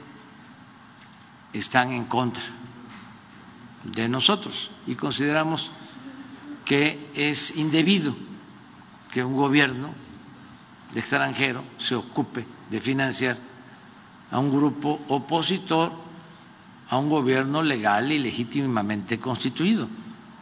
están 1.52 1.92
en 1.92 2.06
contra 2.06 2.59
de 3.84 4.10
nosotros 4.10 4.70
y 4.88 4.96
consideramos 4.96 5.70
que 6.66 7.10
es 7.14 7.56
indebido 7.56 8.14
que 9.12 9.24
un 9.24 9.36
gobierno 9.36 9.94
extranjero 10.94 11.64
se 11.78 11.96
ocupe 11.96 12.46
de 12.70 12.80
financiar 12.80 13.38
a 14.32 14.40
un 14.40 14.52
grupo 14.52 15.02
opositor 15.08 15.92
a 16.90 16.98
un 16.98 17.10
gobierno 17.10 17.62
legal 17.62 18.12
y 18.12 18.18
legítimamente 18.18 19.20
constituido 19.20 19.88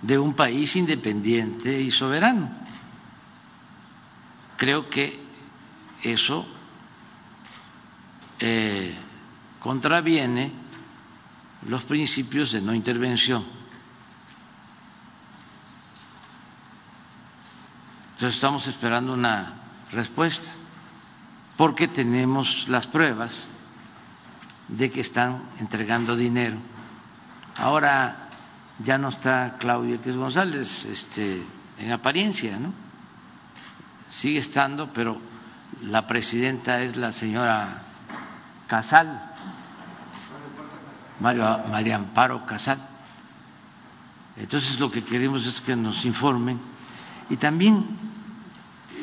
de 0.02 0.18
un 0.18 0.34
país 0.34 0.76
independiente 0.76 1.82
y 1.82 1.92
soberano. 1.92 2.50
Creo 4.56 4.90
que 4.90 5.20
eso 6.02 6.46
eh, 8.40 8.96
contraviene 9.60 10.52
los 11.68 11.84
principios 11.84 12.52
de 12.52 12.62
no 12.62 12.74
intervención 12.74 13.46
Entonces 18.18 18.38
estamos 18.38 18.66
esperando 18.66 19.14
una 19.14 19.54
respuesta, 19.92 20.50
porque 21.56 21.88
tenemos 21.88 22.66
las 22.68 22.88
pruebas 22.88 23.48
de 24.70 24.90
que 24.90 25.02
están 25.02 25.44
entregando 25.60 26.16
dinero. 26.16 26.58
Ahora 27.58 28.30
ya 28.80 28.98
no 28.98 29.10
está 29.10 29.58
Claudio 29.60 29.98
X 29.98 30.16
González, 30.16 30.86
este, 30.86 31.44
en 31.78 31.92
apariencia, 31.92 32.58
¿no? 32.58 32.74
Sigue 34.10 34.40
estando, 34.40 34.92
pero 34.92 35.22
la 35.84 36.08
presidenta 36.08 36.82
es 36.82 36.98
la 36.98 37.12
señora 37.12 37.84
Casal, 38.66 39.36
María 41.20 41.96
Amparo 41.96 42.46
Casal. 42.46 42.80
Entonces 44.36 44.80
lo 44.80 44.92
que 44.92 45.04
queremos 45.04 45.46
es 45.46 45.60
que 45.62 45.76
nos 45.76 46.06
informen 46.06 46.60
y 47.30 47.38
también 47.38 47.86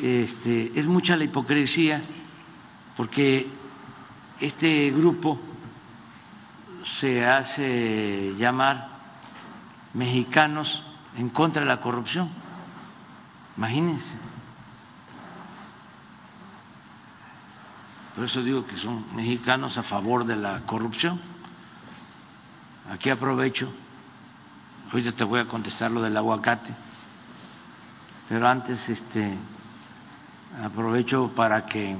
este, 0.01 0.71
es 0.77 0.87
mucha 0.87 1.15
la 1.15 1.25
hipocresía 1.25 2.01
porque 2.95 3.47
este 4.39 4.91
grupo 4.91 5.39
se 6.99 7.25
hace 7.25 8.33
llamar 8.37 8.87
mexicanos 9.93 10.81
en 11.17 11.29
contra 11.29 11.63
de 11.63 11.67
la 11.67 11.81
corrupción. 11.81 12.29
Imagínense. 13.57 14.13
Por 18.15 18.25
eso 18.25 18.41
digo 18.41 18.65
que 18.65 18.77
son 18.77 19.05
mexicanos 19.15 19.77
a 19.77 19.83
favor 19.83 20.25
de 20.25 20.37
la 20.37 20.61
corrupción. 20.61 21.19
Aquí 22.91 23.09
aprovecho, 23.09 23.71
ahorita 24.91 25.11
te 25.13 25.23
voy 25.23 25.39
a 25.39 25.47
contestar 25.47 25.91
lo 25.91 26.01
del 26.01 26.15
aguacate 26.15 26.73
pero 28.27 28.47
antes 28.47 28.89
este 28.89 29.37
aprovecho 30.63 31.31
para 31.35 31.65
que 31.65 31.95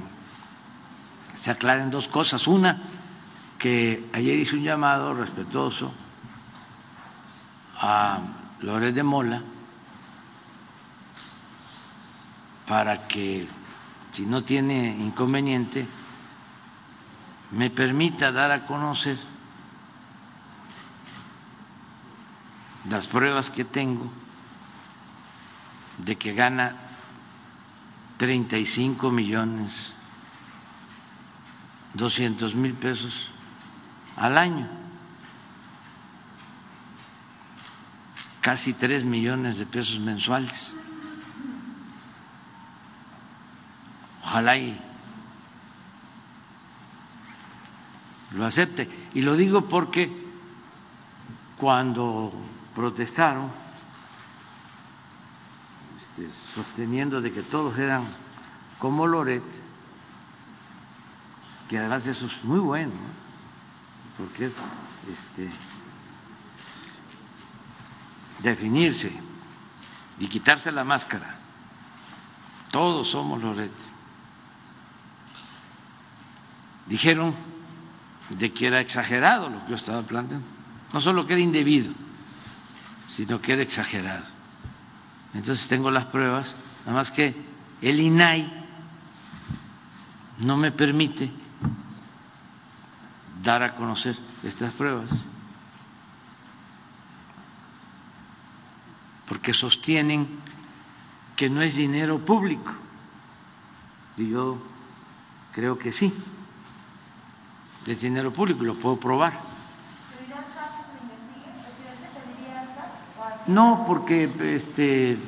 se 1.38 1.50
aclaren 1.50 1.90
dos 1.90 2.08
cosas. 2.08 2.46
Una, 2.46 2.78
que 3.58 4.10
ayer 4.12 4.38
hice 4.38 4.56
un 4.56 4.62
llamado 4.62 5.14
respetuoso 5.14 5.92
a 7.78 8.20
Lórez 8.62 8.94
de 8.94 9.02
Mola 9.02 9.42
para 12.66 13.06
que, 13.06 13.46
si 14.12 14.26
no 14.26 14.42
tiene 14.42 14.96
inconveniente, 14.98 15.86
me 17.52 17.70
permita 17.70 18.32
dar 18.32 18.50
a 18.50 18.66
conocer 18.66 19.16
las 22.88 23.06
pruebas 23.06 23.50
que 23.50 23.64
tengo 23.64 24.10
de 25.98 26.16
que 26.16 26.32
gana 26.32 26.74
35 28.18 29.10
millones 29.10 29.92
200 31.94 32.54
mil 32.54 32.74
pesos 32.74 33.14
al 34.16 34.36
año, 34.36 34.68
casi 38.40 38.72
3 38.74 39.04
millones 39.04 39.58
de 39.58 39.66
pesos 39.66 39.98
mensuales. 39.98 40.76
ojalá 44.36 44.58
y 44.58 44.78
lo 48.32 48.44
acepte. 48.44 48.88
Y 49.14 49.22
lo 49.22 49.36
digo 49.36 49.62
porque 49.62 50.10
cuando 51.56 52.32
protestaron, 52.76 53.50
este, 55.96 56.28
sosteniendo 56.54 57.22
de 57.22 57.32
que 57.32 57.42
todos 57.42 57.76
eran 57.78 58.04
como 58.78 59.06
Loret, 59.06 59.42
que 61.70 61.78
además 61.78 62.06
eso 62.06 62.26
es 62.26 62.44
muy 62.44 62.60
bueno, 62.60 62.92
porque 64.18 64.44
es 64.44 64.56
este, 65.10 65.50
definirse 68.40 69.10
y 70.18 70.28
quitarse 70.28 70.70
la 70.70 70.84
máscara. 70.84 71.34
Todos 72.70 73.10
somos 73.10 73.42
Loret. 73.42 73.72
Dijeron 76.84 77.34
de 78.28 78.52
que 78.52 78.66
era 78.66 78.80
exagerado 78.80 79.48
lo 79.48 79.64
que 79.64 79.70
yo 79.70 79.76
estaba 79.76 80.02
planteando. 80.02 80.46
No 80.92 81.00
solo 81.00 81.26
que 81.26 81.32
era 81.32 81.42
indebido, 81.42 81.92
sino 83.08 83.40
que 83.40 83.52
era 83.52 83.62
exagerado. 83.62 84.24
Entonces 85.34 85.68
tengo 85.68 85.90
las 85.90 86.06
pruebas, 86.06 86.46
nada 86.80 86.98
más 86.98 87.10
que 87.10 87.34
el 87.82 88.00
INAI 88.00 88.64
no 90.38 90.56
me 90.56 90.72
permite 90.72 91.30
dar 93.42 93.62
a 93.62 93.74
conocer 93.74 94.16
estas 94.42 94.72
pruebas, 94.72 95.10
porque 99.28 99.52
sostienen 99.52 100.26
que 101.36 101.50
no 101.50 101.62
es 101.62 101.76
dinero 101.76 102.18
público. 102.24 102.72
Y 104.16 104.30
yo 104.30 104.58
creo 105.52 105.78
que 105.78 105.92
sí, 105.92 106.12
es 107.86 108.00
dinero 108.00 108.32
público 108.32 108.64
lo 108.64 108.74
puedo 108.74 108.98
probar. 108.98 109.55
No, 113.46 113.84
porque 113.86 114.30
este 114.54 115.18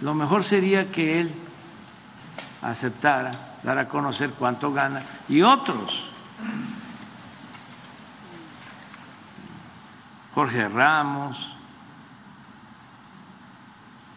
lo 0.00 0.14
mejor 0.14 0.44
sería 0.44 0.90
que 0.90 1.20
él 1.20 1.34
aceptara 2.60 3.56
dar 3.62 3.78
a 3.78 3.88
conocer 3.88 4.30
cuánto 4.38 4.72
gana 4.72 5.02
y 5.28 5.40
otros. 5.40 5.90
Jorge 10.34 10.68
Ramos, 10.68 11.38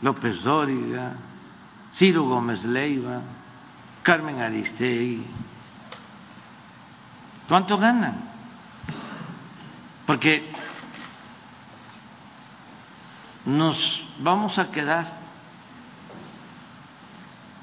López 0.02 0.42
Dóriga, 0.42 1.14
Ciro 1.94 2.24
Gómez 2.24 2.64
Leiva, 2.64 3.22
Carmen 4.04 4.42
Aristegui. 4.42 5.26
¿Cuánto 7.48 7.78
ganan? 7.78 8.30
Porque 10.06 10.52
nos 13.48 14.04
vamos 14.20 14.60
a 14.60 14.70
quedar 14.72 15.08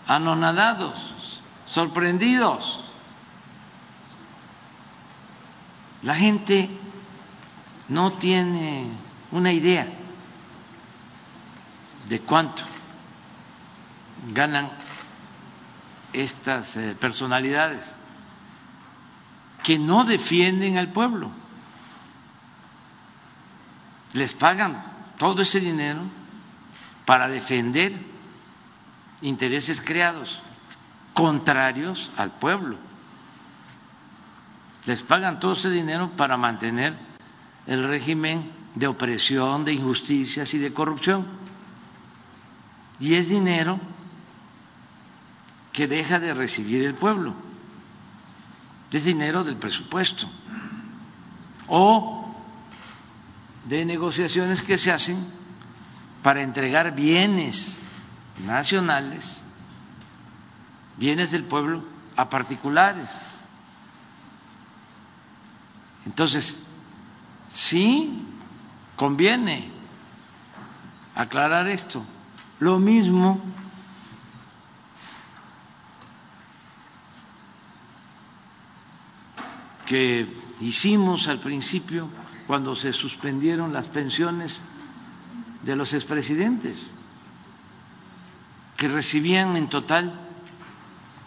anonadados, 0.07 0.97
sorprendidos. 1.67 2.81
La 6.01 6.15
gente 6.15 6.71
no 7.89 8.15
tiene 8.15 8.89
una 9.31 9.53
idea 9.53 9.87
de 12.09 12.21
cuánto 12.21 12.63
ganan 14.33 14.71
estas 16.15 16.75
eh, 16.77 16.97
personalidades 16.99 17.95
que 19.63 19.79
no 19.79 20.05
defienden 20.05 20.79
al 20.79 20.89
pueblo. 20.89 21.31
Les 24.15 24.33
pagan 24.33 24.94
todo 25.19 25.43
ese 25.43 25.61
dinero 25.61 26.01
para 27.05 27.29
defender 27.29 27.93
intereses 29.23 29.81
creados 29.81 30.41
contrarios 31.13 32.11
al 32.17 32.33
pueblo. 32.33 32.77
Les 34.87 35.03
pagan 35.03 35.41
todo 35.41 35.53
ese 35.53 35.71
dinero 35.71 36.11
para 36.17 36.37
mantener 36.37 36.95
el 37.67 37.89
régimen 37.89 38.51
de 38.75 38.87
opresión, 38.87 39.65
de 39.65 39.73
injusticias 39.73 40.53
y 40.53 40.59
de 40.59 40.75
corrupción. 40.75 41.27
Y 43.01 43.15
es 43.15 43.29
dinero 43.29 43.81
que 45.73 45.87
deja 45.87 46.19
de 46.19 46.35
recibir 46.35 46.85
el 46.85 46.95
pueblo. 46.95 47.35
Es 48.91 49.05
dinero 49.05 49.43
del 49.43 49.57
presupuesto. 49.57 50.29
O 51.67 52.24
de 53.65 53.85
negociaciones 53.85 54.63
que 54.63 54.79
se 54.79 54.93
hacen 54.93 55.25
para 56.23 56.43
entregar 56.43 56.95
bienes 56.95 57.83
nacionales, 58.45 59.45
bienes 60.97 61.31
del 61.31 61.45
pueblo, 61.45 61.85
a 62.17 62.29
particulares. 62.29 63.09
Entonces, 66.07 66.57
sí 67.51 68.23
conviene 68.97 69.71
aclarar 71.15 71.67
esto. 71.69 72.05
Lo 72.61 72.79
mismo 72.79 73.41
que 79.87 80.27
hicimos 80.61 81.29
al 81.29 81.41
principio 81.41 82.09
cuando 82.47 82.75
se 82.77 82.93
suspendieron 82.93 83.73
las 83.73 83.87
pensiones 83.89 84.59
de 85.63 85.77
los 85.77 85.93
expresidentes, 85.95 86.91
que 88.77 88.89
recibían 88.89 89.57
en 89.57 89.69
total 89.69 90.13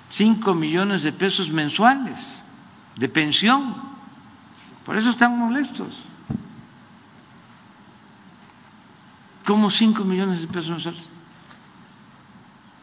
cinco 0.09 0.53
millones 0.53 1.03
de 1.03 1.11
pesos 1.11 1.49
mensuales 1.49 2.43
de 2.95 3.09
pensión. 3.09 3.76
Por 4.86 4.97
eso 4.97 5.09
están 5.09 5.38
molestos. 5.38 6.01
¿Cómo 9.45 9.72
cinco 9.72 10.03
millones 10.03 10.41
de 10.41 10.47
pesos 10.47 10.70
mensuales? 10.70 11.09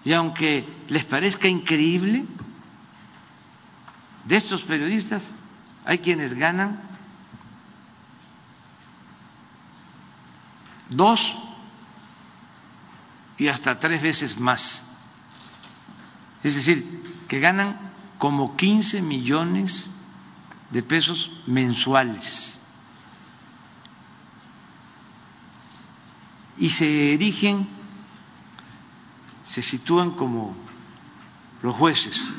Y 0.05 0.13
aunque 0.13 0.67
les 0.89 1.05
parezca 1.05 1.49
increíble, 1.49 2.25
de 4.25 4.37
estos 4.37 4.63
periodistas 4.63 5.23
hay 5.85 5.99
quienes 5.99 6.33
ganan 6.35 6.94
dos 10.97 11.21
y 13.37 13.49
hasta 13.49 13.79
tres 13.79 14.03
veces 14.03 14.39
más. 14.39 14.85
Es 16.43 16.55
decir, 16.55 17.03
que 17.29 17.41
ganan 17.41 17.93
como 18.19 18.57
15 18.57 19.01
millones 19.03 19.89
de 20.71 20.83
pesos 20.83 21.31
mensuales. 21.47 22.61
Y 26.57 26.71
se 26.71 27.15
erigen, 27.15 27.67
se 29.45 29.63
sitúan 29.63 30.13
como 30.13 30.57
los 31.63 31.75
jueces. 31.75 32.33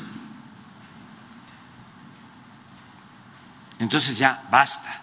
Entonces 3.78 4.16
ya 4.16 4.46
basta 4.50 5.02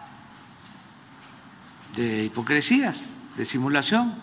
de 1.95 2.23
hipocresías 2.25 3.07
de 3.37 3.45
simulación. 3.45 4.13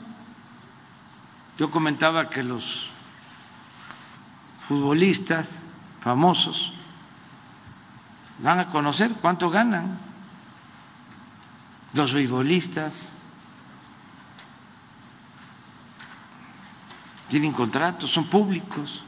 Yo 1.58 1.70
comentaba 1.70 2.28
que 2.28 2.42
los 2.42 2.90
futbolistas 4.68 5.48
famosos 6.00 6.72
van 8.38 8.60
a 8.60 8.66
conocer 8.68 9.12
cuánto 9.20 9.50
ganan, 9.50 9.98
los 11.92 12.12
beisbolistas 12.12 13.12
tienen 17.28 17.52
contratos, 17.52 18.10
son 18.10 18.26
públicos. 18.26 19.02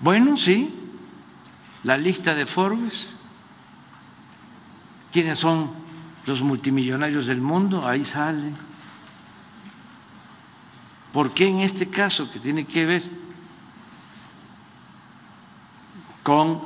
Bueno, 0.00 0.36
sí, 0.36 0.74
la 1.82 1.96
lista 1.96 2.34
de 2.34 2.46
Forbes, 2.46 3.16
quiénes 5.12 5.38
son 5.38 5.79
los 6.26 6.42
multimillonarios 6.42 7.26
del 7.26 7.40
mundo, 7.40 7.86
ahí 7.86 8.04
sale. 8.04 8.52
¿Por 11.12 11.32
qué 11.32 11.48
en 11.48 11.60
este 11.60 11.88
caso 11.88 12.30
que 12.30 12.38
tiene 12.38 12.66
que 12.66 12.86
ver 12.86 13.02
con 16.22 16.60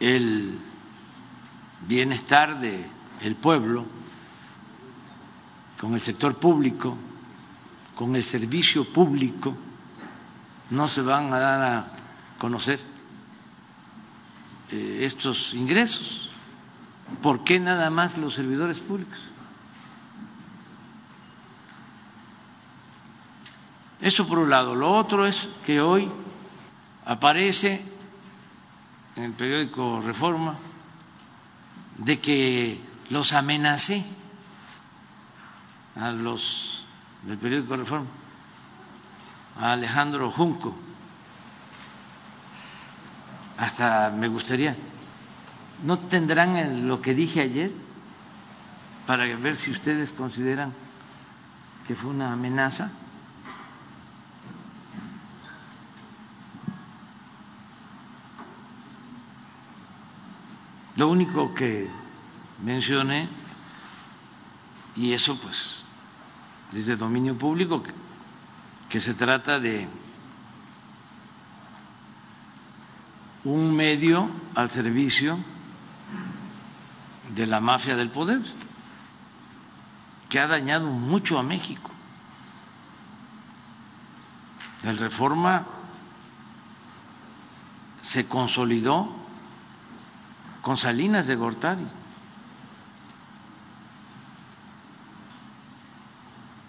el 0.00 0.58
bienestar 1.86 2.60
de 2.60 2.86
el 3.20 3.36
pueblo, 3.36 3.84
con 5.80 5.94
el 5.94 6.00
sector 6.00 6.38
público, 6.38 6.96
con 7.94 8.16
el 8.16 8.24
servicio 8.24 8.92
público, 8.92 9.56
no 10.70 10.88
se 10.88 11.00
van 11.02 11.32
a 11.32 11.38
dar 11.38 11.62
a 11.62 11.86
conocer 12.38 12.95
eh, 14.70 15.00
estos 15.02 15.54
ingresos. 15.54 16.30
¿Por 17.22 17.44
qué 17.44 17.60
nada 17.60 17.88
más 17.90 18.16
los 18.18 18.34
servidores 18.34 18.78
públicos? 18.80 19.18
Eso 24.00 24.26
por 24.26 24.38
un 24.38 24.50
lado. 24.50 24.74
Lo 24.74 24.92
otro 24.92 25.26
es 25.26 25.48
que 25.64 25.80
hoy 25.80 26.10
aparece 27.04 27.82
en 29.14 29.24
el 29.24 29.32
periódico 29.32 30.00
Reforma 30.00 30.56
de 31.98 32.20
que 32.20 32.80
los 33.10 33.32
amenacé 33.32 34.04
a 35.94 36.10
los 36.10 36.84
del 37.22 37.38
periódico 37.38 37.76
Reforma, 37.76 38.08
a 39.58 39.72
Alejandro 39.72 40.30
Junco. 40.30 40.76
Hasta 43.58 44.10
me 44.10 44.28
gustaría, 44.28 44.76
¿no 45.82 45.98
tendrán 46.08 46.86
lo 46.86 47.00
que 47.00 47.14
dije 47.14 47.40
ayer 47.40 47.72
para 49.06 49.24
ver 49.36 49.56
si 49.56 49.70
ustedes 49.70 50.10
consideran 50.12 50.72
que 51.86 51.94
fue 51.94 52.10
una 52.10 52.32
amenaza? 52.32 52.90
Lo 60.96 61.10
único 61.10 61.54
que 61.54 61.88
mencioné, 62.62 63.28
y 64.96 65.12
eso 65.12 65.38
pues 65.40 65.84
es 66.72 66.86
de 66.86 66.96
dominio 66.96 67.36
público, 67.36 67.82
que, 68.88 69.00
se 69.00 69.12
trata 69.14 69.58
de 69.58 69.86
un 73.46 73.74
medio 73.74 74.28
al 74.56 74.70
servicio 74.70 75.38
de 77.32 77.46
la 77.46 77.60
mafia 77.60 77.94
del 77.96 78.10
poder, 78.10 78.40
que 80.28 80.40
ha 80.40 80.48
dañado 80.48 80.88
mucho 80.90 81.38
a 81.38 81.44
México. 81.44 81.90
El 84.82 84.98
reforma 84.98 85.64
se 88.00 88.26
consolidó 88.26 89.14
con 90.62 90.76
Salinas 90.76 91.28
de 91.28 91.36
Gortari. 91.36 91.86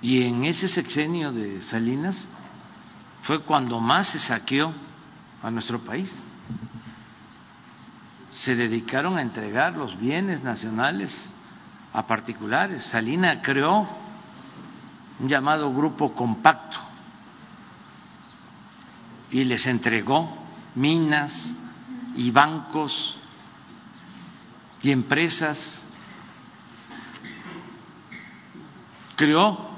Y 0.02 0.22
en 0.22 0.46
ese 0.46 0.68
sexenio 0.68 1.32
de 1.32 1.64
Salinas 1.64 2.24
fue 3.24 3.42
cuando 3.42 3.80
más 3.80 4.10
se 4.10 4.20
saqueó 4.20 4.72
a 5.42 5.50
nuestro 5.50 5.80
país. 5.80 6.24
Se 8.32 8.56
dedicaron 8.56 9.18
a 9.18 9.22
entregar 9.22 9.76
los 9.76 10.00
bienes 10.00 10.44
nacionales 10.44 11.34
a 11.94 12.06
particulares. 12.06 12.84
Salinas 12.84 13.40
creó 13.44 13.88
un 15.20 15.28
llamado 15.28 15.74
grupo 15.74 16.14
compacto 16.14 16.78
y 19.32 19.44
les 19.44 19.66
entregó 19.66 20.38
minas 20.76 21.54
y 22.16 22.32
bancos 22.32 23.18
y 24.82 24.92
empresas. 24.92 25.84
Creó 29.16 29.70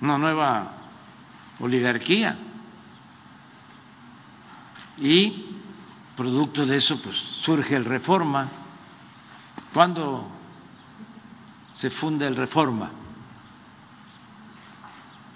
una 0.00 0.18
nueva 0.18 0.72
oligarquía. 1.60 2.36
Y 4.98 5.46
producto 6.16 6.64
de 6.64 6.76
eso, 6.76 7.00
pues 7.02 7.16
surge 7.42 7.74
el 7.76 7.84
Reforma. 7.84 8.48
¿Cuándo 9.72 10.28
se 11.74 11.90
funda 11.90 12.26
el 12.26 12.36
Reforma? 12.36 12.90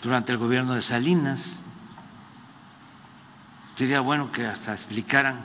Durante 0.02 0.32
el 0.32 0.38
gobierno 0.38 0.74
de 0.74 0.82
Salinas. 0.82 1.56
Sería 3.74 4.00
bueno 4.00 4.30
que 4.32 4.46
hasta 4.46 4.72
explicaran 4.72 5.44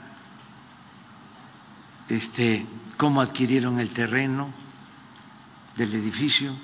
este 2.10 2.66
cómo 2.98 3.22
adquirieron 3.22 3.80
el 3.80 3.92
terreno 3.92 4.50
del 5.76 5.94
edificio 5.94 6.56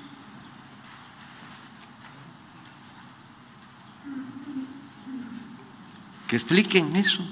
que 6.30 6.36
expliquen 6.36 6.94
eso. 6.94 7.24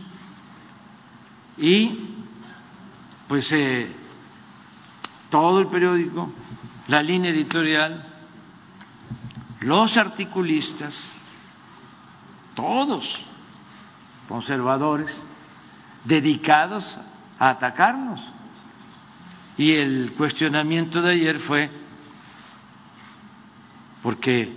Y 1.59 2.15
pues 3.27 3.51
eh, 3.53 3.91
todo 5.31 5.61
el 5.61 5.69
periódico, 5.69 6.33
la 6.87 7.03
línea 7.03 7.31
editorial, 7.31 8.05
los 9.61 9.97
articulistas, 9.97 11.19
todos 12.55 13.29
conservadores, 14.29 15.23
dedicados 16.05 16.85
a 17.39 17.51
atacarnos. 17.51 18.21
Y 19.57 19.73
el 19.73 20.13
cuestionamiento 20.17 21.03
de 21.03 21.13
ayer 21.13 21.41
fue 21.41 21.71
porque 24.03 24.55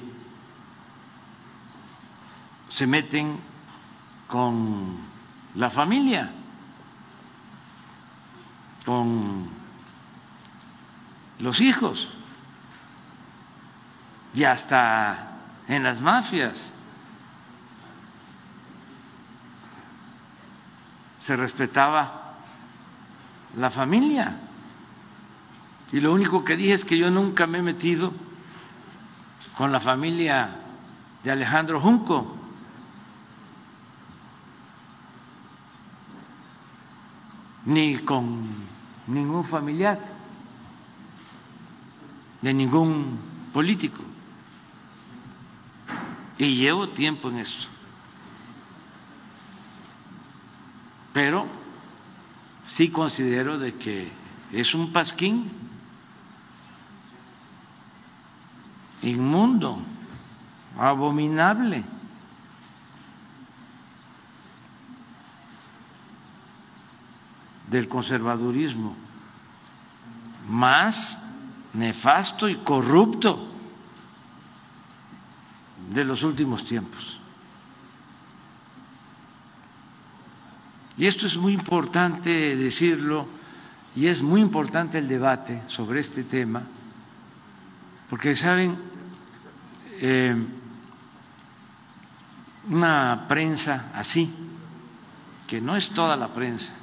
se 2.69 2.85
meten 2.85 3.39
con 4.27 4.97
la 5.55 5.69
familia, 5.71 6.31
con 8.85 9.49
los 11.39 11.59
hijos 11.61 12.07
y 14.33 14.43
hasta 14.43 15.37
en 15.67 15.83
las 15.83 15.99
mafias. 16.01 16.71
Se 21.21 21.35
respetaba 21.35 22.35
la 23.55 23.69
familia. 23.69 24.39
Y 25.91 25.99
lo 25.99 26.13
único 26.13 26.43
que 26.43 26.55
dije 26.55 26.73
es 26.73 26.85
que 26.85 26.97
yo 26.97 27.11
nunca 27.11 27.45
me 27.45 27.59
he 27.59 27.61
metido 27.61 28.11
con 29.57 29.71
la 29.71 29.79
familia 29.79 30.55
de 31.23 31.31
Alejandro 31.31 31.79
Junco. 31.79 32.37
ni 37.65 37.99
con 37.99 38.70
ningún 39.07 39.43
familiar 39.43 39.99
de 42.41 42.53
ningún 42.53 43.19
político. 43.53 44.01
Y 46.37 46.55
llevo 46.55 46.89
tiempo 46.89 47.29
en 47.29 47.37
esto. 47.37 47.67
Pero 51.13 51.45
sí 52.75 52.89
considero 52.89 53.59
de 53.59 53.75
que 53.75 54.11
es 54.51 54.73
un 54.73 54.91
pasquín 54.91 55.51
inmundo, 59.01 59.79
abominable. 60.77 61.83
Del 67.71 67.87
conservadurismo 67.87 68.93
más 70.49 71.17
nefasto 71.73 72.49
y 72.49 72.55
corrupto 72.55 73.47
de 75.93 76.03
los 76.03 76.21
últimos 76.21 76.65
tiempos. 76.65 77.17
Y 80.97 81.07
esto 81.07 81.25
es 81.25 81.37
muy 81.37 81.53
importante 81.53 82.57
decirlo 82.57 83.25
y 83.95 84.07
es 84.07 84.21
muy 84.21 84.41
importante 84.41 84.97
el 84.97 85.07
debate 85.07 85.63
sobre 85.67 86.01
este 86.01 86.25
tema, 86.25 86.63
porque 88.09 88.35
saben, 88.35 88.77
eh, 90.01 90.35
una 92.67 93.25
prensa 93.29 93.91
así, 93.95 94.29
que 95.47 95.61
no 95.61 95.77
es 95.77 95.89
toda 95.91 96.17
la 96.17 96.33
prensa, 96.33 96.80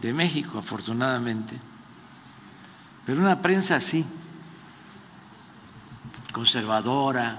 de 0.00 0.12
México, 0.12 0.58
afortunadamente, 0.58 1.58
pero 3.04 3.20
una 3.20 3.40
prensa 3.40 3.76
así, 3.76 4.04
conservadora, 6.32 7.38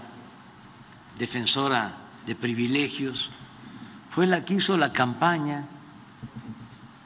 defensora 1.18 1.94
de 2.26 2.36
privilegios, 2.36 3.30
fue 4.12 4.26
la 4.26 4.44
que 4.44 4.56
hizo 4.56 4.78
la 4.78 4.92
campaña 4.92 5.66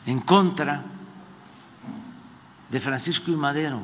en 0.05 0.21
contra 0.21 0.83
de 2.69 2.79
Francisco 2.79 3.31
y 3.31 3.35
Madero 3.35 3.81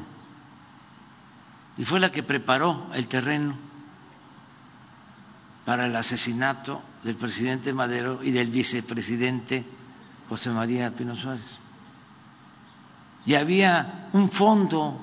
y 1.77 1.85
fue 1.85 1.99
la 1.99 2.11
que 2.11 2.23
preparó 2.23 2.89
el 2.93 3.07
terreno 3.07 3.55
para 5.65 5.85
el 5.85 5.95
asesinato 5.95 6.81
del 7.03 7.15
presidente 7.15 7.73
Madero 7.73 8.23
y 8.23 8.31
del 8.31 8.49
vicepresidente 8.49 9.65
José 10.29 10.49
María 10.49 10.91
Pino 10.91 11.15
Suárez. 11.15 11.59
Y 13.25 13.35
había 13.35 14.09
un 14.13 14.29
fondo 14.29 14.99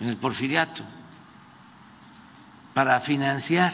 en 0.00 0.08
el 0.08 0.16
porfiriato 0.16 0.82
para 2.74 3.00
financiar 3.00 3.72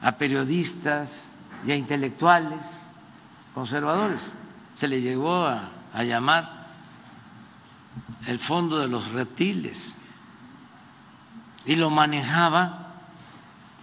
a 0.00 0.12
periodistas 0.12 1.32
y 1.66 1.72
a 1.72 1.76
intelectuales 1.76 2.60
conservadores. 3.54 4.30
Se 4.76 4.86
le 4.86 5.00
llegó 5.00 5.46
a, 5.46 5.70
llamar 6.04 6.66
el 8.26 8.38
fondo 8.38 8.78
de 8.78 8.88
los 8.88 9.10
reptiles 9.12 9.96
y 11.64 11.74
lo 11.74 11.88
manejaba 11.88 12.92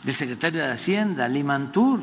el 0.05 0.15
secretario 0.15 0.61
de 0.61 0.71
Hacienda, 0.71 1.27
Limantur, 1.27 2.01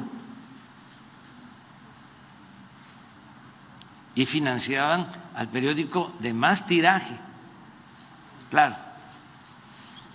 y 4.15 4.27
financiaban 4.27 5.09
al 5.35 5.49
periódico 5.49 6.13
de 6.19 6.33
más 6.33 6.67
tiraje. 6.67 7.17
Claro, 8.51 8.77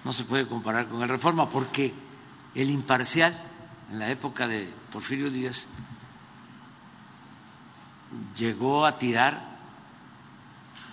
no 0.03 0.13
se 0.13 0.25
puede 0.25 0.47
comparar 0.47 0.87
con 0.87 1.01
el 1.01 1.09
Reforma 1.09 1.49
porque 1.49 1.93
el 2.53 2.69
imparcial 2.69 3.35
en 3.91 3.99
la 3.99 4.09
época 4.09 4.47
de 4.47 4.71
Porfirio 4.91 5.29
Díaz 5.29 5.67
llegó 8.37 8.85
a 8.85 8.97
tirar 8.97 9.55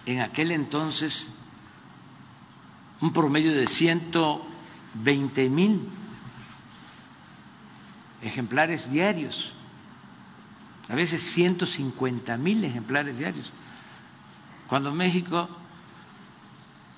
en 0.07 0.21
aquel 0.21 0.51
entonces 0.51 1.31
un 3.01 3.13
promedio 3.13 3.53
de 3.53 3.67
120 3.67 5.49
mil 5.49 5.89
ejemplares 8.23 8.91
diarios, 8.91 9.53
a 10.93 10.95
veces 10.95 11.23
150 11.33 12.37
mil 12.37 12.63
ejemplares 12.63 13.17
diarios, 13.17 13.51
cuando 14.69 14.93
México 14.93 15.49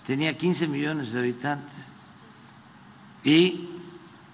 tenía 0.04 0.36
15 0.36 0.66
millones 0.66 1.12
de 1.12 1.18
habitantes 1.20 1.76
y 3.22 3.68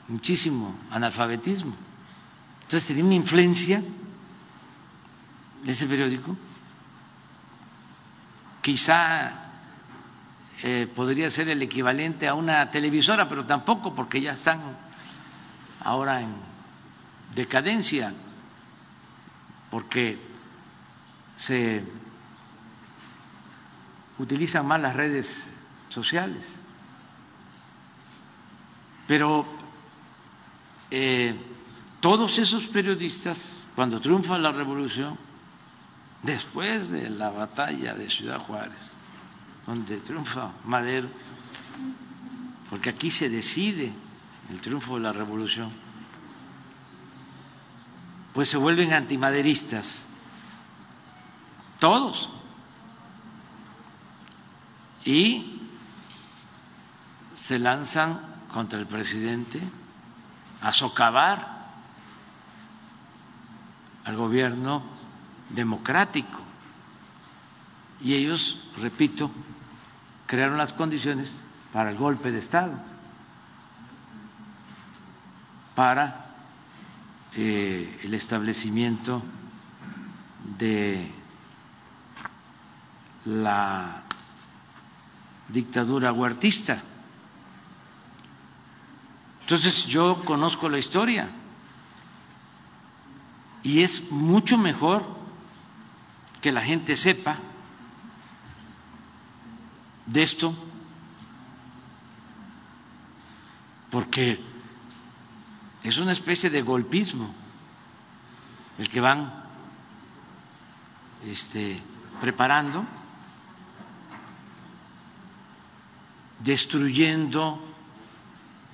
muchísimo 0.09 0.75
analfabetismo. 0.91 1.75
Entonces 2.63 2.89
tenía 2.89 3.05
una 3.05 3.17
influencia 3.17 3.83
ese 5.67 5.87
periódico. 5.87 6.35
Quizá 8.63 9.31
eh, 10.63 10.91
podría 10.97 11.29
ser 11.29 11.51
el 11.51 11.61
equivalente 11.61 12.27
a 12.27 12.33
una 12.33 12.71
televisora, 12.71 13.29
pero 13.29 13.45
tampoco 13.45 13.95
porque 13.95 14.23
ya 14.23 14.33
están 14.33 14.59
ahora 15.81 16.23
en 16.23 16.31
decadencia, 17.35 18.15
porque 19.71 20.19
se 21.37 21.83
utilizan 24.19 24.67
más 24.67 24.81
las 24.81 24.95
redes 24.95 25.45
sociales. 25.89 26.45
Pero 29.07 29.47
eh, 30.91 31.35
todos 32.01 32.39
esos 32.39 32.67
periodistas, 32.69 33.67
cuando 33.75 34.01
triunfa 34.01 34.39
la 34.39 34.53
revolución, 34.53 35.19
después 36.23 36.91
de 36.91 37.09
la 37.11 37.31
batalla 37.31 37.95
de 37.95 38.09
Ciudad 38.09 38.41
Juárez, 38.41 38.81
donde 39.67 39.99
triunfa 39.99 40.53
Madero, 40.65 41.09
porque 42.69 42.91
aquí 42.91 43.11
se 43.11 43.29
decide 43.29 43.93
el 44.51 44.61
triunfo 44.61 44.97
de 44.97 45.01
la 45.01 45.13
revolución, 45.13 45.73
pues 48.33 48.49
se 48.51 48.57
vuelven 48.57 48.93
antimaderistas, 48.93 50.07
todos. 51.79 52.29
Y 55.05 55.61
se 57.35 57.59
lanzan 57.59 58.21
contra 58.53 58.79
el 58.79 58.87
presidente 58.87 59.61
a 60.61 60.73
socavar 60.73 61.61
al 64.05 64.17
gobierno 64.17 64.83
democrático. 65.49 66.41
Y 68.03 68.15
ellos, 68.15 68.63
repito, 68.79 69.31
crearon 70.27 70.59
las 70.59 70.73
condiciones 70.75 71.33
para 71.73 71.91
el 71.91 71.97
golpe 71.97 72.31
de 72.31 72.39
Estado, 72.39 72.73
para 75.75 76.30
eh, 77.37 78.01
el 78.03 78.15
establecimiento 78.15 79.23
de 80.59 81.11
la 83.25 84.03
dictadura 85.49 86.13
huertista. 86.13 86.83
Entonces 89.43 89.87
yo 89.87 90.23
conozco 90.25 90.69
la 90.69 90.79
historia 90.79 91.31
y 93.63 93.83
es 93.83 94.11
mucho 94.11 94.57
mejor 94.57 95.05
que 96.41 96.53
la 96.53 96.63
gente 96.63 96.97
sepa 96.97 97.39
de 100.07 100.23
esto 100.23 100.55
porque 103.91 104.50
es 105.83 105.99
una 105.99 106.13
especie 106.13 106.51
de 106.51 106.63
golpismo 106.63 107.35
el 108.79 108.89
que 108.89 109.01
van 109.01 109.45
este, 111.27 111.83
preparando, 112.21 112.85
destruyendo 116.39 117.63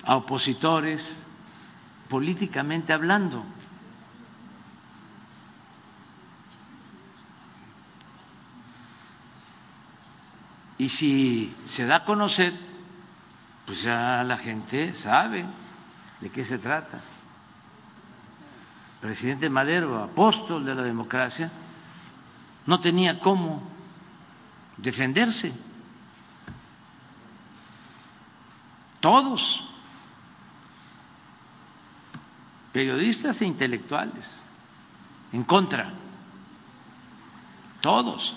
a 0.04 0.16
opositores 0.16 1.00
políticamente 2.08 2.92
hablando. 2.92 3.44
Y 10.78 10.88
si 10.88 11.54
se 11.68 11.86
da 11.86 11.96
a 11.96 12.04
conocer, 12.04 12.52
pues 13.64 13.82
ya 13.82 14.22
la 14.22 14.36
gente 14.36 14.92
sabe 14.92 15.44
¿De 16.20 16.30
qué 16.30 16.44
se 16.44 16.58
trata? 16.58 17.00
presidente 19.00 19.48
Madero, 19.48 20.02
apóstol 20.02 20.64
de 20.64 20.74
la 20.74 20.82
democracia, 20.82 21.50
no 22.66 22.80
tenía 22.80 23.20
cómo 23.20 23.62
defenderse. 24.76 25.52
Todos, 29.00 29.64
periodistas 32.72 33.40
e 33.40 33.44
intelectuales, 33.44 34.26
en 35.32 35.44
contra, 35.44 35.92
todos. 37.80 38.34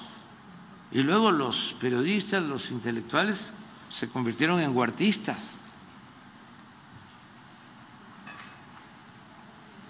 Y 0.92 1.02
luego 1.02 1.32
los 1.32 1.76
periodistas, 1.80 2.44
los 2.44 2.70
intelectuales, 2.70 3.40
se 3.90 4.10
convirtieron 4.10 4.60
en 4.60 4.74
guartistas. 4.74 5.60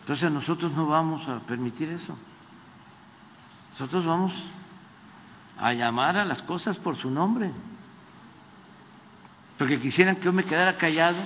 Entonces 0.10 0.32
nosotros 0.32 0.72
no 0.72 0.88
vamos 0.88 1.28
a 1.28 1.38
permitir 1.42 1.88
eso. 1.90 2.18
Nosotros 3.70 4.04
vamos 4.04 4.34
a 5.56 5.72
llamar 5.72 6.18
a 6.18 6.26
las 6.26 6.42
cosas 6.42 6.78
por 6.78 6.96
su 6.96 7.12
nombre. 7.12 7.52
Porque 9.56 9.80
quisieran 9.80 10.16
que 10.16 10.24
yo 10.24 10.34
me 10.34 10.44
quedara 10.44 10.76
callado. 10.78 11.22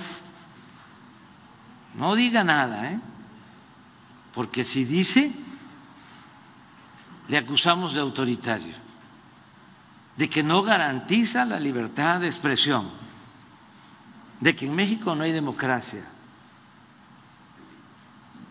No 1.94 2.14
diga 2.14 2.44
nada, 2.44 2.90
¿eh? 2.90 3.00
Porque 4.34 4.64
si 4.64 4.84
dice, 4.84 5.32
le 7.28 7.38
acusamos 7.38 7.94
de 7.94 8.00
autoritario, 8.00 8.74
de 10.14 10.28
que 10.28 10.42
no 10.42 10.62
garantiza 10.62 11.46
la 11.46 11.58
libertad 11.58 12.20
de 12.20 12.26
expresión, 12.26 12.90
de 14.40 14.54
que 14.54 14.66
en 14.66 14.74
México 14.74 15.14
no 15.14 15.22
hay 15.22 15.32
democracia, 15.32 16.04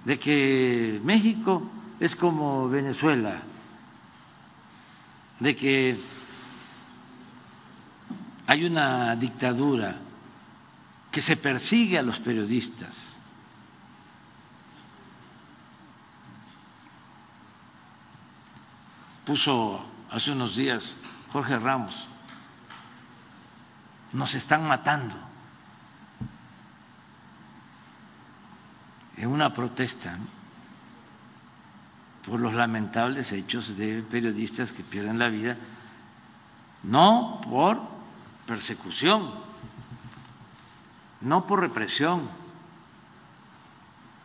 de 0.05 0.19
que 0.19 0.99
México 1.03 1.69
es 1.99 2.15
como 2.15 2.67
Venezuela, 2.69 3.41
de 5.39 5.55
que 5.55 5.97
hay 8.45 8.65
una 8.65 9.15
dictadura 9.15 9.97
que 11.11 11.21
se 11.21 11.37
persigue 11.37 11.97
a 11.97 12.01
los 12.01 12.19
periodistas. 12.19 12.95
Puso 19.25 19.85
hace 20.09 20.31
unos 20.31 20.55
días 20.55 20.97
Jorge 21.31 21.57
Ramos 21.57 22.07
nos 24.11 24.33
están 24.35 24.67
matando 24.67 25.15
en 29.17 29.27
una 29.29 29.53
protesta 29.53 30.17
por 32.25 32.39
los 32.39 32.53
lamentables 32.53 33.31
hechos 33.31 33.75
de 33.77 34.01
periodistas 34.03 34.71
que 34.71 34.83
pierden 34.83 35.19
la 35.19 35.29
vida, 35.29 35.57
no 36.83 37.41
por 37.43 37.81
persecución, 38.47 39.31
no 41.21 41.45
por 41.45 41.59
represión, 41.59 42.27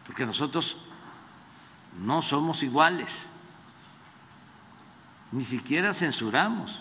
porque 0.06 0.24
nosotros 0.24 0.76
no 2.00 2.22
somos 2.22 2.62
iguales, 2.62 3.10
ni 5.32 5.44
siquiera 5.44 5.92
censuramos. 5.92 6.80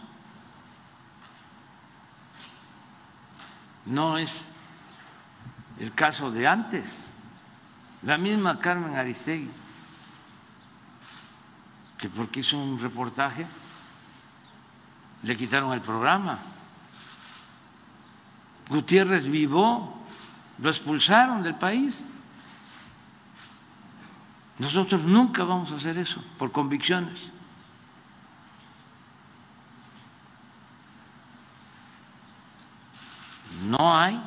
No 3.85 4.17
es 4.17 4.51
el 5.79 5.93
caso 5.93 6.31
de 6.31 6.47
antes. 6.47 7.03
La 8.07 8.17
misma 8.17 8.57
Carmen 8.57 8.95
Aristegui, 8.95 9.51
que 11.97 12.07
porque 12.07 12.39
hizo 12.39 12.57
un 12.57 12.79
reportaje, 12.79 13.45
le 15.23 15.35
quitaron 15.35 15.73
el 15.73 15.81
programa. 15.81 16.39
Gutiérrez 18.69 19.25
Vivó, 19.25 20.05
lo 20.57 20.69
expulsaron 20.69 21.43
del 21.43 21.55
país. 21.55 22.01
Nosotros 24.57 25.01
nunca 25.01 25.43
vamos 25.43 25.69
a 25.73 25.75
hacer 25.75 25.97
eso 25.97 26.23
por 26.37 26.53
convicciones. 26.53 27.19
No 33.63 33.93
hay 33.93 34.17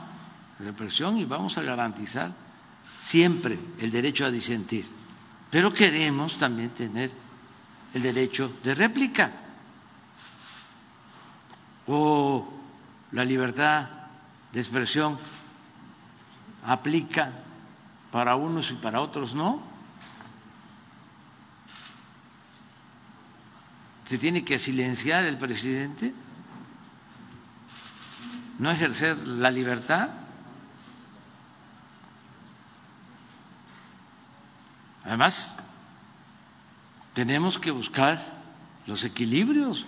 represión 0.59 1.17
y 1.17 1.25
vamos 1.25 1.57
a 1.57 1.63
garantizar 1.63 2.50
siempre 3.01 3.59
el 3.79 3.91
derecho 3.91 4.25
a 4.25 4.31
disentir. 4.31 4.87
Pero 5.51 5.73
queremos 5.73 6.39
también 6.39 6.71
tener 6.71 7.11
el 7.93 8.03
derecho 8.03 8.53
de 8.63 8.75
réplica 8.75 9.33
o 11.87 12.49
la 13.13 13.25
libertad 13.25 13.89
de 14.53 14.61
expresión 14.61 15.19
aplica 16.65 17.33
para 18.13 18.37
unos 18.37 18.71
y 18.71 18.75
para 18.75 19.01
otros 19.01 19.35
no. 19.35 19.63
Se 24.07 24.19
tiene 24.19 24.45
que 24.45 24.59
silenciar 24.59 25.25
el 25.25 25.39
presidente, 25.39 26.13
no 28.59 28.71
ejercer 28.71 29.17
la 29.27 29.51
libertad. 29.51 30.11
Además, 35.11 35.53
tenemos 37.15 37.59
que 37.59 37.73
buscar 37.73 38.21
los 38.87 39.03
equilibrios. 39.03 39.85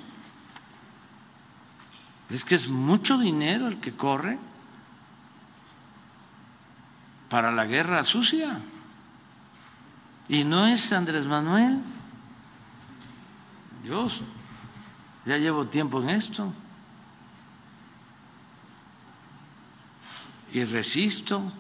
Es 2.28 2.44
que 2.44 2.57
es 2.57 2.66
mucho 2.66 3.16
dinero 3.19 3.69
el 3.69 3.78
que 3.78 3.93
corre 3.93 4.36
para 7.31 7.53
la 7.53 7.66
guerra 7.66 8.03
sucia. 8.03 8.62
Y 10.28 10.43
no 10.43 10.66
es 10.66 10.93
Andrés 10.93 11.24
Manuel. 11.24 11.78
Yo 13.85 14.09
ya 15.24 15.36
llevo 15.36 15.69
tiempo 15.69 16.03
en 16.03 16.11
esto. 16.11 16.53
Y 20.53 20.65
resisto. 20.65 21.53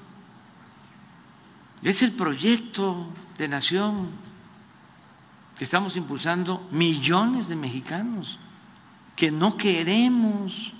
Es 1.82 2.00
el 2.02 2.12
proyecto 2.12 3.08
de 3.36 3.48
nación 3.48 4.08
que 5.58 5.64
estamos 5.64 5.96
impulsando 5.96 6.68
millones 6.70 7.48
de 7.48 7.56
mexicanos 7.56 8.38
que 9.16 9.30
no 9.30 9.56
queremos 9.56 10.72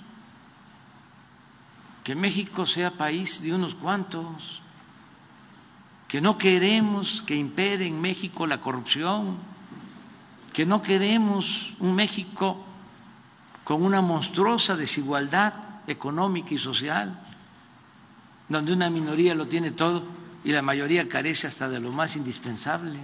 que 2.03 2.15
México 2.15 2.65
sea 2.65 2.91
país 2.91 3.41
de 3.41 3.53
unos 3.53 3.75
cuantos, 3.75 4.61
que 6.07 6.19
no 6.19 6.37
queremos 6.37 7.21
que 7.25 7.35
impere 7.35 7.87
en 7.87 7.99
México 8.01 8.45
la 8.45 8.59
corrupción, 8.59 9.37
que 10.51 10.65
no 10.65 10.81
queremos 10.81 11.73
un 11.79 11.95
México 11.95 12.65
con 13.63 13.83
una 13.83 14.01
monstruosa 14.01 14.75
desigualdad 14.75 15.53
económica 15.87 16.53
y 16.53 16.57
social, 16.57 17.17
donde 18.49 18.73
una 18.73 18.89
minoría 18.89 19.33
lo 19.33 19.47
tiene 19.47 19.71
todo 19.71 20.22
y 20.43 20.51
la 20.51 20.61
mayoría 20.61 21.07
carece 21.07 21.47
hasta 21.47 21.69
de 21.69 21.79
lo 21.79 21.91
más 21.91 22.15
indispensable. 22.15 22.99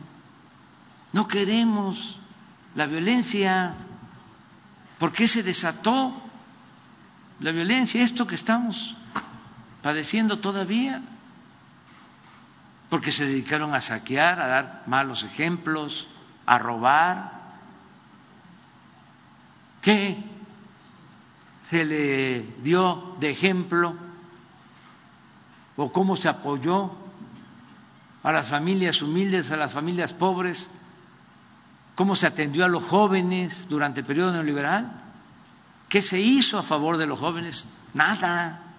No 1.13 1.27
queremos 1.27 2.19
la 2.75 2.85
violencia. 2.85 3.73
¿Por 4.97 5.13
qué 5.13 5.27
se 5.27 5.41
desató 5.41 6.21
la 7.39 7.51
violencia? 7.51 8.03
Esto 8.03 8.27
que 8.27 8.35
estamos 8.35 8.95
padeciendo 9.81 10.39
todavía 10.39 11.01
porque 12.89 13.11
se 13.11 13.25
dedicaron 13.25 13.73
a 13.73 13.81
saquear, 13.81 14.41
a 14.41 14.47
dar 14.47 14.83
malos 14.87 15.23
ejemplos, 15.23 16.07
a 16.45 16.57
robar. 16.57 17.39
¿Qué 19.81 20.23
se 21.69 21.85
le 21.85 22.41
dio 22.63 23.15
de 23.19 23.29
ejemplo 23.29 23.95
o 25.77 25.91
cómo 25.93 26.17
se 26.17 26.27
apoyó 26.27 27.08
a 28.23 28.31
las 28.31 28.49
familias 28.49 29.01
humildes, 29.01 29.51
a 29.51 29.57
las 29.57 29.71
familias 29.71 30.13
pobres? 30.13 30.69
¿Cómo 31.95 32.15
se 32.15 32.27
atendió 32.27 32.65
a 32.65 32.69
los 32.69 32.83
jóvenes 32.85 33.67
durante 33.69 34.01
el 34.01 34.05
periodo 34.05 34.31
neoliberal? 34.31 34.91
¿Qué 35.87 36.01
se 36.01 36.19
hizo 36.19 36.57
a 36.57 36.63
favor 36.63 36.97
de 36.97 37.05
los 37.05 37.19
jóvenes? 37.19 37.67
Nada 37.93 38.69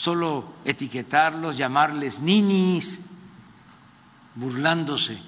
solo 0.00 0.54
etiquetarlos, 0.64 1.58
llamarles 1.58 2.18
ninis, 2.20 2.98
burlándose 4.34 5.20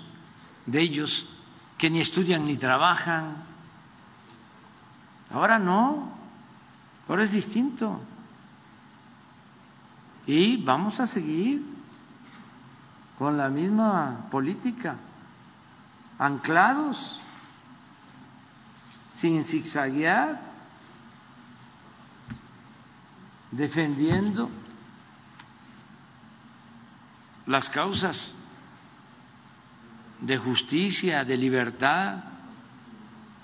de 0.65 0.81
ellos 0.81 1.29
que 1.77 1.91
ni 1.91 2.01
estudian 2.01 2.47
ni 2.47 2.57
trabajan. 2.57 3.45
Ahora 5.31 5.59
no, 5.59 6.11
ahora 7.07 7.25
es 7.25 7.33
distinto. 7.33 8.01
Y 10.27 10.57
vamos 10.57 10.99
a 11.01 11.07
seguir 11.07 11.63
con 13.23 13.37
la 13.37 13.49
misma 13.49 14.27
política, 14.33 14.97
anclados, 16.19 17.21
sin 19.15 19.45
zigzaguear, 19.45 20.41
defendiendo 23.53 24.51
las 27.47 27.69
causas 27.69 28.35
de 30.21 30.37
justicia, 30.39 31.25
de 31.25 31.37
libertad, 31.37 32.25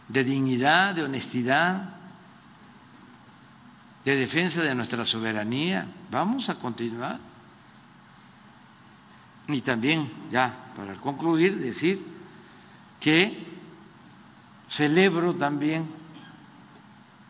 de 0.08 0.24
dignidad, 0.24 0.96
de 0.96 1.04
honestidad, 1.04 1.90
de 4.04 4.16
defensa 4.16 4.60
de 4.60 4.74
nuestra 4.74 5.04
soberanía. 5.04 5.86
Vamos 6.10 6.48
a 6.48 6.56
continuar. 6.56 7.27
Y 9.48 9.60
también, 9.62 10.10
ya 10.30 10.72
para 10.76 10.94
concluir, 10.96 11.58
decir 11.58 12.04
que 13.00 13.46
celebro 14.68 15.34
también 15.34 15.86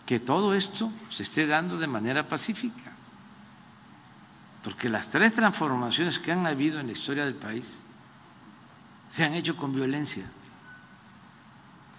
que 0.04 0.20
todo 0.20 0.54
esto 0.54 0.90
se 1.10 1.22
esté 1.22 1.46
dando 1.46 1.78
de 1.78 1.86
manera 1.86 2.26
pacífica 2.26 2.98
porque 4.68 4.88
las 4.88 5.10
tres 5.10 5.32
transformaciones 5.34 6.18
que 6.18 6.32
han 6.32 6.46
habido 6.46 6.80
en 6.80 6.88
la 6.88 6.92
historia 6.92 7.24
del 7.24 7.36
país 7.36 7.64
se 9.12 9.24
han 9.24 9.32
hecho 9.34 9.56
con 9.56 9.72
violencia. 9.72 10.24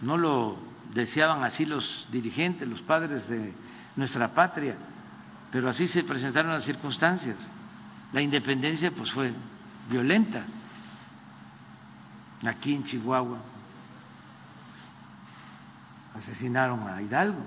No 0.02 0.18
lo 0.18 0.58
deseaban 0.94 1.44
así 1.44 1.66
los 1.66 2.08
dirigentes, 2.12 2.68
los 2.68 2.82
padres 2.82 3.28
de 3.28 3.54
nuestra 3.96 4.34
patria, 4.34 4.76
pero 5.52 5.70
así 5.70 5.88
se 5.88 6.04
presentaron 6.04 6.52
las 6.52 6.64
circunstancias. 6.64 7.38
La 8.14 8.22
independencia 8.22 8.92
pues 8.92 9.12
fue 9.12 9.34
violenta 9.90 10.44
aquí 12.46 12.76
en 12.76 12.84
Chihuahua. 12.84 13.40
Asesinaron 16.16 16.88
a 16.88 17.02
Hidalgo. 17.02 17.42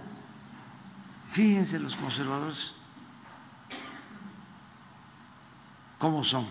Fíjense 1.28 1.78
los 1.78 1.94
conservadores 1.96 2.72
¿Cómo 6.02 6.24
son? 6.24 6.48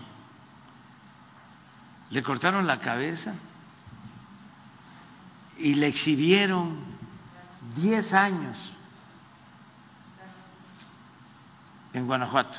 Le 2.08 2.22
cortaron 2.22 2.66
la 2.66 2.78
cabeza 2.78 3.34
y 5.58 5.74
le 5.74 5.88
exhibieron 5.88 6.82
diez 7.74 8.14
años 8.14 8.74
en 11.92 12.06
Guanajuato, 12.06 12.58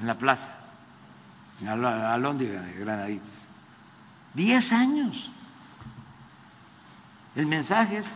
en 0.00 0.06
la 0.06 0.14
plaza, 0.14 0.59
Alóndiga 1.66 2.62
Granaditas. 2.78 3.28
Diez 4.34 4.72
años. 4.72 5.30
El 7.34 7.46
mensaje 7.46 7.98
es 7.98 8.06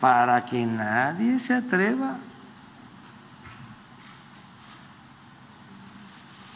para 0.00 0.44
que 0.44 0.64
nadie 0.66 1.38
se 1.38 1.54
atreva 1.54 2.18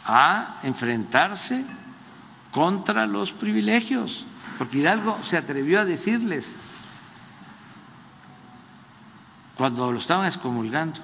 a 0.05 0.59
enfrentarse 0.63 1.65
contra 2.51 3.05
los 3.05 3.31
privilegios, 3.31 4.25
porque 4.57 4.79
Hidalgo 4.79 5.19
se 5.25 5.37
atrevió 5.37 5.81
a 5.81 5.85
decirles 5.85 6.51
cuando 9.55 9.91
lo 9.91 9.99
estaban 9.99 10.25
excomulgando, 10.25 10.99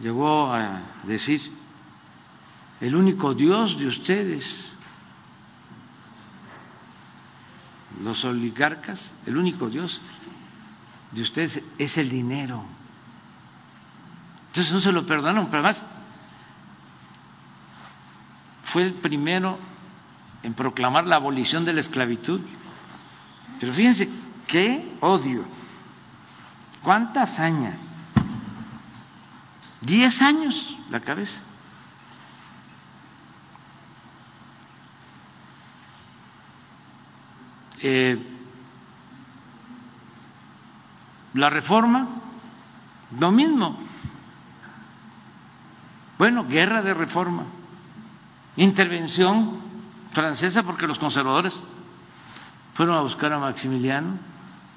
llegó 0.00 0.52
a 0.52 0.80
decir, 1.04 1.40
el 2.82 2.96
único 2.96 3.32
Dios 3.32 3.78
de 3.78 3.86
ustedes, 3.86 4.72
los 8.02 8.24
oligarcas, 8.24 9.14
el 9.24 9.36
único 9.36 9.70
Dios 9.70 10.00
de 11.12 11.22
ustedes 11.22 11.62
es 11.78 11.96
el 11.96 12.10
dinero. 12.10 12.64
Entonces 14.48 14.72
no 14.72 14.80
se 14.80 14.90
lo 14.90 15.06
perdonaron, 15.06 15.46
pero 15.46 15.58
además 15.58 15.84
fue 18.64 18.82
el 18.82 18.94
primero 18.94 19.60
en 20.42 20.52
proclamar 20.52 21.06
la 21.06 21.16
abolición 21.16 21.64
de 21.64 21.74
la 21.74 21.80
esclavitud. 21.82 22.40
Pero 23.60 23.72
fíjense 23.74 24.10
qué 24.48 24.96
odio, 25.00 25.44
cuánta 26.82 27.22
hazaña. 27.22 27.76
Diez 29.80 30.20
años 30.20 30.76
la 30.90 30.98
cabeza. 30.98 31.51
Eh, 37.82 38.18
la 41.34 41.50
reforma, 41.50 42.08
lo 43.18 43.30
mismo. 43.32 43.78
Bueno, 46.18 46.46
guerra 46.46 46.82
de 46.82 46.94
reforma 46.94 47.44
intervención 48.56 49.60
francesa 50.12 50.62
porque 50.62 50.86
los 50.86 50.98
conservadores 50.98 51.58
fueron 52.74 52.96
a 52.96 53.02
buscar 53.02 53.32
a 53.32 53.38
Maximiliano, 53.38 54.18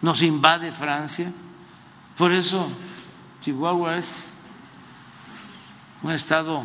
nos 0.01 0.21
invade 0.21 0.71
Francia, 0.73 1.31
por 2.17 2.31
eso 2.31 2.69
Chihuahua 3.41 3.97
es 3.97 4.33
un 6.03 6.11
estado 6.11 6.63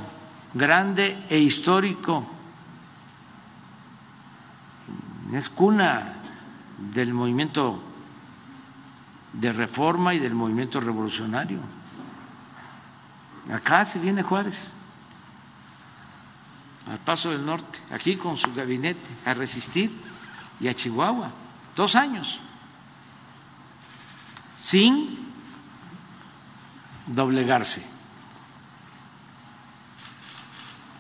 grande 0.55 1.19
e 1.29 1.39
histórico, 1.39 2.29
es 5.33 5.49
cuna 5.49 6.20
del 6.81 7.13
movimiento 7.13 7.83
de 9.33 9.53
reforma 9.53 10.15
y 10.15 10.19
del 10.19 10.35
movimiento 10.35 10.81
revolucionario. 10.81 11.61
Acá 13.53 13.85
se 13.85 13.99
viene 13.99 14.23
Juárez 14.23 14.59
al 16.89 16.99
Paso 16.99 17.31
del 17.31 17.45
Norte, 17.45 17.79
aquí 17.91 18.17
con 18.17 18.37
su 18.37 18.53
gabinete, 18.55 19.07
a 19.25 19.35
resistir, 19.35 19.97
y 20.59 20.69
a 20.69 20.75
Chihuahua, 20.75 21.31
dos 21.77 21.95
años, 21.95 22.39
sin 24.57 25.19
doblegarse. 27.07 27.85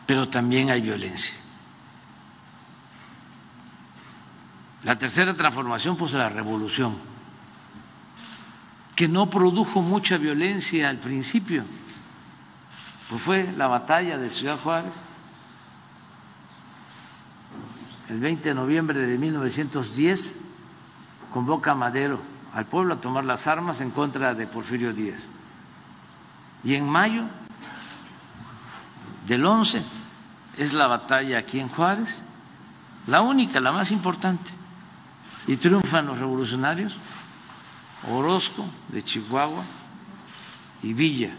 Pero 0.06 0.28
también 0.28 0.70
hay 0.70 0.80
violencia. 0.80 1.34
La 4.84 4.96
tercera 4.96 5.34
transformación 5.34 5.96
pues 5.96 6.12
la 6.12 6.28
revolución, 6.28 6.96
que 8.96 9.08
no 9.08 9.28
produjo 9.28 9.82
mucha 9.82 10.16
violencia 10.16 10.88
al 10.88 10.98
principio, 10.98 11.64
pues 13.08 13.22
fue 13.22 13.52
la 13.56 13.66
batalla 13.66 14.16
de 14.16 14.30
Ciudad 14.30 14.58
Juárez, 14.60 14.92
el 18.08 18.20
20 18.20 18.48
de 18.48 18.54
noviembre 18.54 18.98
de 18.98 19.18
1910, 19.18 20.36
convoca 21.30 21.74
Madero 21.74 22.20
al 22.52 22.66
pueblo 22.66 22.94
a 22.94 23.00
tomar 23.00 23.24
las 23.24 23.46
armas 23.46 23.80
en 23.80 23.90
contra 23.90 24.34
de 24.34 24.46
Porfirio 24.46 24.92
Díaz. 24.92 25.20
Y 26.64 26.74
en 26.74 26.88
mayo 26.88 27.24
del 29.26 29.44
11 29.44 29.82
es 30.56 30.72
la 30.72 30.86
batalla 30.86 31.38
aquí 31.38 31.60
en 31.60 31.68
Juárez, 31.68 32.20
la 33.06 33.22
única, 33.22 33.60
la 33.60 33.72
más 33.72 33.90
importante. 33.92 34.59
Y 35.46 35.56
triunfan 35.56 36.06
los 36.06 36.18
revolucionarios, 36.18 36.96
Orozco 38.08 38.64
de 38.88 39.02
Chihuahua 39.02 39.64
y 40.82 40.92
Villa, 40.92 41.32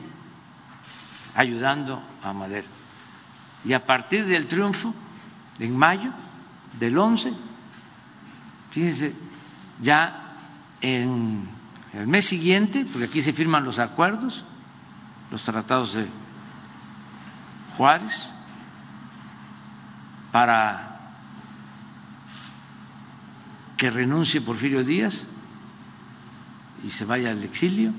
ayudando 1.35 2.01
a 2.23 2.33
Madero. 2.33 2.67
Y 3.63 3.73
a 3.73 3.85
partir 3.85 4.25
del 4.25 4.47
triunfo, 4.47 4.93
en 5.59 5.77
mayo, 5.77 6.11
del 6.79 6.97
11, 6.97 7.33
fíjense, 8.71 9.13
ya 9.81 10.37
en 10.81 11.47
el 11.93 12.07
mes 12.07 12.27
siguiente, 12.27 12.85
porque 12.85 13.05
aquí 13.05 13.21
se 13.21 13.33
firman 13.33 13.63
los 13.63 13.77
acuerdos, 13.77 14.43
los 15.29 15.43
tratados 15.43 15.93
de 15.93 16.07
Juárez, 17.77 18.33
para 20.31 20.90
que 23.81 23.89
renuncie 23.89 24.41
Porfirio 24.41 24.83
Díaz 24.83 25.25
y 26.83 26.89
se 26.91 27.03
vaya 27.03 27.31
al 27.31 27.43
exilio 27.43 27.91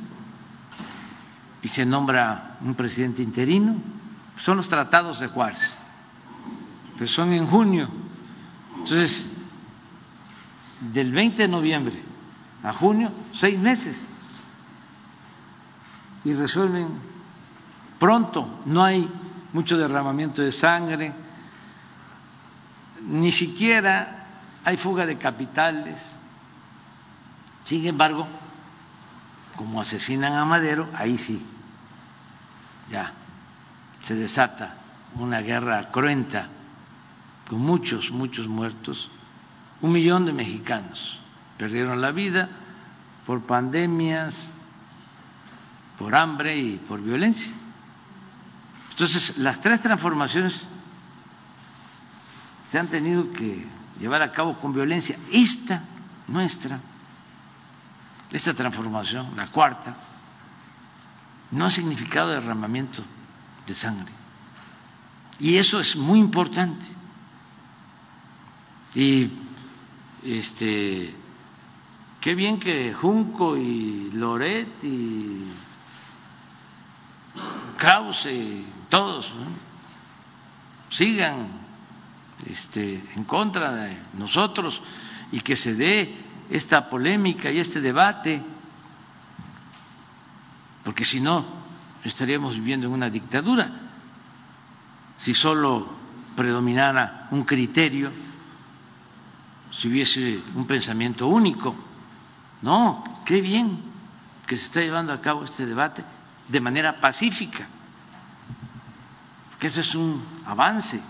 y 1.61 1.67
se 1.67 1.85
nombra 1.85 2.59
un 2.61 2.77
presidente 2.77 3.21
interino. 3.21 3.75
Son 4.37 4.59
los 4.59 4.69
tratados 4.69 5.19
de 5.19 5.27
Juárez, 5.27 5.77
que 6.97 7.09
son 7.09 7.33
en 7.33 7.49
junio 7.49 7.89
entonces, 8.79 9.29
del 10.93 11.11
20 11.11 11.43
de 11.43 11.49
noviembre 11.49 12.01
a 12.63 12.73
junio, 12.75 13.11
seis 13.35 13.59
meses. 13.59 14.09
Y 16.25 16.33
resuelven 16.33 16.87
pronto, 17.99 18.61
no 18.67 18.85
hay 18.85 19.11
mucho 19.53 19.77
derramamiento 19.77 20.43
de 20.43 20.53
sangre, 20.53 21.13
ni 23.05 23.33
siquiera 23.33 24.22
hay 24.65 24.77
fuga 24.77 25.07
de 25.07 25.17
capitales. 25.17 26.01
Sin 27.65 27.87
embargo, 27.87 28.27
como 29.57 29.81
asesinan 29.81 30.35
a 30.35 30.45
Madero, 30.45 30.89
ahí 30.95 31.19
sí, 31.19 31.45
ya 32.91 33.13
se 34.03 34.15
desata 34.15 34.75
una 35.17 35.41
guerra 35.41 35.91
cruenta 35.91 36.49
con 37.49 37.61
muchos, 37.61 38.11
muchos 38.11 38.49
muertos, 38.49 39.11
un 39.81 39.93
millón 39.93 40.27
de 40.27 40.33
mexicanos 40.33 41.21
perdieron 41.59 42.01
la 42.01 42.11
vida 42.11 42.49
por 43.27 43.47
pandemias, 43.47 44.53
por 45.97 46.15
hambre 46.15 46.59
y 46.59 46.77
por 46.79 47.01
violencia. 47.01 47.53
Entonces, 48.91 49.39
las 49.39 49.61
tres 49.61 49.81
transformaciones 49.81 50.61
se 52.67 52.79
han 52.79 52.89
tenido 52.89 53.33
que 53.33 53.65
llevar 53.99 54.23
a 54.23 54.33
cabo 54.33 54.59
con 54.59 54.73
violencia. 54.73 55.19
Esta 55.31 55.83
nuestra, 56.29 56.81
esta 58.31 58.55
transformación, 58.55 59.37
la 59.37 59.49
cuarta, 59.49 59.97
no 61.51 61.67
ha 61.67 61.71
significado 61.71 62.31
derramamiento 62.31 63.03
de 63.67 63.75
sangre. 63.75 64.13
Y 65.39 65.57
eso 65.57 65.81
es 65.81 65.97
muy 65.97 66.19
importante. 66.19 66.87
Y 68.95 69.31
este 70.23 71.15
qué 72.21 72.35
bien 72.35 72.61
que 72.61 72.95
Junco 72.95 73.57
y 73.57 74.11
Loret 74.13 74.85
y 74.85 75.47
Krause 77.77 78.65
todos 78.89 79.33
sigan 80.91 81.62
este, 82.47 83.03
en 83.15 83.25
contra 83.25 83.73
de 83.73 83.99
nosotros 84.15 84.81
y 85.31 85.41
que 85.41 85.57
se 85.57 85.75
dé 85.75 86.17
esta 86.51 86.89
polémica 86.89 87.51
y 87.51 87.59
este 87.59 87.81
debate, 87.81 88.43
porque 90.85 91.05
si 91.05 91.21
no 91.21 91.45
estaríamos 92.05 92.55
viviendo 92.57 92.87
en 92.87 92.93
una 92.93 93.09
dictadura, 93.09 93.71
si 95.19 95.35
solo 95.35 95.89
predominara 96.35 97.29
un 97.31 97.45
criterio 97.45 98.11
si 99.73 99.89
hubiese 99.89 100.41
un 100.55 100.67
pensamiento 100.67 101.27
único. 101.27 101.75
No, 102.61 103.03
qué 103.25 103.41
bien 103.41 103.81
que 104.47 104.57
se 104.57 104.67
está 104.67 104.81
llevando 104.81 105.13
a 105.13 105.21
cabo 105.21 105.45
este 105.45 105.67
debate 105.67 106.05
de 106.47 106.61
manera 106.61 107.01
pacífica, 107.01 107.67
que 109.59 109.69
eso 109.69 109.81
es 109.81 109.95
un 109.95 110.23
avance, 110.45 111.01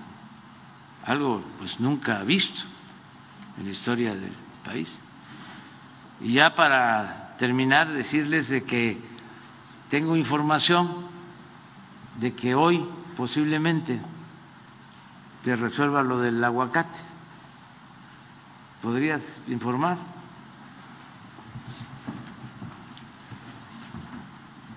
algo 1.05 1.43
pues 1.59 1.81
nunca 1.81 2.23
visto 2.23 2.63
en 3.59 3.65
la 3.65 3.71
historia 3.71 4.15
del 4.15 4.33
país. 4.65 4.99
Y 6.21 6.35
ya 6.35 6.55
para 6.55 7.37
terminar, 7.39 7.93
decirles 7.93 8.49
de 8.49 8.65
que 8.65 8.99
tengo 9.91 10.17
información 10.17 11.07
de 12.21 12.33
que 12.33 12.55
hoy 12.55 12.87
posiblemente 13.17 14.01
te 15.43 15.57
resuelva 15.57 16.03
lo 16.03 16.21
del 16.21 16.43
aguacate. 16.43 17.01
¿Podrías 18.81 19.23
informar? 19.49 19.99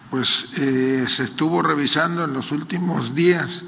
Pues 0.09 0.29
eh, 0.57 1.05
se 1.07 1.25
estuvo 1.25 1.61
revisando 1.61 2.23
en 2.23 2.33
los 2.33 2.51
últimos 2.51 3.13
días 3.13 3.63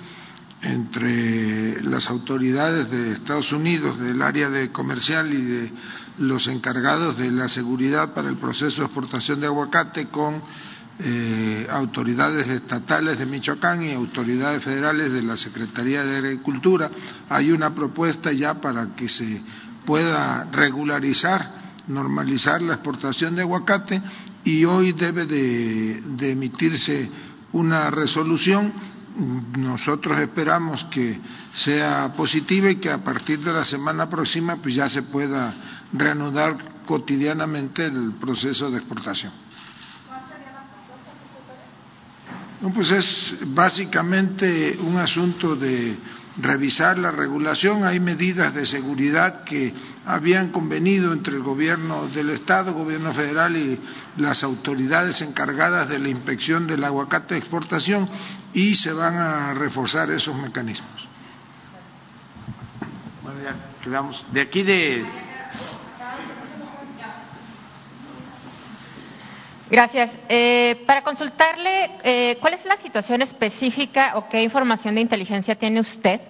entre 0.61 1.81
las 1.83 2.07
autoridades 2.09 2.89
de 2.89 3.11
Estados 3.13 3.51
Unidos 3.51 3.99
del 3.99 4.21
área 4.21 4.49
de 4.49 4.71
comercial 4.71 5.31
y 5.31 5.41
de 5.41 5.71
los 6.19 6.47
encargados 6.47 7.17
de 7.17 7.31
la 7.31 7.47
seguridad 7.47 8.13
para 8.13 8.29
el 8.29 8.37
proceso 8.37 8.81
de 8.81 8.85
exportación 8.87 9.39
de 9.39 9.45
aguacate 9.47 10.07
con 10.07 10.41
eh, 10.99 11.67
autoridades 11.69 12.47
estatales 12.47 13.19
de 13.19 13.27
Michoacán 13.27 13.83
y 13.83 13.93
autoridades 13.93 14.63
federales 14.63 15.11
de 15.11 15.21
la 15.21 15.37
Secretaría 15.37 16.03
de 16.03 16.17
Agricultura. 16.17 16.89
Hay 17.29 17.51
una 17.51 17.75
propuesta 17.75 18.31
ya 18.31 18.55
para 18.55 18.95
que 18.95 19.07
se 19.07 19.39
pueda 19.85 20.45
regularizar, 20.51 21.51
normalizar 21.87 22.63
la 22.63 22.73
exportación 22.73 23.35
de 23.35 23.43
aguacate 23.43 24.01
y 24.43 24.65
hoy 24.65 24.93
debe 24.93 25.27
de, 25.27 26.01
de 26.17 26.31
emitirse 26.31 27.09
una 27.51 27.91
resolución 27.91 28.73
nosotros 29.17 30.19
esperamos 30.19 30.83
que 30.85 31.19
sea 31.53 32.13
positiva 32.15 32.69
y 32.69 32.75
que 32.75 32.91
a 32.91 33.03
partir 33.03 33.39
de 33.39 33.51
la 33.51 33.65
semana 33.65 34.07
próxima 34.09 34.57
pues 34.57 34.75
ya 34.75 34.87
se 34.87 35.03
pueda 35.03 35.53
reanudar 35.93 36.57
cotidianamente 36.85 37.85
el 37.85 38.13
proceso 38.13 38.69
de 38.69 38.77
exportación. 38.77 39.31
No, 42.61 42.73
pues 42.73 42.91
es 42.91 43.35
básicamente 43.47 44.77
un 44.81 44.97
asunto 44.97 45.55
de 45.55 45.95
revisar 46.37 46.97
la 46.97 47.11
regulación. 47.11 47.85
Hay 47.85 47.99
medidas 47.99 48.53
de 48.53 48.65
seguridad 48.65 49.43
que 49.43 49.73
habían 50.07 50.51
convenido 50.51 51.11
entre 51.11 51.35
el 51.35 51.43
gobierno 51.43 52.07
del 52.07 52.29
Estado, 52.29 52.73
gobierno 52.73 53.13
federal 53.13 53.57
y 53.57 53.77
las 54.15 54.41
autoridades 54.41 55.21
encargadas 55.21 55.89
de 55.89 55.99
la 55.99 56.07
inspección 56.07 56.65
del 56.65 56.83
aguacate 56.85 57.33
de 57.33 57.41
exportación 57.41 58.09
y 58.53 58.73
se 58.75 58.93
van 58.93 59.17
a 59.17 59.53
reforzar 59.53 60.09
esos 60.09 60.33
mecanismos. 60.35 61.07
Bueno, 63.21 63.39
ya 63.43 63.55
quedamos. 63.83 64.23
De 64.31 64.41
aquí 64.41 64.63
de 64.63 65.05
Gracias. 69.69 70.11
Eh, 70.29 70.83
para 70.87 71.01
consultarle, 71.01 71.97
eh, 72.01 72.37
¿cuál 72.39 72.53
es 72.53 72.63
la 72.63 72.77
situación 72.77 73.21
específica 73.21 74.13
o 74.15 74.29
qué 74.29 74.41
información 74.41 74.95
de 74.95 75.01
inteligencia 75.01 75.55
tiene 75.55 75.81
usted 75.81 76.21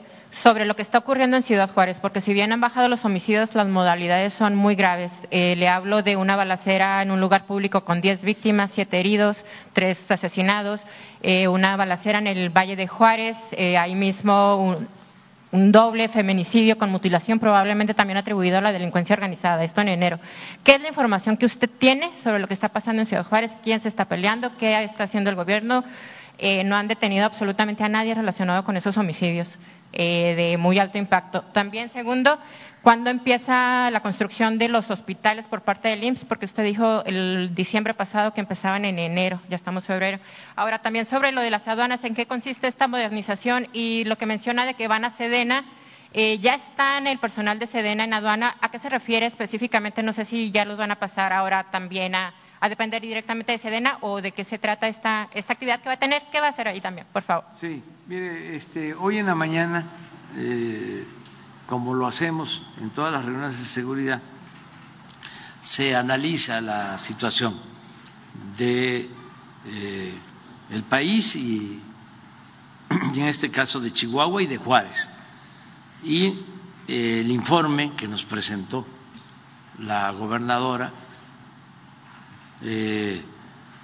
sobre 0.44 0.66
lo 0.66 0.76
que 0.76 0.82
está 0.82 0.98
ocurriendo 0.98 1.38
en 1.38 1.44
Ciudad 1.44 1.70
Juárez? 1.72 2.00
Porque 2.00 2.22
si 2.22 2.34
bien 2.34 2.52
han 2.52 2.62
bajado 2.62 2.88
los 2.88 3.04
homicidios, 3.06 3.54
las 3.56 3.68
modalidades 3.68 4.34
son 4.34 4.56
muy 4.56 4.76
graves. 4.76 5.12
Eh, 5.32 5.56
le 5.56 5.68
hablo 5.68 6.04
de 6.04 6.16
una 6.16 6.36
balacera 6.36 7.02
en 7.02 7.12
un 7.12 7.20
lugar 7.20 7.46
público 7.46 7.84
con 7.84 8.02
10 8.02 8.24
víctimas, 8.24 8.72
7 8.74 9.00
heridos, 9.00 9.44
3 9.74 10.12
asesinados, 10.12 10.86
una 11.50 11.76
balacera 11.76 12.20
en 12.20 12.28
el 12.28 12.50
Valle 12.50 12.76
de 12.76 12.88
Juárez, 12.88 13.36
ahí 13.58 13.96
mismo 13.96 14.56
un, 14.56 14.88
un 15.52 15.72
doble 15.72 16.08
feminicidio 16.10 16.78
con 16.78 16.92
mutilación, 16.92 17.40
probablemente 17.40 17.94
también 17.94 18.18
atribuido 18.18 18.58
a 18.58 18.62
la 18.62 18.72
delincuencia 18.72 19.14
organizada, 19.14 19.64
esto 19.64 19.82
en 19.82 19.90
enero. 19.90 20.20
¿Qué 20.64 20.76
es 20.76 20.82
la 20.82 20.90
información 20.90 21.38
que 21.38 21.46
usted 21.46 21.70
tiene 21.80 22.12
sobre 22.22 22.40
lo 22.40 22.48
que 22.48 22.54
está 22.54 22.70
pasando 22.70 23.02
en 23.02 23.06
Ciudad 23.06 23.26
Juárez? 23.26 23.52
¿Quién 23.64 23.80
se 23.82 23.88
está 23.88 24.06
peleando? 24.06 24.56
¿Qué 24.58 24.84
está 24.84 25.06
haciendo 25.06 25.30
el 25.30 25.36
gobierno? 25.36 25.84
Eh, 26.38 26.64
no 26.64 26.76
han 26.76 26.88
detenido 26.88 27.26
absolutamente 27.26 27.84
a 27.84 27.90
nadie 27.90 28.14
relacionado 28.14 28.64
con 28.64 28.78
esos 28.78 28.98
homicidios 28.98 29.58
eh, 29.94 30.36
de 30.36 30.58
muy 30.58 30.78
alto 30.80 30.98
impacto. 30.98 31.42
También, 31.54 31.90
segundo, 31.90 32.38
¿Cuándo 32.88 33.10
empieza 33.10 33.92
la 33.92 34.00
construcción 34.00 34.58
de 34.58 34.70
los 34.70 34.90
hospitales 34.90 35.46
por 35.48 35.64
parte 35.64 35.90
del 35.90 36.06
IMSS? 36.06 36.24
Porque 36.24 36.46
usted 36.46 36.64
dijo 36.64 37.04
el 37.04 37.54
diciembre 37.54 37.94
pasado 37.94 38.34
que 38.34 38.40
empezaban 38.40 38.86
en 38.86 38.98
enero, 38.98 39.42
ya 39.50 39.58
estamos 39.58 39.84
en 39.84 39.88
febrero. 39.88 40.20
Ahora, 40.56 40.80
también 40.80 41.06
sobre 41.06 41.34
lo 41.34 41.42
de 41.42 41.50
las 41.50 41.68
aduanas, 41.68 42.02
¿en 42.06 42.16
qué 42.16 42.28
consiste 42.28 42.68
esta 42.68 42.88
modernización? 42.88 43.68
Y 43.74 44.06
lo 44.06 44.18
que 44.18 44.26
menciona 44.26 44.66
de 44.66 44.76
que 44.76 44.88
van 44.88 45.04
a 45.04 45.10
Sedena, 45.18 45.66
eh, 46.14 46.38
¿ya 46.40 46.54
están 46.54 47.08
el 47.08 47.20
personal 47.20 47.60
de 47.60 47.68
Sedena 47.68 48.06
en 48.06 48.14
aduana? 48.14 48.56
¿A 48.62 48.72
qué 48.72 48.80
se 48.80 48.88
refiere 48.88 49.26
específicamente? 49.26 50.02
No 50.02 50.14
sé 50.14 50.24
si 50.24 50.52
ya 50.52 50.64
los 50.64 50.78
van 50.78 50.92
a 50.92 50.96
pasar 50.96 51.34
ahora 51.34 51.66
también 51.72 52.16
a, 52.16 52.34
depender 52.70 53.02
directamente 53.02 53.52
de 53.52 53.58
Sedena 53.58 53.98
o 54.02 54.22
de 54.22 54.32
qué 54.32 54.44
se 54.44 54.58
trata 54.58 54.88
esta, 54.88 55.30
esta 55.34 55.54
actividad 55.54 55.82
que 55.82 55.90
va 55.90 55.94
a 55.94 56.00
tener. 56.00 56.24
¿Qué 56.32 56.40
va 56.40 56.48
a 56.48 56.50
hacer 56.50 56.68
ahí 56.68 56.82
también, 56.82 57.08
por 57.14 57.24
favor? 57.24 57.46
Sí, 57.60 57.84
mire, 58.08 58.56
este, 58.56 58.94
hoy 58.94 59.20
en 59.20 59.26
la 59.26 59.36
mañana... 59.36 59.86
Eh, 60.36 61.06
como 61.68 61.94
lo 61.94 62.08
hacemos 62.08 62.62
en 62.82 62.90
todas 62.92 63.12
las 63.12 63.24
reuniones 63.24 63.60
de 63.60 63.66
seguridad, 63.66 64.22
se 65.62 65.96
analiza 65.96 66.62
la 66.62 66.98
situación 66.98 67.60
de 68.58 69.10
eh, 69.66 70.14
el 70.72 70.84
país 70.84 71.36
y, 71.36 71.82
y, 73.14 73.20
en 73.20 73.28
este 73.28 73.52
caso 73.52 73.80
de 73.80 73.92
Chihuahua 73.92 74.42
y 74.42 74.48
de 74.48 74.58
Juárez. 74.58 75.08
Y 76.04 76.26
eh, 76.88 77.20
el 77.20 77.30
informe 77.32 77.92
que 77.98 78.08
nos 78.08 78.24
presentó 78.24 78.88
la 79.80 80.10
gobernadora 80.12 80.92
eh, 82.62 83.24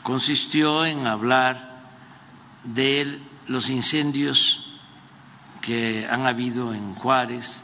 consistió 0.01 0.85
en 0.85 1.05
hablar 1.05 1.83
de 2.63 3.19
los 3.47 3.69
incendios 3.69 4.59
que 5.61 6.07
han 6.07 6.25
habido 6.25 6.73
en 6.73 6.95
Juárez, 6.95 7.63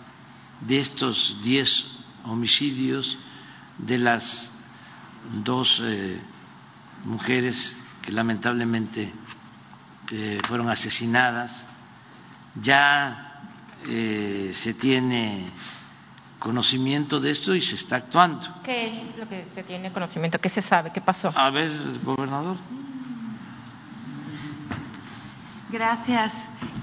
de 0.62 0.80
estos 0.80 1.38
diez 1.44 1.86
homicidios, 2.26 3.18
de 3.78 3.98
las 3.98 4.52
dos 5.44 5.82
eh, 5.84 6.20
mujeres 7.06 7.78
que 8.02 8.12
lamentablemente 8.12 9.12
eh, 10.12 10.40
fueron 10.48 10.70
asesinadas, 10.70 11.68
ya 12.62 13.26
se 13.82 14.74
tiene 14.74 15.50
conocimiento 16.40 17.20
de 17.20 17.32
esto 17.32 17.54
y 17.54 17.62
se 17.62 17.76
está 17.76 17.98
actuando. 17.98 18.48
¿Qué 18.64 18.88
es 18.88 19.18
lo 19.18 19.28
que 19.28 19.46
se 19.54 19.64
tiene 19.64 19.92
conocimiento? 19.92 20.40
¿Qué 20.40 20.50
se 20.50 20.62
sabe? 20.62 20.92
¿Qué 20.92 21.02
pasó? 21.02 21.32
A 21.36 21.50
ver, 21.52 21.72
gobernador. 22.04 22.58
Gracias. 25.70 26.34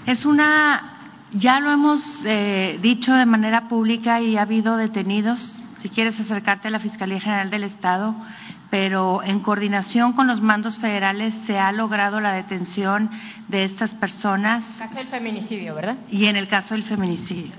Es 0.07 0.25
una 0.25 0.97
ya 1.33 1.61
lo 1.61 1.71
hemos 1.71 2.21
eh, 2.25 2.79
dicho 2.81 3.13
de 3.13 3.27
manera 3.27 3.69
pública 3.69 4.21
y 4.21 4.37
ha 4.37 4.43
habido 4.43 4.77
detenidos. 4.77 5.63
Si 5.79 5.91
quieres 5.91 6.19
acercarte 6.19 6.69
a 6.69 6.71
la 6.71 6.79
Fiscalía 6.79 7.21
General 7.21 7.51
del 7.51 7.65
Estado, 7.65 8.15
pero 8.71 9.23
en 9.23 9.41
coordinación 9.41 10.13
con 10.15 10.27
los 10.27 10.41
mandos 10.41 10.79
federales 10.79 11.35
se 11.47 11.59
ha 11.59 11.73
logrado 11.73 12.21
la 12.21 12.33
detención 12.33 13.11
de 13.49 13.65
estas 13.65 13.95
personas. 13.95 14.65
En 14.79 14.83
el 14.83 14.89
caso 14.89 15.01
del 15.01 15.09
feminicidio, 15.09 15.75
¿verdad? 15.75 15.97
Y 16.11 16.27
en 16.27 16.37
el 16.37 16.49
caso 16.49 16.75
del 16.75 16.85
feminicidio. 16.85 17.53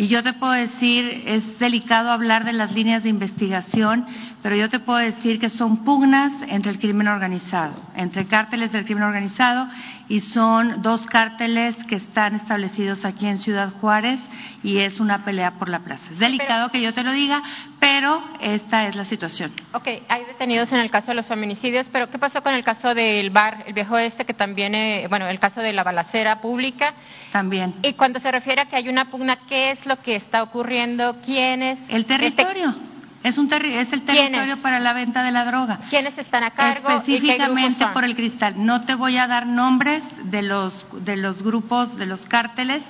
Y 0.00 0.08
yo 0.08 0.22
te 0.22 0.32
puedo 0.32 0.54
decir, 0.54 1.24
es 1.26 1.58
delicado 1.58 2.10
hablar 2.10 2.46
de 2.46 2.54
las 2.54 2.72
líneas 2.72 3.02
de 3.02 3.10
investigación, 3.10 4.06
pero 4.42 4.56
yo 4.56 4.68
te 4.68 4.80
puedo 4.80 4.98
decir 4.98 5.38
que 5.38 5.50
son 5.50 5.84
pugnas 5.84 6.42
entre 6.48 6.70
el 6.72 6.78
crimen 6.78 7.08
organizado, 7.08 7.74
entre 7.94 8.26
cárteles 8.26 8.72
del 8.72 8.84
crimen 8.84 9.04
organizado, 9.04 9.68
y 10.08 10.20
son 10.20 10.82
dos 10.82 11.06
cárteles 11.06 11.76
que 11.84 11.94
están 11.94 12.34
establecidos 12.34 13.04
aquí 13.04 13.26
en 13.26 13.38
Ciudad 13.38 13.72
Juárez 13.80 14.20
y 14.62 14.78
es 14.78 14.98
una 14.98 15.24
pelea 15.24 15.52
por 15.52 15.68
la 15.68 15.80
plaza. 15.80 16.10
Es 16.10 16.18
delicado 16.18 16.68
que 16.70 16.82
yo 16.82 16.92
te 16.92 17.04
lo 17.04 17.12
diga, 17.12 17.40
pero 17.78 18.20
esta 18.40 18.88
es 18.88 18.96
la 18.96 19.04
situación. 19.04 19.52
Ok, 19.72 19.86
hay 20.08 20.24
detenidos 20.24 20.72
en 20.72 20.80
el 20.80 20.90
caso 20.90 21.08
de 21.08 21.14
los 21.14 21.26
feminicidios, 21.26 21.88
pero 21.92 22.08
¿qué 22.08 22.18
pasó 22.18 22.42
con 22.42 22.54
el 22.54 22.64
caso 22.64 22.92
del 22.92 23.30
bar, 23.30 23.62
el 23.68 23.72
viejo 23.72 23.96
este, 23.98 24.24
que 24.24 24.34
también, 24.34 24.74
eh, 24.74 25.06
bueno, 25.08 25.28
el 25.28 25.38
caso 25.38 25.60
de 25.60 25.72
la 25.72 25.84
balacera 25.84 26.40
pública? 26.40 26.94
También. 27.30 27.76
Y 27.82 27.92
cuando 27.92 28.18
se 28.18 28.32
refiere 28.32 28.62
a 28.62 28.66
que 28.66 28.74
hay 28.74 28.88
una 28.88 29.10
pugna, 29.10 29.36
¿qué 29.48 29.70
es 29.70 29.86
lo 29.86 30.02
que 30.02 30.16
está 30.16 30.42
ocurriendo? 30.42 31.18
¿Quién 31.24 31.62
es? 31.62 31.78
El 31.88 32.04
territorio. 32.06 32.89
Es, 33.22 33.36
un 33.36 33.52
es 33.52 33.92
el 33.92 34.02
territorio 34.02 34.56
para 34.62 34.78
la 34.78 34.94
venta 34.94 35.22
de 35.22 35.30
la 35.30 35.44
droga. 35.44 35.80
¿Quiénes 35.90 36.16
están 36.16 36.42
a 36.42 36.52
cargo? 36.52 36.88
Específicamente 36.88 37.86
por 37.92 38.04
el 38.04 38.16
cristal. 38.16 38.54
No 38.56 38.86
te 38.86 38.94
voy 38.94 39.18
a 39.18 39.26
dar 39.26 39.46
nombres 39.46 40.02
de 40.30 40.40
los, 40.42 40.86
de 41.04 41.16
los 41.16 41.42
grupos, 41.42 41.96
de 41.96 42.06
los 42.06 42.24
cárteles, 42.24 42.82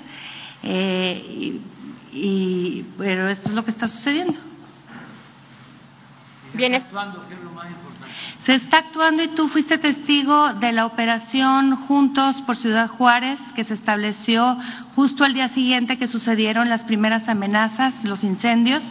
eh, 0.63 1.61
y, 2.13 2.85
pero 2.97 3.29
esto 3.29 3.49
es 3.49 3.55
lo 3.55 3.65
que 3.65 3.73
está 3.73 3.89
sucediendo. 3.89 4.39
Bien, 6.55 6.75
actuando, 6.75 7.27
que 7.29 7.35
es 7.35 7.41
lo 7.41 7.51
más 7.51 7.69
importante. 7.69 7.91
Se 8.41 8.55
está 8.55 8.79
actuando 8.79 9.23
y 9.23 9.29
tú 9.29 9.49
fuiste 9.49 9.79
testigo 9.79 10.55
de 10.55 10.73
la 10.73 10.87
operación 10.87 11.77
Juntos 11.77 12.37
por 12.47 12.57
Ciudad 12.57 12.89
Juárez 12.89 13.39
que 13.55 13.65
se 13.65 13.75
estableció 13.75 14.57
justo 14.95 15.25
al 15.25 15.35
día 15.35 15.49
siguiente 15.49 15.99
que 15.99 16.09
sucedieron 16.09 16.69
las 16.69 16.85
primeras 16.85 17.29
amenazas, 17.29 18.03
los 18.05 18.25
incendios. 18.25 18.83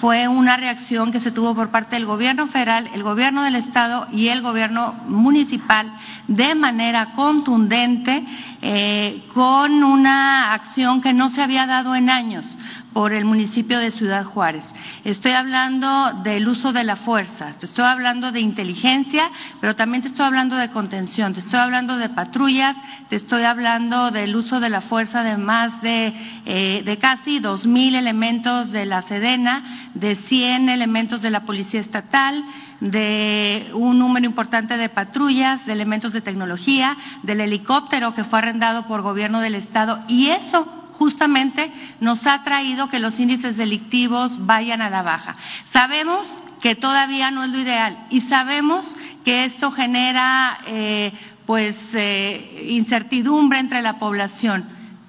Fue 0.00 0.28
una 0.28 0.56
reacción 0.56 1.12
que 1.12 1.20
se 1.20 1.30
tuvo 1.30 1.54
por 1.54 1.70
parte 1.70 1.96
del 1.96 2.06
gobierno 2.06 2.48
federal, 2.48 2.90
el 2.92 3.02
gobierno 3.02 3.42
del 3.44 3.54
estado 3.54 4.06
y 4.12 4.28
el 4.28 4.42
gobierno 4.42 4.92
municipal 5.06 5.90
de 6.28 6.54
manera 6.54 7.12
contundente, 7.12 8.24
eh, 8.68 9.22
con 9.32 9.84
una 9.84 10.52
acción 10.52 11.00
que 11.00 11.12
no 11.12 11.30
se 11.30 11.40
había 11.40 11.68
dado 11.68 11.94
en 11.94 12.10
años 12.10 12.44
por 12.92 13.12
el 13.12 13.24
municipio 13.24 13.78
de 13.78 13.92
Ciudad 13.92 14.24
Juárez. 14.24 14.64
Estoy 15.04 15.32
hablando 15.32 16.14
del 16.24 16.48
uso 16.48 16.72
de 16.72 16.82
la 16.82 16.96
fuerza, 16.96 17.52
te 17.52 17.66
estoy 17.66 17.84
hablando 17.84 18.32
de 18.32 18.40
inteligencia, 18.40 19.30
pero 19.60 19.76
también 19.76 20.02
te 20.02 20.08
estoy 20.08 20.26
hablando 20.26 20.56
de 20.56 20.70
contención, 20.70 21.32
te 21.32 21.40
estoy 21.40 21.60
hablando 21.60 21.96
de 21.96 22.08
patrullas, 22.08 22.74
te 23.08 23.14
estoy 23.14 23.44
hablando 23.44 24.10
del 24.10 24.34
uso 24.34 24.58
de 24.58 24.70
la 24.70 24.80
fuerza 24.80 25.22
de 25.22 25.36
más 25.36 25.80
de, 25.82 26.12
eh, 26.44 26.82
de 26.84 26.98
casi 26.98 27.38
dos 27.38 27.66
mil 27.66 27.94
elementos 27.94 28.72
de 28.72 28.84
la 28.84 29.00
Sedena, 29.02 29.85
de 30.00 30.14
100 30.14 30.68
elementos 30.68 31.22
de 31.22 31.30
la 31.30 31.44
Policía 31.44 31.80
Estatal, 31.80 32.44
de 32.80 33.70
un 33.74 33.98
número 33.98 34.26
importante 34.26 34.76
de 34.76 34.88
patrullas, 34.88 35.64
de 35.66 35.72
elementos 35.72 36.12
de 36.12 36.20
tecnología, 36.20 36.96
del 37.22 37.40
helicóptero 37.40 38.14
que 38.14 38.24
fue 38.24 38.38
arrendado 38.38 38.86
por 38.86 39.02
gobierno 39.02 39.40
del 39.40 39.54
Estado 39.54 40.00
y 40.08 40.28
eso 40.28 40.66
justamente 40.92 41.70
nos 42.00 42.26
ha 42.26 42.42
traído 42.42 42.88
que 42.88 42.98
los 42.98 43.18
índices 43.18 43.56
delictivos 43.56 44.44
vayan 44.46 44.82
a 44.82 44.90
la 44.90 45.02
baja. 45.02 45.36
Sabemos 45.70 46.26
que 46.60 46.74
todavía 46.74 47.30
no 47.30 47.44
es 47.44 47.50
lo 47.50 47.58
ideal 47.58 48.06
y 48.10 48.20
sabemos 48.22 48.94
que 49.24 49.44
esto 49.44 49.70
genera 49.70 50.58
eh, 50.66 51.12
pues 51.46 51.76
eh, 51.94 52.66
incertidumbre 52.68 53.58
entre 53.58 53.82
la 53.82 53.98
población, 53.98 54.66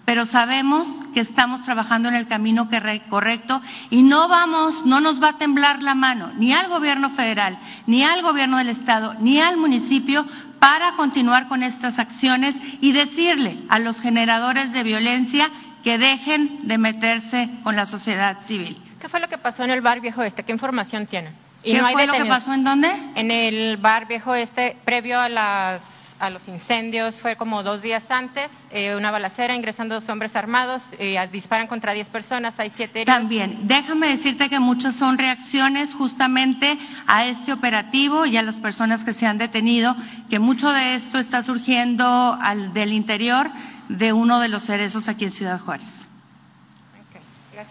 pero 0.07 0.25
sabemos 0.25 0.87
que 1.13 1.19
estamos 1.19 1.63
trabajando 1.63 2.07
en 2.07 2.15
el 2.15 2.29
camino 2.29 2.69
correcto 3.09 3.61
y 3.89 4.03
no 4.03 4.29
vamos, 4.29 4.85
no 4.85 5.01
nos 5.01 5.21
va 5.21 5.31
a 5.31 5.37
temblar 5.37 5.83
la 5.83 5.95
mano 5.95 6.31
ni 6.37 6.53
al 6.53 6.69
gobierno 6.69 7.09
federal, 7.09 7.59
ni 7.87 8.05
al 8.05 8.21
gobierno 8.21 8.57
del 8.57 8.69
estado, 8.69 9.15
ni 9.19 9.41
al 9.41 9.57
municipio 9.57 10.25
para 10.59 10.93
continuar 10.93 11.49
con 11.49 11.61
estas 11.61 11.99
acciones 11.99 12.55
y 12.79 12.93
decirle 12.93 13.57
a 13.67 13.79
los 13.79 13.99
generadores 13.99 14.71
de 14.71 14.83
violencia 14.83 15.51
que 15.83 15.97
dejen 15.97 16.65
de 16.69 16.77
meterse 16.77 17.49
con 17.63 17.75
la 17.75 17.85
sociedad 17.85 18.43
civil. 18.43 18.81
¿Qué 19.01 19.09
fue 19.09 19.19
lo 19.19 19.27
que 19.27 19.37
pasó 19.37 19.65
en 19.65 19.71
el 19.71 19.81
bar 19.81 19.99
Viejo 19.99 20.23
Este? 20.23 20.43
¿Qué 20.43 20.53
información 20.53 21.05
tienen? 21.07 21.33
¿Qué 21.61 21.83
fue 21.83 22.07
lo 22.07 22.13
que 22.13 22.23
pasó 22.23 22.53
en 22.53 22.63
dónde? 22.63 22.89
En 23.15 23.29
el 23.29 23.75
bar 23.75 24.07
Viejo 24.07 24.33
Este, 24.33 24.77
previo 24.85 25.19
a 25.19 25.27
las 25.27 25.96
a 26.19 26.29
los 26.29 26.47
incendios 26.47 27.15
fue 27.15 27.35
como 27.35 27.63
dos 27.63 27.81
días 27.81 28.03
antes, 28.09 28.49
eh, 28.71 28.95
una 28.95 29.11
balacera, 29.11 29.55
ingresando 29.55 29.95
dos 29.95 30.09
hombres 30.09 30.35
armados, 30.35 30.83
eh, 30.97 31.17
disparan 31.31 31.67
contra 31.67 31.93
diez 31.93 32.09
personas, 32.09 32.53
hay 32.57 32.71
siete 32.75 33.01
heridos. 33.01 33.17
También, 33.17 33.67
déjame 33.67 34.07
decirte 34.07 34.49
que 34.49 34.59
muchas 34.59 34.95
son 34.95 35.17
reacciones 35.17 35.93
justamente 35.93 36.77
a 37.05 37.25
este 37.25 37.53
operativo 37.53 38.25
y 38.25 38.37
a 38.37 38.41
las 38.41 38.59
personas 38.59 39.03
que 39.03 39.13
se 39.13 39.25
han 39.25 39.37
detenido, 39.37 39.95
que 40.29 40.39
mucho 40.39 40.71
de 40.71 40.95
esto 40.95 41.17
está 41.19 41.43
surgiendo 41.43 42.05
al, 42.05 42.73
del 42.73 42.93
interior 42.93 43.49
de 43.89 44.11
uno 44.13 44.39
de 44.39 44.47
los 44.49 44.63
cerezos 44.63 45.07
aquí 45.07 45.25
en 45.25 45.31
Ciudad 45.31 45.59
Juárez. 45.59 46.07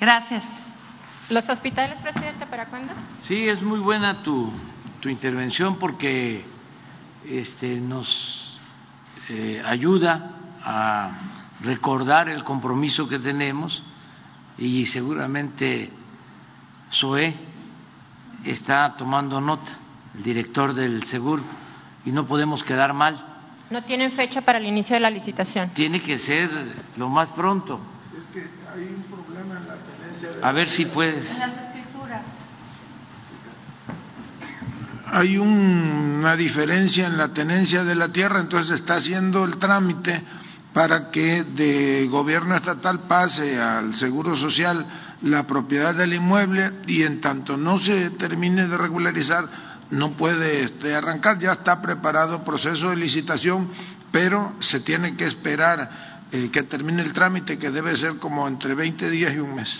gracias. 0.01 0.44
¿Los 1.28 1.48
hospitales, 1.48 1.98
presidente, 2.01 2.47
para 2.47 2.66
cuándo? 2.66 2.93
Sí, 3.27 3.48
es 3.48 3.60
muy 3.60 3.81
buena 3.81 4.23
tu, 4.23 4.52
tu 5.01 5.09
intervención 5.09 5.77
porque 5.77 6.44
este, 7.28 7.81
nos 7.81 8.59
eh, 9.28 9.62
ayuda 9.65 10.31
a 10.62 11.11
recordar 11.61 12.28
el 12.28 12.44
compromiso 12.44 13.09
que 13.09 13.19
tenemos 13.19 13.82
y 14.59 14.86
seguramente 14.86 15.90
SOE 16.90 17.35
está 18.44 18.94
tomando 18.97 19.40
nota, 19.40 19.73
el 20.15 20.23
director 20.23 20.74
del 20.74 21.03
seguro, 21.05 21.43
y 22.05 22.12
no 22.12 22.27
podemos 22.27 22.62
quedar 22.62 22.93
mal 22.93 23.36
no 23.69 23.82
tienen 23.82 24.12
fecha 24.12 24.43
para 24.43 24.59
el 24.59 24.66
inicio 24.66 24.94
de 24.94 25.01
la 25.01 25.11
licitación. 25.11 25.70
Tiene 25.70 26.01
que 26.01 26.19
ser 26.19 26.48
lo 26.97 27.09
más 27.09 27.31
pronto. 27.31 27.81
Es 28.16 28.24
que 28.27 28.48
hay 28.73 28.85
un 28.85 29.03
problema 29.03 29.59
en 29.59 29.66
la 29.66 29.74
tenencia. 29.74 30.31
De 30.31 30.47
A 30.47 30.53
ver 30.53 30.69
si 30.69 30.86
puedes. 30.86 31.28
En 31.32 31.40
las 31.40 31.59
escrituras. 31.59 32.23
Hay 35.07 35.39
una 35.39 36.37
diferencia 36.37 37.07
en 37.07 37.16
la 37.16 37.28
tenencia 37.28 37.85
de 37.85 37.95
la 37.95 38.09
tierra, 38.09 38.41
entonces 38.41 38.81
está 38.81 38.95
haciendo 38.97 39.45
el 39.45 39.57
trámite 39.59 40.23
para 40.73 41.11
que 41.11 41.45
de 41.45 42.07
gobierno 42.11 42.57
estatal 42.57 43.01
pase 43.09 43.59
al 43.59 43.95
Seguro 43.95 44.37
Social 44.37 44.85
la 45.23 45.47
propiedad 45.47 45.95
del 45.95 46.12
inmueble 46.12 46.73
y 46.87 47.03
en 47.03 47.20
tanto 47.20 47.57
no 47.57 47.78
se 47.78 48.11
termine 48.11 48.66
de 48.69 48.77
regularizar 48.77 49.49
no 49.91 50.16
puede 50.16 50.65
este, 50.65 50.95
arrancar, 50.95 51.39
ya 51.39 51.53
está 51.53 51.81
preparado 51.81 52.45
proceso 52.45 52.91
de 52.91 52.97
licitación, 52.97 53.69
pero 54.11 54.55
se 54.61 54.81
tiene 54.81 55.16
que 55.16 55.27
esperar 55.27 56.24
eh, 56.33 56.51
que 56.51 56.65
termine 56.65 57.03
el 57.03 57.12
trámite, 57.12 57.59
que 57.59 57.70
debe 57.70 57.97
ser 57.97 58.16
como 58.16 58.49
entre 58.49 58.74
20 58.74 59.09
días 59.11 59.35
y 59.35 59.39
un 59.39 59.55
mes. 59.55 59.78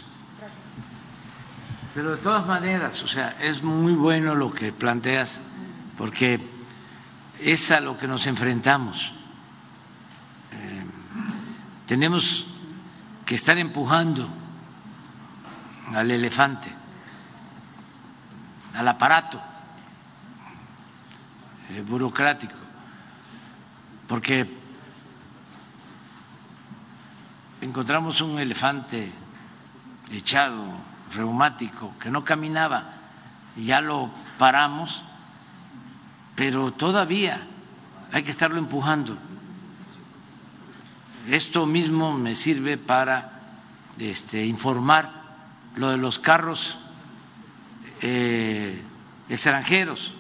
Pero 1.97 2.11
de 2.11 2.19
todas 2.19 2.47
maneras, 2.47 3.03
o 3.03 3.09
sea, 3.09 3.39
es 3.41 3.63
muy 3.63 3.95
bueno 3.95 4.35
lo 4.35 4.53
que 4.53 4.71
planteas, 4.71 5.41
porque 5.97 6.39
es 7.41 7.71
a 7.71 7.81
lo 7.81 7.97
que 7.97 8.07
nos 8.07 8.27
enfrentamos. 8.27 8.99
Eh, 10.53 10.85
tenemos 11.87 12.47
que 13.25 13.37
estar 13.37 13.57
empujando 13.57 14.29
al 15.95 16.11
elefante, 16.11 16.71
al 18.75 18.89
aparato 18.89 19.41
eh, 21.71 21.81
burocrático, 21.81 22.59
porque 24.07 24.47
encontramos 27.63 28.21
un 28.21 28.39
elefante 28.39 29.11
echado, 30.11 30.86
reumático, 31.15 31.95
que 31.99 32.11
no 32.11 32.25
caminaba, 32.25 32.85
ya 33.57 33.81
lo 33.81 34.11
paramos, 34.39 35.03
pero 36.35 36.73
todavía 36.73 37.41
hay 38.13 38.23
que 38.23 38.31
estarlo 38.31 38.59
empujando. 38.59 39.17
Esto 41.29 41.67
mismo 41.67 42.13
me 42.13 42.35
sirve 42.35 42.79
para 42.79 43.33
este, 43.99 44.45
informar 44.45 45.11
lo 45.77 45.91
de 45.91 45.97
los 45.97 46.19
carros 46.19 46.79
eh, 48.01 48.83
extranjeros 49.29 50.15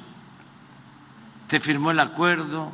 se 1.49 1.61
firmó 1.61 1.91
el 1.91 2.01
acuerdo, 2.01 2.73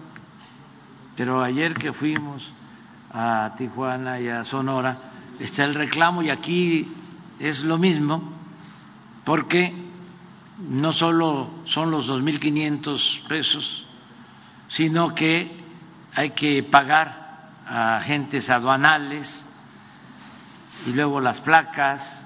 pero 1.16 1.42
ayer 1.42 1.74
que 1.74 1.92
fuimos 1.92 2.52
a 3.12 3.52
Tijuana 3.56 4.18
y 4.20 4.28
a 4.28 4.44
Sonora 4.44 4.96
está 5.38 5.64
el 5.64 5.74
reclamo 5.74 6.22
y 6.22 6.30
aquí 6.30 6.90
es 7.42 7.64
lo 7.64 7.76
mismo 7.76 8.22
porque 9.24 9.74
no 10.58 10.92
solo 10.92 11.50
son 11.64 11.90
los 11.90 12.08
2.500 12.08 13.26
pesos, 13.26 13.84
sino 14.68 15.12
que 15.12 15.60
hay 16.14 16.30
que 16.30 16.62
pagar 16.62 17.50
a 17.66 17.96
agentes 17.96 18.48
aduanales 18.48 19.44
y 20.86 20.92
luego 20.92 21.20
las 21.20 21.40
placas 21.40 22.24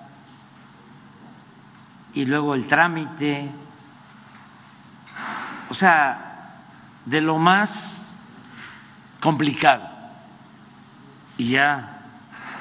y 2.13 2.27
luego 2.27 2.55
el 2.55 2.67
trámite. 2.67 3.51
O 5.71 5.75
sea, 5.75 6.61
de 7.07 7.23
lo 7.23 7.39
más 7.39 7.71
complicado. 9.21 9.89
Y 11.39 11.51
ya 11.51 11.96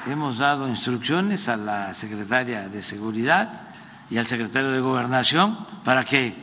hemos 0.06 0.38
dado 0.38 0.68
instrucciones 0.68 1.48
a 1.48 1.56
la 1.56 1.94
secretaria 1.94 2.68
de 2.68 2.82
Seguridad 2.82 3.60
y 4.08 4.18
al 4.18 4.26
secretario 4.26 4.70
de 4.70 4.80
Gobernación 4.80 5.66
para 5.84 6.04
que 6.04 6.36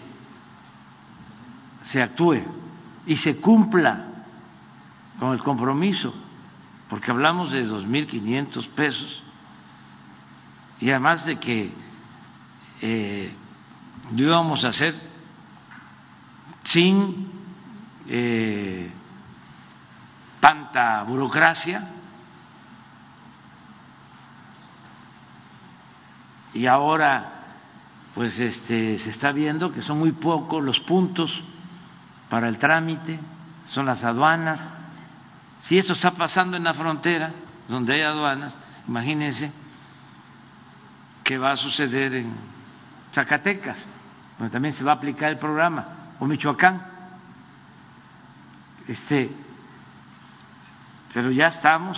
se 1.83 2.01
actúe 2.01 2.41
y 3.05 3.15
se 3.15 3.37
cumpla 3.37 4.07
con 5.19 5.33
el 5.33 5.39
compromiso, 5.39 6.13
porque 6.89 7.11
hablamos 7.11 7.51
de 7.51 7.65
2.500 7.65 8.67
pesos 8.69 9.21
y 10.79 10.89
además 10.89 11.25
de 11.25 11.37
que 11.37 11.71
eh, 12.81 13.33
lo 14.15 14.23
íbamos 14.23 14.65
a 14.65 14.69
hacer 14.69 14.93
sin 16.63 17.31
eh, 18.07 18.91
tanta 20.41 21.03
burocracia 21.03 22.02
y 26.53 26.67
ahora 26.67 27.43
pues 28.13 28.39
este, 28.39 28.99
se 28.99 29.09
está 29.09 29.31
viendo 29.31 29.71
que 29.71 29.81
son 29.81 29.99
muy 29.99 30.11
pocos 30.11 30.63
los 30.63 30.79
puntos 30.81 31.43
para 32.29 32.47
el 32.47 32.57
trámite, 32.57 33.19
son 33.67 33.85
las 33.85 34.03
aduanas. 34.03 34.59
Si 35.61 35.77
esto 35.77 35.93
está 35.93 36.11
pasando 36.11 36.57
en 36.57 36.63
la 36.63 36.73
frontera, 36.73 37.31
donde 37.67 37.95
hay 37.95 38.01
aduanas, 38.01 38.57
imagínense 38.87 39.51
qué 41.23 41.37
va 41.37 41.51
a 41.51 41.55
suceder 41.55 42.13
en 42.13 42.33
Zacatecas, 43.13 43.87
donde 44.37 44.51
también 44.51 44.73
se 44.73 44.83
va 44.83 44.91
a 44.91 44.95
aplicar 44.95 45.29
el 45.29 45.39
programa, 45.39 45.85
o 46.19 46.25
Michoacán. 46.25 46.85
Este, 48.87 49.31
pero 51.13 51.31
ya 51.31 51.47
estamos 51.47 51.97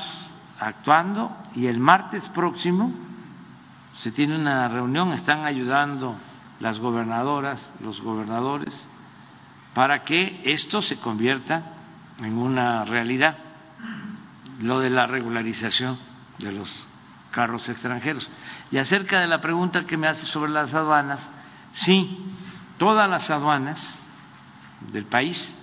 actuando 0.60 1.36
y 1.56 1.65
el 1.65 1.80
martes 1.80 2.27
próximo 2.30 2.91
se 3.95 4.11
tiene 4.11 4.35
una 4.35 4.67
reunión, 4.67 5.13
están 5.13 5.45
ayudando 5.45 6.17
las 6.59 6.80
gobernadoras, 6.80 7.69
los 7.81 8.01
gobernadores, 8.01 8.73
para 9.73 10.03
que 10.03 10.41
esto 10.45 10.81
se 10.81 10.97
convierta 10.97 11.63
en 12.19 12.38
una 12.38 12.85
realidad, 12.85 13.38
lo 14.61 14.80
de 14.80 14.89
la 14.89 15.05
regularización 15.05 15.97
de 16.39 16.51
los 16.51 16.88
carros 17.31 17.67
extranjeros. 17.69 18.30
Y 18.72 18.77
acerca 18.77 19.19
de 19.19 19.27
la 19.27 19.41
pregunta 19.41 19.85
que 19.85 19.97
me 19.97 20.07
hace 20.07 20.26
sobre 20.26 20.51
las 20.51 20.73
aduanas, 20.73 21.30
sí, 21.73 22.17
todas 22.77 23.09
las 23.09 23.30
aduanas 23.30 23.97
del 24.91 25.05
país 25.05 25.57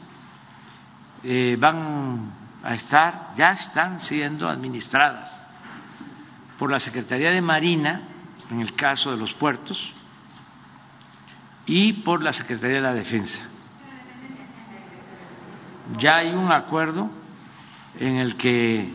eh, 1.22 1.56
van 1.58 2.32
a 2.62 2.74
estar, 2.74 3.32
ya 3.36 3.50
están 3.50 4.00
siendo 4.00 4.48
administradas 4.48 5.38
por 6.58 6.70
la 6.70 6.78
Secretaría 6.78 7.30
de 7.30 7.40
Marina 7.40 8.11
en 8.52 8.60
el 8.60 8.74
caso 8.74 9.10
de 9.10 9.16
los 9.16 9.32
puertos, 9.32 9.92
y 11.64 11.94
por 11.94 12.22
la 12.22 12.34
Secretaría 12.34 12.76
de 12.76 12.82
la 12.82 12.92
Defensa. 12.92 13.40
Ya 15.98 16.16
hay 16.16 16.34
un 16.34 16.52
acuerdo 16.52 17.10
en 17.98 18.16
el 18.16 18.36
que 18.36 18.92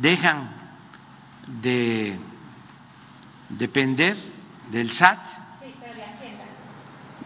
dejan 0.00 0.50
de 1.46 2.18
depender 3.48 4.16
del 4.70 4.90
SAT. 4.90 5.18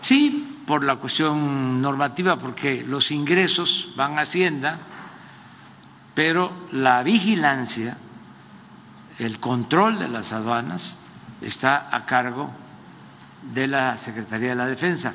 Sí, 0.02 0.60
por 0.66 0.84
la 0.84 0.96
cuestión 0.96 1.82
normativa, 1.82 2.36
porque 2.36 2.84
los 2.84 3.10
ingresos 3.10 3.92
van 3.96 4.16
a 4.18 4.22
Hacienda, 4.22 4.78
pero 6.14 6.68
la 6.70 7.02
vigilancia, 7.02 7.98
el 9.18 9.40
control 9.40 9.98
de 9.98 10.08
las 10.08 10.32
aduanas 10.32 10.98
está 11.44 11.94
a 11.94 12.04
cargo 12.06 12.50
de 13.52 13.66
la 13.66 13.98
Secretaría 13.98 14.50
de 14.50 14.54
la 14.54 14.66
Defensa. 14.66 15.12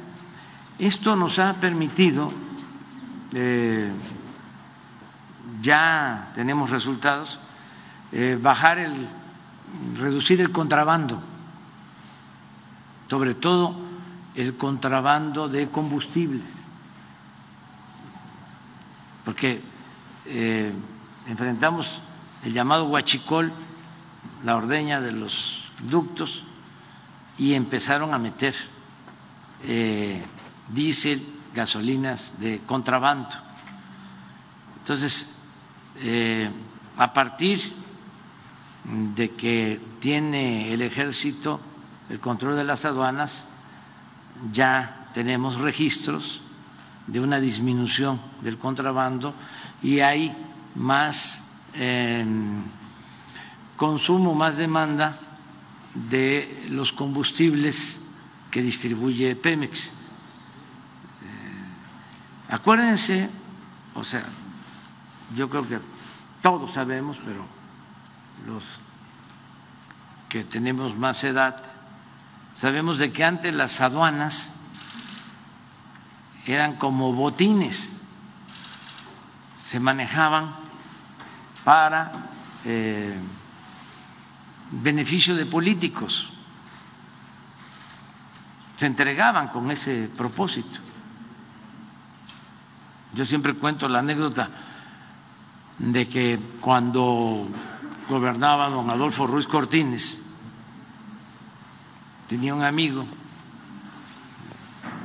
Esto 0.77 1.15
nos 1.15 1.39
ha 1.39 1.53
permitido, 1.55 2.31
eh, 3.33 3.91
ya 5.61 6.31
tenemos 6.35 6.69
resultados, 6.69 7.37
eh, 8.11 8.37
bajar 8.41 8.79
el, 8.79 9.07
reducir 9.97 10.39
el 10.41 10.51
contrabando, 10.51 11.21
sobre 13.09 13.35
todo 13.35 13.75
el 14.35 14.55
contrabando 14.55 15.49
de 15.49 15.67
combustibles, 15.69 16.45
porque 19.25 19.61
eh, 20.25 20.71
enfrentamos 21.27 21.99
el 22.43 22.53
llamado 22.53 22.85
huachicol, 22.85 23.51
la 24.43 24.55
ordeña 24.55 25.01
de 25.01 25.11
los 25.11 25.58
ductos 25.81 26.43
y 27.37 27.53
empezaron 27.53 28.13
a 28.13 28.17
meter 28.17 28.53
eh, 29.63 30.21
diésel, 30.69 31.25
gasolinas 31.53 32.33
de 32.39 32.59
contrabando. 32.65 33.29
Entonces, 34.77 35.27
eh, 35.97 36.49
a 36.97 37.13
partir 37.13 37.59
de 39.15 39.31
que 39.31 39.79
tiene 39.99 40.73
el 40.73 40.81
ejército 40.81 41.59
el 42.09 42.19
control 42.19 42.57
de 42.57 42.63
las 42.63 42.83
aduanas, 42.85 43.31
ya 44.51 45.09
tenemos 45.13 45.55
registros 45.59 46.41
de 47.05 47.19
una 47.19 47.39
disminución 47.39 48.19
del 48.41 48.57
contrabando 48.57 49.33
y 49.83 49.99
hay 49.99 50.35
más 50.75 51.43
eh, 51.73 52.25
consumo, 53.75 54.33
más 54.33 54.57
demanda 54.57 55.28
de 55.93 56.67
los 56.69 56.91
combustibles 56.93 57.99
que 58.51 58.61
distribuye 58.61 59.35
Pemex. 59.35 59.87
Eh, 59.87 59.91
acuérdense, 62.49 63.29
o 63.95 64.03
sea, 64.03 64.25
yo 65.35 65.49
creo 65.49 65.67
que 65.67 65.79
todos 66.41 66.73
sabemos, 66.73 67.19
pero 67.25 67.45
los 68.45 68.63
que 70.29 70.43
tenemos 70.43 70.95
más 70.95 71.23
edad, 71.23 71.61
sabemos 72.55 72.99
de 72.99 73.11
que 73.11 73.23
antes 73.23 73.53
las 73.53 73.81
aduanas 73.81 74.53
eran 76.45 76.77
como 76.77 77.13
botines, 77.13 77.91
se 79.57 79.79
manejaban 79.79 80.55
para 81.63 82.11
eh, 82.65 83.15
beneficio 84.71 85.35
de 85.35 85.45
políticos. 85.45 86.27
Se 88.77 88.85
entregaban 88.85 89.49
con 89.49 89.69
ese 89.71 90.09
propósito. 90.15 90.79
Yo 93.13 93.25
siempre 93.25 93.55
cuento 93.55 93.87
la 93.89 93.99
anécdota 93.99 94.49
de 95.79 96.07
que 96.07 96.39
cuando 96.61 97.47
gobernaba 98.07 98.69
don 98.69 98.89
Adolfo 98.89 99.27
Ruiz 99.27 99.47
Cortines, 99.47 100.21
tenía 102.27 102.53
un 102.53 102.63
amigo 102.63 103.05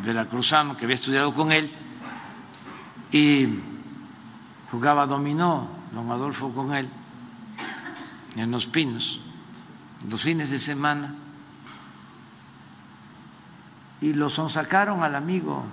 de 0.05 0.13
la 0.13 0.27
Cruzano 0.27 0.77
que 0.77 0.85
había 0.85 0.97
estudiado 0.97 1.33
con 1.33 1.51
él 1.51 1.71
y 3.11 3.49
jugaba 4.71 5.07
dominó 5.07 5.69
don 5.93 6.11
Adolfo 6.11 6.53
con 6.53 6.75
él 6.75 6.89
en 8.37 8.51
Los 8.51 8.67
Pinos 8.67 9.21
los 10.09 10.23
fines 10.23 10.51
de 10.51 10.59
semana. 10.59 11.15
Y 14.01 14.13
lo 14.13 14.29
sonsacaron 14.29 15.03
al 15.03 15.15
amigo 15.15 15.65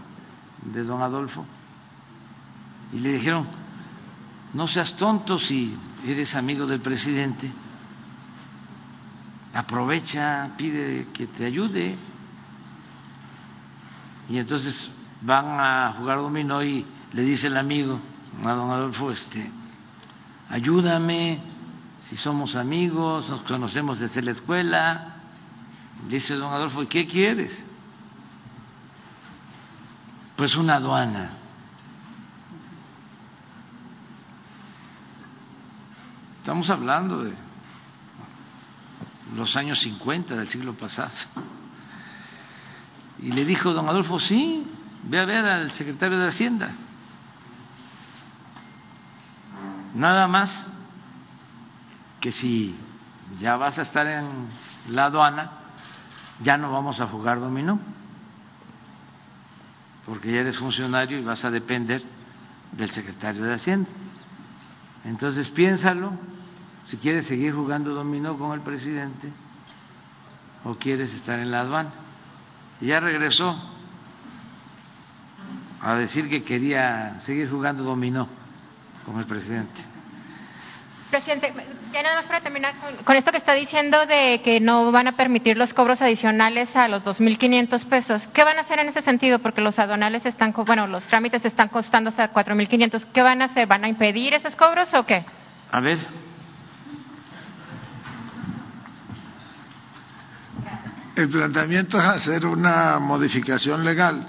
de 0.62 0.84
don 0.84 1.02
Adolfo. 1.02 1.46
Y 2.94 3.00
le 3.00 3.14
dijeron, 3.14 3.48
no 4.54 4.68
seas 4.68 4.96
tonto 4.96 5.40
si 5.40 5.76
eres 6.06 6.36
amigo 6.36 6.66
del 6.66 6.82
presidente, 6.82 7.52
aprovecha, 9.54 10.50
pide 10.58 11.08
que 11.14 11.28
te 11.28 11.46
ayude. 11.46 11.98
Y 14.30 14.38
entonces 14.38 14.90
van 15.22 15.60
a 15.60 15.94
jugar 15.98 16.18
dominó 16.18 16.64
y 16.64 16.86
le 17.14 17.22
dice 17.22 17.48
el 17.48 17.58
amigo 17.58 18.00
a 18.44 18.52
don 18.54 18.72
Adolfo, 18.72 19.12
este, 19.12 19.50
ayúdame, 20.50 21.42
si 22.10 22.18
somos 22.18 22.56
amigos, 22.56 23.30
nos 23.30 23.42
conocemos 23.42 24.00
desde 24.00 24.22
la 24.22 24.32
escuela. 24.32 25.16
Dice 26.10 26.36
don 26.36 26.52
Adolfo, 26.52 26.84
¿y 26.84 26.88
qué 26.88 27.06
quieres? 27.08 27.64
Pues 30.36 30.56
una 30.56 30.76
aduana. 30.76 31.30
Estamos 36.40 36.70
hablando 36.72 37.24
de 37.24 37.34
los 39.36 39.56
años 39.56 39.80
50 39.82 40.36
del 40.36 40.50
siglo 40.50 40.74
pasado. 40.74 41.12
Y 43.20 43.32
le 43.32 43.46
dijo 43.46 43.74
don 43.74 43.88
Adolfo, 43.88 44.20
sí, 44.20 44.66
ve 45.04 45.20
a 45.20 45.26
ver 45.26 45.46
al 45.46 45.72
secretario 45.72 46.18
de 46.18 46.28
Hacienda. 46.28 46.72
Nada 49.94 50.28
más 50.28 50.68
que 52.22 52.32
si 52.32 52.76
ya 53.40 53.58
vas 53.58 53.80
a 53.80 53.82
estar 53.82 54.08
en 54.08 54.48
la 54.90 55.06
aduana, 55.06 55.52
ya 56.42 56.56
no 56.56 56.72
vamos 56.72 57.02
a 57.02 57.08
jugar 57.08 57.40
dominó, 57.40 57.80
porque 60.06 60.32
ya 60.32 60.42
eres 60.42 60.58
funcionario 60.58 61.20
y 61.20 61.24
vas 61.24 61.44
a 61.44 61.52
depender 61.52 62.02
del 62.72 62.92
secretario 62.92 63.44
de 63.44 63.56
Hacienda. 63.56 63.90
Entonces 65.04 65.50
piénsalo, 65.50 66.14
si 66.88 66.98
quieres 66.98 67.26
seguir 67.26 67.54
jugando 67.54 67.94
dominó 67.94 68.38
con 68.38 68.54
el 68.54 68.62
presidente 68.62 69.32
o 70.64 70.76
quieres 70.76 71.14
estar 71.14 71.40
en 71.40 71.52
la 71.52 71.62
aduana. 71.62 71.92
Y 72.80 72.88
ya 72.88 73.00
regresó 73.00 73.56
a 75.82 75.96
decir 75.96 76.30
que 76.30 76.44
quería 76.44 77.20
seguir 77.22 77.50
jugando 77.50 77.84
dominó 77.84 78.28
con 79.06 79.20
el 79.20 79.26
presidente. 79.26 79.91
Presidente, 81.12 81.54
ya 81.92 82.04
nada 82.04 82.16
más 82.16 82.26
para 82.26 82.40
terminar 82.40 82.74
con, 83.04 83.18
esto 83.18 83.32
que 83.32 83.38
está 83.38 83.54
diciendo 83.54 84.06
de 84.06 84.42
que 84.42 84.62
no 84.62 84.94
van 84.94 85.10
a 85.10 85.12
permitir 85.12 85.58
los 85.58 85.74
cobros 85.74 86.02
adicionales 86.02 86.74
a 86.78 86.88
los 86.88 87.04
2.500 87.04 87.86
pesos. 87.86 88.28
¿Qué 88.34 88.46
van 88.46 88.58
a 88.58 88.62
hacer 88.62 88.80
en 88.80 88.88
ese 88.88 89.02
sentido? 89.02 89.40
Porque 89.40 89.60
los 89.60 89.78
aduanales 89.78 90.26
están, 90.26 90.54
bueno, 90.54 90.88
los 90.88 91.06
trámites 91.08 91.44
están 91.44 91.68
costando 91.68 92.12
hasta 92.12 92.32
4.500. 92.34 93.08
¿Qué 93.14 93.22
van 93.22 93.42
a 93.42 93.46
hacer? 93.46 93.68
¿Van 93.68 93.84
a 93.84 93.90
impedir 93.90 94.34
esos 94.34 94.56
cobros 94.56 94.94
o 94.94 95.06
qué? 95.06 95.26
A 95.70 95.82
ver. 95.82 96.00
El 101.18 101.28
planteamiento 101.28 102.00
es 102.00 102.06
hacer 102.06 102.46
una 102.46 103.00
modificación 103.00 103.84
legal 103.84 104.26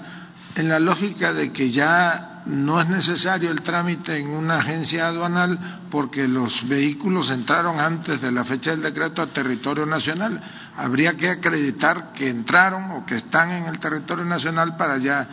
en 0.55 0.67
la 0.67 0.79
lógica 0.79 1.31
de 1.31 1.53
que 1.53 1.71
ya 1.71 2.32
no 2.45 2.81
es 2.81 2.89
necesario 2.89 3.51
el 3.51 3.61
trámite 3.61 4.17
en 4.17 4.29
una 4.29 4.57
agencia 4.57 5.07
aduanal 5.07 5.79
porque 5.89 6.27
los 6.27 6.67
vehículos 6.67 7.29
entraron 7.29 7.79
antes 7.79 8.21
de 8.21 8.31
la 8.31 8.43
fecha 8.43 8.71
del 8.71 8.81
decreto 8.81 9.21
a 9.21 9.27
territorio 9.27 9.85
nacional. 9.85 10.41
Habría 10.77 11.15
que 11.15 11.29
acreditar 11.29 12.11
que 12.13 12.29
entraron 12.29 12.91
o 12.91 13.05
que 13.05 13.15
están 13.15 13.51
en 13.51 13.65
el 13.65 13.79
territorio 13.79 14.25
nacional 14.25 14.75
para 14.75 14.97
ya 14.97 15.27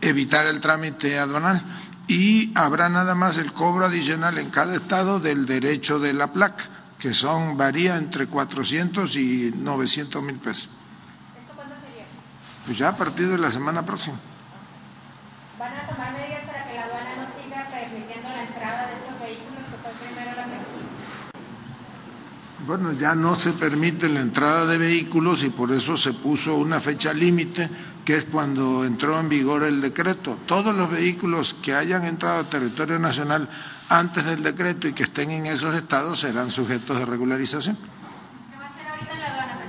evitar 0.00 0.46
el 0.46 0.60
trámite 0.60 1.18
aduanal. 1.18 1.62
Y 2.06 2.56
habrá 2.56 2.88
nada 2.88 3.14
más 3.14 3.36
el 3.36 3.52
cobro 3.52 3.86
adicional 3.86 4.38
en 4.38 4.50
cada 4.50 4.76
estado 4.76 5.20
del 5.20 5.46
derecho 5.46 5.98
de 5.98 6.12
la 6.12 6.32
placa, 6.32 6.64
que 6.98 7.14
son 7.14 7.56
varía 7.56 7.96
entre 7.96 8.26
400 8.26 9.16
y 9.16 9.52
900 9.54 10.22
mil 10.22 10.36
pesos. 10.36 10.68
¿Esto 11.38 11.54
cuándo 11.54 11.74
sería? 11.76 12.04
Pues 12.66 12.78
ya 12.78 12.88
a 12.88 12.96
partir 12.96 13.28
de 13.28 13.38
la 13.38 13.50
semana 13.50 13.84
próxima. 13.84 14.16
¿Van 15.58 15.72
a 15.72 15.86
tomar 15.86 16.12
medidas 16.12 16.44
Bueno, 22.66 22.92
ya 22.92 23.14
no 23.14 23.36
se 23.36 23.52
permite 23.52 24.08
la 24.08 24.20
entrada 24.20 24.64
de 24.64 24.78
vehículos 24.78 25.42
y 25.42 25.50
por 25.50 25.70
eso 25.70 25.98
se 25.98 26.14
puso 26.14 26.56
una 26.56 26.80
fecha 26.80 27.12
límite, 27.12 27.68
que 28.02 28.16
es 28.16 28.24
cuando 28.24 28.86
entró 28.86 29.20
en 29.20 29.28
vigor 29.28 29.64
el 29.64 29.82
decreto. 29.82 30.38
Todos 30.46 30.74
los 30.74 30.90
vehículos 30.90 31.54
que 31.62 31.74
hayan 31.74 32.06
entrado 32.06 32.40
a 32.40 32.48
territorio 32.48 32.98
nacional 32.98 33.46
antes 33.88 34.24
del 34.24 34.42
decreto 34.42 34.88
y 34.88 34.94
que 34.94 35.02
estén 35.02 35.30
en 35.30 35.46
esos 35.46 35.74
estados 35.74 36.20
serán 36.20 36.50
sujetos 36.50 36.98
de 36.98 37.04
regularización. 37.04 37.76
¿Qué 37.76 38.56
va 38.56 38.64
a 38.64 38.68
hacer 38.70 38.86
ahorita 38.88 39.12
en 39.12 39.20
la 39.20 39.26
aduana? 39.26 39.60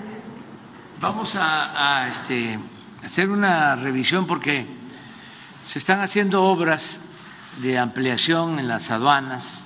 Vamos 1.02 1.36
a, 1.36 2.04
a 2.04 2.08
este, 2.08 2.60
hacer 3.04 3.30
una 3.30 3.76
revisión 3.76 4.26
porque 4.26 4.68
se 5.66 5.80
están 5.80 6.00
haciendo 6.00 6.44
obras 6.44 7.02
de 7.62 7.78
ampliación 7.78 8.58
en 8.58 8.70
las 8.70 8.90
aduanas 8.90 9.65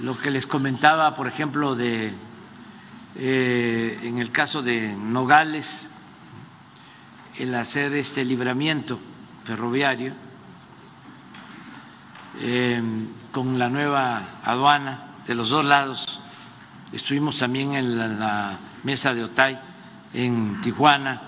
lo 0.00 0.18
que 0.18 0.30
les 0.30 0.46
comentaba, 0.46 1.14
por 1.14 1.26
ejemplo, 1.26 1.74
de 1.74 2.12
eh, 3.16 3.98
en 4.02 4.18
el 4.18 4.32
caso 4.32 4.60
de 4.60 4.94
Nogales, 4.94 5.88
el 7.38 7.54
hacer 7.54 7.94
este 7.94 8.24
libramiento 8.24 8.98
ferroviario 9.44 10.12
eh, 12.40 12.82
con 13.30 13.58
la 13.58 13.68
nueva 13.68 14.40
aduana 14.42 15.22
de 15.26 15.34
los 15.34 15.48
dos 15.48 15.64
lados. 15.64 16.20
Estuvimos 16.92 17.38
también 17.38 17.74
en 17.74 17.98
la, 17.98 18.08
la 18.08 18.58
mesa 18.82 19.14
de 19.14 19.24
Otay 19.24 19.58
en 20.12 20.60
Tijuana 20.60 21.20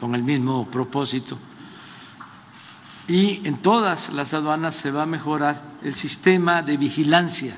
con 0.00 0.14
el 0.14 0.22
mismo 0.22 0.70
propósito. 0.70 1.38
Y 3.08 3.46
en 3.46 3.58
todas 3.58 4.10
las 4.10 4.32
aduanas 4.32 4.76
se 4.76 4.90
va 4.90 5.02
a 5.02 5.06
mejorar 5.06 5.62
el 5.82 5.94
sistema 5.96 6.62
de 6.62 6.76
vigilancia 6.76 7.56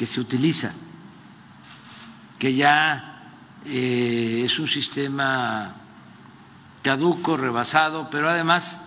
que 0.00 0.06
se 0.06 0.18
utiliza, 0.18 0.72
que 2.38 2.54
ya 2.54 3.34
eh, 3.66 4.44
es 4.46 4.58
un 4.58 4.66
sistema 4.66 5.74
caduco, 6.82 7.36
rebasado, 7.36 8.08
pero 8.08 8.30
además 8.30 8.80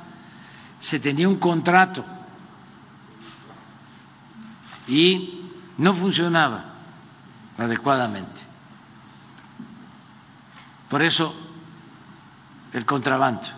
se 0.80 1.00
tenía 1.00 1.30
un 1.30 1.36
contrato 1.36 2.04
y 4.88 5.52
no 5.78 5.94
funcionaba 5.94 6.74
adecuadamente. 7.60 8.42
Por 10.90 11.04
eso 11.04 11.32
el 12.74 12.88
contrabando 12.88 13.50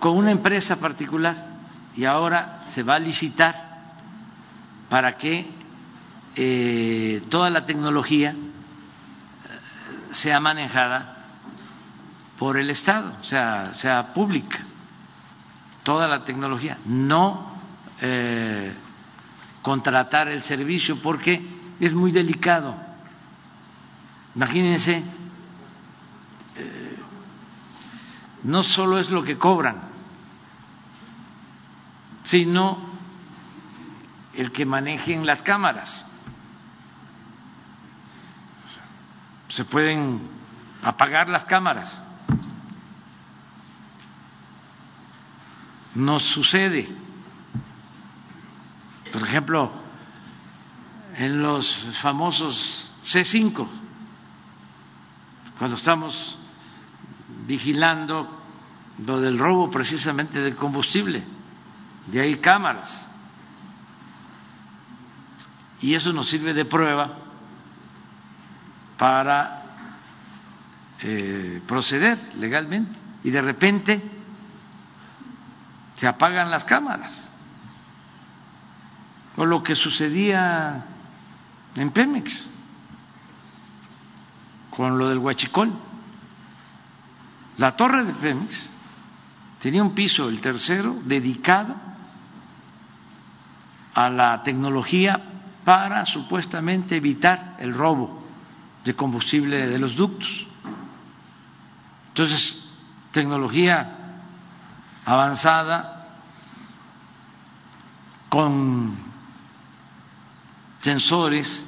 con 0.00 0.16
una 0.16 0.32
empresa 0.32 0.74
particular 0.74 1.50
y 1.94 2.04
ahora 2.04 2.64
se 2.66 2.82
va 2.82 2.96
a 2.96 2.98
licitar 2.98 3.65
para 4.88 5.16
que 5.16 5.50
eh, 6.36 7.22
toda 7.28 7.50
la 7.50 7.66
tecnología 7.66 8.30
eh, 8.30 8.36
sea 10.12 10.38
manejada 10.40 11.24
por 12.38 12.58
el 12.58 12.70
Estado, 12.70 13.12
sea 13.22 14.12
pública, 14.14 14.58
toda 15.82 16.06
la 16.06 16.24
tecnología, 16.24 16.78
no 16.84 17.56
eh, 18.00 18.72
contratar 19.62 20.28
el 20.28 20.42
servicio 20.42 21.00
porque 21.02 21.40
es 21.80 21.94
muy 21.94 22.12
delicado. 22.12 22.74
Imagínense, 24.34 25.02
no 28.42 28.62
solo 28.62 28.98
es 28.98 29.10
lo 29.10 29.22
que 29.22 29.38
cobran, 29.38 29.80
sino 32.24 32.85
el 34.36 34.52
que 34.52 34.66
manejen 34.66 35.24
las 35.26 35.42
cámaras. 35.42 36.04
Se 39.48 39.64
pueden 39.64 40.20
apagar 40.82 41.28
las 41.28 41.46
cámaras. 41.46 41.98
Nos 45.94 46.22
sucede, 46.24 46.86
por 49.10 49.22
ejemplo, 49.22 49.72
en 51.16 51.42
los 51.42 51.98
famosos 52.02 52.90
C5, 53.04 53.66
cuando 55.58 55.76
estamos 55.78 56.38
vigilando 57.46 58.28
lo 59.06 59.18
del 59.22 59.38
robo 59.38 59.70
precisamente 59.70 60.38
del 60.40 60.56
combustible, 60.56 61.24
de 62.08 62.20
ahí 62.20 62.36
cámaras 62.36 63.15
y 65.86 65.94
eso 65.94 66.12
nos 66.12 66.28
sirve 66.28 66.52
de 66.52 66.64
prueba 66.64 67.16
para 68.98 69.62
eh, 71.00 71.62
proceder 71.64 72.18
legalmente. 72.40 72.98
Y 73.22 73.30
de 73.30 73.40
repente 73.40 74.02
se 75.94 76.08
apagan 76.08 76.50
las 76.50 76.64
cámaras. 76.64 77.30
O 79.36 79.46
lo 79.46 79.62
que 79.62 79.76
sucedía 79.76 80.86
en 81.76 81.92
Pemex 81.92 82.48
con 84.70 84.98
lo 84.98 85.08
del 85.08 85.18
huachicol. 85.18 85.72
La 87.58 87.76
torre 87.76 88.02
de 88.02 88.12
Pemex 88.12 88.70
tenía 89.60 89.84
un 89.84 89.94
piso 89.94 90.28
el 90.28 90.40
tercero 90.40 90.96
dedicado 91.04 91.76
a 93.94 94.10
la 94.10 94.42
tecnología 94.42 95.34
para 95.66 96.06
supuestamente 96.06 96.94
evitar 96.94 97.56
el 97.58 97.74
robo 97.74 98.22
de 98.84 98.94
combustible 98.94 99.66
de 99.66 99.78
los 99.80 99.96
ductos. 99.96 100.46
Entonces, 102.06 102.70
tecnología 103.10 104.20
avanzada 105.04 106.06
con 108.28 108.96
sensores 110.82 111.66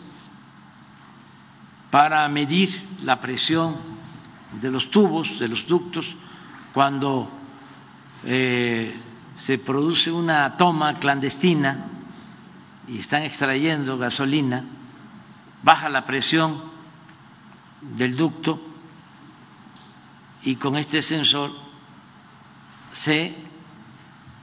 para 1.90 2.28
medir 2.28 2.68
la 3.02 3.20
presión 3.20 3.78
de 4.62 4.70
los 4.70 4.92
tubos, 4.92 5.40
de 5.40 5.48
los 5.48 5.66
ductos, 5.66 6.14
cuando 6.72 7.28
eh, 8.22 8.96
se 9.38 9.58
produce 9.58 10.08
una 10.12 10.56
toma 10.56 11.00
clandestina 11.00 11.97
y 12.89 12.98
están 12.98 13.23
extrayendo 13.23 13.98
gasolina, 13.98 14.65
baja 15.62 15.89
la 15.89 16.05
presión 16.05 16.62
del 17.81 18.16
ducto 18.16 18.60
y 20.43 20.56
con 20.56 20.77
este 20.77 21.02
sensor 21.02 21.51
se 22.93 23.36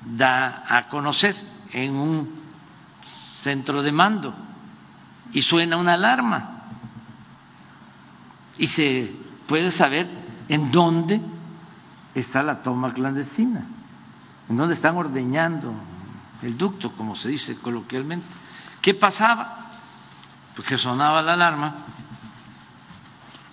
da 0.05 0.63
a 0.67 0.87
conocer 0.87 1.35
en 1.71 1.95
un 1.95 2.29
centro 3.39 3.81
de 3.81 3.91
mando 3.91 4.33
y 5.31 5.41
suena 5.41 5.77
una 5.77 5.93
alarma. 5.93 6.51
Y 8.57 8.67
se 8.67 9.11
puede 9.47 9.71
saber 9.71 10.07
en 10.47 10.71
dónde 10.71 11.19
está 12.13 12.43
la 12.43 12.61
toma 12.61 12.93
clandestina, 12.93 13.65
en 14.47 14.55
dónde 14.55 14.75
están 14.75 14.95
ordeñando 14.95 15.73
el 16.41 16.57
ducto, 16.57 16.91
como 16.93 17.15
se 17.15 17.29
dice 17.29 17.57
coloquialmente. 17.57 18.25
¿Qué 18.81 18.93
pasaba? 18.93 19.71
Pues 20.55 20.67
que 20.67 20.77
sonaba 20.77 21.21
la 21.21 21.33
alarma 21.33 21.75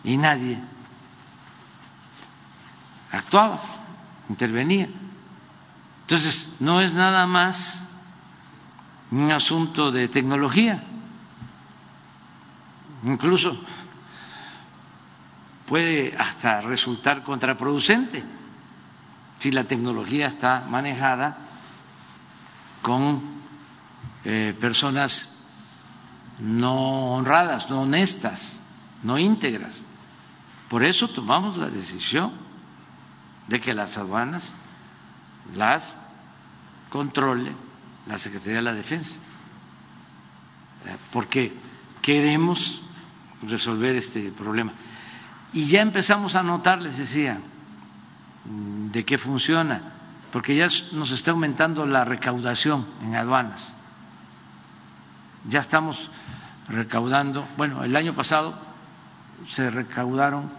y 0.04 0.16
nadie 0.16 0.58
actuaba, 3.10 3.60
intervenía. 4.28 4.88
Entonces, 6.02 6.56
no 6.60 6.80
es 6.80 6.92
nada 6.92 7.26
más 7.26 7.84
un 9.10 9.30
asunto 9.30 9.90
de 9.90 10.08
tecnología, 10.08 10.82
incluso 13.04 13.58
puede 15.66 16.16
hasta 16.16 16.60
resultar 16.60 17.22
contraproducente 17.22 18.22
si 19.38 19.50
la 19.50 19.64
tecnología 19.64 20.26
está 20.26 20.64
manejada 20.68 21.36
con 22.82 23.22
eh, 24.24 24.54
personas 24.60 25.36
no 26.38 27.14
honradas, 27.14 27.70
no 27.70 27.82
honestas, 27.82 28.60
no 29.02 29.18
íntegras. 29.18 29.80
Por 30.68 30.84
eso 30.84 31.08
tomamos 31.08 31.56
la 31.56 31.68
decisión 31.68 32.32
de 33.48 33.60
que 33.60 33.74
las 33.74 33.96
aduanas 33.96 34.52
las 35.54 35.96
controle 36.88 37.52
la 38.06 38.18
Secretaría 38.18 38.56
de 38.56 38.62
la 38.62 38.74
Defensa, 38.74 39.18
porque 41.12 41.52
queremos 42.00 42.82
resolver 43.42 43.96
este 43.96 44.30
problema. 44.32 44.72
Y 45.52 45.64
ya 45.66 45.80
empezamos 45.80 46.34
a 46.34 46.42
notar, 46.42 46.80
les 46.80 46.96
decía, 46.96 47.38
de 48.44 49.04
qué 49.04 49.18
funciona, 49.18 49.92
porque 50.32 50.56
ya 50.56 50.66
nos 50.92 51.10
está 51.12 51.30
aumentando 51.30 51.84
la 51.84 52.04
recaudación 52.04 52.86
en 53.02 53.14
aduanas. 53.14 53.72
Ya 55.48 55.60
estamos 55.60 56.10
recaudando, 56.68 57.46
bueno, 57.56 57.84
el 57.84 57.94
año 57.94 58.14
pasado 58.14 58.54
se 59.54 59.68
recaudaron 59.70 60.50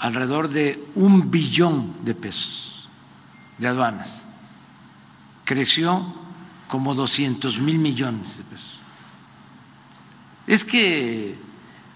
alrededor 0.00 0.48
de 0.48 0.88
un 0.96 1.30
billón 1.30 2.04
de 2.04 2.14
pesos 2.14 2.88
de 3.58 3.68
aduanas. 3.68 4.20
Creció 5.44 6.04
como 6.66 6.94
200 6.94 7.60
mil 7.60 7.78
millones 7.78 8.36
de 8.36 8.44
pesos. 8.44 8.78
Es 10.46 10.64
que 10.64 11.38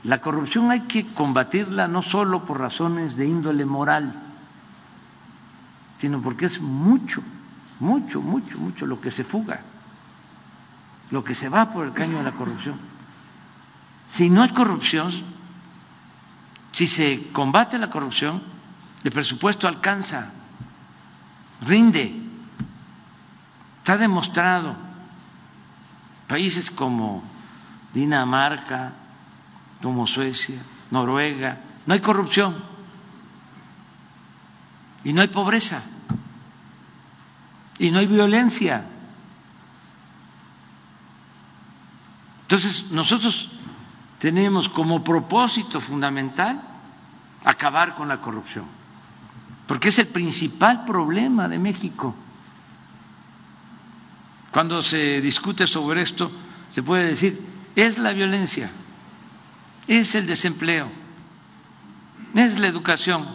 la 0.05 0.21
corrupción 0.21 0.71
hay 0.71 0.83
que 0.83 1.07
combatirla 1.07 1.89
no 1.89 2.03
solo 2.03 2.45
por 2.45 2.61
razones 2.61 3.17
de 3.17 3.27
índole 3.27 3.65
moral, 3.65 4.34
sino 5.99 6.21
porque 6.21 6.47
es 6.47 6.61
mucho, 6.61 7.23
mucho, 7.81 8.21
mucho, 8.21 8.59
mucho 8.59 8.87
lo 8.87 9.01
que 9.01 9.11
se 9.11 9.25
fuga, 9.25 9.61
lo 11.11 11.23
que 11.23 11.35
se 11.35 11.49
va 11.49 11.73
por 11.73 11.87
el 11.87 11.93
caño 11.93 12.19
de 12.19 12.25
la 12.25 12.33
corrupción. 12.33 12.79
Si 14.09 14.29
no 14.29 14.43
hay 14.43 14.51
corrupción, 14.51 15.11
si 16.71 16.87
se 16.87 17.31
combate 17.33 17.79
la 17.79 17.91
corrupción, 17.91 18.43
el 19.03 19.13
presupuesto 19.13 19.69
alcanza, 19.69 20.33
rinde. 21.63 22.23
Está 23.79 23.97
demostrado. 23.97 24.75
Países 26.27 26.71
como 26.71 27.23
Dinamarca, 27.93 28.93
como 29.83 30.07
Suecia, 30.07 30.63
Noruega, 30.91 31.59
no 31.87 31.95
hay 31.95 32.01
corrupción 32.01 32.74
y 35.05 35.13
no 35.13 35.21
hay 35.21 35.29
pobreza 35.29 35.85
y 37.79 37.91
no 37.91 37.99
hay 37.99 38.07
violencia. 38.07 38.85
Entonces, 42.43 42.91
nosotros 42.91 43.49
tenemos 44.19 44.69
como 44.69 45.03
propósito 45.03 45.81
fundamental 45.81 46.61
acabar 47.45 47.95
con 47.95 48.09
la 48.09 48.21
corrupción, 48.21 48.67
porque 49.67 49.89
es 49.89 49.99
el 49.99 50.09
principal 50.09 50.85
problema 50.85 51.49
de 51.49 51.59
México. 51.59 52.15
Cuando 54.51 54.81
se 54.83 55.21
discute 55.21 55.67
sobre 55.67 56.03
esto, 56.03 56.31
se 56.71 56.83
puede 56.83 57.09
decir, 57.09 57.45
es 57.75 57.99
la 57.99 58.13
violencia, 58.13 58.71
es 59.89 60.15
el 60.15 60.27
desempleo, 60.27 60.91
es 62.35 62.59
la 62.59 62.69
educación, 62.69 63.27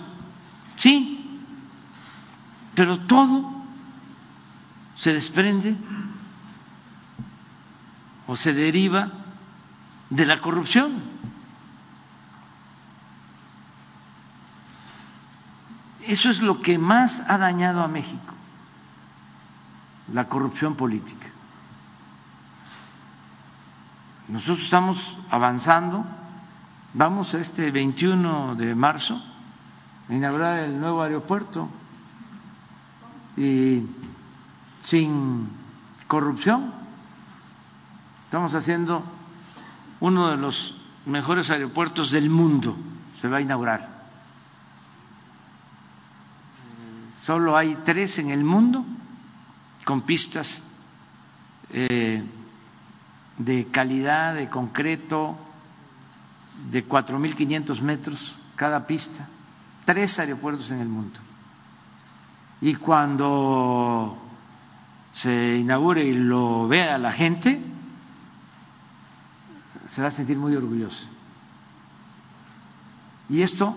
sí, 0.78 1.19
pero 2.80 2.98
todo 3.00 3.44
se 4.96 5.12
desprende 5.12 5.76
o 8.26 8.38
se 8.38 8.54
deriva 8.54 9.12
de 10.10 10.26
la 10.26 10.40
corrupción. 10.40 10.94
Eso 16.08 16.30
es 16.30 16.40
lo 16.40 16.62
que 16.62 16.78
más 16.78 17.22
ha 17.28 17.38
dañado 17.38 17.84
a 17.84 17.90
México, 17.90 18.34
la 20.14 20.30
corrupción 20.30 20.76
política. 20.76 21.28
Nosotros 24.30 24.64
estamos 24.64 25.18
avanzando, 25.30 26.06
vamos 26.94 27.36
a 27.36 27.40
este 27.40 27.72
21 27.72 28.56
de 28.56 28.74
marzo 28.74 29.22
a 30.08 30.14
inaugurar 30.14 30.60
el 30.60 30.80
nuevo 30.80 31.04
aeropuerto 31.04 31.70
y 33.40 33.88
sin 34.84 35.50
corrupción. 36.08 36.74
Estamos 38.26 38.54
haciendo 38.54 39.04
uno 40.02 40.30
de 40.30 40.38
los 40.38 40.76
mejores 41.06 41.50
aeropuertos 41.50 42.12
del 42.12 42.30
mundo 42.30 42.76
se 43.20 43.28
va 43.28 43.38
a 43.38 43.42
inaugurar. 43.42 44.00
Solo 47.24 47.56
hay 47.58 47.78
tres 47.86 48.18
en 48.20 48.30
el 48.30 48.44
mundo 48.44 48.86
con 49.86 50.02
pistas 50.02 50.64
eh, 51.70 52.24
de 53.38 53.68
calidad, 53.68 54.36
de 54.36 54.50
concreto, 54.50 55.38
de 56.72 56.88
4.500 56.88 57.82
metros 57.82 58.36
cada 58.56 58.86
pista. 58.86 59.28
Tres 59.86 60.18
aeropuertos 60.20 60.70
en 60.72 60.82
el 60.82 60.90
mundo. 60.90 61.20
Y 62.62 62.76
cuando 62.76 64.18
se 65.14 65.58
inaugure 65.58 66.04
y 66.04 66.14
lo 66.14 66.68
vea 66.68 66.98
la 66.98 67.12
gente, 67.12 67.62
se 69.88 70.02
va 70.02 70.10
a 70.10 70.12
sentir 70.12 70.38
muy 70.38 70.56
orgulloso. 70.56 71.08
Y 73.30 73.42
esto 73.42 73.76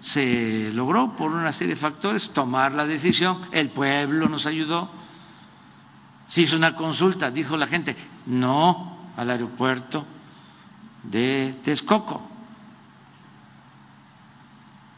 se 0.00 0.70
logró 0.72 1.16
por 1.16 1.32
una 1.32 1.52
serie 1.52 1.74
de 1.74 1.80
factores, 1.80 2.30
tomar 2.30 2.72
la 2.72 2.86
decisión, 2.86 3.48
el 3.52 3.70
pueblo 3.70 4.28
nos 4.28 4.46
ayudó, 4.46 4.90
se 6.28 6.42
hizo 6.42 6.56
una 6.56 6.74
consulta, 6.74 7.30
dijo 7.30 7.56
la 7.56 7.66
gente, 7.66 7.96
no 8.26 8.96
al 9.16 9.30
aeropuerto 9.30 10.04
de 11.02 11.56
Texcoco, 11.62 12.35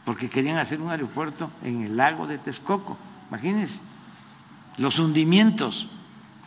porque 0.09 0.27
querían 0.27 0.57
hacer 0.57 0.81
un 0.81 0.89
aeropuerto 0.89 1.51
en 1.61 1.83
el 1.83 1.95
lago 1.95 2.25
de 2.25 2.39
Texcoco, 2.39 2.97
imagínense, 3.27 3.79
los 4.77 4.97
hundimientos, 4.97 5.87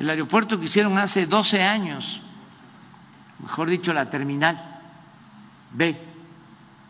el 0.01 0.11
aeropuerto 0.11 0.59
que 0.59 0.65
hicieron 0.65 0.99
hace 0.99 1.27
12 1.27 1.63
años, 1.63 2.21
mejor 3.39 3.71
dicho, 3.71 3.93
la 3.93 4.11
terminal 4.11 4.81
B 5.75 5.97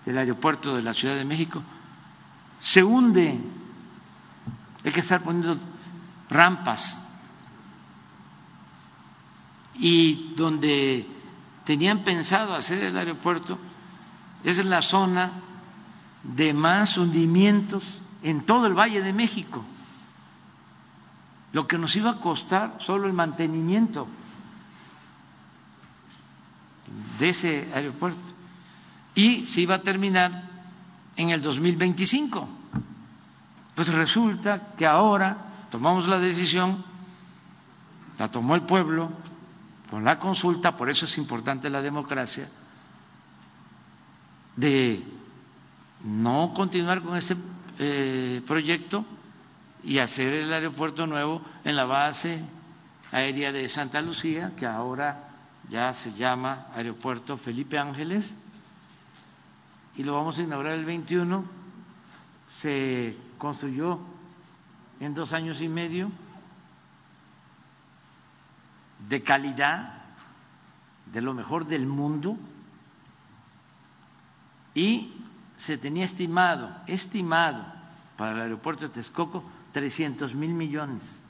del 0.07 0.17
aeropuerto 0.17 0.75
de 0.75 0.81
la 0.81 0.95
Ciudad 0.95 1.15
de 1.15 1.27
México, 1.27 1.63
se 2.59 2.83
hunde. 2.83 3.39
Hay 4.83 4.93
que 4.93 5.01
estar 5.01 5.23
poniendo 5.23 5.59
rampas. 6.31 6.99
Y 9.75 10.33
donde 10.37 11.07
tenían 11.67 12.03
pensado 12.03 12.55
hacer 12.55 12.83
el 12.83 12.97
aeropuerto 12.97 13.59
es 14.43 14.65
la 14.65 14.81
zona 14.81 15.52
de 16.23 16.53
más 16.53 16.97
hundimientos 16.97 18.01
en 18.23 18.47
todo 18.47 18.67
el 18.67 18.75
Valle 18.75 19.03
de 19.03 19.13
México. 19.13 19.65
Lo 21.53 21.67
que 21.67 21.79
nos 21.79 21.95
iba 21.97 22.11
a 22.11 22.21
costar 22.21 22.77
solo 22.79 23.07
el 23.07 23.13
mantenimiento 23.13 24.07
de 27.19 27.29
ese 27.29 27.71
aeropuerto 27.75 28.21
y 29.15 29.47
se 29.47 29.61
iba 29.61 29.77
a 29.77 29.83
terminar 29.83 30.51
en 31.17 31.31
el 31.31 31.43
2025. 31.43 32.49
Pues 33.75 33.89
resulta 33.89 34.75
que 34.77 34.87
ahora 34.87 35.67
tomamos 35.71 36.07
la 36.07 36.19
decisión, 36.19 36.85
la 38.19 38.29
tomó 38.31 38.55
el 38.55 38.63
pueblo 38.63 39.11
con 39.91 40.05
la 40.05 40.19
consulta, 40.19 40.77
por 40.77 40.89
eso 40.89 41.05
es 41.05 41.19
importante 41.19 41.69
la 41.69 41.83
democracia, 41.83 42.49
de 44.57 45.03
no 46.05 46.53
continuar 46.55 47.03
con 47.03 47.17
ese 47.17 47.37
eh, 47.79 48.43
proyecto 48.47 49.05
y 49.83 49.99
hacer 49.99 50.33
el 50.33 50.53
aeropuerto 50.53 51.07
nuevo 51.07 51.43
en 51.65 51.77
la 51.77 51.85
base 51.85 52.43
aérea 53.11 53.53
de 53.53 53.69
Santa 53.69 54.01
Lucía, 54.01 54.53
que 54.57 54.67
ahora 54.67 55.29
ya 55.69 55.93
se 55.93 56.13
llama 56.13 56.67
Aeropuerto 56.75 57.37
Felipe 57.37 57.79
Ángeles, 57.79 58.33
y 59.97 60.03
lo 60.03 60.15
vamos 60.15 60.39
a 60.39 60.43
inaugurar 60.43 60.73
el 60.73 60.85
21. 60.85 61.45
Se 62.49 63.17
construyó 63.39 64.01
en 65.01 65.15
dos 65.15 65.33
años 65.33 65.61
y 65.61 65.69
medio 65.69 66.11
de 69.09 69.23
calidad, 69.23 70.03
de 71.07 71.21
lo 71.21 71.35
mejor 71.35 71.67
del 71.67 71.87
mundo, 71.87 72.37
y 74.75 75.22
se 75.67 75.79
tenía 75.79 76.05
estimado, 76.05 76.71
estimado 76.87 77.65
para 78.17 78.33
el 78.33 78.41
aeropuerto 78.41 78.83
de 78.83 78.95
Texcoco 78.95 79.45
300 79.73 80.35
mil 80.35 80.53
millones. 80.55 81.25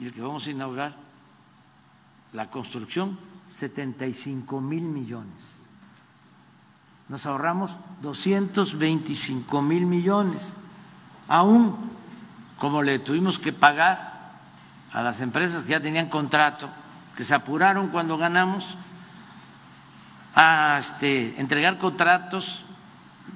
Y 0.00 0.06
el 0.06 0.12
que 0.12 0.22
vamos 0.22 0.46
a 0.46 0.50
inaugurar, 0.50 0.94
la 2.32 2.48
construcción, 2.48 3.18
75 3.50 4.60
mil 4.60 4.84
millones. 4.84 5.60
Nos 7.08 7.26
ahorramos 7.26 7.76
225 8.00 9.60
mil 9.60 9.84
millones, 9.84 10.56
aún 11.28 11.90
como 12.58 12.82
le 12.82 13.00
tuvimos 13.00 13.38
que 13.38 13.52
pagar 13.52 14.12
a 14.92 15.02
las 15.02 15.20
empresas 15.20 15.64
que 15.64 15.72
ya 15.72 15.80
tenían 15.80 16.08
contrato, 16.08 16.70
que 17.16 17.24
se 17.24 17.34
apuraron 17.34 17.88
cuando 17.88 18.16
ganamos 18.16 18.64
a 20.34 20.78
este, 20.78 21.38
entregar 21.40 21.78
contratos 21.78 22.62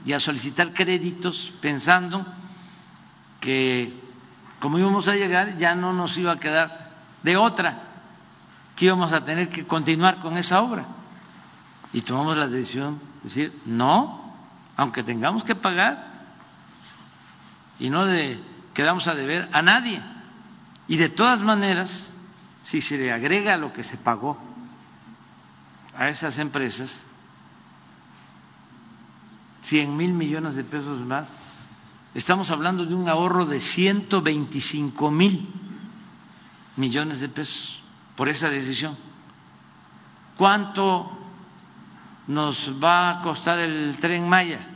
y 0.05 0.13
a 0.13 0.19
solicitar 0.19 0.73
créditos 0.73 1.53
pensando 1.61 2.25
que 3.41 4.01
como 4.61 4.79
íbamos 4.79 5.07
a 5.09 5.15
llegar 5.15 5.59
ya 5.59 5.75
no 5.75 5.93
nos 5.93 6.17
iba 6.17 6.33
a 6.33 6.41
quedar 6.41 6.91
de 7.23 7.37
otra, 7.37 7.83
que 8.75 8.87
íbamos 8.87 9.13
a 9.13 9.25
tener 9.25 9.49
que 9.49 9.67
continuar 9.67 10.19
con 10.21 10.37
esa 10.39 10.61
obra. 10.63 10.87
Y 11.93 12.03
tomamos 12.03 12.37
la 12.37 12.47
decisión 12.47 12.99
de 12.99 13.29
decir, 13.29 13.61
no, 13.67 14.35
aunque 14.77 15.03
tengamos 15.03 15.45
que 15.45 15.55
pagar, 15.55 16.17
y 17.79 17.91
no 17.91 18.07
de, 18.07 18.41
quedamos 18.75 19.07
a 19.07 19.15
deber 19.15 19.49
a 19.53 19.61
nadie. 19.63 20.03
Y 20.89 20.97
de 20.97 21.11
todas 21.11 21.43
maneras, 21.43 22.13
si 22.63 22.81
se 22.81 22.97
le 22.97 23.13
agrega 23.13 23.57
lo 23.57 23.73
que 23.73 23.83
se 23.83 23.97
pagó 23.99 24.56
a 25.97 26.09
esas 26.09 26.39
empresas, 26.39 27.01
100 29.65 29.97
mil 29.97 30.13
millones 30.13 30.55
de 30.55 30.65
pesos 30.65 31.01
más, 31.01 31.29
estamos 32.15 32.51
hablando 32.51 32.85
de 32.85 32.95
un 32.95 33.09
ahorro 33.09 33.47
de 33.47 33.61
125 33.61 35.11
mil 35.11 35.49
millones 36.77 37.21
de 37.21 37.29
pesos 37.29 37.83
por 38.15 38.29
esa 38.29 38.51
decisión. 38.51 38.97
¿Cuánto 40.37 41.11
nos 42.27 42.71
va 42.83 43.11
a 43.11 43.23
costar 43.23 43.59
el 43.59 43.97
tren 44.01 44.29
Maya? 44.29 44.73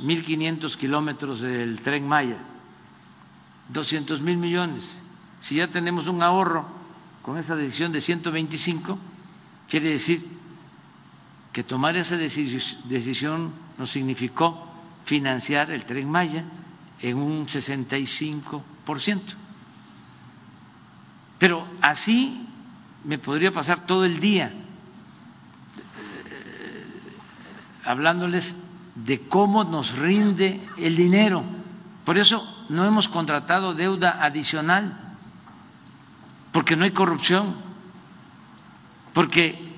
Mil 0.00 0.24
quinientos 0.24 0.76
kilómetros 0.76 1.40
del 1.40 1.80
tren 1.82 2.06
Maya, 2.06 2.38
doscientos 3.68 4.20
mil 4.20 4.36
millones. 4.36 5.00
Si 5.40 5.56
ya 5.56 5.68
tenemos 5.68 6.06
un 6.06 6.22
ahorro 6.22 6.81
con 7.22 7.38
esa 7.38 7.54
decisión 7.54 7.92
de 7.92 8.00
125, 8.00 8.98
quiere 9.68 9.90
decir 9.90 10.22
que 11.52 11.62
tomar 11.62 11.96
esa 11.96 12.16
decisión 12.16 13.52
nos 13.78 13.90
significó 13.90 14.68
financiar 15.04 15.70
el 15.70 15.84
tren 15.84 16.10
Maya 16.10 16.44
en 17.00 17.16
un 17.16 17.46
65%. 17.46 18.62
Pero 21.38 21.66
así 21.80 22.46
me 23.04 23.18
podría 23.18 23.50
pasar 23.50 23.86
todo 23.86 24.04
el 24.04 24.20
día 24.20 24.46
eh, 24.46 24.54
hablándoles 27.84 28.56
de 28.94 29.26
cómo 29.28 29.64
nos 29.64 29.96
rinde 29.98 30.68
el 30.76 30.96
dinero. 30.96 31.42
Por 32.04 32.18
eso 32.18 32.64
no 32.68 32.84
hemos 32.84 33.08
contratado 33.08 33.74
deuda 33.74 34.24
adicional 34.24 35.01
porque 36.52 36.76
no 36.76 36.84
hay 36.84 36.92
corrupción, 36.92 37.54
porque 39.14 39.74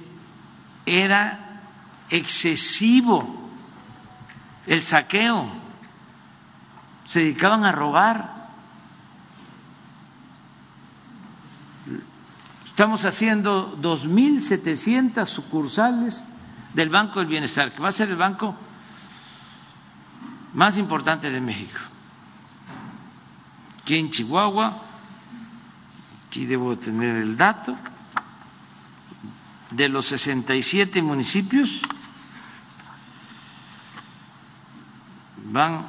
era 0.84 1.60
excesivo 2.10 3.48
el 4.66 4.82
saqueo, 4.82 5.50
se 7.06 7.20
dedicaban 7.20 7.64
a 7.64 7.72
robar. 7.72 8.34
Estamos 12.66 13.04
haciendo 13.04 13.78
2.700 13.80 15.26
sucursales 15.26 16.26
del 16.72 16.88
Banco 16.88 17.20
del 17.20 17.28
Bienestar, 17.28 17.72
que 17.72 17.80
va 17.80 17.90
a 17.90 17.92
ser 17.92 18.08
el 18.08 18.16
banco 18.16 18.56
más 20.54 20.76
importante 20.76 21.30
de 21.30 21.40
México. 21.40 21.78
Aquí 23.80 23.96
en 23.96 24.10
Chihuahua 24.10 24.93
aquí 26.34 26.46
debo 26.46 26.76
tener 26.76 27.14
el 27.18 27.36
dato, 27.36 27.76
de 29.70 29.88
los 29.88 30.08
67 30.08 31.00
municipios 31.00 31.80
van 35.52 35.86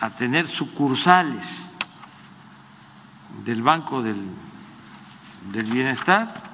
a 0.00 0.10
tener 0.10 0.46
sucursales 0.46 1.44
del 3.44 3.60
Banco 3.60 4.00
del, 4.00 4.30
del 5.50 5.72
Bienestar 5.72 6.48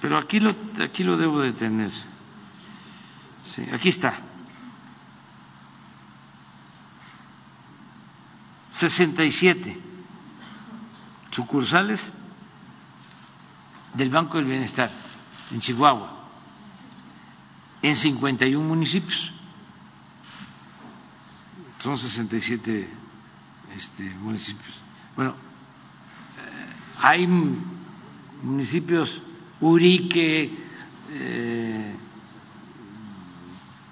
Pero 0.00 0.18
aquí 0.30 0.38
lo, 0.38 0.54
aquí 0.84 1.02
lo 1.02 1.16
debo 1.16 1.40
de 1.40 1.52
tener. 1.52 1.90
Sí, 3.42 3.66
aquí 3.72 3.88
está. 3.88 4.16
67 8.68 9.76
sucursales 11.32 12.12
del 13.94 14.08
Banco 14.10 14.36
del 14.38 14.46
Bienestar 14.46 14.88
en 15.50 15.58
Chihuahua, 15.58 16.28
en 17.82 17.96
51 17.96 18.64
municipios. 18.64 19.32
Son 21.78 21.98
67 21.98 22.88
este, 23.74 24.04
municipios. 24.14 24.80
Bueno, 25.16 25.32
eh, 25.32 26.96
hay 27.00 27.26
municipios 27.26 29.22
Urique, 29.60 30.50
eh, 31.10 31.94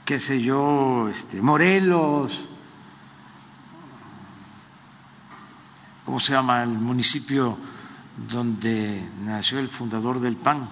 qué 0.05 0.19
sé 0.19 0.41
yo, 0.41 1.09
este, 1.09 1.43
Morelos, 1.43 2.49
¿cómo 6.05 6.19
se 6.21 6.33
llama 6.33 6.63
el 6.63 6.71
municipio 6.71 7.59
donde 8.17 9.07
nació 9.23 9.59
el 9.59 9.69
fundador 9.69 10.21
del 10.21 10.37
PAN? 10.37 10.69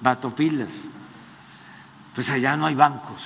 Batopilas. 0.00 0.70
Pues 2.14 2.28
allá 2.30 2.56
no 2.56 2.66
hay 2.66 2.74
bancos. 2.74 3.20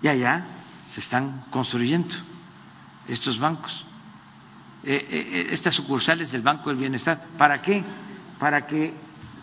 Y 0.00 0.08
allá 0.08 0.44
se 0.88 1.00
están 1.00 1.44
construyendo 1.50 2.16
estos 3.06 3.38
bancos, 3.38 3.84
eh, 4.82 5.06
eh, 5.10 5.48
estas 5.50 5.74
sucursales 5.74 6.32
del 6.32 6.42
Banco 6.42 6.70
del 6.70 6.78
Bienestar. 6.78 7.26
¿Para 7.36 7.60
qué? 7.60 7.84
Para 8.42 8.66
que 8.66 8.92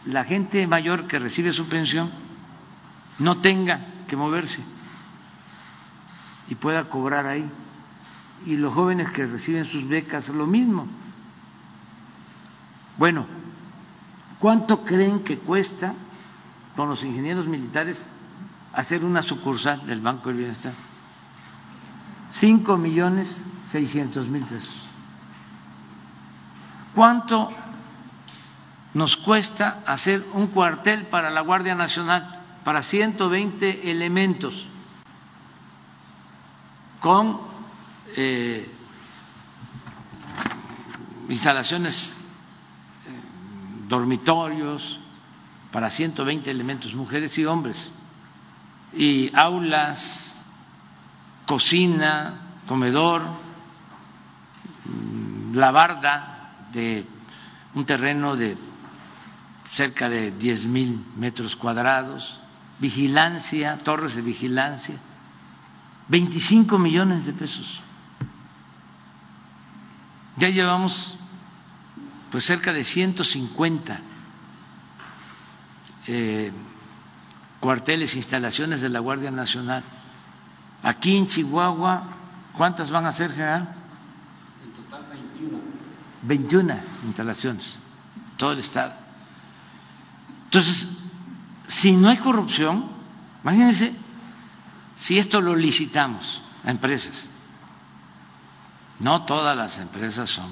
la 0.08 0.26
gente 0.26 0.68
mayor 0.68 1.08
que 1.08 1.20
recibe 1.20 1.54
su 1.54 1.70
pensión 1.70 2.12
no 3.20 3.38
tenga 3.38 3.80
que 4.10 4.18
moverse 4.18 4.62
y 6.50 6.56
pueda 6.56 6.84
cobrar 6.90 7.26
ahí. 7.26 7.50
Y 8.46 8.58
los 8.58 8.74
jóvenes 8.74 9.10
que 9.12 9.26
reciben 9.26 9.64
sus 9.64 9.88
becas, 9.88 10.28
lo 10.28 10.46
mismo. 10.46 10.86
Bueno, 12.98 13.26
¿cuánto 14.38 14.84
creen 14.84 15.24
que 15.24 15.38
cuesta 15.38 15.94
con 16.76 16.90
los 16.90 17.02
ingenieros 17.02 17.48
militares 17.48 18.06
hacer 18.74 19.06
una 19.06 19.24
sucursal 19.24 19.88
del 19.88 20.02
Banco 20.02 20.28
del 20.28 20.40
Bienestar? 20.40 20.74
Cinco 22.32 22.76
millones 22.76 23.46
seiscientos 23.64 24.28
mil 24.28 24.44
pesos. 24.44 24.90
¿Cuánto 26.94 27.50
nos 29.00 29.16
cuesta 29.16 29.82
hacer 29.86 30.26
un 30.34 30.48
cuartel 30.48 31.06
para 31.06 31.30
la 31.30 31.40
Guardia 31.40 31.74
Nacional, 31.74 32.42
para 32.66 32.84
120 32.84 33.90
elementos. 33.90 34.66
con 37.00 37.40
eh, 38.18 38.70
instalaciones, 41.30 42.14
eh, 43.08 43.88
dormitorios 43.88 45.00
para 45.72 45.90
120 45.90 46.52
elementos, 46.52 46.94
mujeres 46.94 47.38
y 47.38 47.46
hombres, 47.46 47.94
y 48.92 49.34
aulas, 49.34 50.44
cocina, 51.46 52.58
comedor, 52.68 53.22
mm, 54.84 55.56
la 55.56 55.72
barda 55.72 56.68
de 56.74 57.06
un 57.76 57.86
terreno 57.86 58.36
de 58.36 58.58
cerca 59.72 60.10
de 60.10 60.32
10 60.32 60.66
mil 60.66 61.06
metros 61.16 61.56
cuadrados, 61.56 62.40
vigilancia, 62.80 63.78
torres 63.84 64.16
de 64.16 64.22
vigilancia, 64.22 64.96
25 66.08 66.78
millones 66.80 67.26
de 67.26 67.34
pesos. 67.34 67.82
Ya 70.38 70.50
llevamos 70.50 71.16
pues 72.32 72.46
cerca 72.46 72.72
de 72.72 72.84
150 72.84 74.00
eh, 76.08 76.52
cuarteles, 77.60 78.16
instalaciones 78.16 78.82
de 78.82 78.90
la 78.90 79.00
Guardia 79.00 79.32
Nacional. 79.32 79.84
Aquí 80.82 81.18
en 81.18 81.28
Chihuahua, 81.28 82.04
¿cuántas 82.56 82.90
van 82.90 83.06
a 83.06 83.12
ser, 83.12 83.32
general? 83.32 83.76
En 84.64 84.72
total 84.74 85.06
21. 85.12 85.60
21 86.24 86.76
instalaciones, 87.06 87.78
todo 88.38 88.54
el 88.54 88.60
Estado. 88.60 88.94
Entonces, 90.50 90.88
si 91.68 91.92
no 91.92 92.10
hay 92.10 92.18
corrupción, 92.18 92.90
imagínense 93.44 93.94
si 94.96 95.20
esto 95.20 95.40
lo 95.40 95.56
licitamos 95.56 96.42
a 96.66 96.72
empresas. 96.72 97.30
No 99.00 99.26
todas 99.26 99.56
las 99.56 99.78
empresas 99.78 100.28
son 100.28 100.50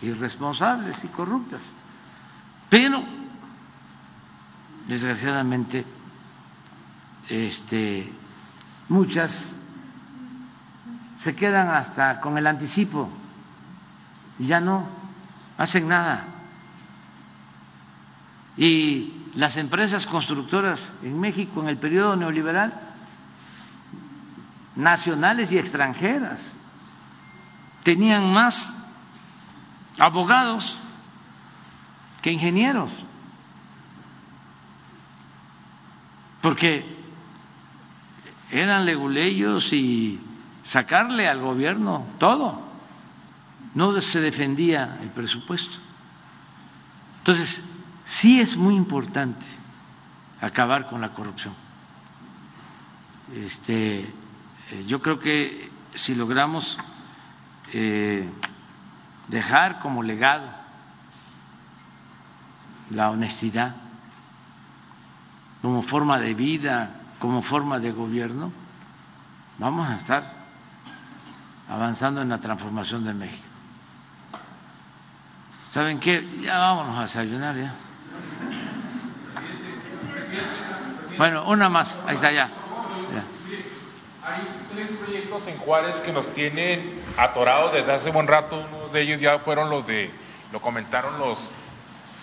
irresponsables 0.00 1.04
y 1.04 1.08
corruptas, 1.08 1.70
pero 2.70 3.04
desgraciadamente 4.88 5.84
este, 7.28 8.10
muchas 8.88 9.46
se 11.16 11.36
quedan 11.36 11.68
hasta 11.68 12.18
con 12.18 12.38
el 12.38 12.46
anticipo 12.46 13.10
y 14.38 14.46
ya 14.46 14.58
no 14.58 14.88
hacen 15.58 15.86
nada. 15.86 16.24
Y 18.56 19.17
las 19.34 19.56
empresas 19.56 20.06
constructoras 20.06 20.92
en 21.02 21.18
México 21.18 21.60
en 21.60 21.68
el 21.68 21.78
periodo 21.78 22.16
neoliberal, 22.16 22.72
nacionales 24.76 25.52
y 25.52 25.58
extranjeras, 25.58 26.56
tenían 27.82 28.32
más 28.32 28.54
abogados 29.98 30.78
que 32.22 32.32
ingenieros, 32.32 32.92
porque 36.40 36.96
eran 38.50 38.86
leguleyos 38.86 39.72
y 39.72 40.20
sacarle 40.64 41.28
al 41.28 41.40
gobierno 41.40 42.06
todo, 42.18 42.68
no 43.74 44.00
se 44.00 44.20
defendía 44.20 44.98
el 45.02 45.10
presupuesto. 45.10 45.76
Entonces, 47.18 47.62
sí 48.08 48.40
es 48.40 48.56
muy 48.56 48.74
importante 48.74 49.44
acabar 50.40 50.86
con 50.88 51.00
la 51.00 51.10
corrupción. 51.10 51.54
Este, 53.34 54.00
eh, 54.00 54.84
yo 54.86 55.00
creo 55.00 55.18
que 55.18 55.70
si 55.94 56.14
logramos 56.14 56.78
eh, 57.72 58.28
dejar 59.28 59.80
como 59.80 60.02
legado 60.02 60.48
la 62.90 63.10
honestidad 63.10 63.76
como 65.60 65.82
forma 65.82 66.18
de 66.18 66.34
vida, 66.34 66.90
como 67.18 67.42
forma 67.42 67.78
de 67.78 67.90
gobierno, 67.90 68.52
vamos 69.58 69.88
a 69.88 69.96
estar 69.96 70.22
avanzando 71.68 72.22
en 72.22 72.28
la 72.28 72.38
transformación 72.38 73.04
de 73.04 73.12
México. 73.12 73.44
¿Saben 75.72 75.98
qué? 75.98 76.40
Ya 76.42 76.58
vámonos 76.58 76.96
a 76.96 77.02
desayunar 77.02 77.56
ya. 77.56 77.74
Bueno, 81.16 81.48
una 81.48 81.68
más, 81.68 81.98
ahí 82.06 82.14
está 82.14 82.32
ya. 82.32 82.50
Hay 84.24 84.42
tres 84.74 84.88
proyectos 85.02 85.46
en 85.48 85.56
Juárez 85.58 85.96
que 86.00 86.12
nos 86.12 86.26
tienen 86.34 87.02
atorados 87.16 87.72
desde 87.72 87.92
hace 87.92 88.10
buen 88.10 88.26
rato. 88.26 88.56
Uno 88.56 88.88
de 88.88 89.00
ellos 89.00 89.20
ya 89.20 89.38
fueron 89.38 89.70
los 89.70 89.86
de, 89.86 90.10
lo 90.52 90.60
comentaron 90.60 91.18
los, 91.18 91.50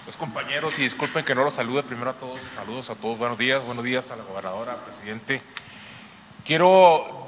los 0.05 0.15
compañeros, 0.17 0.77
y 0.77 0.83
disculpen 0.83 1.25
que 1.25 1.33
no 1.33 1.43
los 1.43 1.55
salude 1.55 1.81
primero 1.83 2.11
a 2.11 2.13
todos. 2.13 2.39
Saludos 2.55 2.89
a 2.91 2.95
todos, 2.95 3.17
buenos 3.17 3.39
días, 3.39 3.63
buenos 3.65 3.83
días 3.83 4.09
a 4.11 4.15
la 4.15 4.23
gobernadora, 4.23 4.75
presidente. 4.85 5.41
Quiero 6.45 7.24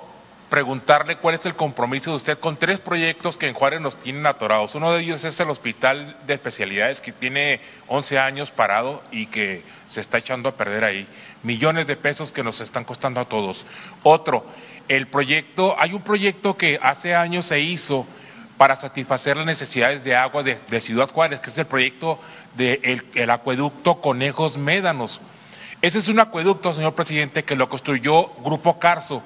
preguntarle 0.50 1.18
cuál 1.18 1.36
es 1.36 1.46
el 1.46 1.56
compromiso 1.56 2.12
de 2.12 2.18
usted 2.18 2.40
con 2.40 2.58
tres 2.58 2.80
proyectos 2.80 3.38
que 3.38 3.48
en 3.48 3.54
Juárez 3.54 3.82
nos 3.82 4.00
tienen 4.00 4.26
atorados. 4.26 4.76
Uno 4.76 4.92
de 4.94 5.02
ellos 5.02 5.24
es 5.24 5.40
el 5.40 5.50
Hospital 5.50 6.18
de 6.26 6.34
Especialidades 6.34 7.02
que 7.02 7.12
tiene 7.12 7.60
11 7.88 8.18
años 8.18 8.52
parado 8.52 9.04
y 9.12 9.28
que 9.28 9.64
se 9.88 10.02
está 10.02 10.20
echando 10.20 10.50
a 10.50 10.56
perder 10.56 10.84
ahí. 10.86 11.08
Millones 11.44 11.88
de 11.88 11.98
pesos 11.98 12.32
que 12.32 12.44
nos 12.44 12.62
están 12.62 12.86
costando 12.86 13.20
a 13.20 13.26
todos. 13.26 13.66
Otro, 14.04 14.46
el 14.88 15.08
proyecto, 15.08 15.76
hay 15.78 15.94
un 15.94 16.02
proyecto 16.02 16.56
que 16.56 16.80
hace 16.82 17.14
años 17.14 17.48
se 17.48 17.60
hizo 17.60 18.08
para 18.58 18.76
satisfacer 18.78 19.38
las 19.38 19.46
necesidades 19.46 20.04
de 20.04 20.16
agua 20.16 20.44
de, 20.44 20.82
Ciudad 20.82 21.12
Juárez, 21.12 21.42
que 21.42 21.50
es 21.50 21.58
el 21.58 21.68
proyecto 21.68 22.20
del 22.56 23.06
el 23.14 23.30
acueducto 23.30 24.02
Conejos 24.02 24.58
Médanos. 24.58 25.20
Ese 25.82 26.00
es 26.00 26.08
un 26.08 26.20
acueducto, 26.20 26.74
señor 26.74 26.96
presidente, 26.96 27.44
que 27.44 27.56
lo 27.56 27.70
construyó 27.70 28.30
Grupo 28.44 28.80
Carso 28.80 29.22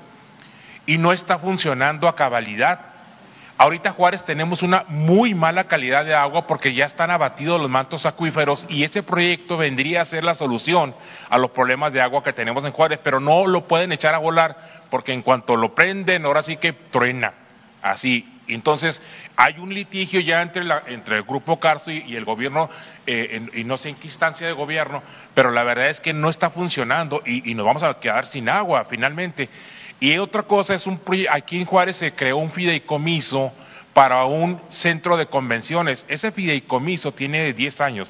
y 0.86 0.98
no 0.98 1.14
está 1.14 1.40
funcionando 1.40 2.08
a 2.08 2.16
cabalidad. 2.16 2.92
Ahorita 3.62 3.92
Juárez 3.92 4.24
tenemos 4.26 4.64
una 4.64 4.86
muy 4.88 5.36
mala 5.36 5.66
calidad 5.66 6.04
de 6.04 6.16
agua 6.16 6.48
porque 6.48 6.74
ya 6.74 6.86
están 6.86 7.12
abatidos 7.12 7.62
los 7.62 7.70
mantos 7.70 8.08
acuíferos 8.08 8.66
y 8.70 8.84
ese 8.84 9.04
proyecto 9.04 9.56
vendría 9.56 10.02
a 10.02 10.06
ser 10.06 10.24
la 10.24 10.34
solución 10.34 10.96
a 11.30 11.38
los 11.38 11.52
problemas 11.52 11.94
de 11.94 12.02
agua 12.02 12.24
que 12.24 12.34
tenemos 12.34 12.66
en 12.66 12.72
Juárez, 12.72 13.00
pero 13.04 13.20
no 13.20 13.46
lo 13.46 13.68
pueden 13.68 13.92
echar 13.92 14.16
a 14.16 14.18
volar 14.18 14.58
porque 14.90 15.14
en 15.14 15.22
cuanto 15.22 15.56
lo 15.56 15.76
prenden, 15.76 16.26
ahora 16.26 16.42
sí 16.42 16.58
que 16.58 16.74
truena. 16.74 17.34
Así. 17.84 18.28
Entonces, 18.48 19.00
hay 19.38 19.60
un 19.60 19.74
litigio 19.74 20.20
ya 20.22 20.42
entre, 20.42 20.64
entre 20.88 21.18
el 21.18 21.24
Grupo 21.24 21.60
Carso 21.60 21.92
y, 21.92 22.16
el 22.16 22.26
gobierno, 22.26 22.70
eh, 23.06 23.48
y 23.54 23.64
no 23.64 23.78
sé 23.78 23.90
en 23.90 23.96
qué 23.96 24.08
instancia 24.08 24.46
de 24.46 24.54
gobierno, 24.54 25.04
pero 25.36 25.52
la 25.52 25.64
verdad 25.64 25.90
es 25.90 26.02
que 26.02 26.14
no 26.14 26.30
está 26.30 26.50
funcionando 26.50 27.22
y 27.26 27.54
nos 27.54 27.66
vamos 27.66 27.84
a 27.84 28.00
quedar 28.00 28.26
sin 28.26 28.50
agua 28.50 28.86
finalmente. 28.90 29.50
Y 30.02 30.18
otra 30.18 30.42
cosa 30.42 30.74
es 30.74 30.88
un 30.88 31.00
aquí 31.30 31.60
en 31.60 31.66
Juárez 31.66 31.98
se 31.98 32.12
creó 32.14 32.38
un 32.38 32.52
fideicomiso 32.52 33.54
para 33.94 34.26
un 34.26 34.60
centro 34.70 35.16
de 35.16 35.28
convenciones. 35.28 36.04
Ese 36.10 36.32
fideicomiso 36.32 37.14
tiene 37.14 37.54
10 37.54 37.82
años 37.82 38.10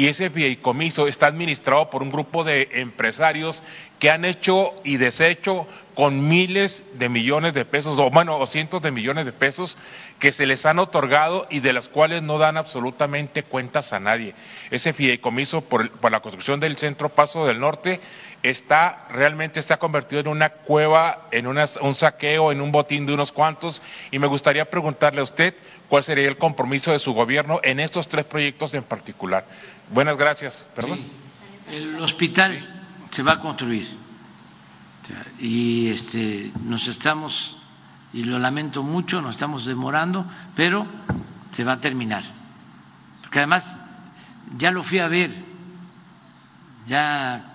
y 0.00 0.08
ese 0.08 0.30
fideicomiso 0.30 1.08
está 1.08 1.26
administrado 1.26 1.90
por 1.90 2.02
un 2.02 2.10
grupo 2.10 2.42
de 2.42 2.70
empresarios 2.72 3.62
que 3.98 4.10
han 4.10 4.24
hecho 4.24 4.72
y 4.82 4.96
deshecho 4.96 5.66
con 5.94 6.26
miles 6.26 6.82
de 6.94 7.10
millones 7.10 7.52
de 7.52 7.66
pesos, 7.66 7.98
o 7.98 8.08
bueno, 8.08 8.38
o 8.38 8.46
cientos 8.46 8.80
de 8.80 8.92
millones 8.92 9.26
de 9.26 9.32
pesos 9.32 9.76
que 10.18 10.32
se 10.32 10.46
les 10.46 10.64
han 10.64 10.78
otorgado 10.78 11.46
y 11.50 11.60
de 11.60 11.74
las 11.74 11.88
cuales 11.88 12.22
no 12.22 12.38
dan 12.38 12.56
absolutamente 12.56 13.42
cuentas 13.42 13.92
a 13.92 14.00
nadie. 14.00 14.34
Ese 14.70 14.94
fideicomiso 14.94 15.60
por, 15.60 15.90
por 15.90 16.10
la 16.10 16.20
construcción 16.20 16.60
del 16.60 16.78
Centro 16.78 17.10
Paso 17.10 17.44
del 17.44 17.60
Norte 17.60 18.00
está 18.42 19.06
realmente 19.10 19.60
está 19.60 19.76
convertido 19.76 20.22
en 20.22 20.28
una 20.28 20.48
cueva, 20.48 21.28
en 21.30 21.46
un 21.46 21.94
saqueo, 21.94 22.52
en 22.52 22.62
un 22.62 22.72
botín 22.72 23.04
de 23.04 23.12
unos 23.12 23.32
cuantos. 23.32 23.82
Y 24.10 24.18
me 24.18 24.28
gustaría 24.28 24.64
preguntarle 24.64 25.20
a 25.20 25.24
usted 25.24 25.54
cuál 25.90 26.04
sería 26.04 26.28
el 26.28 26.38
compromiso 26.38 26.92
de 26.92 26.98
su 26.98 27.12
gobierno 27.12 27.60
en 27.62 27.80
estos 27.80 28.08
tres 28.08 28.24
proyectos 28.24 28.72
en 28.72 28.84
particular. 28.84 29.44
Buenas 29.92 30.16
gracias. 30.16 30.68
Perdón. 30.74 31.00
El 31.66 32.00
hospital 32.00 32.58
se 33.10 33.22
va 33.24 33.32
a 33.32 33.40
construir 33.40 33.88
y 35.40 35.88
este, 35.88 36.52
nos 36.62 36.86
estamos 36.86 37.56
y 38.12 38.22
lo 38.22 38.38
lamento 38.38 38.84
mucho, 38.84 39.20
nos 39.20 39.32
estamos 39.34 39.66
demorando, 39.66 40.24
pero 40.54 40.86
se 41.50 41.64
va 41.64 41.72
a 41.72 41.80
terminar. 41.80 42.22
Porque 43.20 43.40
además 43.40 43.64
ya 44.56 44.70
lo 44.70 44.84
fui 44.84 45.00
a 45.00 45.08
ver, 45.08 45.30
ya 46.86 47.54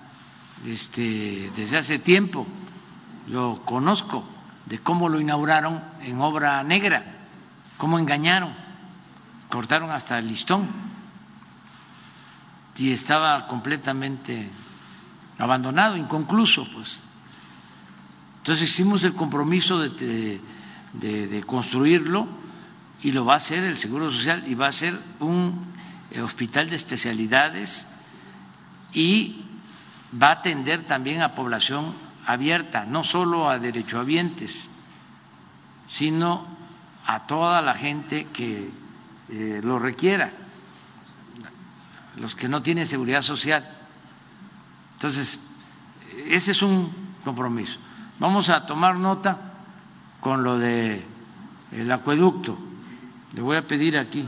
este, 0.66 1.50
desde 1.56 1.78
hace 1.78 1.98
tiempo, 2.00 2.46
lo 3.28 3.62
conozco, 3.64 4.24
de 4.66 4.78
cómo 4.80 5.08
lo 5.08 5.20
inauguraron 5.20 5.82
en 6.02 6.20
obra 6.20 6.62
negra, 6.62 7.02
cómo 7.78 7.98
engañaron, 7.98 8.52
cortaron 9.48 9.90
hasta 9.90 10.18
el 10.18 10.28
listón 10.28 10.95
y 12.78 12.92
estaba 12.92 13.46
completamente 13.46 14.50
abandonado, 15.38 15.96
inconcluso, 15.96 16.66
pues. 16.72 16.98
Entonces 18.38 18.68
hicimos 18.70 19.02
el 19.04 19.14
compromiso 19.14 19.78
de, 19.78 20.40
de, 20.92 21.42
construirlo 21.44 22.28
y 23.02 23.12
lo 23.12 23.24
va 23.24 23.34
a 23.34 23.36
hacer 23.38 23.64
el 23.64 23.76
Seguro 23.76 24.10
Social 24.10 24.44
y 24.46 24.54
va 24.54 24.68
a 24.68 24.72
ser 24.72 24.94
un 25.20 25.74
eh, 26.10 26.20
hospital 26.20 26.70
de 26.70 26.76
especialidades 26.76 27.86
y 28.92 29.42
va 30.22 30.28
a 30.28 30.32
atender 30.34 30.82
también 30.82 31.22
a 31.22 31.34
población 31.34 31.92
abierta, 32.24 32.84
no 32.86 33.02
solo 33.02 33.50
a 33.50 33.58
derechohabientes, 33.58 34.70
sino 35.88 36.46
a 37.04 37.26
toda 37.26 37.60
la 37.62 37.74
gente 37.74 38.26
que 38.32 38.70
eh, 39.28 39.60
lo 39.62 39.78
requiera, 39.78 40.45
los 42.16 42.34
que 42.34 42.48
no 42.48 42.62
tienen 42.62 42.86
seguridad 42.86 43.22
social. 43.22 43.64
Entonces, 44.94 45.38
ese 46.28 46.52
es 46.52 46.62
un 46.62 46.90
compromiso. 47.24 47.78
Vamos 48.18 48.48
a 48.48 48.64
tomar 48.64 48.96
nota 48.96 49.52
con 50.20 50.42
lo 50.42 50.58
de 50.58 51.04
el 51.72 51.92
acueducto. 51.92 52.56
Le 53.32 53.42
voy 53.42 53.56
a 53.56 53.66
pedir 53.66 53.98
aquí. 53.98 54.26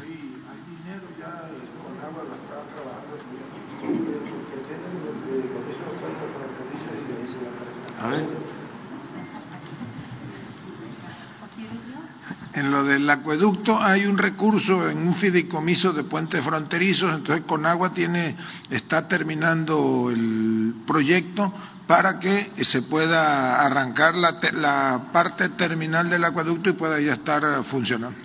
Del 12.84 13.08
acueducto 13.08 13.80
hay 13.80 14.06
un 14.06 14.18
recurso 14.18 14.88
en 14.88 14.98
un 14.98 15.14
fideicomiso 15.14 15.92
de 15.92 16.04
puentes 16.04 16.44
fronterizos, 16.44 17.14
entonces 17.14 17.44
Conagua 17.46 17.92
tiene, 17.92 18.36
está 18.70 19.06
terminando 19.06 20.10
el 20.10 20.74
proyecto 20.86 21.52
para 21.86 22.18
que 22.18 22.52
se 22.64 22.82
pueda 22.82 23.64
arrancar 23.64 24.14
la, 24.14 24.38
la 24.52 25.08
parte 25.12 25.48
terminal 25.50 26.10
del 26.10 26.24
acueducto 26.24 26.70
y 26.70 26.74
pueda 26.74 27.00
ya 27.00 27.14
estar 27.14 27.64
funcionando. 27.64 28.18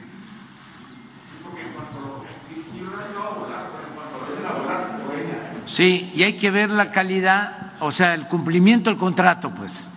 Sí, 5.66 6.12
y 6.14 6.24
hay 6.24 6.36
que 6.36 6.52
ver 6.52 6.70
la 6.70 6.92
calidad, 6.92 7.74
o 7.80 7.92
sea, 7.92 8.14
el 8.14 8.28
cumplimiento 8.28 8.90
del 8.90 9.00
contrato, 9.00 9.54
pues. 9.54 9.90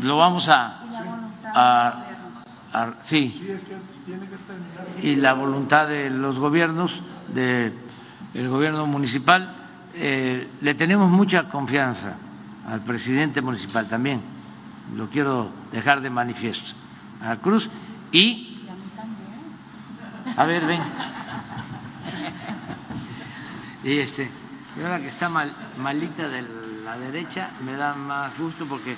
Lo 0.00 0.16
vamos 0.16 0.48
a 0.48 2.09
sí, 3.02 3.42
y 5.02 5.16
la 5.16 5.34
voluntad 5.34 5.88
de 5.88 6.10
los 6.10 6.38
gobiernos, 6.38 7.02
del 7.28 8.48
gobierno 8.48 8.86
municipal, 8.86 9.56
eh, 9.94 10.48
le 10.60 10.74
tenemos 10.74 11.10
mucha 11.10 11.48
confianza 11.48 12.16
al 12.66 12.82
presidente 12.82 13.40
municipal 13.40 13.88
también, 13.88 14.20
lo 14.94 15.08
quiero 15.08 15.50
dejar 15.72 16.00
de 16.00 16.10
manifiesto, 16.10 16.72
a 17.20 17.36
Cruz 17.36 17.68
y, 18.12 18.60
a 20.36 20.46
ver, 20.46 20.66
ven, 20.66 20.82
y 23.82 23.98
este, 23.98 24.30
ahora 24.80 25.00
que 25.00 25.08
está 25.08 25.28
mal, 25.28 25.52
malita 25.78 26.28
de 26.28 26.44
la 26.84 26.98
derecha, 26.98 27.50
me 27.64 27.72
da 27.72 27.94
más 27.94 28.38
gusto 28.38 28.66
porque 28.66 28.96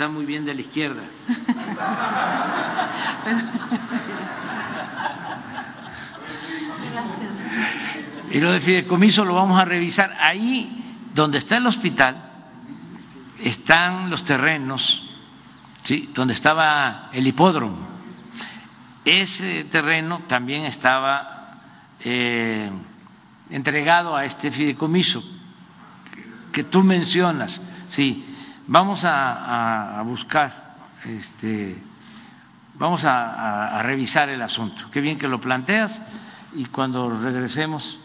está 0.00 0.10
muy 0.10 0.24
bien 0.24 0.46
de 0.46 0.54
la 0.54 0.62
izquierda. 0.62 1.02
Y 8.30 8.40
lo 8.40 8.52
de 8.52 8.60
fideicomiso 8.60 9.26
lo 9.26 9.34
vamos 9.34 9.60
a 9.60 9.66
revisar. 9.66 10.16
Ahí 10.18 11.04
donde 11.12 11.36
está 11.36 11.58
el 11.58 11.66
hospital 11.66 12.16
están 13.40 14.08
los 14.08 14.24
terrenos, 14.24 15.06
¿sí? 15.82 16.08
donde 16.14 16.32
estaba 16.32 17.10
el 17.12 17.26
hipódromo. 17.26 17.86
Ese 19.04 19.64
terreno 19.64 20.20
también 20.20 20.64
estaba 20.64 21.58
eh, 22.02 22.70
entregado 23.50 24.16
a 24.16 24.24
este 24.24 24.50
fideicomiso 24.50 25.22
que 26.52 26.64
tú 26.64 26.82
mencionas. 26.82 27.60
Sí, 27.90 28.29
Vamos 28.66 29.00
a, 29.04 30.02
buscar, 30.04 30.76
este, 31.04 31.76
vamos 32.74 33.02
a, 33.04 33.82
revisar 33.82 34.28
el 34.28 34.42
asunto. 34.42 34.90
Qué 34.90 35.00
bien 35.00 35.18
que 35.18 35.28
lo 35.28 35.40
planteas 35.40 36.00
y 36.54 36.66
cuando 36.66 37.10
regresemos, 37.20 37.98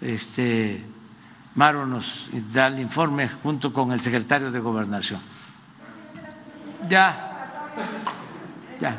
este, 0.00 0.84
Maro 1.54 1.86
nos 1.86 2.28
da 2.52 2.66
el 2.66 2.80
informe 2.80 3.28
junto 3.42 3.72
con 3.72 3.92
el 3.92 4.00
secretario 4.00 4.50
de 4.50 4.60
Gobernación. 4.60 5.20
Ya, 6.88 7.48
ya, 8.78 8.96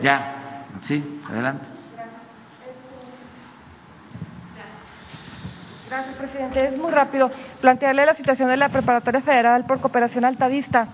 ya, 0.00 0.66
sí, 0.82 1.20
adelante. 1.28 1.73
Gracias, 5.88 6.16
presidente. 6.16 6.66
Es 6.68 6.76
muy 6.76 6.90
rápido 6.90 7.30
plantearle 7.60 8.06
la 8.06 8.14
situación 8.14 8.48
de 8.48 8.56
la 8.56 8.70
preparatoria 8.70 9.20
federal 9.20 9.64
por 9.64 9.80
cooperación 9.80 10.24
altavista. 10.24 10.88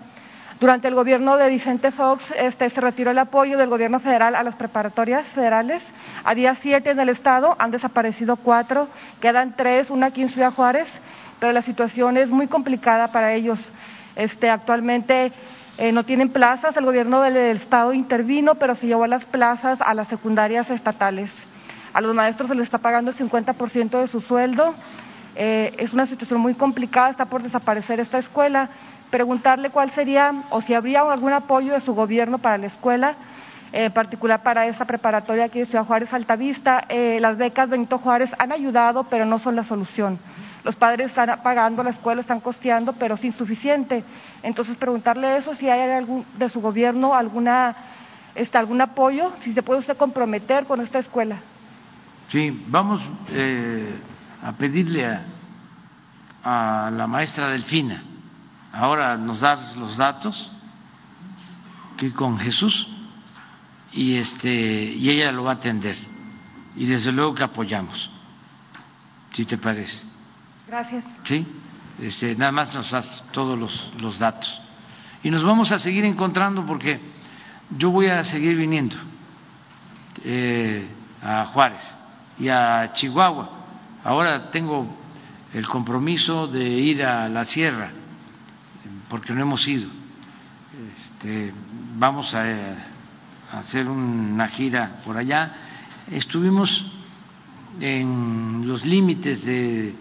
Durante 0.58 0.88
el 0.88 0.94
gobierno 0.94 1.38
de 1.38 1.48
Vicente 1.48 1.90
Fox 1.90 2.24
este, 2.36 2.68
se 2.68 2.80
retiró 2.80 3.12
el 3.12 3.18
apoyo 3.18 3.56
del 3.56 3.70
gobierno 3.70 3.98
federal 4.00 4.34
a 4.34 4.42
las 4.42 4.56
preparatorias 4.56 5.26
federales. 5.28 5.82
Había 6.24 6.54
siete 6.56 6.90
en 6.90 7.00
el 7.00 7.08
estado, 7.08 7.56
han 7.58 7.70
desaparecido 7.70 8.36
cuatro, 8.36 8.88
quedan 9.20 9.54
tres, 9.56 9.88
una 9.88 10.08
aquí 10.08 10.20
en 10.20 10.28
Ciudad 10.28 10.52
Juárez, 10.52 10.86
pero 11.38 11.52
la 11.52 11.62
situación 11.62 12.18
es 12.18 12.28
muy 12.28 12.46
complicada 12.46 13.08
para 13.08 13.32
ellos. 13.32 13.58
Este, 14.16 14.50
actualmente 14.50 15.32
eh, 15.78 15.92
no 15.92 16.04
tienen 16.04 16.28
plazas, 16.28 16.76
el 16.76 16.84
gobierno 16.84 17.22
del 17.22 17.36
estado 17.56 17.94
intervino, 17.94 18.56
pero 18.56 18.74
se 18.74 18.86
llevó 18.86 19.06
las 19.06 19.24
plazas 19.24 19.80
a 19.80 19.94
las 19.94 20.08
secundarias 20.08 20.68
estatales. 20.68 21.32
A 21.92 22.00
los 22.00 22.14
maestros 22.14 22.48
se 22.48 22.54
les 22.54 22.64
está 22.64 22.78
pagando 22.78 23.10
el 23.10 23.16
50% 23.16 24.00
de 24.00 24.06
su 24.06 24.20
sueldo. 24.20 24.74
Eh, 25.34 25.74
es 25.78 25.92
una 25.92 26.06
situación 26.06 26.40
muy 26.40 26.54
complicada, 26.54 27.10
está 27.10 27.24
por 27.24 27.42
desaparecer 27.42 27.98
esta 27.98 28.18
escuela. 28.18 28.68
Preguntarle 29.10 29.70
cuál 29.70 29.90
sería 29.90 30.32
o 30.50 30.60
si 30.60 30.74
habría 30.74 31.00
algún 31.00 31.32
apoyo 31.32 31.72
de 31.72 31.80
su 31.80 31.94
gobierno 31.94 32.38
para 32.38 32.58
la 32.58 32.66
escuela, 32.66 33.14
eh, 33.72 33.86
en 33.86 33.92
particular 33.92 34.42
para 34.44 34.66
esta 34.66 34.84
preparatoria 34.84 35.46
aquí 35.46 35.58
de 35.58 35.66
Ciudad 35.66 35.84
Juárez 35.84 36.12
Altavista. 36.12 36.84
Eh, 36.88 37.18
las 37.20 37.36
becas 37.36 37.68
Benito 37.68 37.98
Juárez 37.98 38.30
han 38.38 38.52
ayudado, 38.52 39.04
pero 39.04 39.24
no 39.26 39.40
son 39.40 39.56
la 39.56 39.64
solución. 39.64 40.18
Los 40.62 40.76
padres 40.76 41.08
están 41.08 41.40
pagando 41.42 41.82
la 41.82 41.90
escuela, 41.90 42.20
están 42.20 42.40
costeando, 42.40 42.92
pero 42.92 43.16
es 43.16 43.24
insuficiente. 43.24 44.04
Entonces, 44.44 44.76
preguntarle 44.76 45.38
eso, 45.38 45.56
si 45.56 45.68
hay 45.68 45.90
algún, 45.90 46.24
de 46.38 46.48
su 46.50 46.60
gobierno 46.60 47.14
alguna, 47.14 47.74
este, 48.36 48.58
algún 48.58 48.80
apoyo, 48.80 49.32
si 49.40 49.54
se 49.54 49.62
puede 49.62 49.80
usted 49.80 49.96
comprometer 49.96 50.66
con 50.66 50.80
esta 50.80 50.98
escuela. 50.98 51.38
Sí, 52.30 52.64
vamos 52.68 53.02
eh, 53.30 53.92
a 54.44 54.52
pedirle 54.52 55.04
a, 56.44 56.88
la 56.92 57.06
maestra 57.08 57.50
Delfina, 57.50 58.02
ahora 58.72 59.16
nos 59.16 59.40
da 59.40 59.74
los 59.76 59.96
datos, 59.96 60.50
que 61.98 62.12
con 62.12 62.38
Jesús, 62.38 62.88
y, 63.92 64.14
este, 64.14 64.48
y 64.48 65.10
ella 65.10 65.32
lo 65.32 65.44
va 65.44 65.50
a 65.50 65.54
atender. 65.54 65.96
Y 66.76 66.86
desde 66.86 67.10
luego 67.10 67.34
que 67.34 67.42
apoyamos, 67.42 68.08
si 69.32 69.44
te 69.44 69.58
parece. 69.58 70.04
Gracias. 70.68 71.04
Sí, 71.24 71.44
este, 72.00 72.36
nada 72.36 72.52
más 72.52 72.72
nos 72.72 72.92
das 72.92 73.24
todos 73.32 73.58
los, 73.58 73.92
los 73.98 74.20
datos. 74.20 74.60
Y 75.24 75.30
nos 75.30 75.42
vamos 75.42 75.72
a 75.72 75.80
seguir 75.80 76.04
encontrando 76.04 76.64
porque 76.64 77.00
yo 77.76 77.90
voy 77.90 78.06
a 78.06 78.22
seguir 78.22 78.56
viniendo 78.56 78.96
eh, 80.24 80.86
a 81.22 81.44
Juárez 81.46 81.99
y 82.40 82.48
a 82.48 82.90
Chihuahua. 82.92 83.50
Ahora 84.02 84.50
tengo 84.50 84.86
el 85.52 85.66
compromiso 85.68 86.46
de 86.46 86.64
ir 86.64 87.04
a 87.04 87.28
la 87.28 87.44
sierra, 87.44 87.90
porque 89.08 89.32
no 89.34 89.42
hemos 89.42 89.66
ido. 89.68 89.88
Este, 90.96 91.52
vamos 91.96 92.34
a, 92.34 92.44
hacer 93.52 93.88
una 93.88 94.48
gira 94.48 95.02
por 95.04 95.18
allá. 95.18 95.54
Estuvimos 96.10 96.90
en 97.80 98.66
los 98.66 98.84
límites 98.86 99.44
de 99.44 99.94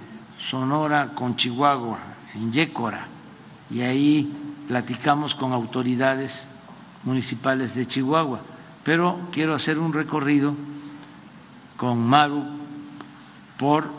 Sonora 0.50 1.10
con 1.14 1.36
Chihuahua, 1.36 2.00
en 2.36 2.54
Yécora, 2.54 3.08
y 3.70 3.82
ahí 3.82 4.32
platicamos 4.68 5.36
con 5.36 5.52
autoridades 5.52 6.48
municipales 7.04 7.76
de 7.76 7.86
Chihuahua. 7.86 8.40
Pero 8.84 9.28
quiero 9.32 9.56
hacer 9.56 9.78
un 9.78 9.92
recorrido 9.92 10.56
con 11.80 12.06
Maru 12.06 12.44
por 13.58 13.90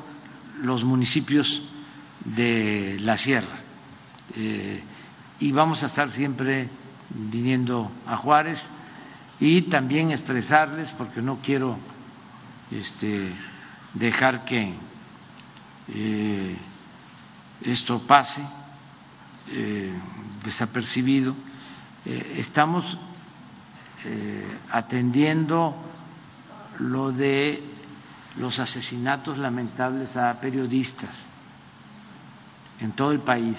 los 0.63 0.85
municipios 0.85 1.63
de 2.23 2.99
la 3.01 3.17
sierra. 3.17 3.59
Eh, 4.37 4.83
y 5.41 5.51
vamos 5.51 5.83
a 5.83 5.87
estar 5.87 6.11
siempre 6.11 6.69
viniendo 7.09 7.91
a 8.07 8.19
Juárez 8.19 8.63
y 9.41 9.63
también 9.63 10.11
expresarles, 10.11 10.91
porque 10.91 11.23
no 11.23 11.39
quiero 11.43 11.79
este, 12.71 13.33
dejar 13.95 14.45
que 14.45 14.75
eh, 15.89 16.57
esto 17.63 18.07
pase 18.07 18.43
eh, 19.49 19.91
desapercibido, 20.45 21.35
estamos 22.05 22.99
atendiendo 24.71 25.90
lo 26.81 27.13
de 27.13 27.63
los 28.37 28.59
asesinatos 28.59 29.39
lamentables 29.39 30.17
a 30.17 30.41
periodistas 30.41 31.17
en 32.81 32.93
todo 32.93 33.13
el 33.13 33.21
país. 33.21 33.59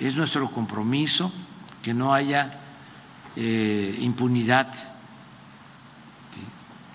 Es 0.00 0.16
nuestro 0.16 0.50
compromiso 0.50 1.32
que 1.82 1.94
no 1.94 2.12
haya 2.12 2.50
eh, 3.36 3.96
impunidad 4.00 4.72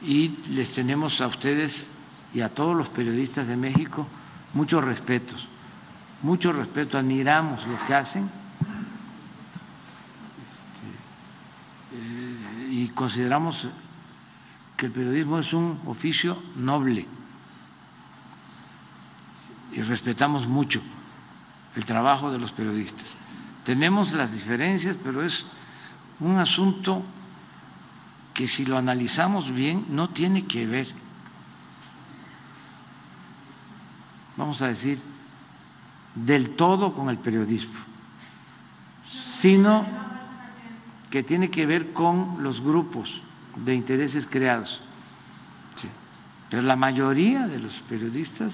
y 0.01 0.29
les 0.49 0.71
tenemos 0.73 1.19
a 1.21 1.27
ustedes 1.27 1.89
y 2.33 2.41
a 2.41 2.49
todos 2.49 2.75
los 2.75 2.89
periodistas 2.89 3.47
de 3.47 3.55
México 3.55 4.05
muchos 4.53 4.83
respetos, 4.83 5.47
mucho 6.21 6.51
respeto, 6.51 6.97
admiramos 6.97 7.65
lo 7.65 7.77
que 7.85 7.93
hacen 7.93 8.29
este, 10.43 10.87
eh, 11.93 12.69
y 12.71 12.86
consideramos 12.97 13.67
que 14.75 14.87
el 14.87 14.91
periodismo 14.91 15.37
es 15.37 15.53
un 15.53 15.79
oficio 15.85 16.35
noble 16.55 17.05
y 19.71 19.81
respetamos 19.83 20.47
mucho 20.47 20.81
el 21.75 21.85
trabajo 21.85 22.31
de 22.31 22.39
los 22.39 22.51
periodistas. 22.51 23.15
Tenemos 23.63 24.11
las 24.13 24.31
diferencias, 24.33 24.97
pero 25.03 25.21
es 25.21 25.45
un 26.19 26.37
asunto 26.37 27.03
que 28.33 28.47
si 28.47 28.65
lo 28.65 28.77
analizamos 28.77 29.51
bien 29.53 29.85
no 29.89 30.09
tiene 30.09 30.47
que 30.47 30.65
ver, 30.65 30.87
vamos 34.35 34.59
a 34.61 34.67
decir, 34.67 34.99
del 36.15 36.55
todo 36.55 36.93
con 36.93 37.09
el 37.09 37.19
periodismo, 37.19 37.79
sino 39.39 40.06
que 41.09 41.23
tiene 41.23 41.49
que 41.49 41.65
ver 41.65 41.93
con 41.93 42.43
los 42.43 42.61
grupos 42.61 43.21
de 43.55 43.73
intereses 43.73 44.27
creados. 44.27 44.81
Pero 46.49 46.61
la 46.63 46.75
mayoría 46.75 47.47
de 47.47 47.59
los 47.59 47.73
periodistas 47.89 48.53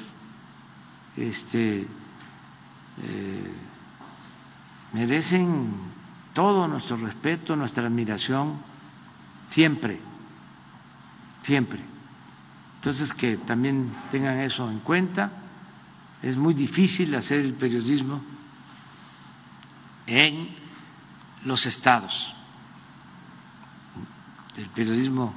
este, 1.15 1.81
eh, 3.01 3.53
merecen 4.93 5.69
todo 6.33 6.67
nuestro 6.67 6.97
respeto, 6.97 7.55
nuestra 7.55 7.85
admiración, 7.85 8.57
siempre, 9.51 9.99
siempre. 11.43 11.81
Entonces, 12.77 13.13
que 13.13 13.37
también 13.37 13.93
tengan 14.11 14.39
eso 14.39 14.69
en 14.69 14.79
cuenta. 14.79 15.31
Es 16.21 16.35
muy 16.35 16.53
difícil 16.53 17.13
hacer 17.13 17.39
el 17.39 17.53
periodismo 17.53 18.21
en 20.07 20.49
los 21.45 21.65
estados 21.65 22.33
el 24.57 24.67
periodismo 24.69 25.33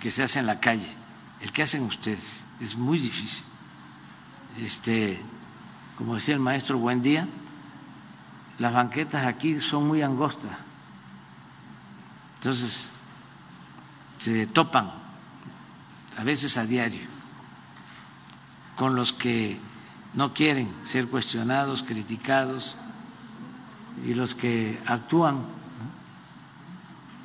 que 0.00 0.10
se 0.10 0.22
hace 0.22 0.38
en 0.38 0.46
la 0.46 0.60
calle, 0.60 0.88
el 1.40 1.52
que 1.52 1.62
hacen 1.62 1.82
ustedes, 1.82 2.44
es 2.60 2.76
muy 2.76 2.98
difícil. 2.98 3.44
Este, 4.58 5.20
como 5.96 6.14
decía 6.14 6.34
el 6.34 6.40
maestro 6.40 6.78
Buen 6.78 7.02
Día, 7.02 7.26
las 8.58 8.72
banquetas 8.72 9.26
aquí 9.26 9.60
son 9.60 9.86
muy 9.86 10.02
angostas. 10.02 10.52
Entonces, 12.36 12.88
se 14.18 14.46
topan 14.46 14.90
a 16.16 16.24
veces 16.24 16.56
a 16.56 16.64
diario 16.64 17.06
con 18.76 18.94
los 18.94 19.12
que 19.12 19.58
no 20.14 20.32
quieren 20.32 20.74
ser 20.84 21.08
cuestionados, 21.08 21.82
criticados 21.82 22.76
y 24.04 24.14
los 24.14 24.34
que 24.34 24.80
actúan 24.86 25.59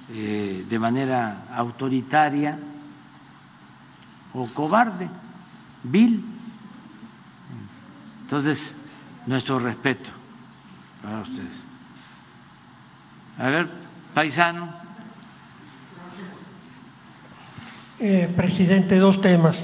eh, 0.10 0.66
de 0.70 0.80
manera 0.80 1.46
autoritaria 1.56 2.60
o 4.34 4.48
cobarde, 4.54 5.10
vil. 5.84 6.24
Entonces, 8.22 8.60
nuestro 9.26 9.60
respeto 9.60 10.10
para 11.02 11.22
ustedes. 11.22 11.64
A 13.38 13.50
ver, 13.50 13.70
paisano. 14.14 14.70
Eh, 18.00 18.30
presidente, 18.36 18.98
dos 18.98 19.22
temas. 19.22 19.58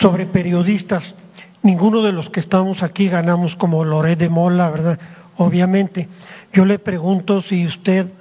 Sobre 0.00 0.26
periodistas, 0.26 1.14
ninguno 1.62 2.02
de 2.02 2.12
los 2.12 2.30
que 2.30 2.40
estamos 2.40 2.82
aquí 2.82 3.08
ganamos 3.08 3.56
como 3.56 3.84
Loret 3.84 4.18
de 4.18 4.28
Mola, 4.28 4.70
¿verdad? 4.70 4.98
Obviamente. 5.36 6.08
Yo 6.52 6.64
le 6.64 6.78
pregunto 6.78 7.42
si 7.42 7.66
usted 7.66 8.17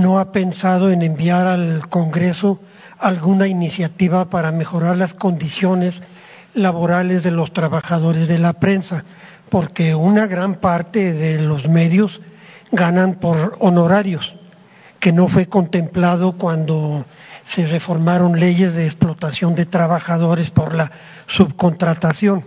no 0.00 0.18
ha 0.18 0.32
pensado 0.32 0.90
en 0.90 1.02
enviar 1.02 1.46
al 1.46 1.88
Congreso 1.88 2.60
alguna 2.98 3.46
iniciativa 3.46 4.28
para 4.28 4.50
mejorar 4.52 4.96
las 4.96 5.14
condiciones 5.14 6.00
laborales 6.54 7.22
de 7.22 7.30
los 7.30 7.52
trabajadores 7.52 8.26
de 8.26 8.38
la 8.38 8.54
prensa, 8.54 9.04
porque 9.48 9.94
una 9.94 10.26
gran 10.26 10.56
parte 10.56 11.12
de 11.12 11.40
los 11.42 11.68
medios 11.68 12.20
ganan 12.72 13.14
por 13.14 13.56
honorarios, 13.60 14.34
que 14.98 15.12
no 15.12 15.28
fue 15.28 15.46
contemplado 15.46 16.32
cuando 16.32 17.04
se 17.44 17.66
reformaron 17.66 18.38
leyes 18.38 18.74
de 18.74 18.86
explotación 18.86 19.54
de 19.54 19.66
trabajadores 19.66 20.50
por 20.50 20.74
la 20.74 20.90
subcontratación. 21.26 22.44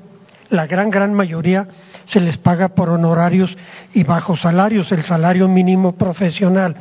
La 0.49 0.67
gran, 0.67 0.91
gran 0.91 1.13
mayoría 1.13 1.67
se 2.05 2.19
les 2.19 2.37
paga 2.37 2.69
por 2.69 2.89
honorarios 2.89 3.57
y 3.93 4.03
bajos 4.03 4.41
salarios, 4.41 4.91
el 4.91 5.03
salario 5.03 5.47
mínimo 5.47 5.93
profesional 5.93 6.77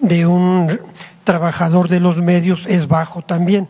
de 0.00 0.26
un 0.26 0.80
trabajador 1.24 1.88
de 1.88 2.00
los 2.00 2.16
medios 2.16 2.64
es 2.66 2.88
bajo 2.88 3.22
también. 3.22 3.68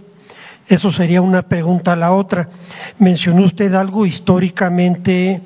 Eso 0.68 0.92
sería 0.92 1.22
una 1.22 1.42
pregunta 1.42 1.94
a 1.94 1.96
la 1.96 2.12
otra. 2.12 2.48
Mencionó 2.98 3.44
usted 3.44 3.72
algo 3.74 4.04
históricamente 4.04 5.40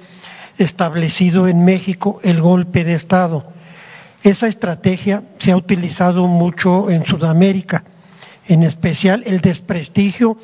establecido 0.58 1.48
en 1.48 1.64
México, 1.64 2.20
el 2.22 2.40
golpe 2.40 2.84
de 2.84 2.94
Estado. 2.94 3.52
Esa 4.22 4.46
estrategia 4.46 5.22
se 5.38 5.52
ha 5.52 5.56
utilizado 5.56 6.26
mucho 6.28 6.90
en 6.90 7.04
Sudamérica, 7.04 7.84
en 8.46 8.62
especial 8.62 9.22
el 9.26 9.40
desprestigio 9.40 10.36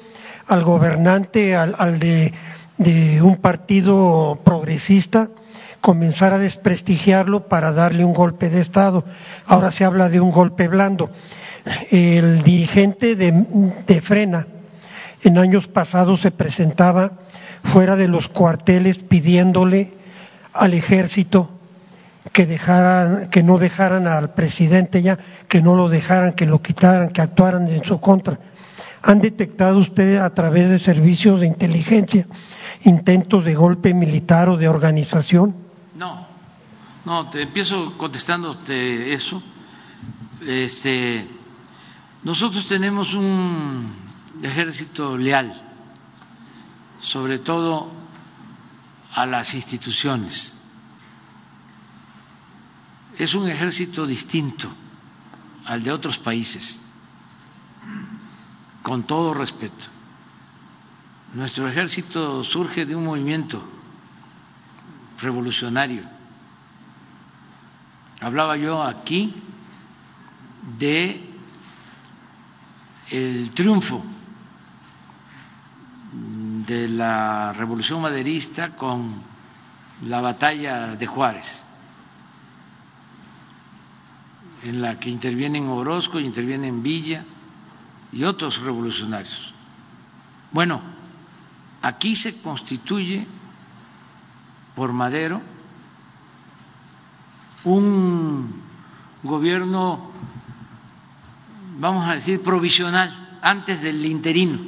al 0.46 0.64
gobernante, 0.64 1.54
al, 1.54 1.98
de, 2.00 2.32
un 3.22 3.36
partido 3.36 4.40
progresista, 4.44 5.28
comenzar 5.80 6.32
a 6.32 6.38
desprestigiarlo 6.38 7.48
para 7.48 7.72
darle 7.72 8.04
un 8.04 8.12
golpe 8.12 8.50
de 8.50 8.60
Estado. 8.60 9.04
Ahora 9.46 9.70
se 9.70 9.84
habla 9.84 10.08
de 10.08 10.20
un 10.20 10.30
golpe 10.30 10.68
blando. 10.68 11.10
El 11.90 12.42
dirigente 12.42 13.14
de, 13.16 14.00
Frena 14.02 14.46
en 15.22 15.38
años 15.38 15.66
pasados 15.68 16.20
se 16.20 16.30
presentaba 16.30 17.12
fuera 17.64 17.96
de 17.96 18.08
los 18.08 18.28
cuarteles 18.28 18.98
pidiéndole 18.98 19.94
al 20.52 20.74
ejército 20.74 21.50
que 22.32 22.46
dejaran, 22.46 23.28
que 23.30 23.42
no 23.42 23.58
dejaran 23.58 24.06
al 24.06 24.34
presidente 24.34 25.02
ya, 25.02 25.18
que 25.48 25.60
no 25.60 25.74
lo 25.74 25.88
dejaran, 25.88 26.32
que 26.32 26.46
lo 26.46 26.62
quitaran, 26.62 27.10
que 27.10 27.20
actuaran 27.20 27.68
en 27.68 27.82
su 27.84 28.00
contra. 28.00 28.38
¿Han 29.02 29.20
detectado 29.20 29.78
ustedes 29.78 30.20
a 30.20 30.30
través 30.30 30.68
de 30.68 30.78
servicios 30.78 31.40
de 31.40 31.46
inteligencia 31.46 32.26
intentos 32.82 33.44
de 33.44 33.54
golpe 33.54 33.94
militar 33.94 34.48
o 34.48 34.56
de 34.56 34.68
organización? 34.68 35.67
No, 35.98 36.28
no, 37.04 37.28
te 37.28 37.42
empiezo 37.42 37.98
contestándote 37.98 39.12
eso. 39.12 39.42
Este, 40.40 41.28
nosotros 42.22 42.68
tenemos 42.68 43.12
un 43.14 43.96
ejército 44.40 45.18
leal, 45.18 45.60
sobre 47.00 47.40
todo 47.40 47.90
a 49.12 49.26
las 49.26 49.52
instituciones. 49.54 50.54
Es 53.18 53.34
un 53.34 53.48
ejército 53.48 54.06
distinto 54.06 54.70
al 55.64 55.82
de 55.82 55.90
otros 55.90 56.16
países, 56.20 56.80
con 58.84 59.02
todo 59.02 59.34
respeto. 59.34 59.86
Nuestro 61.34 61.68
ejército 61.68 62.44
surge 62.44 62.86
de 62.86 62.94
un 62.94 63.04
movimiento 63.04 63.77
revolucionario. 65.20 66.02
Hablaba 68.20 68.56
yo 68.56 68.82
aquí 68.82 69.34
de 70.78 71.24
el 73.10 73.50
triunfo 73.50 74.04
de 76.66 76.88
la 76.88 77.52
revolución 77.52 78.02
maderista 78.02 78.76
con 78.76 79.22
la 80.02 80.20
batalla 80.20 80.96
de 80.96 81.06
Juárez, 81.06 81.62
en 84.62 84.82
la 84.82 84.98
que 84.98 85.10
intervienen 85.10 85.68
Orozco 85.68 86.20
y 86.20 86.26
intervienen 86.26 86.82
Villa 86.82 87.24
y 88.12 88.24
otros 88.24 88.60
revolucionarios. 88.60 89.54
Bueno, 90.52 90.80
aquí 91.82 92.16
se 92.16 92.42
constituye 92.42 93.26
por 94.78 94.92
Madero 94.92 95.42
un 97.64 98.62
gobierno, 99.24 100.12
vamos 101.80 102.08
a 102.08 102.14
decir, 102.14 102.40
provisional, 102.44 103.40
antes 103.42 103.82
del 103.82 104.06
interino, 104.06 104.60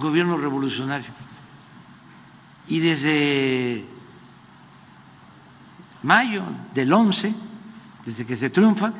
gobierno 0.00 0.36
revolucionario. 0.36 1.06
Y 2.66 2.80
desde 2.80 3.84
mayo 6.02 6.42
del 6.74 6.92
11, 6.92 7.32
desde 8.06 8.26
que 8.26 8.36
se 8.36 8.50
triunfa, 8.50 8.92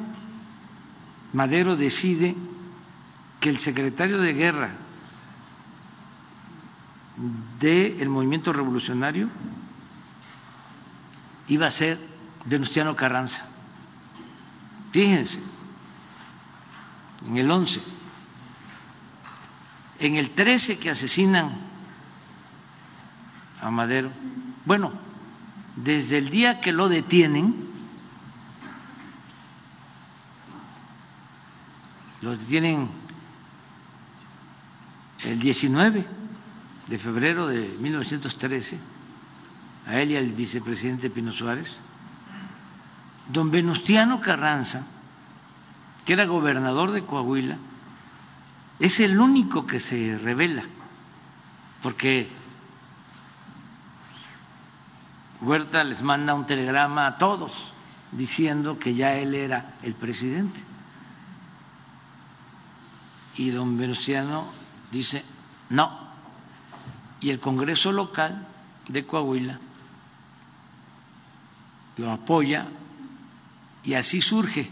Madero 1.33 1.74
decide 1.74 2.37
que 3.41 3.49
el 3.49 3.59
secretario 3.59 4.20
de 4.20 4.33
guerra 4.33 4.70
del 7.59 8.09
movimiento 8.09 8.53
revolucionario 8.53 9.28
iba 11.48 11.66
a 11.66 11.70
ser 11.70 11.98
Venustiano 12.44 12.94
Carranza. 12.94 13.44
Fíjense, 14.93 15.40
en 17.27 17.36
el 17.36 17.51
11, 17.51 17.81
en 19.98 20.16
el 20.16 20.31
13 20.35 20.78
que 20.78 20.90
asesinan 20.90 21.66
a 23.60 23.70
Madero, 23.70 24.10
bueno, 24.64 24.93
desde 25.77 26.18
el 26.18 26.31
día 26.31 26.60
que 26.60 26.73
lo 26.73 26.89
detienen, 26.89 27.68
lo 32.23 32.36
detienen 32.36 32.89
el 35.23 35.39
19 35.39 36.06
de 36.86 36.98
febrero 36.98 37.48
de 37.48 37.77
1913, 37.81 38.78
a 39.86 40.00
él 40.00 40.10
y 40.10 40.16
al 40.16 40.32
vicepresidente 40.32 41.10
Pino 41.10 41.32
Suárez, 41.32 41.78
don 43.28 43.50
Venustiano 43.50 44.20
Carranza, 44.20 44.86
que 46.04 46.12
era 46.12 46.26
gobernador 46.26 46.90
de 46.90 47.02
Coahuila, 47.04 47.56
es 48.78 48.98
el 49.00 49.18
único 49.18 49.64
que 49.66 49.80
se 49.80 50.18
revela, 50.18 50.64
porque 51.82 52.28
Huerta 55.40 55.84
les 55.84 56.02
manda 56.02 56.34
un 56.34 56.46
telegrama 56.46 57.06
a 57.06 57.18
todos 57.18 57.72
diciendo 58.10 58.78
que 58.78 58.94
ya 58.94 59.14
él 59.14 59.34
era 59.34 59.74
el 59.82 59.94
presidente. 59.94 60.58
Y 63.36 63.50
don 63.50 63.76
Venustiano 63.76 64.46
dice, 64.90 65.22
no. 65.68 66.06
Y 67.20 67.30
el 67.30 67.38
Congreso 67.38 67.92
local 67.92 68.46
de 68.88 69.04
Coahuila 69.04 69.58
lo 71.97 72.10
apoya 72.10 72.66
y 73.82 73.94
así 73.94 74.20
surge 74.20 74.70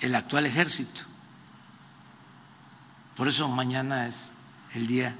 el 0.00 0.14
actual 0.14 0.46
ejército. 0.46 1.02
Por 3.16 3.28
eso 3.28 3.48
mañana 3.48 4.06
es 4.06 4.30
el 4.74 4.86
día 4.86 5.14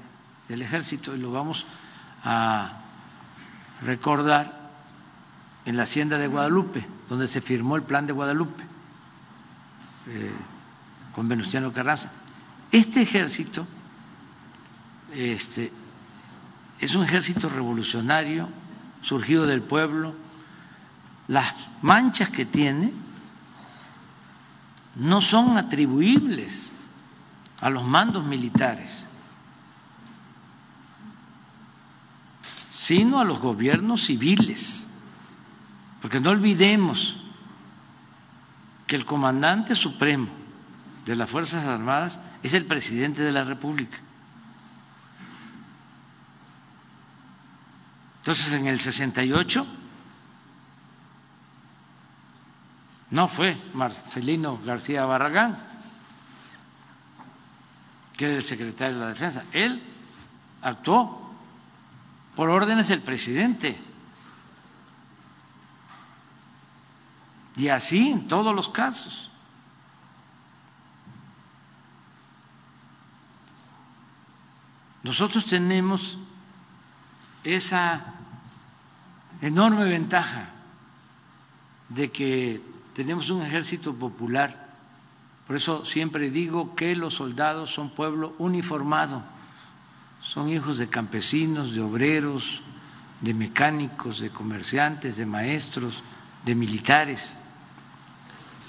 del 0.47 0.61
ejército 0.61 1.15
y 1.15 1.19
lo 1.19 1.31
vamos 1.31 1.65
a 2.23 2.81
recordar 3.81 4.71
en 5.65 5.77
la 5.77 5.83
hacienda 5.83 6.17
de 6.17 6.27
Guadalupe, 6.27 6.85
donde 7.09 7.27
se 7.27 7.41
firmó 7.41 7.75
el 7.75 7.83
plan 7.83 8.05
de 8.05 8.13
Guadalupe 8.13 8.63
eh, 10.07 10.31
con 11.13 11.27
Venustiano 11.27 11.71
Carranza. 11.71 12.11
Este 12.71 13.01
ejército 13.01 13.65
este, 15.13 15.71
es 16.79 16.93
un 16.93 17.03
ejército 17.03 17.49
revolucionario, 17.49 18.47
surgido 19.01 19.45
del 19.45 19.61
pueblo. 19.63 20.13
Las 21.27 21.53
manchas 21.81 22.29
que 22.29 22.45
tiene 22.45 22.91
no 24.95 25.21
son 25.21 25.57
atribuibles 25.57 26.71
a 27.59 27.69
los 27.69 27.83
mandos 27.83 28.23
militares, 28.25 29.05
sino 32.71 33.19
a 33.19 33.25
los 33.25 33.39
gobiernos 33.39 34.05
civiles. 34.05 34.85
Porque 36.01 36.19
no 36.19 36.29
olvidemos 36.29 37.17
que 38.85 38.95
el 38.95 39.05
comandante 39.05 39.73
supremo 39.73 40.27
de 41.05 41.15
las 41.15 41.29
Fuerzas 41.29 41.65
Armadas 41.65 42.19
es 42.43 42.53
el 42.53 42.65
presidente 42.65 43.23
de 43.23 43.31
la 43.31 43.43
República. 43.43 43.97
Entonces, 48.25 48.53
en 48.53 48.65
el 48.65 48.79
68 48.79 49.67
no 53.11 53.27
fue 53.27 53.55
Marcelino 53.75 54.59
García 54.65 55.05
Barragán, 55.05 55.59
que 58.17 58.25
era 58.25 58.37
el 58.37 58.43
secretario 58.43 58.95
de 58.95 59.01
la 59.01 59.09
Defensa. 59.09 59.43
Él 59.51 59.79
actuó 60.63 61.35
por 62.35 62.49
órdenes 62.49 62.87
del 62.87 63.03
presidente. 63.03 63.79
Y 67.57 67.67
así 67.69 68.09
en 68.09 68.27
todos 68.27 68.55
los 68.55 68.69
casos. 68.69 69.29
Nosotros 75.03 75.45
tenemos 75.45 76.17
esa 77.45 78.15
enorme 79.41 79.85
ventaja 79.85 80.49
de 81.89 82.11
que 82.11 82.61
tenemos 82.93 83.29
un 83.29 83.43
ejército 83.43 83.93
popular. 83.95 84.65
Por 85.47 85.55
eso 85.55 85.85
siempre 85.85 86.29
digo 86.29 86.75
que 86.75 86.95
los 86.95 87.13
soldados 87.13 87.73
son 87.73 87.91
pueblo 87.91 88.35
uniformado 88.39 89.35
son 90.33 90.49
hijos 90.49 90.77
de 90.77 90.87
campesinos, 90.87 91.73
de 91.73 91.81
obreros, 91.81 92.61
de 93.21 93.33
mecánicos, 93.33 94.19
de 94.19 94.29
comerciantes, 94.29 95.17
de 95.17 95.25
maestros, 95.25 96.01
de 96.43 96.55
militares, 96.55 97.35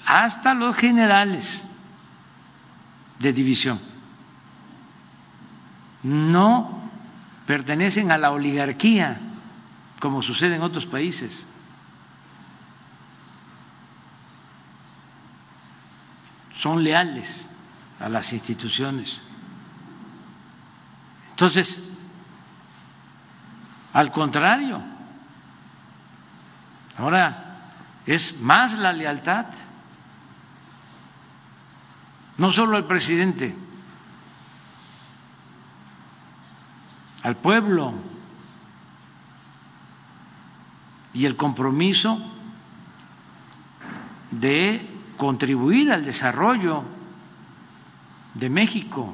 hasta 0.05 0.53
los 0.53 0.75
generales 0.75 1.67
de 3.19 3.33
división. 3.33 3.79
No 6.03 6.76
pertenecen 7.47 8.11
a 8.11 8.17
la 8.17 8.31
oligarquía, 8.31 9.17
como 10.01 10.21
sucede 10.21 10.57
en 10.57 10.61
otros 10.61 10.85
países. 10.85 11.45
Son 16.57 16.83
leales 16.83 17.49
a 17.99 18.09
las 18.09 18.31
instituciones. 18.33 19.19
Entonces, 21.29 21.81
al 23.93 24.11
contrario, 24.11 24.81
ahora 26.97 27.71
es 28.05 28.37
más 28.41 28.77
la 28.77 28.91
lealtad, 28.91 29.45
no 32.37 32.51
solo 32.51 32.75
al 32.75 32.85
presidente, 32.87 33.55
al 37.27 37.35
pueblo 37.35 37.93
y 41.13 41.25
el 41.25 41.35
compromiso 41.35 42.17
de 44.31 44.89
contribuir 45.17 45.91
al 45.91 46.05
desarrollo 46.05 46.85
de 48.33 48.49
México 48.49 49.13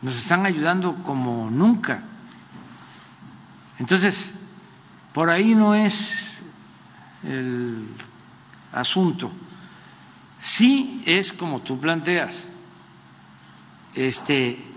nos 0.00 0.16
están 0.16 0.46
ayudando 0.46 1.02
como 1.02 1.50
nunca. 1.50 2.02
Entonces, 3.78 4.32
por 5.12 5.28
ahí 5.28 5.54
no 5.54 5.74
es 5.74 6.42
el 7.22 7.88
asunto. 8.72 9.30
Sí 10.38 11.02
es 11.04 11.30
como 11.34 11.60
tú 11.60 11.78
planteas, 11.78 12.48
este 13.94 14.73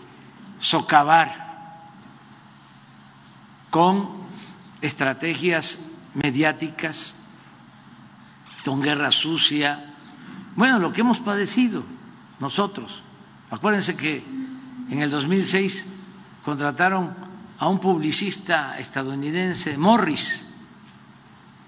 socavar 0.59 1.47
con 3.69 4.27
estrategias 4.81 5.79
mediáticas, 6.13 7.15
con 8.65 8.81
guerra 8.81 9.11
sucia, 9.11 9.93
bueno, 10.55 10.79
lo 10.79 10.91
que 10.91 11.01
hemos 11.01 11.19
padecido 11.19 11.83
nosotros. 12.39 13.01
Acuérdense 13.49 13.95
que 13.95 14.23
en 14.89 15.01
el 15.01 15.09
2006 15.09 15.85
contrataron 16.43 17.15
a 17.59 17.67
un 17.67 17.79
publicista 17.79 18.77
estadounidense, 18.77 19.77
Morris, 19.77 20.45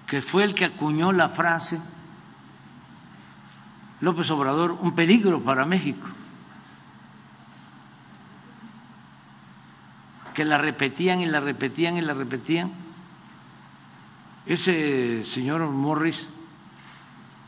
que 0.06 0.22
fue 0.22 0.44
el 0.44 0.54
que 0.54 0.64
acuñó 0.64 1.12
la 1.12 1.30
frase 1.30 1.80
López 4.00 4.30
Obrador, 4.30 4.72
un 4.72 4.94
peligro 4.94 5.42
para 5.42 5.64
México, 5.66 6.08
que 10.40 10.44
la 10.46 10.56
repetían 10.56 11.20
y 11.20 11.26
la 11.26 11.38
repetían 11.38 11.98
y 11.98 12.00
la 12.00 12.14
repetían 12.14 12.72
ese 14.46 15.22
señor 15.26 15.60
Morris 15.68 16.26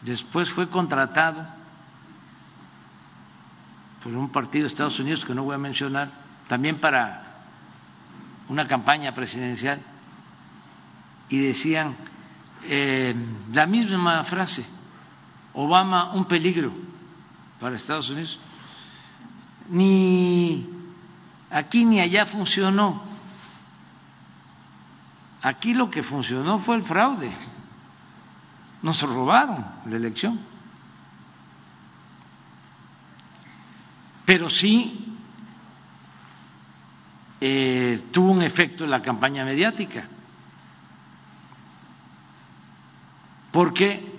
después 0.03 0.51
fue 0.51 0.69
contratado 0.69 1.43
por 4.05 4.13
un 4.13 4.29
partido 4.29 4.65
de 4.65 4.69
Estados 4.69 5.01
Unidos 5.01 5.25
que 5.25 5.35
no 5.35 5.43
voy 5.45 5.55
a 5.55 5.59
mencionar, 5.59 6.11
también 6.49 6.81
para 6.81 7.47
una 8.51 8.69
campaña 8.69 9.15
presidencial, 9.15 9.81
y 11.31 11.39
decían 11.39 11.97
eh, 12.65 13.15
la 13.55 13.65
misma 13.65 14.23
frase, 14.25 14.67
Obama 15.55 16.13
un 16.13 16.27
peligro 16.27 16.71
para 17.59 17.77
Estados 17.77 18.11
Unidos. 18.11 18.39
Ni 19.71 20.72
aquí 21.53 21.85
ni 21.85 22.01
allá 22.01 22.25
funcionó. 22.25 23.03
Aquí 25.43 25.75
lo 25.75 25.91
que 25.91 26.03
funcionó 26.03 26.61
fue 26.61 26.77
el 26.77 26.85
fraude. 26.85 27.31
Nos 28.83 29.01
robaron 29.03 29.65
la 29.87 29.97
elección. 29.97 30.41
Pero 34.25 34.49
sí 34.49 35.17
eh, 37.41 38.05
tuvo 38.13 38.31
un 38.31 38.43
efecto 38.43 38.85
en 38.85 38.91
la 38.91 39.03
campaña 39.03 39.45
mediática. 39.45 40.09
Porque 43.51 44.13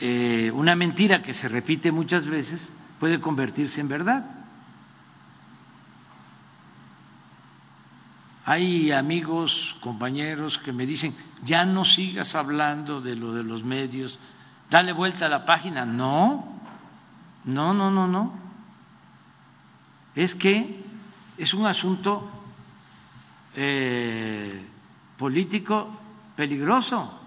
eh, 0.00 0.50
una 0.54 0.74
mentira 0.74 1.20
que 1.20 1.34
se 1.34 1.48
repite 1.48 1.92
muchas 1.92 2.26
veces 2.26 2.72
puede 2.98 3.20
convertirse 3.20 3.80
en 3.80 3.88
verdad. 3.88 4.43
Hay 8.46 8.92
amigos, 8.92 9.74
compañeros 9.80 10.58
que 10.58 10.72
me 10.72 10.84
dicen, 10.84 11.14
ya 11.44 11.64
no 11.64 11.84
sigas 11.84 12.34
hablando 12.34 13.00
de 13.00 13.16
lo 13.16 13.32
de 13.32 13.42
los 13.42 13.64
medios, 13.64 14.18
dale 14.70 14.92
vuelta 14.92 15.26
a 15.26 15.28
la 15.30 15.46
página. 15.46 15.86
No, 15.86 16.60
no, 17.44 17.72
no, 17.72 17.90
no, 17.90 18.06
no. 18.06 18.34
Es 20.14 20.34
que 20.34 20.84
es 21.38 21.54
un 21.54 21.66
asunto 21.66 22.30
eh, 23.54 24.62
político 25.16 25.98
peligroso. 26.36 27.20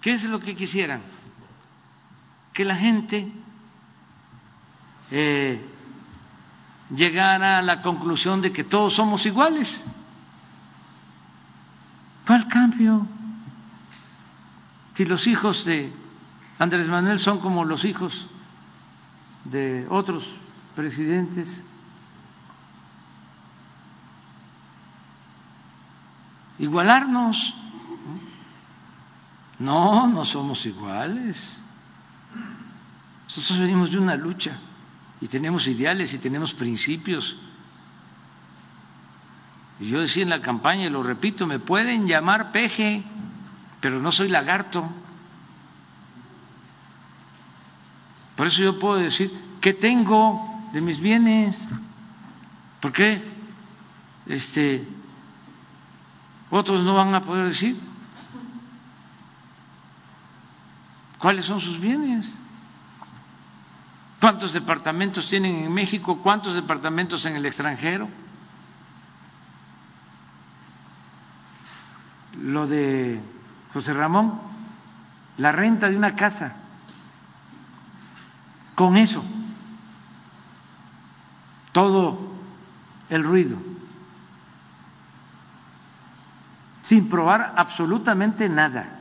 ¿Qué 0.00 0.12
es 0.12 0.22
lo 0.22 0.38
que 0.38 0.54
quisieran? 0.54 1.02
Que 2.52 2.64
la 2.64 2.76
gente 2.76 3.28
eh, 5.10 5.77
llegara 6.90 7.58
a 7.58 7.62
la 7.62 7.82
conclusión 7.82 8.40
de 8.40 8.52
que 8.52 8.64
todos 8.64 8.94
somos 8.94 9.24
iguales. 9.26 9.82
¿Cuál 12.26 12.48
cambio? 12.48 13.06
Si 14.94 15.04
los 15.04 15.26
hijos 15.26 15.64
de 15.64 15.92
Andrés 16.58 16.88
Manuel 16.88 17.20
son 17.20 17.40
como 17.40 17.64
los 17.64 17.84
hijos 17.84 18.26
de 19.44 19.86
otros 19.88 20.28
presidentes, 20.74 21.62
igualarnos. 26.58 27.54
No, 29.58 30.06
no 30.06 30.24
somos 30.24 30.64
iguales. 30.66 31.58
Nosotros 33.24 33.58
venimos 33.58 33.90
de 33.90 33.98
una 33.98 34.16
lucha 34.16 34.58
y 35.20 35.28
tenemos 35.28 35.66
ideales 35.66 36.12
y 36.14 36.18
tenemos 36.18 36.52
principios. 36.54 37.36
Y 39.80 39.88
yo 39.88 40.00
decía 40.00 40.22
en 40.22 40.30
la 40.30 40.40
campaña, 40.40 40.86
y 40.86 40.90
lo 40.90 41.02
repito, 41.02 41.46
me 41.46 41.58
pueden 41.58 42.06
llamar 42.06 42.52
peje, 42.52 43.02
pero 43.80 44.00
no 44.00 44.12
soy 44.12 44.28
lagarto. 44.28 44.88
Por 48.36 48.46
eso 48.46 48.62
yo 48.62 48.78
puedo 48.78 48.96
decir, 48.96 49.32
¿qué 49.60 49.74
tengo 49.74 50.70
de 50.72 50.80
mis 50.80 51.00
bienes? 51.00 51.60
¿Por 52.80 52.92
qué 52.92 53.20
este, 54.26 54.86
otros 56.50 56.84
no 56.84 56.94
van 56.94 57.14
a 57.14 57.22
poder 57.22 57.46
decir? 57.46 57.76
¿Cuáles 61.18 61.44
son 61.44 61.60
sus 61.60 61.80
bienes? 61.80 62.32
¿Cuántos 64.20 64.52
departamentos 64.52 65.28
tienen 65.28 65.64
en 65.64 65.72
México? 65.72 66.20
¿Cuántos 66.22 66.54
departamentos 66.54 67.24
en 67.24 67.36
el 67.36 67.46
extranjero? 67.46 68.08
Lo 72.42 72.66
de 72.66 73.20
José 73.72 73.92
Ramón, 73.92 74.40
la 75.36 75.52
renta 75.52 75.88
de 75.88 75.96
una 75.96 76.16
casa. 76.16 76.56
Con 78.74 78.96
eso, 78.96 79.24
todo 81.72 82.32
el 83.08 83.24
ruido, 83.24 83.56
sin 86.82 87.08
probar 87.08 87.54
absolutamente 87.56 88.48
nada. 88.48 88.98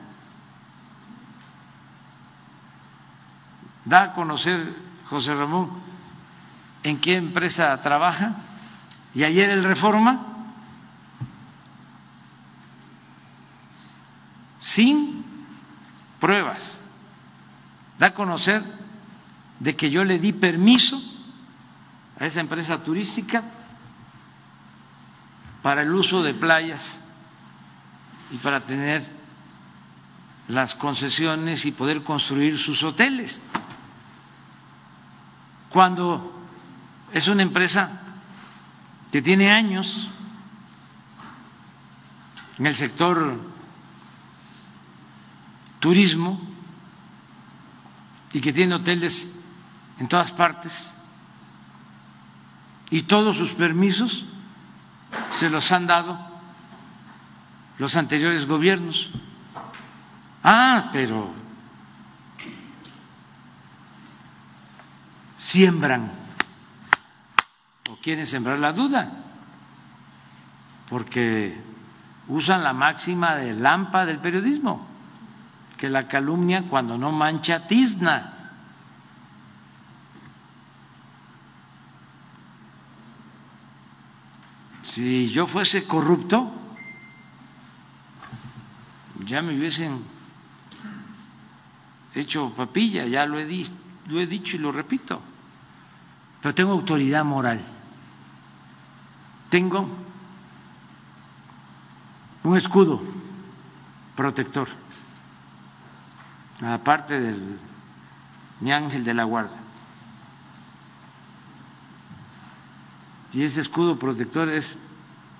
da 3.88 4.03
a 4.03 4.14
conocer 4.14 4.86
José 5.09 5.34
Ramón 5.34 5.69
en 6.84 6.99
qué 6.99 7.15
empresa 7.15 7.79
trabaja 7.81 8.35
y 9.13 9.23
ayer 9.23 9.49
el 9.49 9.63
Reforma 9.63 10.25
sin 14.59 15.23
pruebas. 16.19 16.79
Da 17.97 18.07
a 18.07 18.13
conocer 18.13 18.61
de 19.59 19.75
que 19.75 19.89
yo 19.89 20.03
le 20.03 20.19
di 20.19 20.34
permiso 20.34 21.01
a 22.19 22.25
esa 22.25 22.41
empresa 22.41 22.84
turística 22.84 23.43
para 25.61 25.81
el 25.81 25.93
uso 25.93 26.21
de 26.21 26.34
playas 26.34 26.99
y 28.31 28.38
para 28.38 28.59
tener 28.61 29.07
las 30.47 30.75
concesiones 30.75 31.65
y 31.65 31.71
poder 31.71 32.03
construir 32.03 32.59
sus 32.59 32.84
hoteles 32.84 33.41
cuando 35.69 36.34
es 37.11 37.27
una 37.27 37.44
empresa 37.44 38.02
que 39.11 39.22
tiene 39.22 39.52
años 39.52 40.10
en 42.57 42.65
el 42.65 42.76
sector 42.76 43.39
turismo 45.80 46.39
y 48.34 48.41
que 48.41 48.52
tiene 48.52 48.76
hoteles 48.76 49.34
en 49.99 50.07
todas 50.07 50.31
partes 50.34 50.94
y 52.89 53.03
todos 53.03 53.38
sus 53.38 53.52
permisos 53.52 54.23
se 55.39 55.49
los 55.49 55.72
han 55.72 55.88
dado 55.88 56.18
los 57.77 57.95
anteriores 57.95 58.45
gobiernos. 58.45 59.10
Ah, 60.44 60.89
pero 60.91 61.34
siembran. 65.48 66.11
O 67.90 67.95
quieren 67.98 68.28
sembrar 68.28 68.60
la 68.60 68.74
duda, 68.74 69.10
porque 70.90 71.57
usan 72.28 72.64
la 72.64 72.74
máxima 72.74 73.36
de 73.36 73.53
lampa 73.53 74.06
del 74.06 74.19
periodismo, 74.19 74.86
que 75.78 75.90
la 75.90 76.07
calumnia 76.07 76.64
cuando 76.69 76.98
no 76.98 77.11
mancha 77.11 77.65
tizna. 77.65 78.34
Si 84.84 85.30
yo 85.30 85.48
fuese 85.48 85.86
corrupto, 85.86 86.52
ya 89.26 89.41
me 89.41 89.56
hubiesen 89.56 90.03
hecho 92.15 92.53
papilla, 92.56 93.06
ya 93.06 93.26
lo 93.26 93.40
he, 93.40 93.65
lo 94.07 94.19
he 94.19 94.28
dicho 94.28 94.57
y 94.57 94.60
lo 94.60 94.72
repito 94.72 95.22
pero 96.41 96.53
tengo 96.53 96.72
autoridad 96.72 97.26
moral. 97.26 97.59
Tengo 99.49 99.88
un 102.43 102.57
escudo 102.57 103.01
protector, 104.15 104.68
aparte 106.61 107.19
del 107.19 107.59
mi 108.59 108.72
ángel 108.72 109.03
de 109.03 109.14
la 109.14 109.23
guarda. 109.23 109.57
Y 113.34 113.43
ese 113.43 113.61
escudo 113.61 113.99
protector 113.99 114.49
es 114.49 114.77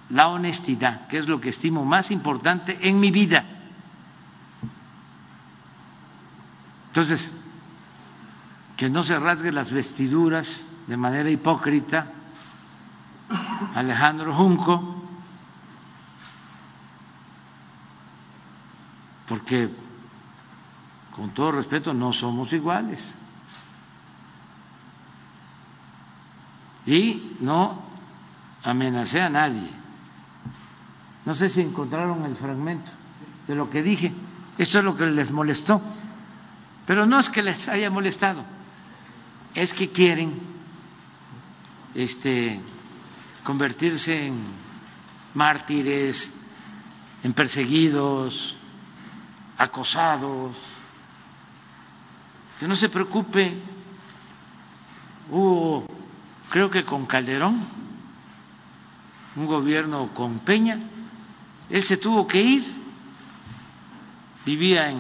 la 0.10 0.28
honestidad, 0.28 1.08
que 1.08 1.18
es 1.18 1.28
lo 1.28 1.42
que 1.42 1.50
estimo 1.50 1.84
más 1.84 2.12
importante 2.12 2.78
en 2.88 3.00
mi 3.00 3.12
vida. 3.12 3.44
Entonces, 6.90 7.30
que 8.76 8.90
no 8.90 9.04
se 9.04 9.18
rasgue 9.20 9.52
las 9.52 9.72
vestiduras 9.72 10.48
de 10.88 10.98
manera 10.98 11.30
hipócrita 11.30 12.08
Alejandro 13.76 14.34
Junco 14.34 14.98
porque 19.28 19.70
con 21.16 21.32
todo 21.32 21.52
respeto 21.52 21.94
no 21.94 22.14
somos 22.14 22.52
iguales. 22.54 23.00
Y 26.86 27.36
no 27.42 27.82
amenacé 28.64 29.22
a 29.22 29.30
nadie. 29.30 29.70
No 31.26 31.34
sé 31.34 31.50
si 31.50 31.62
encontraron 31.62 32.24
el 32.24 32.36
fragmento 32.36 32.92
de 33.48 33.56
lo 33.56 33.70
que 33.70 33.84
dije. 33.84 34.14
Esto 34.58 34.80
es 34.80 34.86
lo 34.86 34.96
que 34.96 35.06
les 35.08 35.32
molestó. 35.32 35.82
Pero 36.86 37.06
no 37.06 37.20
es 37.20 37.30
que 37.30 37.44
les 37.44 37.68
haya 37.68 37.90
molestado, 37.90 38.44
es 39.54 39.74
que 39.74 39.92
quieren 39.92 40.40
este, 41.98 42.62
convertirse 43.44 44.28
en 44.28 44.40
mártires, 45.34 46.32
en 47.24 47.34
perseguidos, 47.34 48.56
acosados. 49.58 50.56
Que 52.60 52.68
no 52.68 52.76
se 52.76 52.90
preocupe, 52.90 53.58
hubo, 55.32 55.88
creo 56.52 56.70
que 56.70 56.84
con 56.84 57.08
Calderón, 57.08 57.66
un 59.36 59.48
gobierno 59.48 60.10
con 60.14 60.40
Peña, 60.40 60.80
él 61.68 61.84
se 61.84 61.98
tuvo 61.98 62.28
que 62.28 62.40
ir, 62.40 62.64
vivía 64.46 64.92
en, 64.92 65.00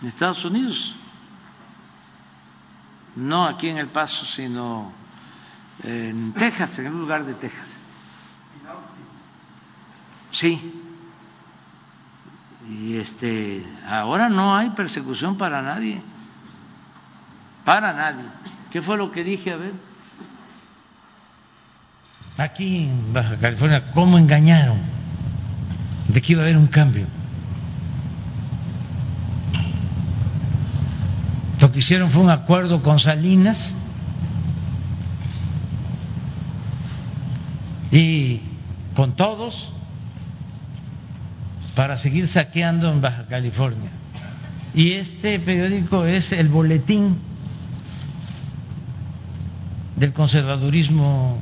en 0.00 0.08
Estados 0.08 0.44
Unidos, 0.44 0.94
no 3.16 3.46
aquí 3.46 3.68
en 3.68 3.78
El 3.78 3.88
Paso, 3.88 4.24
sino 4.26 4.92
en 5.82 6.32
Texas, 6.32 6.78
en 6.78 6.88
un 6.88 7.00
lugar 7.00 7.24
de 7.24 7.34
Texas. 7.34 7.76
Sí. 10.32 10.74
Y 12.68 12.96
este, 12.96 13.64
ahora 13.88 14.28
no 14.28 14.56
hay 14.56 14.70
persecución 14.70 15.36
para 15.36 15.60
nadie. 15.60 16.00
Para 17.64 17.92
nadie. 17.92 18.24
¿Qué 18.70 18.80
fue 18.80 18.96
lo 18.96 19.10
que 19.10 19.24
dije? 19.24 19.52
A 19.52 19.56
ver. 19.56 19.72
Aquí 22.38 22.84
en 22.84 23.12
Baja 23.12 23.36
California, 23.38 23.90
¿cómo 23.92 24.16
engañaron? 24.16 24.78
De 26.08 26.22
que 26.22 26.32
iba 26.32 26.42
a 26.42 26.44
haber 26.44 26.56
un 26.56 26.68
cambio. 26.68 27.06
Lo 31.70 31.74
que 31.74 31.78
hicieron 31.78 32.10
fue 32.10 32.22
un 32.22 32.30
acuerdo 32.30 32.82
con 32.82 32.98
Salinas 32.98 33.72
y 37.92 38.40
con 38.96 39.14
todos 39.14 39.72
para 41.76 41.96
seguir 41.96 42.26
saqueando 42.26 42.90
en 42.90 43.00
Baja 43.00 43.26
California. 43.28 43.88
Y 44.74 44.94
este 44.94 45.38
periódico 45.38 46.06
es 46.06 46.32
el 46.32 46.48
boletín 46.48 47.18
del 49.94 50.12
conservadurismo 50.12 51.38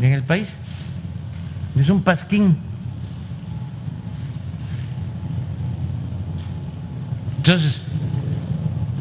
en 0.00 0.14
el 0.14 0.24
país. 0.24 0.52
Es 1.76 1.88
un 1.88 2.02
pasquín. 2.02 2.58
Entonces, 7.36 7.80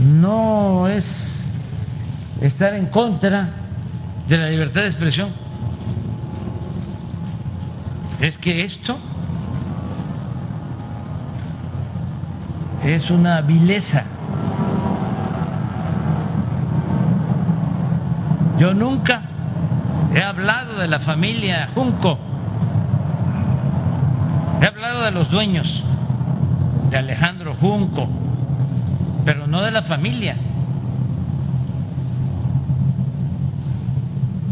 no 0.02 0.88
es 0.88 1.50
estar 2.42 2.74
en 2.74 2.88
contra 2.88 3.50
de 4.28 4.38
la 4.38 4.50
libertad 4.50 4.82
de 4.82 4.88
expresión. 4.88 5.30
Es 8.20 8.38
que 8.38 8.64
esto 8.64 8.98
es 12.84 13.10
una 13.12 13.42
vileza. 13.42 14.04
Yo 18.58 18.74
nunca 18.74 19.22
he 20.14 20.22
hablado 20.22 20.80
de 20.80 20.88
la 20.88 21.00
familia 21.00 21.70
Junco, 21.74 22.18
he 24.62 24.66
hablado 24.68 25.04
de 25.04 25.12
los 25.12 25.32
dueños, 25.32 25.84
de 26.92 26.98
Alejandro 26.98 27.56
Junco, 27.56 28.21
pero 29.26 29.48
no 29.48 29.62
de 29.62 29.72
la 29.72 29.84
familia. 29.84 30.36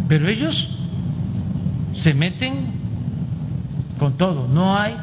Pero 0.07 0.27
ellos 0.27 0.67
se 2.01 2.13
meten 2.13 2.73
con 3.99 4.17
todo, 4.17 4.47
no 4.47 4.77
hay 4.77 4.95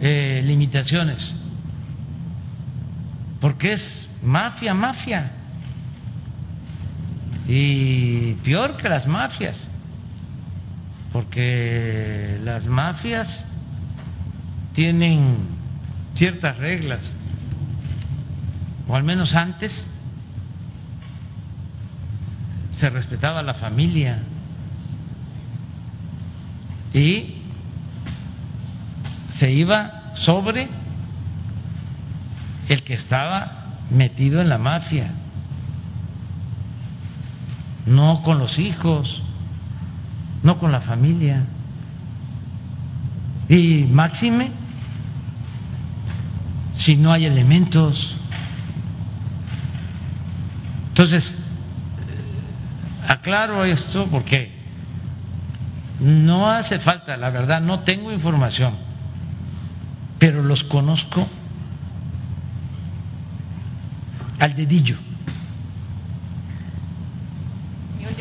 eh, 0.00 0.42
limitaciones, 0.44 1.34
porque 3.40 3.72
es 3.72 4.08
mafia, 4.22 4.74
mafia, 4.74 5.32
y 7.48 8.34
peor 8.44 8.76
que 8.76 8.88
las 8.88 9.06
mafias, 9.06 9.68
porque 11.12 12.38
las 12.44 12.66
mafias 12.66 13.44
tienen 14.74 15.36
ciertas 16.14 16.56
reglas, 16.58 17.12
o 18.88 18.96
al 18.96 19.04
menos 19.04 19.34
antes 19.34 19.86
se 22.72 22.90
respetaba 22.90 23.42
la 23.42 23.54
familia 23.54 24.22
y 26.92 27.36
se 29.30 29.50
iba 29.50 30.12
sobre 30.14 30.68
el 32.68 32.82
que 32.82 32.94
estaba 32.94 33.78
metido 33.90 34.40
en 34.40 34.48
la 34.48 34.58
mafia, 34.58 35.10
no 37.86 38.22
con 38.22 38.38
los 38.38 38.58
hijos, 38.58 39.22
no 40.42 40.58
con 40.58 40.72
la 40.72 40.80
familia. 40.80 41.44
Y 43.48 43.84
máxime, 43.90 44.50
si 46.76 46.96
no 46.96 47.12
hay 47.12 47.26
elementos. 47.26 48.16
Entonces, 51.02 51.34
aclaro 53.08 53.64
esto 53.64 54.06
porque 54.08 54.52
no 55.98 56.48
hace 56.48 56.78
falta, 56.78 57.16
la 57.16 57.30
verdad, 57.30 57.60
no 57.60 57.80
tengo 57.80 58.12
información 58.12 58.92
pero 60.22 60.40
los 60.40 60.62
conozco 60.62 61.26
al 64.38 64.54
dedillo 64.54 64.96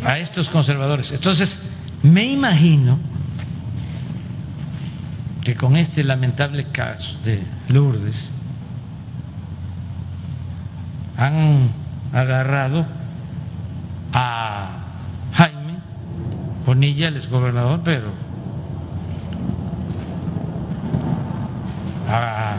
a 0.03 0.17
estos 0.17 0.49
conservadores. 0.49 1.11
Entonces, 1.11 1.61
me 2.01 2.25
imagino 2.25 2.97
que 5.43 5.55
con 5.55 5.77
este 5.77 6.03
lamentable 6.03 6.71
caso 6.71 7.19
de 7.23 7.43
Lourdes 7.67 8.31
han 11.17 11.80
agarrado 12.13 12.85
a 14.13 14.69
Jaime 15.33 15.79
Bonilla, 16.65 17.07
el 17.07 17.17
exgobernador, 17.17 17.81
pero 17.83 18.09
a 22.07 22.55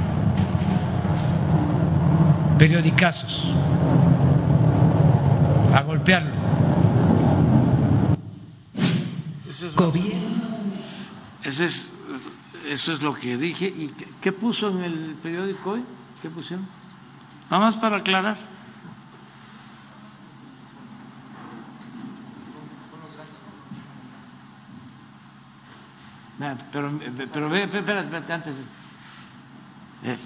periodicazos, 2.58 3.52
a 5.74 5.82
golpearlo. 5.82 6.42
Eso 11.44 11.64
es, 11.64 11.92
eso 12.68 12.92
es 12.92 13.02
lo 13.02 13.14
que 13.14 13.36
dije. 13.36 13.66
¿Y 13.66 13.94
qué, 14.20 14.32
puso 14.32 14.68
en 14.70 14.84
el 14.84 15.16
periódico 15.22 15.72
hoy? 15.72 15.84
¿Qué 16.20 16.30
pusieron? 16.30 16.66
Nada 17.50 17.64
más 17.64 17.76
para 17.76 17.98
aclarar. 17.98 18.51
Pero, 26.72 26.98
pero, 27.32 27.32
pero 27.32 27.54
espérate, 27.54 28.04
espérate, 28.04 28.32
antes. 28.32 28.54
Eh, 30.02 30.18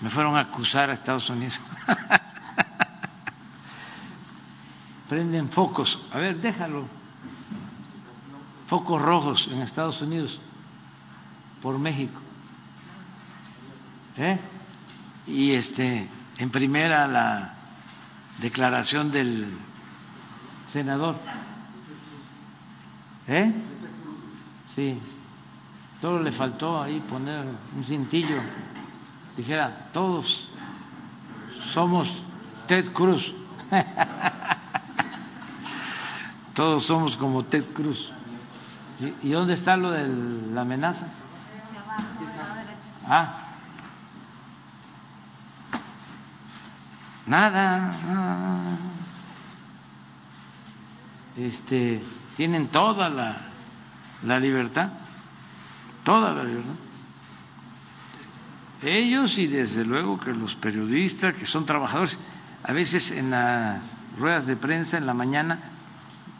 me 0.00 0.10
fueron 0.10 0.36
a 0.36 0.40
acusar 0.40 0.90
a 0.90 0.94
Estados 0.94 1.30
Unidos. 1.30 1.60
Prenden 5.08 5.50
focos. 5.50 5.96
A 6.12 6.18
ver, 6.18 6.40
déjalo. 6.40 6.88
Focos 8.66 9.00
rojos 9.00 9.48
en 9.52 9.62
Estados 9.62 10.02
Unidos 10.02 10.40
por 11.62 11.78
México. 11.78 12.20
¿Eh? 14.16 14.40
Y 15.26 15.52
este, 15.52 16.08
en 16.38 16.50
primera 16.50 17.06
la 17.06 17.54
declaración 18.40 19.12
del 19.12 19.56
senador. 20.72 21.16
¿Eh? 23.28 23.52
Sí. 24.74 24.98
Solo 26.04 26.22
le 26.22 26.32
faltó 26.32 26.82
ahí 26.82 27.00
poner 27.00 27.46
un 27.74 27.82
cintillo. 27.82 28.36
Dijera, 29.38 29.88
todos 29.90 30.50
somos 31.72 32.06
Ted 32.66 32.92
Cruz. 32.92 33.34
todos 36.54 36.84
somos 36.84 37.16
como 37.16 37.42
Ted 37.44 37.64
Cruz. 37.72 38.06
¿Y 39.22 39.30
dónde 39.30 39.54
está 39.54 39.78
lo 39.78 39.92
de 39.92 40.06
la 40.52 40.60
amenaza? 40.60 41.06
Ah. 43.08 43.38
Nada, 47.24 47.98
nada. 48.06 48.78
Este, 51.38 52.04
tienen 52.36 52.68
toda 52.68 53.08
la, 53.08 53.36
la 54.22 54.38
libertad, 54.38 54.90
toda 56.04 56.32
la 56.32 56.44
libertad. 56.44 56.74
Ellos 58.82 59.36
y 59.38 59.46
desde 59.46 59.84
luego 59.84 60.20
que 60.20 60.32
los 60.32 60.54
periodistas, 60.56 61.34
que 61.34 61.46
son 61.46 61.64
trabajadores, 61.64 62.18
a 62.62 62.72
veces 62.72 63.10
en 63.10 63.30
las 63.30 63.82
ruedas 64.18 64.46
de 64.46 64.56
prensa 64.56 64.98
en 64.98 65.06
la 65.06 65.14
mañana 65.14 65.58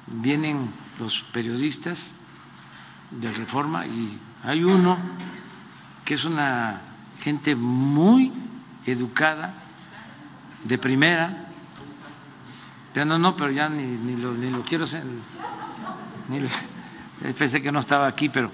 vienen 0.07 0.71
los 0.99 1.25
periodistas 1.33 2.15
de 3.11 3.31
reforma 3.33 3.87
y 3.87 4.19
hay 4.43 4.63
uno 4.63 4.99
que 6.05 6.15
es 6.15 6.25
una 6.25 6.81
gente 7.21 7.55
muy 7.55 8.31
educada, 8.85 9.55
de 10.65 10.79
primera, 10.79 11.47
ya 12.95 13.05
no, 13.05 13.19
no, 13.19 13.37
pero 13.37 13.51
ya 13.51 13.69
ni, 13.69 13.85
ni, 13.85 14.17
lo, 14.17 14.33
ni 14.33 14.51
lo 14.51 14.63
quiero 14.63 14.87
ni 16.29 16.41
pensé 17.39 17.61
que 17.63 17.73
no 17.73 17.81
estaba 17.81 18.07
aquí, 18.07 18.29
pero 18.29 18.51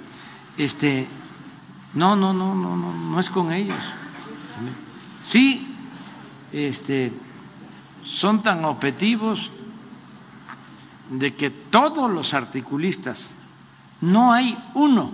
este, 0.56 1.06
no, 1.94 2.16
no, 2.16 2.32
no, 2.32 2.54
no, 2.54 2.76
no, 2.76 2.92
no 2.92 3.20
es 3.20 3.30
con 3.30 3.52
ellos. 3.52 3.78
Sí, 5.24 5.74
este, 6.52 7.12
son 8.04 8.42
tan 8.42 8.64
objetivos 8.64 9.50
de 11.10 11.34
que 11.34 11.50
todos 11.50 12.10
los 12.10 12.32
articulistas, 12.34 13.32
no 14.00 14.32
hay 14.32 14.56
uno, 14.74 15.12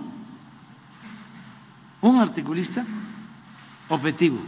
un 2.01 2.19
articulista 2.19 2.85
objetivo. 3.89 4.39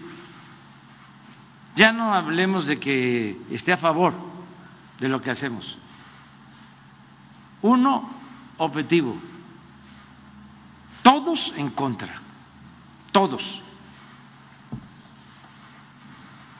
Ya 1.75 1.91
no 1.91 2.13
hablemos 2.13 2.65
de 2.65 2.79
que 2.79 3.41
esté 3.49 3.73
a 3.73 3.77
favor 3.77 4.13
de 4.99 5.07
lo 5.07 5.21
que 5.21 5.31
hacemos. 5.31 5.77
Uno 7.61 8.09
objetivo, 8.57 9.15
todos 11.09 11.51
en 11.57 11.71
contra, 11.71 12.21
todos 13.11 13.41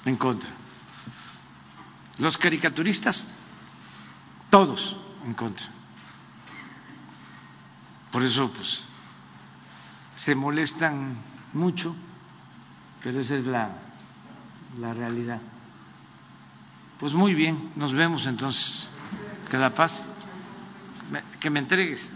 en 0.06 0.16
contra. 0.16 0.50
Los 2.18 2.36
caricaturistas, 2.36 3.28
todos 4.50 4.98
en 5.24 5.36
contra. 5.36 5.68
Por 8.12 8.24
eso, 8.24 8.52
pues, 8.52 8.82
se 10.16 10.34
molestan 10.34 11.16
mucho, 11.54 11.96
pero 13.04 13.20
esa 13.20 13.36
es 13.36 13.46
la, 13.46 13.70
la 14.80 14.96
realidad. 14.96 15.42
Pues 17.00 17.14
muy 17.14 17.36
bien, 17.36 17.72
nos 17.76 17.94
vemos 17.94 18.26
entonces. 18.26 18.90
Que 19.52 19.58
la 19.58 19.76
paz, 19.76 20.04
que 21.40 21.52
me 21.52 21.60
entregues. 21.60 22.10